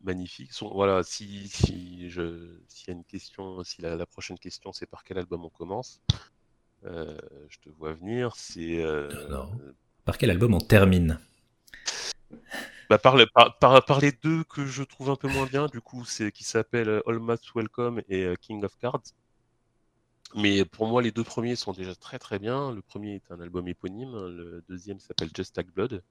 magnifique. 0.04 0.52
Voilà, 0.62 1.02
si, 1.02 1.48
si 1.48 2.12
je, 2.12 2.60
s'il 2.68 2.90
y 2.90 2.92
a 2.92 2.94
une 2.94 3.06
question, 3.06 3.64
si 3.64 3.82
la, 3.82 3.96
la 3.96 4.06
prochaine 4.06 4.38
question 4.38 4.72
c'est 4.72 4.86
par 4.86 5.04
quel 5.04 5.18
album 5.18 5.44
on 5.44 5.50
commence, 5.50 6.00
je 6.84 7.58
te 7.64 7.70
vois 7.70 7.94
venir. 7.94 8.36
C'est 8.36 8.86
par 10.06 10.20
quel 10.20 10.30
album 10.30 10.54
on 10.54 10.60
termine? 10.60 11.20
Bah, 12.90 12.98
par, 13.00 14.00
les 14.00 14.12
deux 14.12 14.44
que 14.44 14.66
je 14.66 14.84
trouve 14.84 15.10
un 15.10 15.16
peu 15.16 15.28
moins 15.28 15.46
bien, 15.46 15.68
du 15.68 15.82
coup, 15.82 16.06
c'est 16.06 16.32
qui 16.32 16.44
s'appelle 16.44 16.90
euh, 16.90 17.02
All 17.08 17.20
Welcome 17.56 18.02
et 18.10 18.24
euh, 18.26 18.36
King 18.36 18.64
of 18.64 18.76
Cards. 18.78 19.02
Mais 20.36 20.66
pour 20.66 20.88
moi, 20.88 21.02
les 21.02 21.12
deux 21.12 21.24
premiers 21.24 21.56
sont 21.56 21.72
déjà 21.72 21.96
très 21.96 22.20
très 22.20 22.40
bien. 22.40 22.72
Le 22.72 22.82
premier 22.82 23.16
est 23.16 23.32
un 23.32 23.40
album 23.40 23.68
éponyme, 23.68 24.14
le 24.14 24.64
deuxième 24.70 25.00
s'appelle 25.00 25.30
Just 25.36 25.56
Tag 25.56 25.68
Blood. 25.72 26.04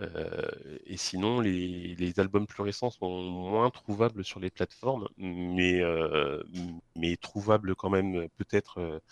Euh, 0.00 0.48
et 0.86 0.96
sinon, 0.96 1.40
les, 1.40 2.14
albums 2.18 2.46
plus 2.46 2.62
récents 2.62 2.90
sont 2.90 3.22
moins 3.22 3.70
trouvables 3.70 4.24
sur 4.24 4.40
les 4.40 4.50
plateformes, 4.50 5.08
mais, 5.18 5.82
trouvables 7.20 7.74
quand 7.74 7.90
même 7.90 8.28
peut-être 8.36 9.02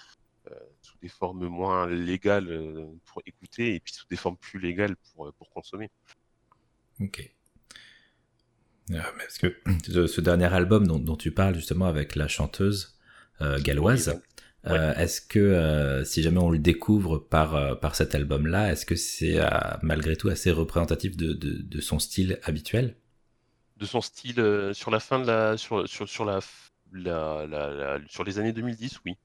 sous 0.82 0.98
des 1.02 1.08
formes 1.08 1.46
moins 1.48 1.86
légales 1.86 2.90
pour 3.06 3.22
écouter 3.26 3.74
et 3.74 3.80
puis 3.80 3.92
sous 3.92 4.06
des 4.08 4.16
formes 4.16 4.36
plus 4.36 4.60
légales 4.60 4.96
pour 5.14 5.50
consommer. 5.50 5.90
Ok. 7.00 7.30
parce 8.88 9.38
que 9.38 9.56
ce 10.06 10.20
dernier 10.20 10.52
album 10.52 10.86
dont, 10.86 11.16
tu 11.16 11.30
parles 11.32 11.54
justement 11.54 11.86
avec 11.86 12.16
la 12.16 12.28
chanteuse 12.28 12.98
galloise, 13.62 14.20
est-ce 14.64 15.20
que 15.22 16.02
si 16.04 16.22
jamais 16.22 16.40
on 16.40 16.50
le 16.50 16.58
découvre 16.58 17.18
par, 17.18 17.80
par 17.80 17.94
cet 17.94 18.14
album-là, 18.14 18.72
est-ce 18.72 18.84
que 18.84 18.96
c'est 18.96 19.38
malgré 19.82 20.16
tout 20.16 20.28
assez 20.28 20.50
représentatif 20.50 21.16
de, 21.16 21.32
de, 21.32 21.80
son 21.80 21.98
style 21.98 22.38
habituel? 22.42 22.96
De 23.78 23.86
son 23.86 24.02
style 24.02 24.70
sur 24.74 24.90
la 24.90 25.00
fin 25.00 25.18
de 25.18 25.26
la 25.26 25.56
sur, 25.56 25.88
sur, 25.88 26.06
sur 26.06 26.26
la, 26.26 26.40
la, 26.92 27.46
la, 27.46 27.98
sur 28.08 28.24
les 28.24 28.38
années 28.38 28.52
2010, 28.52 29.00
oui. 29.06 29.16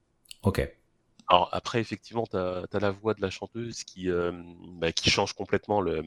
Ok. 0.42 0.66
Alors 1.28 1.48
après, 1.52 1.80
effectivement, 1.80 2.24
tu 2.26 2.36
as, 2.36 2.66
la 2.72 2.90
voix 2.90 3.14
de 3.14 3.20
la 3.20 3.30
chanteuse 3.30 3.82
qui, 3.84 4.10
euh, 4.10 4.32
bah, 4.78 4.92
qui 4.92 5.10
change 5.10 5.32
complètement 5.32 5.80
le, 5.80 6.04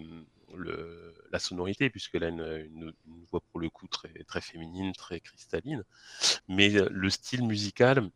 le, 0.55 1.13
la 1.31 1.39
sonorité, 1.39 1.89
puisqu'elle 1.89 2.23
a 2.23 2.29
une, 2.29 2.69
une, 2.73 2.93
voix 3.31 3.41
pour 3.51 3.59
le 3.59 3.69
coup 3.69 3.87
très, 3.87 4.11
très 4.27 4.41
féminine, 4.41 4.93
très 4.93 5.19
cristalline. 5.19 5.83
Mais 6.47 6.75
euh, 6.75 6.87
le 6.91 7.09
style 7.09 7.43
musical 7.43 8.09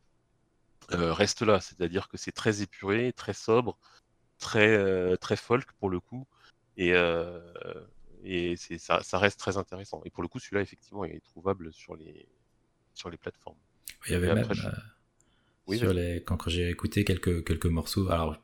euh, 0.92 1.14
reste 1.14 1.42
là, 1.42 1.60
c'est-à-dire 1.60 2.08
que 2.10 2.18
c'est 2.18 2.32
très 2.32 2.62
épuré, 2.62 3.14
très 3.14 3.34
sobre, 3.34 3.78
très, 4.40 5.18
très 5.18 5.36
folk 5.36 5.72
pour 5.74 5.90
le 5.90 6.00
coup. 6.00 6.28
Et, 6.78 6.94
et 8.24 8.56
ça, 8.58 9.04
ça 9.04 9.20
reste 9.20 9.40
très 9.40 9.58
intéressant. 9.58 10.02
Et 10.06 10.10
pour 10.10 10.24
le 10.24 10.30
coup, 10.30 10.40
celui-là, 10.40 10.62
effectivement, 10.62 11.06
il 11.06 11.16
est 11.16 11.24
trouvable 11.24 11.74
sur 11.74 11.96
les, 11.96 12.28
sur 12.94 13.10
les 13.10 13.18
plateformes. 13.18 13.58
Il 14.08 14.14
y 14.14 14.16
avait 14.16 14.34
même, 14.34 14.46
sur 15.72 15.94
les, 15.94 16.24
quand, 16.24 16.38
quand 16.38 16.50
j'ai 16.50 16.70
écouté 16.70 17.06
quelques, 17.06 17.46
quelques 17.46 17.68
morceaux. 17.68 18.10
Alors, 18.10 18.38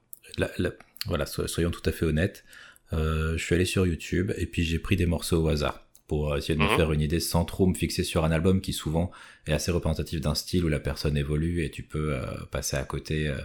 voilà, 1.06 1.26
soyons 1.26 1.72
tout 1.72 1.82
à 1.86 1.92
fait 1.92 2.06
honnêtes. 2.06 2.46
Euh, 2.94 3.38
je 3.38 3.44
suis 3.44 3.56
allé 3.56 3.66
sur 3.66 3.86
YouTube 3.86 4.32
et 4.38 4.46
puis 4.46 4.64
j'ai 4.64 4.80
pris 4.80 4.96
des 4.96 5.06
morceaux 5.06 5.44
au 5.44 5.48
hasard 5.48 5.86
pour 6.08 6.36
essayer 6.36 6.56
de 6.56 6.60
me 6.60 6.68
mhm. 6.68 6.76
faire 6.76 6.92
une 6.92 7.02
idée 7.02 7.20
sans 7.20 7.46
trop 7.46 7.68
me 7.68 7.76
fixer 7.76 8.04
sur 8.04 8.26
un 8.26 8.32
album 8.32 8.62
qui 8.62 8.74
souvent 8.74 9.12
est 9.46 9.54
assez 9.54 9.72
représentatif 9.72 10.22
d'un 10.22 10.34
style 10.34 10.66
où 10.66 10.68
la 10.68 10.80
personne 10.80 11.16
évolue 11.16 11.64
et 11.64 11.70
tu 11.70 11.84
peux 11.84 12.16
euh, 12.16 12.26
passer 12.52 12.78
à 12.78 12.84
côté 12.84 13.28
euh, 13.28 13.36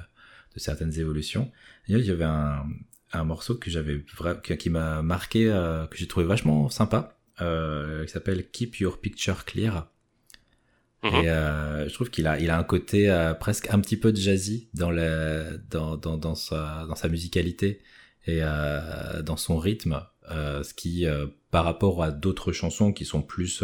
de 0.54 0.60
certaines 0.60 0.98
évolutions. 0.98 1.52
il 1.88 1.98
y 1.98 2.10
avait 2.10 2.24
un, 2.24 2.64
un 3.12 3.24
morceau 3.24 3.56
que 3.56 3.70
j'avais 3.70 4.02
qui 4.58 4.70
m'a 4.70 5.02
marqué, 5.02 5.44
que 5.90 5.96
j'ai 5.96 6.06
trouvé 6.06 6.24
vachement 6.24 6.70
sympa, 6.70 7.18
qui 7.38 8.12
s'appelle 8.12 8.48
Keep 8.50 8.76
Your 8.76 9.00
Picture 9.00 9.44
Clear. 9.44 9.88
Mhm. 11.04 11.14
Et 11.16 11.28
euh, 11.28 11.88
je 11.88 11.94
trouve 11.94 12.10
qu'il 12.10 12.26
a, 12.26 12.38
il 12.40 12.50
a 12.50 12.58
un 12.58 12.64
côté 12.64 13.10
euh, 13.10 13.34
presque 13.34 13.68
un 13.70 13.78
petit 13.80 13.96
peu 13.96 14.10
de 14.10 14.16
jazzy 14.16 14.68
dans, 14.72 14.90
la, 14.90 15.56
dans, 15.70 15.96
dans, 15.96 16.16
dans, 16.16 16.34
sa, 16.34 16.86
dans 16.88 16.94
sa 16.94 17.08
musicalité 17.08 17.80
et 18.26 18.40
euh, 18.42 19.22
dans 19.22 19.36
son 19.36 19.58
rythme, 19.58 20.06
euh, 20.30 20.62
ce 20.62 20.74
qui, 20.74 21.06
euh, 21.06 21.26
par 21.50 21.64
rapport 21.64 22.02
à 22.02 22.10
d'autres 22.10 22.52
chansons 22.52 22.92
qui 22.92 23.04
sont 23.04 23.22
plus 23.22 23.62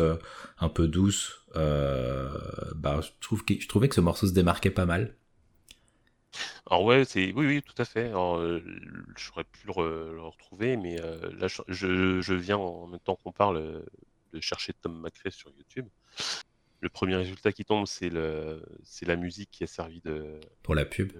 un 0.59 0.69
peu 0.69 0.89
douces, 0.89 1.47
bah, 1.55 3.01
je, 3.01 3.09
trouve 3.21 3.45
que, 3.45 3.59
je 3.59 3.69
trouvais 3.69 3.89
que 3.89 3.95
ce 3.95 4.01
morceau 4.01 4.27
se 4.27 4.33
démarquait 4.33 4.71
pas 4.71 4.87
mal. 4.87 5.17
Alors 6.71 6.85
ouais, 6.85 7.05
c'est 7.05 7.33
oui, 7.33 7.47
oui, 7.47 7.63
tout 7.63 7.75
à 7.79 7.85
fait. 7.85 8.11
J'aurais 8.11 9.45
pu 9.45 9.67
le, 9.67 10.15
le, 10.15 10.23
retrouver, 10.23 10.77
mais 10.77 10.97
là, 10.97 11.49
je, 11.49 12.21
je, 12.21 12.35
viens 12.35 12.59
en 12.59 12.87
même 12.87 13.01
temps 13.01 13.17
qu'on 13.17 13.33
parle 13.33 13.83
de 14.33 14.41
chercher 14.41 14.73
Tom 14.75 15.01
McRae 15.01 15.33
sur 15.33 15.51
YouTube 15.51 15.89
le 16.81 16.89
premier 16.89 17.17
résultat 17.17 17.53
qui 17.53 17.65
tombe, 17.65 17.87
c'est 17.87 18.09
le, 18.09 18.63
c'est 18.83 19.07
la 19.07 19.17
musique 19.17 19.51
qui 19.51 19.65
a 19.65 19.67
servi 19.67 20.01
de 20.01 20.41
pour 20.63 20.75
la 20.75 20.85
pub, 20.85 21.13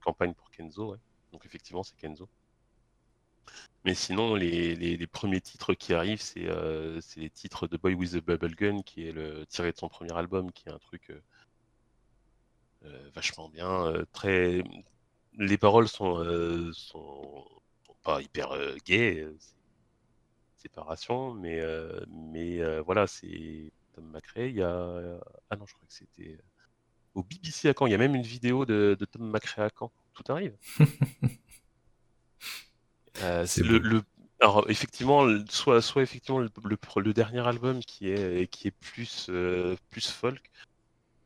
campagne 0.00 0.34
pour 0.34 0.50
Kenzo. 0.50 0.96
Donc 1.32 1.44
effectivement, 1.44 1.82
c'est 1.82 1.96
Kenzo. 1.96 2.28
Mais 3.84 3.94
sinon, 3.94 4.34
les, 4.34 4.74
les, 4.74 5.06
premiers 5.06 5.40
titres 5.40 5.74
qui 5.74 5.92
arrivent, 5.92 6.20
c'est, 6.20 6.46
euh, 6.48 7.00
les 7.16 7.28
titres 7.28 7.66
de 7.66 7.76
Boy 7.76 7.94
with 7.94 8.14
a 8.14 8.20
Bubble 8.20 8.54
Gun, 8.54 8.82
qui 8.82 9.06
est 9.06 9.12
le 9.12 9.44
tiré 9.46 9.72
de 9.72 9.76
son 9.76 9.88
premier 9.88 10.12
album, 10.16 10.52
qui 10.52 10.68
est 10.68 10.72
un 10.72 10.78
truc 10.78 11.10
euh, 11.10 11.20
euh, 12.86 13.10
vachement 13.14 13.48
bien, 13.50 13.92
très. 14.12 14.62
Les 15.38 15.58
paroles 15.58 15.88
sont, 15.88 16.24
sont, 16.72 17.44
pas 18.02 18.22
hyper 18.22 18.56
gays, 18.86 19.26
séparation, 20.56 21.34
mais 21.34 21.60
mais 22.08 22.80
voilà, 22.80 23.06
c'est 23.06 23.72
Tom 23.94 24.10
McRae. 24.10 24.48
Il 24.48 24.56
y 24.56 24.62
a... 24.62 25.20
Ah 25.50 25.56
non, 25.56 25.66
je 25.66 25.74
crois 25.74 25.86
que 25.86 25.94
c'était 25.94 26.32
euh, 26.32 26.42
au 27.14 27.22
BBC 27.22 27.68
à 27.68 27.74
Caen. 27.78 27.86
Il 27.86 27.92
y 27.92 27.94
a 27.94 27.98
même 27.98 28.14
une 28.14 28.22
vidéo 28.22 28.64
de, 28.64 28.96
Tom 29.10 29.30
McRae 29.30 29.64
à 29.64 29.70
Caen. 29.76 29.90
Tout 30.12 30.24
arrive. 30.32 30.56
euh, 33.22 33.46
c'est 33.46 33.62
le, 33.62 34.02
Alors 34.40 34.68
effectivement, 34.68 35.26
soit, 35.48 35.80
soit 35.80 36.02
effectivement 36.02 36.40
le, 36.40 36.50
le, 36.64 37.12
dernier 37.12 37.46
album 37.46 37.80
qui 37.80 38.10
est, 38.10 38.50
qui 38.50 38.68
est 38.68 38.72
plus, 38.72 39.28
euh, 39.30 39.76
plus 39.90 40.10
folk, 40.10 40.50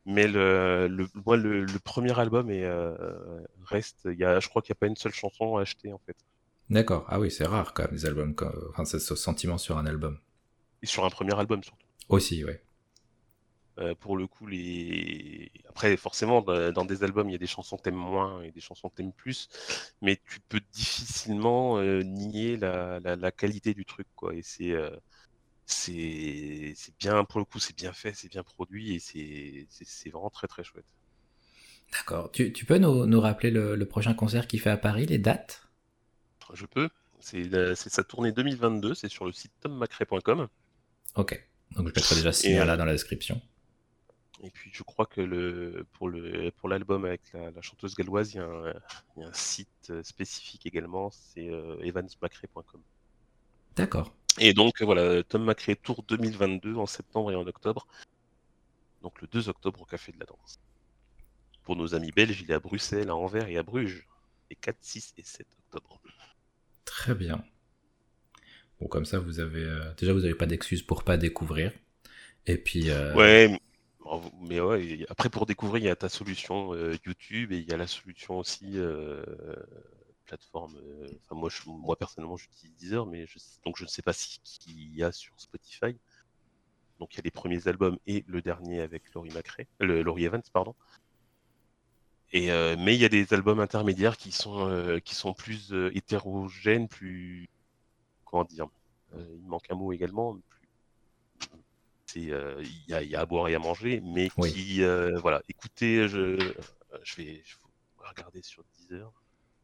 mais 0.05 0.27
le, 0.27 0.87
le, 0.87 1.07
moi, 1.25 1.37
le, 1.37 1.65
premier 1.83 2.17
album 2.19 2.49
est, 2.49 2.63
euh, 2.63 2.93
reste. 3.65 4.01
Il 4.05 4.17
y 4.17 4.25
a, 4.25 4.39
je 4.39 4.47
crois 4.49 4.61
qu'il 4.61 4.73
n'y 4.73 4.77
a 4.77 4.81
pas 4.81 4.87
une 4.87 4.95
seule 4.95 5.13
chanson 5.13 5.57
à 5.57 5.61
acheter 5.61 5.91
en 5.91 5.99
fait. 6.05 6.15
D'accord. 6.69 7.05
Ah 7.07 7.19
oui, 7.19 7.31
c'est 7.31 7.45
rare 7.45 7.73
quand 7.73 7.83
même 7.83 7.93
des 7.93 8.05
albums. 8.05 8.35
Enfin, 8.69 8.85
c'est 8.85 8.99
ce 8.99 9.15
sentiment 9.15 9.57
sur 9.57 9.77
un 9.77 9.85
album. 9.85 10.19
Et 10.83 10.85
sur 10.85 11.03
un 11.03 11.09
premier 11.09 11.37
album 11.37 11.63
surtout. 11.63 11.85
Aussi, 12.09 12.43
ouais. 12.43 12.63
Pour 13.99 14.17
le 14.17 14.27
coup, 14.27 14.47
les... 14.47 15.51
après, 15.69 15.95
forcément, 15.97 16.41
dans 16.41 16.85
des 16.85 17.03
albums, 17.03 17.29
il 17.29 17.33
y 17.33 17.35
a 17.35 17.39
des 17.39 17.47
chansons 17.47 17.77
que 17.77 17.83
t'aimes 17.83 17.95
moins 17.95 18.41
et 18.41 18.51
des 18.51 18.61
chansons 18.61 18.89
que 18.89 18.95
t'aimes 18.95 19.13
plus, 19.13 19.49
mais 20.01 20.19
tu 20.29 20.39
peux 20.49 20.61
difficilement 20.73 21.81
nier 22.03 22.57
la, 22.57 22.99
la, 22.99 23.31
qualité 23.31 23.73
du 23.73 23.85
truc, 23.85 24.07
quoi. 24.15 24.33
Et 24.35 24.41
c'est 24.41 24.75
c'est 25.69 26.97
bien, 26.99 27.23
pour 27.25 27.39
le 27.39 27.45
coup, 27.45 27.59
c'est 27.59 27.75
bien 27.75 27.93
fait, 27.93 28.13
c'est 28.13 28.29
bien 28.29 28.43
produit 28.43 28.95
et 28.95 28.99
c'est 28.99 30.09
vraiment 30.09 30.29
très 30.29 30.47
très 30.47 30.63
chouette. 30.63 30.85
D'accord. 31.91 32.31
Tu, 32.31 32.53
tu, 32.53 32.65
peux 32.65 32.77
nous, 32.77 33.05
nous 33.05 33.21
rappeler 33.21 33.51
le, 33.51 33.75
le, 33.75 33.85
prochain 33.85 34.13
concert 34.13 34.47
qu'il 34.47 34.59
fait 34.59 34.69
à 34.69 34.77
Paris, 34.77 35.05
les 35.05 35.17
dates? 35.17 35.67
Je 36.53 36.65
peux. 36.65 36.89
C'est 37.19 37.75
sa 37.75 38.03
tournée 38.03 38.31
2022, 38.31 38.93
c'est 38.93 39.09
sur 39.09 39.25
le 39.25 39.31
site 39.31 39.51
tommacray.com. 39.61 40.47
Ok. 41.15 41.45
Donc 41.71 41.87
je 41.87 41.93
mettrai 41.93 42.15
déjà 42.15 42.31
ce 42.31 42.47
lien-là 42.47 42.77
dans 42.77 42.85
la 42.85 42.93
description. 42.93 43.41
Et 44.41 44.49
puis 44.51 44.71
je 44.73 44.83
crois 44.83 45.05
que 45.05 45.21
le, 45.21 45.85
pour 45.91 46.69
l'album 46.69 47.05
avec 47.05 47.21
la, 47.33 47.61
chanteuse 47.61 47.95
galloise, 47.95 48.33
il 48.33 48.37
y, 48.37 48.39
a 48.39 49.27
un, 49.27 49.33
site 49.33 49.91
spécifique 50.03 50.65
également, 50.65 51.09
c'est 51.11 51.49
euh, 51.49 51.77
evansmacray.com. 51.83 52.81
D'accord. 53.75 54.13
Et 54.39 54.53
donc 54.53 54.81
voilà, 54.81 55.23
Tom 55.23 55.43
Macray 55.43 55.75
Tour 55.75 56.03
2022 56.07 56.75
en 56.75 56.85
septembre 56.85 57.31
et 57.31 57.35
en 57.35 57.45
octobre. 57.45 57.87
Donc 59.01 59.21
le 59.21 59.27
2 59.27 59.49
octobre 59.49 59.81
au 59.81 59.85
Café 59.85 60.11
de 60.11 60.19
la 60.19 60.25
Danse. 60.25 60.59
Pour 61.63 61.75
nos 61.75 61.93
amis 61.93 62.11
belges, 62.11 62.41
il 62.41 62.51
est 62.51 62.53
à 62.53 62.59
Bruxelles, 62.59 63.09
à 63.09 63.15
Anvers 63.15 63.47
et 63.49 63.57
à 63.57 63.63
Bruges. 63.63 64.07
Les 64.49 64.55
4, 64.55 64.77
6 64.79 65.13
et 65.17 65.23
7 65.23 65.45
octobre. 65.65 66.01
Très 66.85 67.13
bien. 67.13 67.43
Bon, 68.79 68.87
comme 68.87 69.05
ça, 69.05 69.19
vous 69.19 69.39
avez. 69.39 69.63
Euh, 69.63 69.93
déjà, 69.95 70.13
vous 70.13 70.21
n'avez 70.21 70.35
pas 70.35 70.45
d'excuses 70.45 70.81
pour 70.81 71.03
pas 71.03 71.17
découvrir. 71.17 71.71
Et 72.45 72.57
puis. 72.57 72.89
Euh, 72.89 73.13
ouais, 73.15 73.59
mais 74.41 74.59
après, 75.09 75.29
pour 75.29 75.45
découvrir, 75.45 75.83
il 75.83 75.87
y 75.87 75.89
a 75.89 75.95
ta 75.95 76.09
solution 76.09 76.73
euh, 76.73 76.97
YouTube 77.05 77.51
et 77.51 77.57
il 77.57 77.69
y 77.69 77.73
a 77.73 77.77
la 77.77 77.87
solution 77.87 78.39
aussi 78.39 78.77
plateforme. 80.25 80.79
Enfin, 81.29 81.49
moi, 81.65 81.95
personnellement, 81.95 82.37
j'utilise 82.37 82.75
Deezer, 82.77 83.05
mais 83.05 83.25
donc 83.65 83.77
je 83.77 83.83
ne 83.83 83.89
sais 83.89 84.01
pas 84.01 84.13
si 84.13 84.39
qu'il 84.41 84.95
y 84.95 85.03
a 85.03 85.11
sur 85.11 85.33
Spotify. 85.37 85.95
Donc, 86.99 87.13
il 87.13 87.17
y 87.17 87.19
a 87.21 87.23
les 87.23 87.31
premiers 87.31 87.67
albums 87.67 87.97
et 88.07 88.25
le 88.27 88.41
dernier 88.41 88.81
avec 88.81 89.13
Laurie 89.13 89.31
Macrae, 89.31 89.65
le, 89.79 90.01
Laurie 90.01 90.25
Evans, 90.25 90.43
pardon. 90.51 90.75
Euh, 92.35 92.75
mais 92.77 92.95
il 92.95 93.01
y 93.01 93.05
a 93.05 93.09
des 93.09 93.33
albums 93.33 93.59
intermédiaires 93.59 94.17
qui 94.17 94.31
sont, 94.31 94.69
euh, 94.69 94.99
plus 95.35 95.73
euh, 95.73 95.91
hétérogènes, 95.95 96.87
plus. 96.87 97.49
Comment 98.25 98.43
dire 98.43 98.67
Il 99.15 99.47
manque 99.47 99.65
un 99.71 99.75
mot 99.75 99.91
également. 99.91 100.37
Il 102.15 102.25
y, 102.87 102.93
a, 102.93 103.01
y, 103.03 103.15
a, 103.15 103.21
à 103.21 103.25
boire 103.25 103.47
et 103.47 103.55
à 103.55 103.59
manger, 103.59 104.01
mais 104.03 104.29
qui. 104.29 104.81
voilà, 105.21 105.41
écoutez, 105.49 106.07
je, 106.07 106.37
je 107.03 107.15
vais 107.15 107.41
je 107.45 107.55
vais 107.55 108.07
regarder 108.07 108.41
sur 108.41 108.63
Deezer. 108.77 109.11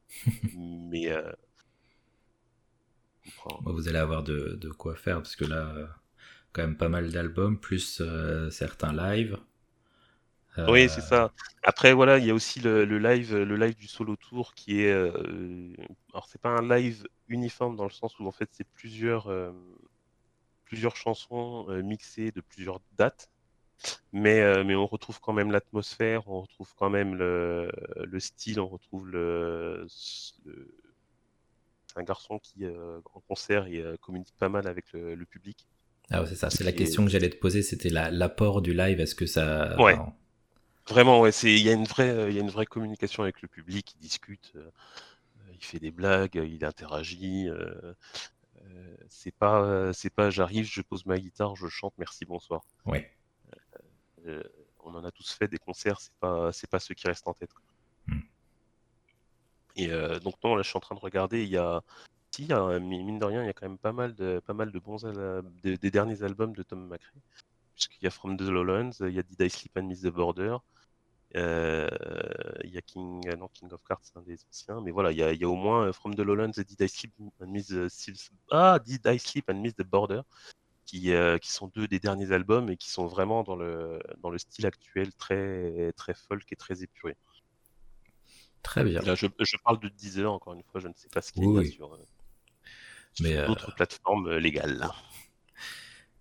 mais. 0.53 1.09
Vous 3.65 3.87
allez 3.89 3.97
avoir 3.97 4.23
de, 4.23 4.55
de, 4.61 4.69
quoi 4.69 4.95
faire, 4.95 5.17
parce 5.17 5.35
que 5.35 5.45
là, 5.45 5.73
quand 6.51 6.61
même 6.61 6.77
pas 6.77 6.89
mal 6.89 7.11
d'albums, 7.11 7.59
plus 7.59 8.01
certains 8.51 8.93
lives. 8.93 9.39
Oui, 10.57 10.87
c'est 10.89 11.01
ça. 11.01 11.31
Après, 11.63 11.93
voilà, 11.93 12.17
il 12.17 12.25
y 12.25 12.31
a 12.31 12.33
aussi 12.33 12.59
le, 12.61 12.85
live, 12.97 13.35
le 13.35 13.55
live 13.57 13.75
du 13.75 13.87
solo 13.87 14.15
tour 14.15 14.53
qui 14.53 14.81
est. 14.81 14.91
Euh, 14.91 15.73
alors, 16.13 16.27
c'est 16.27 16.41
pas 16.41 16.49
un 16.49 16.61
live 16.61 17.05
uniforme 17.27 17.75
dans 17.75 17.83
le 17.83 17.89
sens 17.89 18.17
où 18.19 18.27
en 18.27 18.31
fait 18.31 18.49
c'est 18.51 18.67
plusieurs, 18.67 19.27
euh, 19.27 19.51
plusieurs 20.65 20.95
chansons 20.95 21.65
euh, 21.69 21.81
mixées 21.81 22.31
de 22.31 22.41
plusieurs 22.41 22.81
dates, 22.97 23.29
mais, 24.13 24.63
mais 24.63 24.73
on 24.73 24.87
retrouve 24.87 25.19
quand 25.19 25.33
même 25.33 25.51
l'atmosphère, 25.51 26.27
on 26.27 26.41
retrouve 26.41 26.73
quand 26.75 26.89
même 26.89 27.13
le, 27.13 27.69
le 27.97 28.19
style, 28.21 28.59
on 28.61 28.67
retrouve 28.67 29.07
le. 29.09 29.85
un 31.97 32.03
garçon 32.03 32.39
qui, 32.39 32.65
en 32.65 33.19
concert, 33.27 33.67
il 33.67 33.97
communique 33.99 34.33
pas 34.39 34.47
mal 34.47 34.65
avec 34.67 34.93
le, 34.93 35.25
public. 35.25 35.67
Ah, 36.09 36.25
c'est 36.25 36.35
ça, 36.35 36.49
c'est 36.49 36.63
la 36.63 36.71
question 36.71 37.03
que 37.03 37.11
j'allais 37.11 37.29
te 37.29 37.35
poser, 37.35 37.61
c'était 37.61 37.89
l'apport 37.89 38.61
du 38.61 38.73
live, 38.73 39.01
est-ce 39.01 39.13
que 39.13 39.25
ça. 39.25 39.75
Ouais. 39.79 39.97
Vraiment, 40.87 41.19
ouais, 41.19 41.31
il 41.43 41.61
y 41.61 41.69
a 41.69 41.73
une 41.73 41.85
vraie, 41.85 42.09
euh, 42.09 42.29
il 42.29 42.35
y 42.35 42.39
a 42.39 42.41
une 42.41 42.51
vraie 42.51 42.67
communication 42.67 43.23
avec 43.23 43.41
le 43.41 43.47
public. 43.47 43.95
Il 43.95 44.01
discute, 44.01 44.53
euh, 44.55 44.69
il 45.53 45.63
fait 45.63 45.79
des 45.79 45.91
blagues, 45.91 46.35
il 46.35 46.63
interagit. 46.63 47.47
Euh, 48.75 48.95
c'est 49.09 49.33
pas, 49.33 49.93
c'est 49.93 50.09
pas, 50.09 50.29
j'arrive, 50.29 50.65
je 50.65 50.81
pose 50.81 51.05
ma 51.05 51.17
guitare, 51.17 51.55
je 51.55 51.67
chante, 51.67 51.93
merci, 51.97 52.25
bonsoir. 52.25 52.61
Ouais. 52.85 53.11
on 54.83 54.93
en 54.95 55.03
a 55.03 55.11
tous 55.11 55.31
fait 55.31 55.47
des 55.47 55.57
concerts, 55.57 55.99
c'est 55.99 56.13
pas, 56.19 56.51
c'est 56.51 56.69
pas 56.69 56.79
ceux 56.79 56.93
qui 56.93 57.07
restent 57.07 57.27
en 57.27 57.33
tête. 57.33 57.51
Hmm. 58.07 58.19
Et 59.75 59.87
donc 60.19 60.35
non, 60.43 60.55
là, 60.55 60.63
je 60.63 60.69
suis 60.69 60.77
en 60.77 60.81
train 60.81 60.95
de 60.95 60.99
regarder. 60.99 61.43
Il 61.43 61.49
y 61.49 61.57
a, 61.57 61.81
si, 62.31 62.47
mine 62.81 63.19
de 63.19 63.25
rien, 63.25 63.43
il 63.43 63.47
y 63.47 63.49
a 63.49 63.53
quand 63.53 63.67
même 63.67 63.77
pas 63.77 63.93
mal 63.93 64.13
de, 64.13 64.41
pas 64.45 64.53
mal 64.53 64.71
de 64.71 64.79
bons, 64.79 64.97
des, 65.63 65.77
des 65.77 65.91
derniers 65.91 66.23
albums 66.23 66.53
de 66.53 66.63
Tom 66.63 66.87
McRae 66.87 67.21
puisqu'il 67.75 68.03
y 68.03 68.07
a 68.07 68.09
From 68.09 68.37
the 68.37 68.41
Lowlands, 68.41 68.91
il 69.01 69.11
y 69.11 69.19
a 69.19 69.23
Did 69.23 69.41
I 69.41 69.49
Sleep 69.49 69.77
and 69.77 69.83
Miss 69.83 70.01
the 70.01 70.07
Border, 70.07 70.43
euh, 70.49 70.57
il 71.35 72.69
y 72.69 72.77
a 72.77 72.81
King, 72.81 73.27
euh, 73.27 73.35
non, 73.35 73.49
King 73.53 73.71
of 73.71 73.81
Cards, 73.83 73.99
c'est 74.03 74.17
un 74.17 74.21
des 74.21 74.37
anciens, 74.49 74.81
mais 74.81 74.91
voilà, 74.91 75.11
il 75.11 75.17
y 75.17 75.23
a, 75.23 75.33
il 75.33 75.39
y 75.39 75.43
a 75.43 75.49
au 75.49 75.55
moins 75.55 75.87
euh, 75.87 75.93
From 75.93 76.15
the 76.15 76.19
Lowlands 76.19 76.53
et 76.57 76.63
Did 76.63 76.81
I 76.81 76.87
Sleep 76.87 77.13
and 77.41 77.47
Miss 77.47 77.67
the, 77.67 77.87
ah, 78.51 78.79
Did 78.79 79.01
I 79.05 79.19
Sleep 79.19 79.49
and 79.49 79.55
Miss 79.55 79.75
the 79.75 79.83
Border, 79.83 80.21
qui, 80.85 81.11
qui 81.41 81.51
sont 81.51 81.67
deux 81.67 81.87
des 81.87 81.99
derniers 81.99 82.31
albums 82.31 82.69
et 82.69 82.77
qui 82.77 82.89
sont 82.91 83.07
vraiment 83.07 83.43
dans 83.43 83.55
le, 83.55 83.99
dans 84.19 84.29
le 84.29 84.37
style 84.37 84.67
actuel 84.67 85.13
très, 85.13 85.91
très 85.93 86.13
folk 86.13 86.43
et 86.51 86.55
très 86.55 86.83
épuré. 86.83 87.17
Très 88.61 88.83
bien. 88.83 89.01
Là, 89.01 89.15
je, 89.15 89.27
je, 89.39 89.57
parle 89.63 89.79
de 89.79 89.89
Deezer, 89.89 90.31
encore 90.31 90.53
une 90.53 90.63
fois, 90.63 90.79
je 90.79 90.87
ne 90.87 90.93
sais 90.95 91.09
pas 91.09 91.21
ce 91.21 91.31
qu'il 91.31 91.43
y 91.43 91.57
a 91.57 91.65
sur, 91.65 91.99
sur 93.13 93.47
d'autres 93.47 93.73
plateformes 93.75 94.37
légales. 94.37 94.87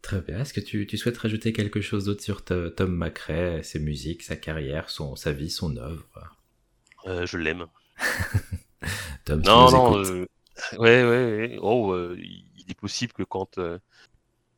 Très 0.04 0.20
bien. 0.20 0.40
Est-ce 0.40 0.52
que 0.52 0.60
tu, 0.60 0.86
tu, 0.86 0.98
souhaites 0.98 1.16
rajouter 1.16 1.54
quelque 1.54 1.80
chose 1.80 2.04
d'autre 2.04 2.22
sur 2.22 2.44
Tom 2.44 2.94
McRae, 2.94 3.62
ses 3.62 3.78
musiques, 3.78 4.22
sa 4.22 4.36
carrière, 4.36 4.90
son, 4.90 5.16
sa 5.16 5.32
vie, 5.32 5.48
son 5.48 5.78
œuvre? 5.78 6.36
Euh, 7.06 7.24
Je 7.24 7.38
l'aime. 7.38 7.64
Tom, 9.24 9.40
non, 9.40 9.70
non. 9.70 10.04
Euh, 10.04 10.26
ouais, 10.76 11.02
ouais, 11.08 11.58
Oh, 11.62 11.92
euh, 11.92 12.18
il 12.20 12.66
est 12.68 12.78
possible 12.78 13.14
que 13.14 13.22
quand, 13.22 13.58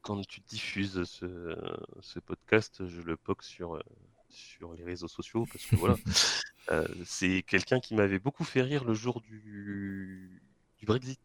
quand 0.02 0.26
tu 0.26 0.40
diffuses 0.40 1.04
ce, 1.04 1.56
ce, 2.00 2.18
podcast, 2.18 2.84
je 2.84 3.02
le 3.02 3.16
poque 3.16 3.44
sur, 3.44 3.80
sur 4.28 4.74
les 4.74 4.82
réseaux 4.82 5.06
sociaux 5.06 5.46
parce 5.52 5.64
que 5.64 5.76
voilà, 5.76 5.94
c'est 7.04 7.44
quelqu'un 7.44 7.78
qui 7.78 7.94
m'avait 7.94 8.18
beaucoup 8.18 8.42
fait 8.42 8.62
rire 8.62 8.82
le 8.82 8.94
jour 8.94 9.20
du, 9.20 10.42
du 10.76 10.86
Brexit. 10.86 11.20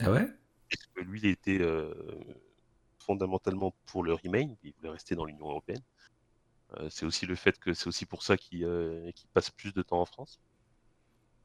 Ah 0.00 0.10
ouais? 0.10 0.26
Parce 0.68 0.86
que 0.92 1.02
lui, 1.02 1.20
il 1.22 1.26
était 1.28 1.60
fondamentalement 3.04 3.74
pour 3.86 4.02
le 4.02 4.14
Remain, 4.14 4.54
il 4.62 4.72
voulait 4.74 4.90
rester 4.90 5.14
dans 5.14 5.24
l'Union 5.24 5.48
européenne. 5.48 5.82
Euh, 6.78 6.88
c'est 6.90 7.06
aussi 7.06 7.26
le 7.26 7.34
fait 7.34 7.58
que 7.58 7.74
c'est 7.74 7.86
aussi 7.86 8.06
pour 8.06 8.22
ça 8.22 8.36
qu'il 8.36 8.64
euh, 8.64 9.10
passe 9.32 9.50
plus 9.50 9.72
de 9.72 9.82
temps 9.82 10.00
en 10.00 10.06
France. 10.06 10.40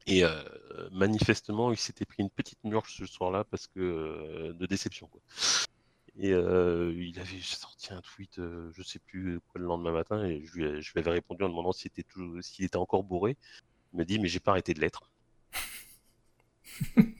Et 0.07 0.23
euh, 0.23 0.43
manifestement, 0.91 1.71
il 1.71 1.77
s'était 1.77 2.05
pris 2.05 2.23
une 2.23 2.29
petite 2.29 2.63
murge 2.63 2.95
ce 2.95 3.05
soir-là 3.05 3.43
parce 3.43 3.67
que 3.67 4.51
de 4.53 4.65
déception. 4.65 5.07
Quoi. 5.07 5.21
Et 6.17 6.29
il 6.29 7.19
avait 7.19 7.41
sorti 7.41 7.93
un 7.93 8.01
tweet, 8.01 8.37
je 8.37 8.83
sais 8.83 8.99
plus 8.99 9.39
quoi, 9.47 9.61
le 9.61 9.67
lendemain 9.67 9.91
matin, 9.91 10.23
et 10.25 10.43
je 10.45 10.53
lui, 10.53 10.83
avais 10.95 11.11
répondu 11.11 11.43
en 11.43 11.49
demandant 11.49 11.71
s'il 11.71 11.91
était, 11.95 12.05
était 12.59 12.77
encore 12.77 13.03
bourré. 13.03 13.37
Il 13.93 13.97
m'a 13.97 14.05
dit, 14.05 14.19
mais 14.19 14.27
j'ai 14.27 14.39
pas 14.39 14.51
arrêté 14.51 14.73
de 14.73 14.81
l'être. 14.81 15.11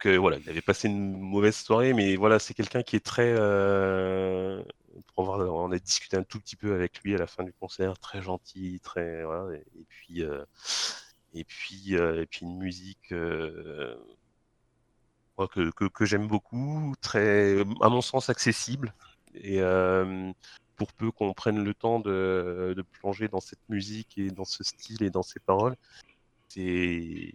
Donc 0.00 0.14
euh, 0.14 0.16
voilà, 0.16 0.38
il 0.38 0.48
avait 0.48 0.62
passé 0.62 0.88
une 0.88 1.18
mauvaise 1.18 1.56
soirée, 1.56 1.92
mais 1.92 2.16
voilà, 2.16 2.38
c'est 2.38 2.54
quelqu'un 2.54 2.82
qui 2.82 2.96
est 2.96 3.04
très. 3.04 3.34
Euh, 3.36 4.62
on 5.18 5.70
a 5.72 5.78
discuté 5.78 6.16
un 6.16 6.22
tout 6.22 6.40
petit 6.40 6.56
peu 6.56 6.72
avec 6.72 7.02
lui 7.02 7.14
à 7.14 7.18
la 7.18 7.26
fin 7.26 7.44
du 7.44 7.52
concert, 7.52 7.98
très 7.98 8.22
gentil, 8.22 8.80
très 8.82 9.22
voilà, 9.24 9.54
et, 9.54 9.84
puis 9.90 10.22
euh, 10.22 10.42
et 11.34 11.44
puis 11.44 11.92
et 11.94 12.26
puis 12.26 12.46
une 12.46 12.56
musique 12.56 13.08
que, 13.08 13.98
que, 15.36 16.04
j'aime 16.06 16.28
beaucoup, 16.28 16.94
très 17.02 17.60
à 17.82 17.88
mon 17.90 18.00
sens 18.00 18.30
accessible 18.30 18.94
et 19.34 19.60
pour 20.76 20.94
peu 20.94 21.10
qu'on 21.10 21.34
prenne 21.34 21.62
le 21.62 21.74
temps 21.74 22.00
de, 22.00 22.72
de, 22.74 22.82
plonger 22.82 23.28
dans 23.28 23.40
cette 23.40 23.68
musique 23.68 24.16
et 24.16 24.30
dans 24.30 24.46
ce 24.46 24.64
style 24.64 25.02
et 25.02 25.10
dans 25.10 25.22
ces 25.22 25.40
paroles, 25.40 25.76
c'est 26.50 27.32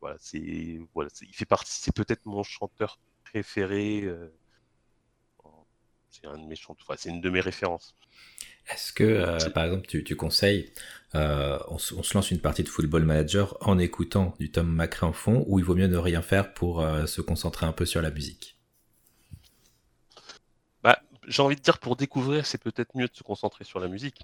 voilà, 0.00 0.16
c'est 0.18 0.80
voilà, 0.94 1.10
il 1.22 1.34
fait 1.34 1.46
partie, 1.46 1.72
c'est 1.72 1.94
peut-être 1.94 2.26
mon 2.26 2.42
chanteur 2.42 2.98
préféré. 3.24 4.02
Euh, 4.02 4.28
c'est 6.10 6.26
un 6.26 6.36
de 6.36 6.46
mes 6.46 6.56
chanteurs, 6.56 6.94
c'est 6.98 7.08
une 7.08 7.22
de 7.22 7.30
mes 7.30 7.40
références. 7.40 7.94
Est-ce 8.70 8.92
que, 8.92 9.02
euh, 9.02 9.50
par 9.50 9.64
exemple, 9.64 9.86
tu, 9.86 10.04
tu 10.04 10.14
conseilles, 10.14 10.70
euh, 11.14 11.58
on, 11.68 11.78
se 11.78 12.14
lance 12.14 12.30
une 12.30 12.40
partie 12.40 12.62
de 12.62 12.68
Football 12.68 13.04
Manager 13.04 13.56
en 13.60 13.78
écoutant 13.78 14.34
du 14.38 14.50
Tom 14.50 14.68
Macrae 14.68 15.06
en 15.06 15.14
fond, 15.14 15.44
ou 15.48 15.58
il 15.58 15.64
vaut 15.64 15.74
mieux 15.74 15.86
ne 15.86 15.96
rien 15.96 16.20
faire 16.20 16.52
pour 16.52 16.86
se 17.06 17.22
concentrer 17.22 17.64
un 17.64 17.72
peu 17.72 17.86
sur 17.86 18.02
la 18.02 18.10
musique? 18.10 18.58
Bah, 20.82 21.00
j'ai 21.26 21.40
envie 21.40 21.56
de 21.56 21.62
dire 21.62 21.78
pour 21.78 21.96
découvrir, 21.96 22.44
c'est 22.44 22.62
peut-être 22.62 22.94
mieux 22.94 23.08
de 23.08 23.16
se 23.16 23.22
concentrer 23.22 23.64
sur 23.64 23.80
la 23.80 23.88
musique. 23.88 24.22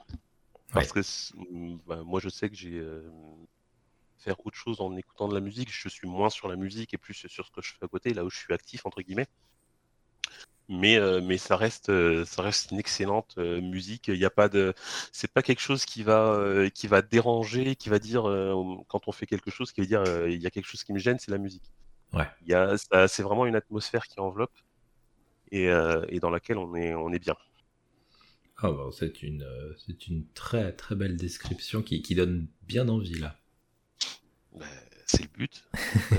Parce 0.72 0.92
que 0.92 1.00
bah, 1.86 2.02
moi, 2.04 2.20
je 2.20 2.28
sais 2.28 2.50
que 2.50 2.54
j'ai 2.54 2.82
faire 4.18 4.44
autre 4.46 4.56
chose 4.56 4.80
en 4.80 4.96
écoutant 4.96 5.28
de 5.28 5.34
la 5.34 5.40
musique. 5.40 5.70
Je 5.72 5.88
suis 5.88 6.08
moins 6.08 6.30
sur 6.30 6.48
la 6.48 6.56
musique 6.56 6.94
et 6.94 6.98
plus 6.98 7.14
sur 7.14 7.46
ce 7.46 7.50
que 7.50 7.62
je 7.62 7.72
fais 7.72 7.84
à 7.84 7.88
côté, 7.88 8.14
là 8.14 8.24
où 8.24 8.30
je 8.30 8.38
suis 8.38 8.52
actif 8.52 8.84
entre 8.86 9.00
guillemets. 9.02 9.28
Mais, 10.70 10.98
mais 11.22 11.38
ça 11.38 11.56
reste 11.56 11.90
ça 12.26 12.42
reste 12.42 12.72
une 12.72 12.78
excellente 12.78 13.38
musique. 13.38 14.08
Il 14.08 14.18
n'y 14.18 14.26
a 14.26 14.30
pas 14.30 14.50
de 14.50 14.74
c'est 15.12 15.32
pas 15.32 15.42
quelque 15.42 15.60
chose 15.60 15.86
qui 15.86 16.02
va 16.02 16.68
qui 16.74 16.86
va 16.88 17.00
déranger, 17.00 17.74
qui 17.74 17.88
va 17.88 17.98
dire 17.98 18.24
quand 18.88 19.08
on 19.08 19.12
fait 19.12 19.24
quelque 19.26 19.50
chose, 19.50 19.72
qui 19.72 19.80
va 19.80 19.86
dire 19.86 20.26
il 20.26 20.42
y 20.42 20.46
a 20.46 20.50
quelque 20.50 20.66
chose 20.66 20.84
qui 20.84 20.92
me 20.92 20.98
gêne, 20.98 21.18
c'est 21.18 21.30
la 21.30 21.38
musique. 21.38 21.72
Ouais. 22.12 22.28
Il 22.42 22.48
y 22.48 22.54
a 22.54 22.76
c'est 23.08 23.22
vraiment 23.22 23.46
une 23.46 23.56
atmosphère 23.56 24.06
qui 24.06 24.20
enveloppe 24.20 24.58
et, 25.50 25.68
et 26.08 26.20
dans 26.20 26.30
laquelle 26.30 26.58
on 26.58 26.74
est 26.74 26.94
on 26.94 27.10
est 27.12 27.18
bien. 27.18 27.36
Ah 28.60 28.72
c'est 28.92 29.22
une, 29.22 29.46
c'est 29.86 30.08
une 30.08 30.26
très 30.34 30.72
très 30.74 30.96
belle 30.96 31.16
description 31.16 31.80
qui, 31.80 32.02
qui 32.02 32.14
donne 32.14 32.48
bien 32.66 32.88
envie 32.88 33.18
là. 33.18 33.37
Bah, 34.52 34.66
c'est 35.06 35.22
le 35.22 35.28
but, 35.28 35.64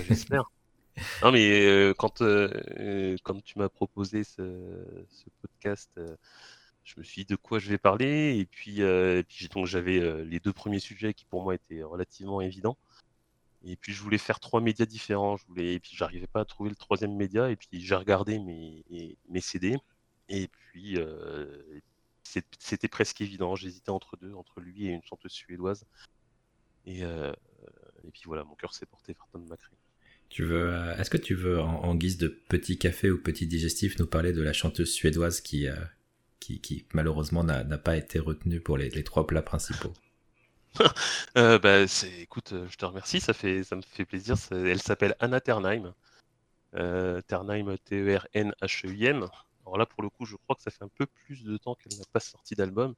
j'espère. 0.07 0.51
non 1.23 1.31
mais 1.31 1.93
quand, 1.97 2.21
quand 3.23 3.43
tu 3.43 3.59
m'as 3.59 3.69
proposé 3.69 4.23
ce, 4.23 4.41
podcast, 5.41 5.91
je 6.83 6.93
me 6.97 7.03
suis 7.03 7.23
dit 7.23 7.31
de 7.31 7.35
quoi 7.35 7.59
je 7.59 7.69
vais 7.69 7.77
parler 7.77 8.37
et 8.37 8.45
puis, 8.45 8.81
et 8.81 9.23
puis 9.23 9.47
donc 9.47 9.65
j'avais 9.65 10.25
les 10.25 10.39
deux 10.39 10.53
premiers 10.53 10.79
sujets 10.79 11.13
qui 11.13 11.25
pour 11.25 11.43
moi 11.43 11.55
étaient 11.55 11.83
relativement 11.83 12.41
évidents. 12.41 12.77
Et 13.65 13.75
puis 13.75 13.93
je 13.93 14.01
voulais 14.01 14.17
faire 14.17 14.39
trois 14.39 14.61
médias 14.61 14.85
différents. 14.85 15.37
Je 15.37 15.45
voulais, 15.47 15.73
et 15.75 15.79
puis 15.79 15.91
j'arrivais 15.93 16.27
pas 16.27 16.41
à 16.41 16.45
trouver 16.45 16.69
le 16.69 16.75
troisième 16.75 17.15
média. 17.15 17.49
Et 17.49 17.55
puis 17.55 17.67
j'ai 17.73 17.95
regardé 17.95 18.39
mes, 18.39 18.83
mes 19.29 19.41
CD. 19.41 19.77
Et 20.29 20.47
puis 20.47 20.97
c'était 22.23 22.87
presque 22.87 23.21
évident. 23.21 23.55
J'hésitais 23.55 23.89
entre 23.89 24.17
deux, 24.17 24.33
entre 24.33 24.61
lui 24.61 24.87
et 24.87 24.89
une 24.89 25.03
chanteuse 25.03 25.31
suédoise. 25.31 25.85
Et, 26.85 27.03
euh, 27.03 27.33
et 28.07 28.11
puis 28.11 28.23
voilà, 28.25 28.43
mon 28.43 28.55
cœur 28.55 28.73
s'est 28.73 28.85
porté 28.85 29.13
vers 29.13 29.27
Tom 29.31 29.43
McRae. 29.43 29.75
Tu 30.29 30.43
veux, 30.43 30.69
euh, 30.69 30.95
est-ce 30.97 31.09
que 31.09 31.17
tu 31.17 31.33
veux, 31.33 31.59
en, 31.59 31.95
guise 31.95 32.17
de 32.17 32.27
petit 32.27 32.77
café 32.77 33.09
ou 33.09 33.21
petit 33.21 33.47
digestif, 33.47 33.97
nous 33.97 34.05
parler 34.05 34.31
de 34.31 34.41
la 34.41 34.53
chanteuse 34.53 34.91
suédoise 34.91 35.41
qui, 35.41 35.67
euh, 35.67 35.75
qui, 36.39 36.61
qui, 36.61 36.85
malheureusement 36.93 37.43
n'a 37.43 37.77
pas 37.77 37.97
été 37.97 38.19
retenue 38.19 38.61
pour 38.61 38.77
les, 38.77 38.89
les 38.89 39.03
trois 39.03 39.25
plats 39.25 39.41
principaux? 39.41 39.93
Euh, 41.37 41.59
bah, 41.59 41.85
écoute, 42.19 42.53
je 42.69 42.75
te 42.75 42.85
remercie, 42.85 43.19
ça, 43.19 43.33
fait, 43.33 43.63
ça 43.63 43.75
me 43.75 43.81
fait 43.81 44.05
plaisir. 44.05 44.35
Elle 44.51 44.81
s'appelle 44.81 45.15
Anna 45.19 45.41
Ternheim. 45.41 45.93
Euh, 46.75 47.21
Ternheim, 47.21 47.75
T-E-R-N-H-E-I-M. 47.85 49.27
Alors 49.65 49.77
là, 49.77 49.85
pour 49.85 50.03
le 50.03 50.09
coup, 50.09 50.25
je 50.25 50.35
crois 50.35 50.55
que 50.55 50.61
ça 50.61 50.71
fait 50.71 50.83
un 50.83 50.89
peu 50.89 51.05
plus 51.05 51.43
de 51.43 51.57
temps 51.57 51.75
qu'elle 51.75 51.97
n'a 51.97 52.05
pas 52.11 52.19
sorti 52.19 52.55
d'album, 52.55 52.95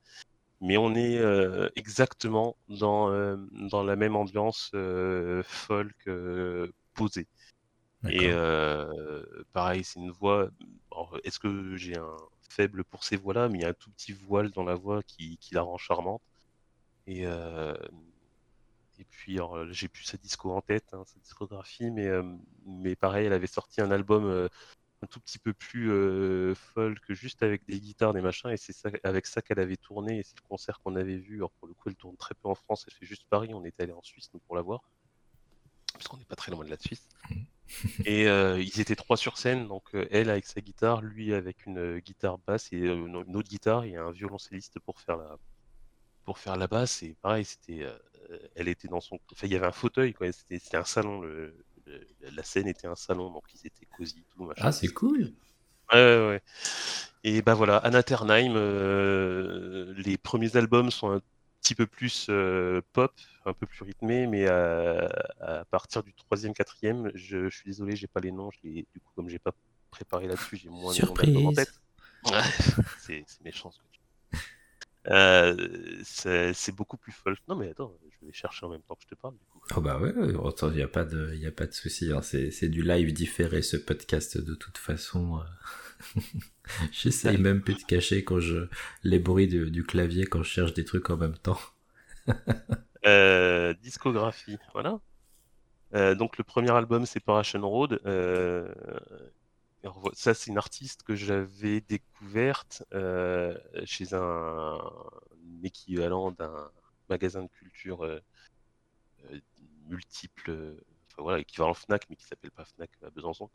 mais 0.62 0.78
on 0.78 0.94
est 0.94 1.18
euh, 1.18 1.70
exactement 1.76 2.56
dans, 2.70 3.12
euh, 3.12 3.36
dans 3.52 3.84
la 3.84 3.96
même 3.96 4.16
ambiance 4.16 4.70
euh, 4.76 5.42
folk 5.44 6.10
posée. 6.94 7.28
Et 8.10 8.32
pareil, 9.54 9.84
c'est 9.84 10.00
une 10.00 10.12
voix. 10.12 10.50
Est-ce 11.24 11.40
que 11.40 11.76
j'ai 11.76 11.98
un 11.98 12.18
faible 12.50 12.84
pour 12.84 13.04
ces 13.04 13.18
voix-là? 13.18 13.50
Mais 13.50 13.60
il 13.60 13.62
y 13.62 13.66
a 13.66 13.70
un 13.70 13.74
tout 13.74 13.92
petit 13.92 14.14
voile 14.14 14.52
dans 14.52 14.64
la 14.64 14.76
voix 14.76 15.04
qui, 15.04 15.38
qui 15.38 15.54
la 15.56 15.62
rend 15.62 15.78
charmante. 15.78 16.22
Et, 17.08 17.24
et 17.24 19.06
puis, 19.10 19.40
j'ai 19.72 19.88
plus 19.88 20.04
sa 20.04 20.18
disco 20.18 20.52
en 20.52 20.62
tête, 20.62 20.94
hein, 20.94 21.04
sa 21.06 21.20
discographie, 21.20 21.92
mais, 21.92 22.10
mais 22.66 22.96
pareil, 22.96 23.26
elle 23.28 23.34
avait 23.34 23.48
sorti 23.48 23.82
un 23.82 23.92
album 23.92 24.48
un 25.04 25.08
tout 25.08 25.20
petit 25.20 25.40
peu 25.40 25.54
plus 25.54 25.92
euh, 25.92 26.54
folk, 26.56 27.00
juste 27.10 27.42
avec 27.44 27.66
des 27.66 27.80
guitares, 27.80 28.14
des 28.14 28.22
machins, 28.22 28.50
et 28.52 28.58
c'est 28.58 28.74
ça, 28.74 28.90
avec 29.04 29.26
ça 29.26 29.42
qu'elle 29.42 29.60
avait 29.60 29.78
tourné, 29.78 30.20
et 30.20 30.24
c'est 30.24 30.36
le 30.38 30.48
concert 30.48 30.80
qu'on 30.80 30.96
avait 30.96 31.18
vu. 31.18 31.38
Alors 31.38 31.52
pour 31.52 31.68
le 31.68 31.74
coup, 31.74 31.90
elle 31.90 31.96
tourne 31.96 32.16
très 32.18 32.36
peu 32.36 32.48
en 32.50 32.56
France, 32.56 32.86
elle 32.88 32.94
fait 32.94 33.06
juste 33.06 33.26
Paris, 33.30 33.52
on 33.54 33.66
était 33.66 33.84
allé 33.84 33.94
en 33.94 34.02
Suisse, 34.04 34.30
nous, 34.34 34.40
pour 34.42 34.56
la 34.56 34.62
voir, 34.62 34.82
parce 35.94 36.08
qu'on 36.08 36.18
n'est 36.18 36.26
pas 36.26 36.36
très 36.36 36.52
loin 36.52 36.64
de 36.64 36.70
la 36.70 36.78
Suisse. 36.78 37.08
et 38.06 38.28
euh, 38.28 38.62
ils 38.62 38.80
étaient 38.80 38.96
trois 38.96 39.18
sur 39.18 39.38
scène, 39.38 39.68
donc 39.68 39.84
euh, 39.96 40.08
elle 40.12 40.30
avec 40.30 40.46
sa 40.46 40.62
guitare, 40.62 41.02
lui 41.02 41.34
avec 41.34 41.66
une 41.66 42.00
guitare 42.00 42.38
basse 42.40 42.72
et 42.72 42.80
une 42.80 43.16
autre 43.16 43.50
guitare, 43.50 43.86
et 43.86 43.96
un 43.96 44.12
violoncelliste 44.12 44.80
pour 44.80 45.00
faire 45.00 45.18
la, 45.18 45.38
pour 46.26 46.38
faire 46.38 46.58
la 46.58 46.68
basse, 46.68 47.02
et 47.02 47.16
pareil, 47.22 47.46
c'était, 47.46 47.88
elle 48.56 48.68
était 48.68 48.88
dans 48.88 49.02
son, 49.02 49.20
enfin 49.32 49.48
il 49.48 49.54
y 49.54 49.56
avait 49.56 49.66
un 49.66 49.72
fauteuil, 49.72 50.14
quoi, 50.14 50.32
c'était 50.32 50.78
un 50.78 50.84
salon, 50.84 51.22
le, 51.22 51.56
la 52.34 52.44
scène 52.44 52.68
était 52.68 52.88
un 52.88 52.96
salon, 52.96 53.32
donc 53.32 53.44
ils 53.54 53.68
étaient 53.68 53.86
cosy, 53.86 54.24
tout 54.30 54.44
machin. 54.44 54.62
Ah, 54.66 54.72
c'est 54.72 54.90
cool. 54.90 55.34
Ouais, 55.92 56.28
ouais, 56.28 56.42
Et 57.24 57.42
bah 57.42 57.54
voilà, 57.54 57.78
Anna 57.78 58.02
Ternheim, 58.02 58.56
euh, 58.56 59.94
les 59.98 60.18
premiers 60.18 60.56
albums 60.56 60.90
sont 60.90 61.12
un 61.12 61.22
petit 61.62 61.76
peu 61.76 61.86
plus 61.86 62.28
euh, 62.30 62.82
pop, 62.94 63.14
un 63.46 63.54
peu 63.54 63.66
plus 63.66 63.84
rythmé, 63.84 64.26
mais 64.26 64.48
à, 64.48 65.66
partir 65.70 66.02
du 66.04 66.14
troisième, 66.14 66.54
quatrième, 66.54 67.12
je, 67.14 67.50
je 67.50 67.56
suis 67.56 67.66
désolé, 67.66 67.96
j'ai 67.96 68.08
pas 68.08 68.22
les 68.22 68.32
noms. 68.32 68.50
Je 68.52 68.60
du 68.70 68.86
coup, 69.04 69.12
comme 69.16 69.30
j'ai 69.30 69.40
pas 69.40 69.52
préparé 69.90 70.28
là-dessus, 70.28 70.56
j'ai 70.56 70.70
moins 70.70 70.94
de 70.94 71.32
noms 71.32 71.48
en 71.48 71.54
tête. 71.54 71.74
c'est 73.00 73.26
méchant. 73.44 73.72
Ce 73.72 73.80
que 73.80 73.84
euh, 73.84 74.01
c'est 75.06 76.76
beaucoup 76.76 76.98
plus 76.98 77.12
folk. 77.12 77.40
Non 77.48 77.56
mais 77.56 77.70
attends, 77.70 77.94
je 78.22 78.26
vais 78.26 78.34
chercher 78.34 78.66
en 78.66 78.70
même 78.70 78.82
temps 78.82 78.96
que 78.96 79.04
je 79.04 79.08
te 79.08 79.16
parle. 79.16 79.36
Du 79.36 79.46
coup. 79.46 79.62
Oh 79.76 79.82
bah 79.82 80.00
ouais, 80.00 80.14
il 80.16 80.76
n'y 80.76 80.82
a 80.82 80.88
pas 80.88 81.06
de, 81.06 81.34
y 81.36 81.48
a 81.48 81.52
pas 81.52 81.68
de 81.68 81.74
souci. 81.74 82.12
Hein. 82.12 82.22
C'est 82.22 82.70
du 82.70 82.84
live 82.84 83.14
différé 83.14 83.62
ce 83.62 83.78
podcast 83.78 84.38
de 84.38 84.54
toute 84.56 84.78
façon. 84.78 85.40
Euh. 85.40 86.22
J'essaye 86.92 87.38
même 87.38 87.62
plus 87.62 87.76
de 87.76 87.84
cacher 87.84 88.24
quand 88.24 88.40
je 88.40 88.68
les 89.04 89.20
bruits 89.20 89.48
du, 89.48 89.84
clavier 89.84 90.26
quand 90.26 90.44
je 90.44 90.50
cherche 90.50 90.74
des 90.74 90.86
trucs 90.86 91.10
en 91.10 91.18
même 91.18 91.38
temps. 91.38 91.60
euh, 93.06 93.74
discographie, 93.82 94.58
voilà. 94.74 95.00
Euh, 95.94 96.16
donc 96.16 96.38
le 96.38 96.44
premier 96.44 96.72
album 96.72 97.06
c'est 97.06 97.20
Paration 97.20 97.68
Road. 97.68 98.00
Euh, 98.06 98.74
ça, 100.14 100.34
c'est 100.34 100.52
une 100.52 100.58
artiste 100.58 101.04
que 101.04 101.16
j'avais 101.16 101.82
découverte 101.82 102.84
euh, 102.94 103.58
chez 103.86 104.14
un, 104.14 104.78
équivalent 105.64 106.32
d'un 106.32 106.72
magasin 107.10 107.44
de 107.44 107.50
culture 107.50 108.04
euh, 108.04 108.20
euh, 109.32 109.40
multiple, 109.88 110.76
enfin 111.08 111.24
voilà, 111.24 111.40
équivalent 111.40 111.74
Fnac, 111.74 112.06
mais 112.10 112.16
qui 112.16 112.26
s'appelle 112.26 112.52
pas 112.52 112.66
Fnac 112.66 112.92
à 113.04 113.10
Besançon. 113.10 113.50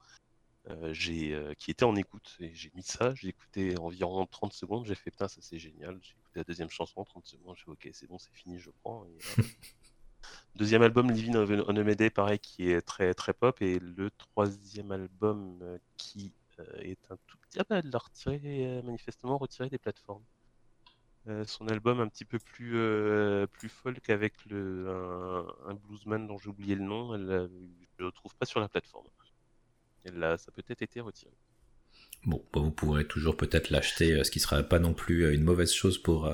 qui 0.99 1.71
était 1.71 1.85
en 1.85 1.95
écoute. 1.95 2.37
Et 2.41 2.53
j'ai 2.55 2.71
mis 2.75 2.83
ça, 2.83 3.15
j'ai 3.15 3.29
écouté 3.29 3.79
environ 3.79 4.27
30 4.27 4.53
secondes, 4.53 4.85
j'ai 4.85 4.95
fait 4.97 5.11
putain 5.11 5.29
ça 5.29 5.41
c'est 5.41 5.59
génial, 5.59 5.99
j'ai 6.03 6.13
écouté 6.13 6.41
la 6.41 6.45
deuxième 6.45 6.71
chanson 6.71 7.05
30 7.05 7.27
secondes, 7.27 7.57
j'ai 7.57 7.65
fait 7.65 7.71
ok 7.71 7.89
c'est 7.93 8.07
bon 8.09 8.19
c'est 8.19 8.35
fini 8.35 8.59
je 8.59 8.71
prends 8.83 9.07
Deuxième 10.57 10.81
album, 10.81 11.11
Living 11.11 11.37
on 11.37 11.77
a 11.77 11.83
Mayday, 11.85 12.09
pareil, 12.09 12.39
qui 12.39 12.71
est 12.71 12.81
très 12.81 13.13
très 13.13 13.35
pop. 13.35 13.61
Et 13.61 13.79
le 13.79 14.11
troisième 14.11 14.91
album 14.91 15.59
euh, 15.61 15.77
qui 15.99 16.33
euh, 16.59 16.65
est 16.81 16.99
un 17.11 17.19
tout 17.27 17.37
petit. 17.43 17.59
Ah 17.59 17.65
bah, 17.69 17.81
elle 17.85 17.91
l'a 17.91 17.99
retiré, 17.99 18.41
euh, 18.67 18.83
manifestement 18.83 19.37
retiré 19.37 19.69
des 19.69 19.77
plateformes. 19.77 20.25
son 21.45 21.69
album 21.69 22.01
un 22.01 22.09
petit 22.09 22.25
peu 22.25 22.39
plus, 22.39 22.73
plus 23.49 23.69
folk 23.69 24.09
avec 24.09 24.33
le, 24.47 24.89
un, 25.67 25.75
bluesman 25.75 26.27
dont 26.27 26.39
j'ai 26.39 26.49
oublié 26.49 26.75
le 26.75 26.85
nom, 26.85 27.15
elle, 27.15 27.51
je 27.99 28.03
ne 28.03 28.07
le 28.07 28.13
trouve 28.13 28.35
pas 28.37 28.47
sur 28.47 28.61
la 28.61 28.69
plateforme. 28.69 29.09
Elle 30.05 30.23
a, 30.23 30.39
ça 30.39 30.51
a 30.51 30.53
peut-être 30.53 30.83
été 30.83 31.01
retiré. 31.01 31.35
Bon, 32.25 32.43
bah, 32.53 32.61
vous 32.61 32.71
pourrez 32.71 33.07
toujours 33.07 33.37
peut-être 33.37 33.69
l'acheter, 33.69 34.25
ce 34.25 34.31
qui 34.31 34.39
ne 34.39 34.43
sera 34.43 34.63
pas 34.63 34.79
non 34.79 34.95
plus 34.95 35.35
une 35.35 35.43
mauvaise 35.43 35.73
chose 35.73 35.99
pour, 35.99 36.33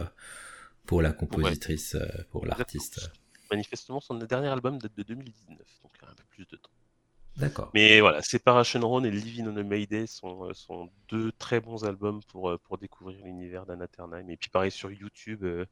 pour 0.87 1.03
la 1.03 1.13
compositrice, 1.13 1.97
pour 2.31 2.47
l'artiste 2.47 3.11
manifestement, 3.53 4.01
son 4.01 4.15
dernier 4.15 4.49
album 4.49 4.79
date 4.79 4.97
de 4.97 5.03
2019, 5.03 5.59
donc 5.83 5.93
y 6.01 6.05
a 6.05 6.11
un 6.11 6.15
peu 6.15 6.25
plus 6.31 6.47
de 6.47 6.57
temps. 6.57 6.71
D'accord. 7.37 7.71
Mais 7.73 8.01
voilà, 8.01 8.21
Separation 8.23 8.81
Run 8.89 9.05
et 9.05 9.11
Living 9.11 9.47
on 9.49 9.57
a 9.57 9.63
Mayday 9.63 10.07
sont, 10.07 10.45
euh, 10.45 10.55
sont 10.55 10.91
deux 11.09 11.33
très 11.33 11.61
bons 11.61 11.85
albums 11.85 12.21
pour, 12.29 12.51
euh, 12.51 12.59
pour 12.59 12.77
découvrir 12.77 13.25
l'univers 13.25 13.65
d'Anna 13.65 13.89
Ternheim. 13.89 14.29
Et 14.29 14.37
puis 14.37 14.51
pareil 14.51 14.71
sur 14.71 14.91
YouTube, 14.93 15.43
euh, 15.45 15.65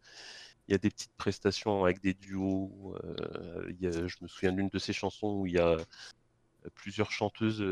il 0.68 0.72
y 0.72 0.74
a 0.74 0.78
des 0.78 0.90
petites 0.90 1.14
prestations 1.16 1.84
avec 1.84 2.00
des 2.00 2.14
duos. 2.14 2.94
je 3.80 4.16
me 4.22 4.28
souviens 4.28 4.52
d'une 4.52 4.68
de 4.68 4.78
ces 4.78 4.92
chansons 4.92 5.40
où 5.40 5.46
il 5.46 5.54
y 5.54 5.58
a 5.58 5.76
plusieurs 6.74 7.10
chanteuses 7.10 7.64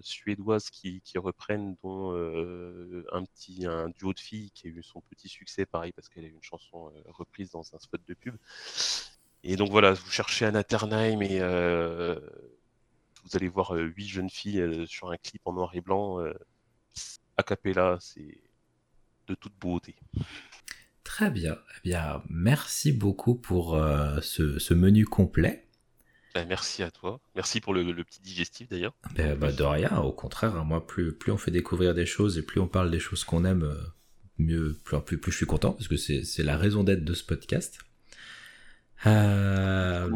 suédoises 0.00 0.70
qui, 0.70 1.02
qui, 1.02 1.18
reprennent, 1.18 1.76
dont 1.82 2.12
un 3.12 3.24
petit 3.24 3.66
un 3.66 3.90
duo 3.90 4.14
de 4.14 4.20
filles 4.20 4.50
qui 4.52 4.68
a 4.68 4.70
eu 4.70 4.82
son 4.82 5.02
petit 5.02 5.28
succès, 5.28 5.66
pareil 5.66 5.92
parce 5.92 6.08
qu'elle 6.08 6.24
a 6.24 6.28
eu 6.28 6.32
une 6.32 6.42
chanson 6.42 6.90
reprise 7.08 7.50
dans 7.50 7.74
un 7.74 7.78
spot 7.78 8.00
de 8.08 8.14
pub. 8.14 8.36
Et 9.42 9.56
donc 9.56 9.70
voilà, 9.70 9.92
vous 9.92 10.10
cherchez 10.10 10.44
Anna 10.44 10.64
Ternheim 10.64 11.20
et 11.20 11.38
euh, 11.40 12.18
vous 13.24 13.36
allez 13.36 13.48
voir 13.48 13.74
euh, 13.74 13.82
huit 13.82 14.08
jeunes 14.08 14.30
filles 14.30 14.60
euh, 14.60 14.86
sur 14.86 15.10
un 15.10 15.16
clip 15.16 15.42
en 15.44 15.52
noir 15.52 15.70
et 15.74 15.80
blanc. 15.80 16.18
a 17.36 17.42
cappella, 17.42 17.98
c'est 18.00 18.40
de 19.28 19.34
toute 19.34 19.54
beauté. 19.60 19.94
Très 21.04 21.30
bien. 21.30 21.56
Eh 21.76 21.80
bien, 21.84 22.22
merci 22.28 22.92
beaucoup 22.92 23.36
pour 23.36 23.78
ce, 24.20 24.74
menu 24.74 25.04
complet. 25.04 25.68
Bah, 26.34 26.44
merci 26.44 26.82
à 26.82 26.90
toi. 26.90 27.20
Merci 27.36 27.60
pour 27.60 27.72
le, 27.72 27.84
petit 28.04 28.20
digestif 28.20 28.68
d'ailleurs. 28.68 28.94
Ben, 29.14 29.38
bah, 29.38 29.52
de 29.52 29.62
rien, 29.62 29.98
au 29.98 30.12
contraire. 30.12 30.56
Hein. 30.56 30.64
moi, 30.64 30.84
plus, 30.84 31.16
plus 31.16 31.30
on 31.30 31.38
fait 31.38 31.52
découvrir 31.52 31.94
des 31.94 32.06
choses 32.06 32.36
et 32.36 32.42
plus 32.42 32.60
on 32.60 32.68
parle 32.68 32.90
des 32.90 33.00
choses 33.00 33.22
qu'on 33.22 33.44
aime, 33.44 33.72
mieux, 34.38 34.76
plus, 34.84 35.00
plus, 35.00 35.18
plus 35.18 35.32
je 35.32 35.36
suis 35.36 35.46
content 35.46 35.72
parce 35.72 35.88
que 35.88 35.96
c'est 35.96 36.42
la 36.42 36.56
raison 36.56 36.82
d'être 36.82 37.04
de 37.04 37.14
ce 37.14 37.24
podcast. 37.24 37.78
Euh... 39.06 40.08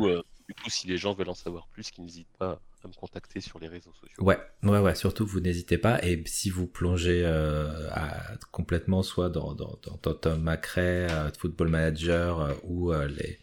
Du, 0.49 0.55
coup, 0.55 0.69
si 0.69 0.89
les 0.89 0.97
gens 0.97 1.15
veulent 1.15 1.29
en 1.29 1.35
savoir 1.35 1.69
plus, 1.69 1.91
qu'ils 1.91 2.05
n'hésitent 2.05 2.37
pas 2.39 2.61
à 2.83 2.89
me 2.89 2.93
contacter 2.93 3.41
sur 3.41 3.61
les 3.61 3.69
réseaux 3.69 3.93
sociaux. 3.93 4.25
Ouais, 4.25 4.39
ouais, 4.65 4.81
ouais. 4.81 4.95
Surtout, 4.97 5.25
vous 5.25 5.39
n'hésitez 5.39 5.79
pas. 5.79 6.03
Et 6.05 6.23
si 6.27 6.51
vous 6.51 6.67
plongez 6.67 7.23
euh, 7.25 7.69
complètement, 8.51 9.03
soit 9.03 9.29
dans, 9.29 9.55
dans, 9.55 9.79
dans, 10.03 10.15
Tom 10.15 10.43
Macrae, 10.43 11.07
euh, 11.09 11.31
Football 11.39 11.69
Manager 11.69 12.57
ou 12.65 12.93
les 12.93 13.39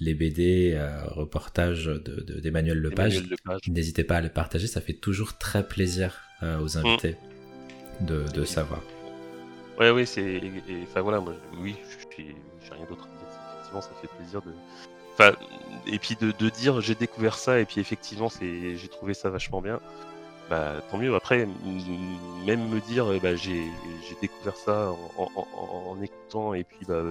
les 0.00 0.14
BD, 0.14 0.72
euh, 0.74 1.04
reportages 1.06 1.86
d'Emmanuel 1.86 2.82
de, 2.82 2.88
Lepage. 2.88 3.22
N'hésitez 3.68 4.04
pas 4.04 4.16
à 4.16 4.20
les 4.20 4.28
partager, 4.28 4.66
ça 4.66 4.80
fait 4.80 4.94
toujours 4.94 5.38
très 5.38 5.66
plaisir 5.66 6.20
euh, 6.42 6.60
aux 6.60 6.76
invités 6.76 7.16
de, 8.00 8.44
savoir. 8.44 8.82
Ouais, 9.78 9.90
oui, 9.90 10.06
c'est. 10.06 10.40
Enfin 10.84 11.00
voilà, 11.00 11.20
moi, 11.20 11.34
oui, 11.60 11.76
j'ai 12.16 12.34
rien 12.70 12.86
d'autre. 12.88 13.08
Ça 13.80 13.90
fait 14.00 14.08
plaisir 14.08 14.42
de. 14.42 14.52
Et 15.86 15.98
puis 15.98 16.16
de, 16.16 16.48
dire 16.48 16.80
j'ai 16.80 16.94
découvert 16.94 17.36
ça 17.36 17.60
et 17.60 17.64
puis 17.64 17.80
effectivement 17.80 18.28
c'est 18.28 18.76
j'ai 18.76 18.88
trouvé 18.88 19.14
ça 19.14 19.30
vachement 19.30 19.60
bien. 19.60 19.80
Bah 20.50 20.74
tant 20.90 20.98
mieux. 20.98 21.14
Après 21.14 21.48
même 22.46 22.68
me 22.68 22.80
dire 22.80 23.06
bah, 23.22 23.36
j'ai 23.36 23.70
découvert 24.20 24.56
ça 24.56 24.92
en, 25.16 25.30
en, 25.36 26.02
écoutant 26.02 26.54
et 26.54 26.64
puis 26.64 26.84
bah, 26.86 27.02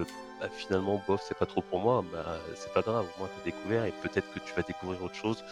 bah, 0.44 0.50
finalement, 0.50 1.02
bof, 1.06 1.22
c'est 1.26 1.38
pas 1.38 1.46
trop 1.46 1.62
pour 1.62 1.78
moi, 1.78 2.04
bah, 2.12 2.38
c'est 2.54 2.72
pas 2.72 2.82
grave, 2.82 3.06
moi 3.18 3.30
t'as 3.34 3.44
découvert 3.44 3.84
et 3.86 3.92
peut-être 4.02 4.30
que 4.34 4.40
tu 4.40 4.52
vas 4.54 4.60
découvrir 4.60 5.02
autre 5.02 5.14
chose 5.14 5.42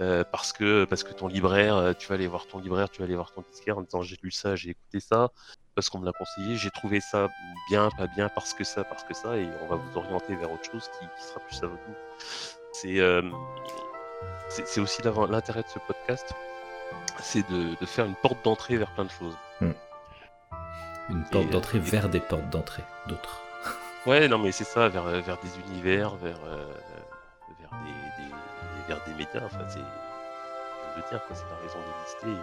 euh, 0.00 0.24
parce 0.24 0.52
que 0.52 0.84
parce 0.86 1.04
que 1.04 1.12
ton 1.12 1.28
libraire, 1.28 1.76
euh, 1.76 1.92
tu 1.96 2.08
vas 2.08 2.16
aller 2.16 2.26
voir 2.26 2.46
ton 2.46 2.58
libraire, 2.58 2.90
tu 2.90 2.98
vas 2.98 3.04
aller 3.04 3.14
voir 3.14 3.32
ton 3.32 3.44
disquaire 3.48 3.78
en 3.78 3.82
disant 3.82 4.02
j'ai 4.02 4.18
lu 4.22 4.32
ça, 4.32 4.56
j'ai 4.56 4.70
écouté 4.70 4.98
ça, 4.98 5.30
parce 5.74 5.88
qu'on 5.88 5.98
me 5.98 6.06
l'a 6.06 6.12
conseillé, 6.12 6.56
j'ai 6.56 6.70
trouvé 6.70 7.00
ça 7.00 7.28
bien, 7.68 7.88
pas 7.96 8.06
bien, 8.06 8.28
parce 8.28 8.54
que 8.54 8.64
ça, 8.64 8.84
parce 8.84 9.04
que 9.04 9.14
ça, 9.14 9.36
et 9.36 9.48
on 9.62 9.66
va 9.66 9.76
vous 9.76 9.96
orienter 9.98 10.36
vers 10.36 10.52
autre 10.52 10.70
chose 10.70 10.88
qui, 10.98 11.22
sera 11.22 11.40
plus 11.40 11.56
à 11.62 11.66
votre 11.66 11.82
goût. 11.84 11.96
C'est 12.72 13.00
euh, 13.00 13.22
c'est 14.48 14.80
aussi 14.80 15.02
l'intérêt 15.02 15.62
de 15.62 15.68
ce 15.68 15.78
podcast, 15.80 16.32
c'est 17.20 17.48
de, 17.50 17.74
de, 17.80 17.86
faire 17.86 18.04
une 18.04 18.14
porte 18.14 18.44
d'entrée 18.44 18.76
vers 18.76 18.90
plein 18.92 19.04
de 19.04 19.10
choses. 19.10 19.36
Hmm. 19.60 19.72
Une 21.10 21.24
porte 21.24 21.50
d'entrée 21.50 21.78
vers 21.78 22.08
des 22.08 22.20
portes 22.20 22.48
d'entrée, 22.50 22.84
d'autres. 23.06 23.40
Ouais, 24.06 24.28
non, 24.28 24.36
mais 24.36 24.52
c'est 24.52 24.64
ça, 24.64 24.90
vers, 24.90 25.06
euh, 25.06 25.20
vers 25.22 25.38
des 25.38 25.58
univers, 25.70 26.14
vers, 26.16 26.36
euh, 26.46 26.74
vers, 27.58 27.70
des, 27.70 28.22
des, 28.22 28.30
vers 28.86 29.02
des 29.06 29.12
médias. 29.14 29.40
Enfin, 29.46 29.64
c'est 29.66 29.78
de 29.78 31.08
dire, 31.08 31.24
quoi, 31.26 31.34
c'est 31.34 31.48
la 31.48 31.56
raison 31.56 31.78
d'exister. 31.78 32.42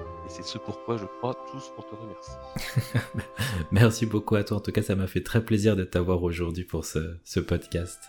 Et, 0.00 0.28
c'est 0.28 0.44
ce 0.44 0.58
pourquoi 0.58 0.96
je 0.96 1.04
crois 1.04 1.34
tous 1.50 1.72
on 1.78 1.82
te 1.82 1.94
remercie. 1.94 3.26
Merci 3.70 4.06
beaucoup 4.06 4.36
à 4.36 4.44
toi. 4.44 4.58
En 4.58 4.60
tout 4.60 4.72
cas, 4.72 4.82
ça 4.82 4.94
m'a 4.94 5.06
fait 5.06 5.22
très 5.22 5.44
plaisir 5.44 5.76
de 5.76 5.84
t'avoir 5.84 6.22
aujourd'hui 6.22 6.64
pour 6.64 6.84
ce, 6.84 7.16
ce 7.24 7.40
podcast. 7.40 8.00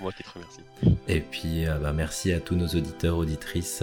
Moi 0.00 0.12
qui 0.12 0.22
te 0.22 0.30
remercie. 0.30 0.60
Et 1.08 1.20
puis, 1.20 1.66
euh, 1.66 1.78
bah, 1.78 1.92
merci 1.92 2.32
à 2.32 2.40
tous 2.40 2.54
nos 2.54 2.68
auditeurs, 2.68 3.18
auditrices 3.18 3.82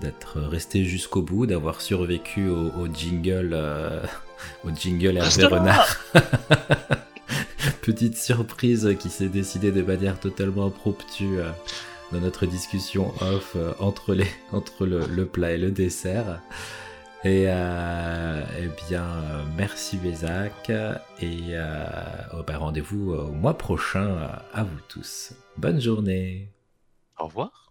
d'être 0.00 0.40
restés 0.40 0.84
jusqu'au 0.84 1.22
bout, 1.22 1.46
d'avoir 1.46 1.80
survécu 1.80 2.48
au, 2.48 2.70
au 2.70 2.86
jingle, 2.86 3.54
au 4.64 4.70
jingle 4.70 5.16
Hervé 5.16 5.46
Renard. 5.46 5.96
petite 7.82 8.16
surprise 8.16 8.96
qui 8.98 9.10
s'est 9.10 9.28
décidée 9.28 9.72
de 9.72 9.82
manière 9.82 10.18
totalement 10.18 10.66
impromptue 10.66 11.38
euh, 11.38 11.50
dans 12.12 12.20
notre 12.20 12.46
discussion 12.46 13.12
off 13.20 13.54
euh, 13.56 13.72
entre, 13.80 14.14
le, 14.84 15.24
plat 15.24 15.52
et 15.52 15.58
le 15.58 15.70
dessert. 15.70 16.40
Et 17.24 17.44
euh, 17.46 18.42
eh 18.58 18.68
bien, 18.88 19.06
merci 19.56 19.96
Bézac 19.96 20.70
et 21.20 21.54
oh, 22.34 22.42
bah, 22.44 22.58
rendez-vous 22.58 23.12
au 23.12 23.30
mois 23.30 23.56
prochain 23.56 24.28
à 24.52 24.64
vous 24.64 24.80
tous. 24.88 25.32
Bonne 25.56 25.80
journée. 25.80 26.48
Au 27.18 27.26
revoir. 27.26 27.61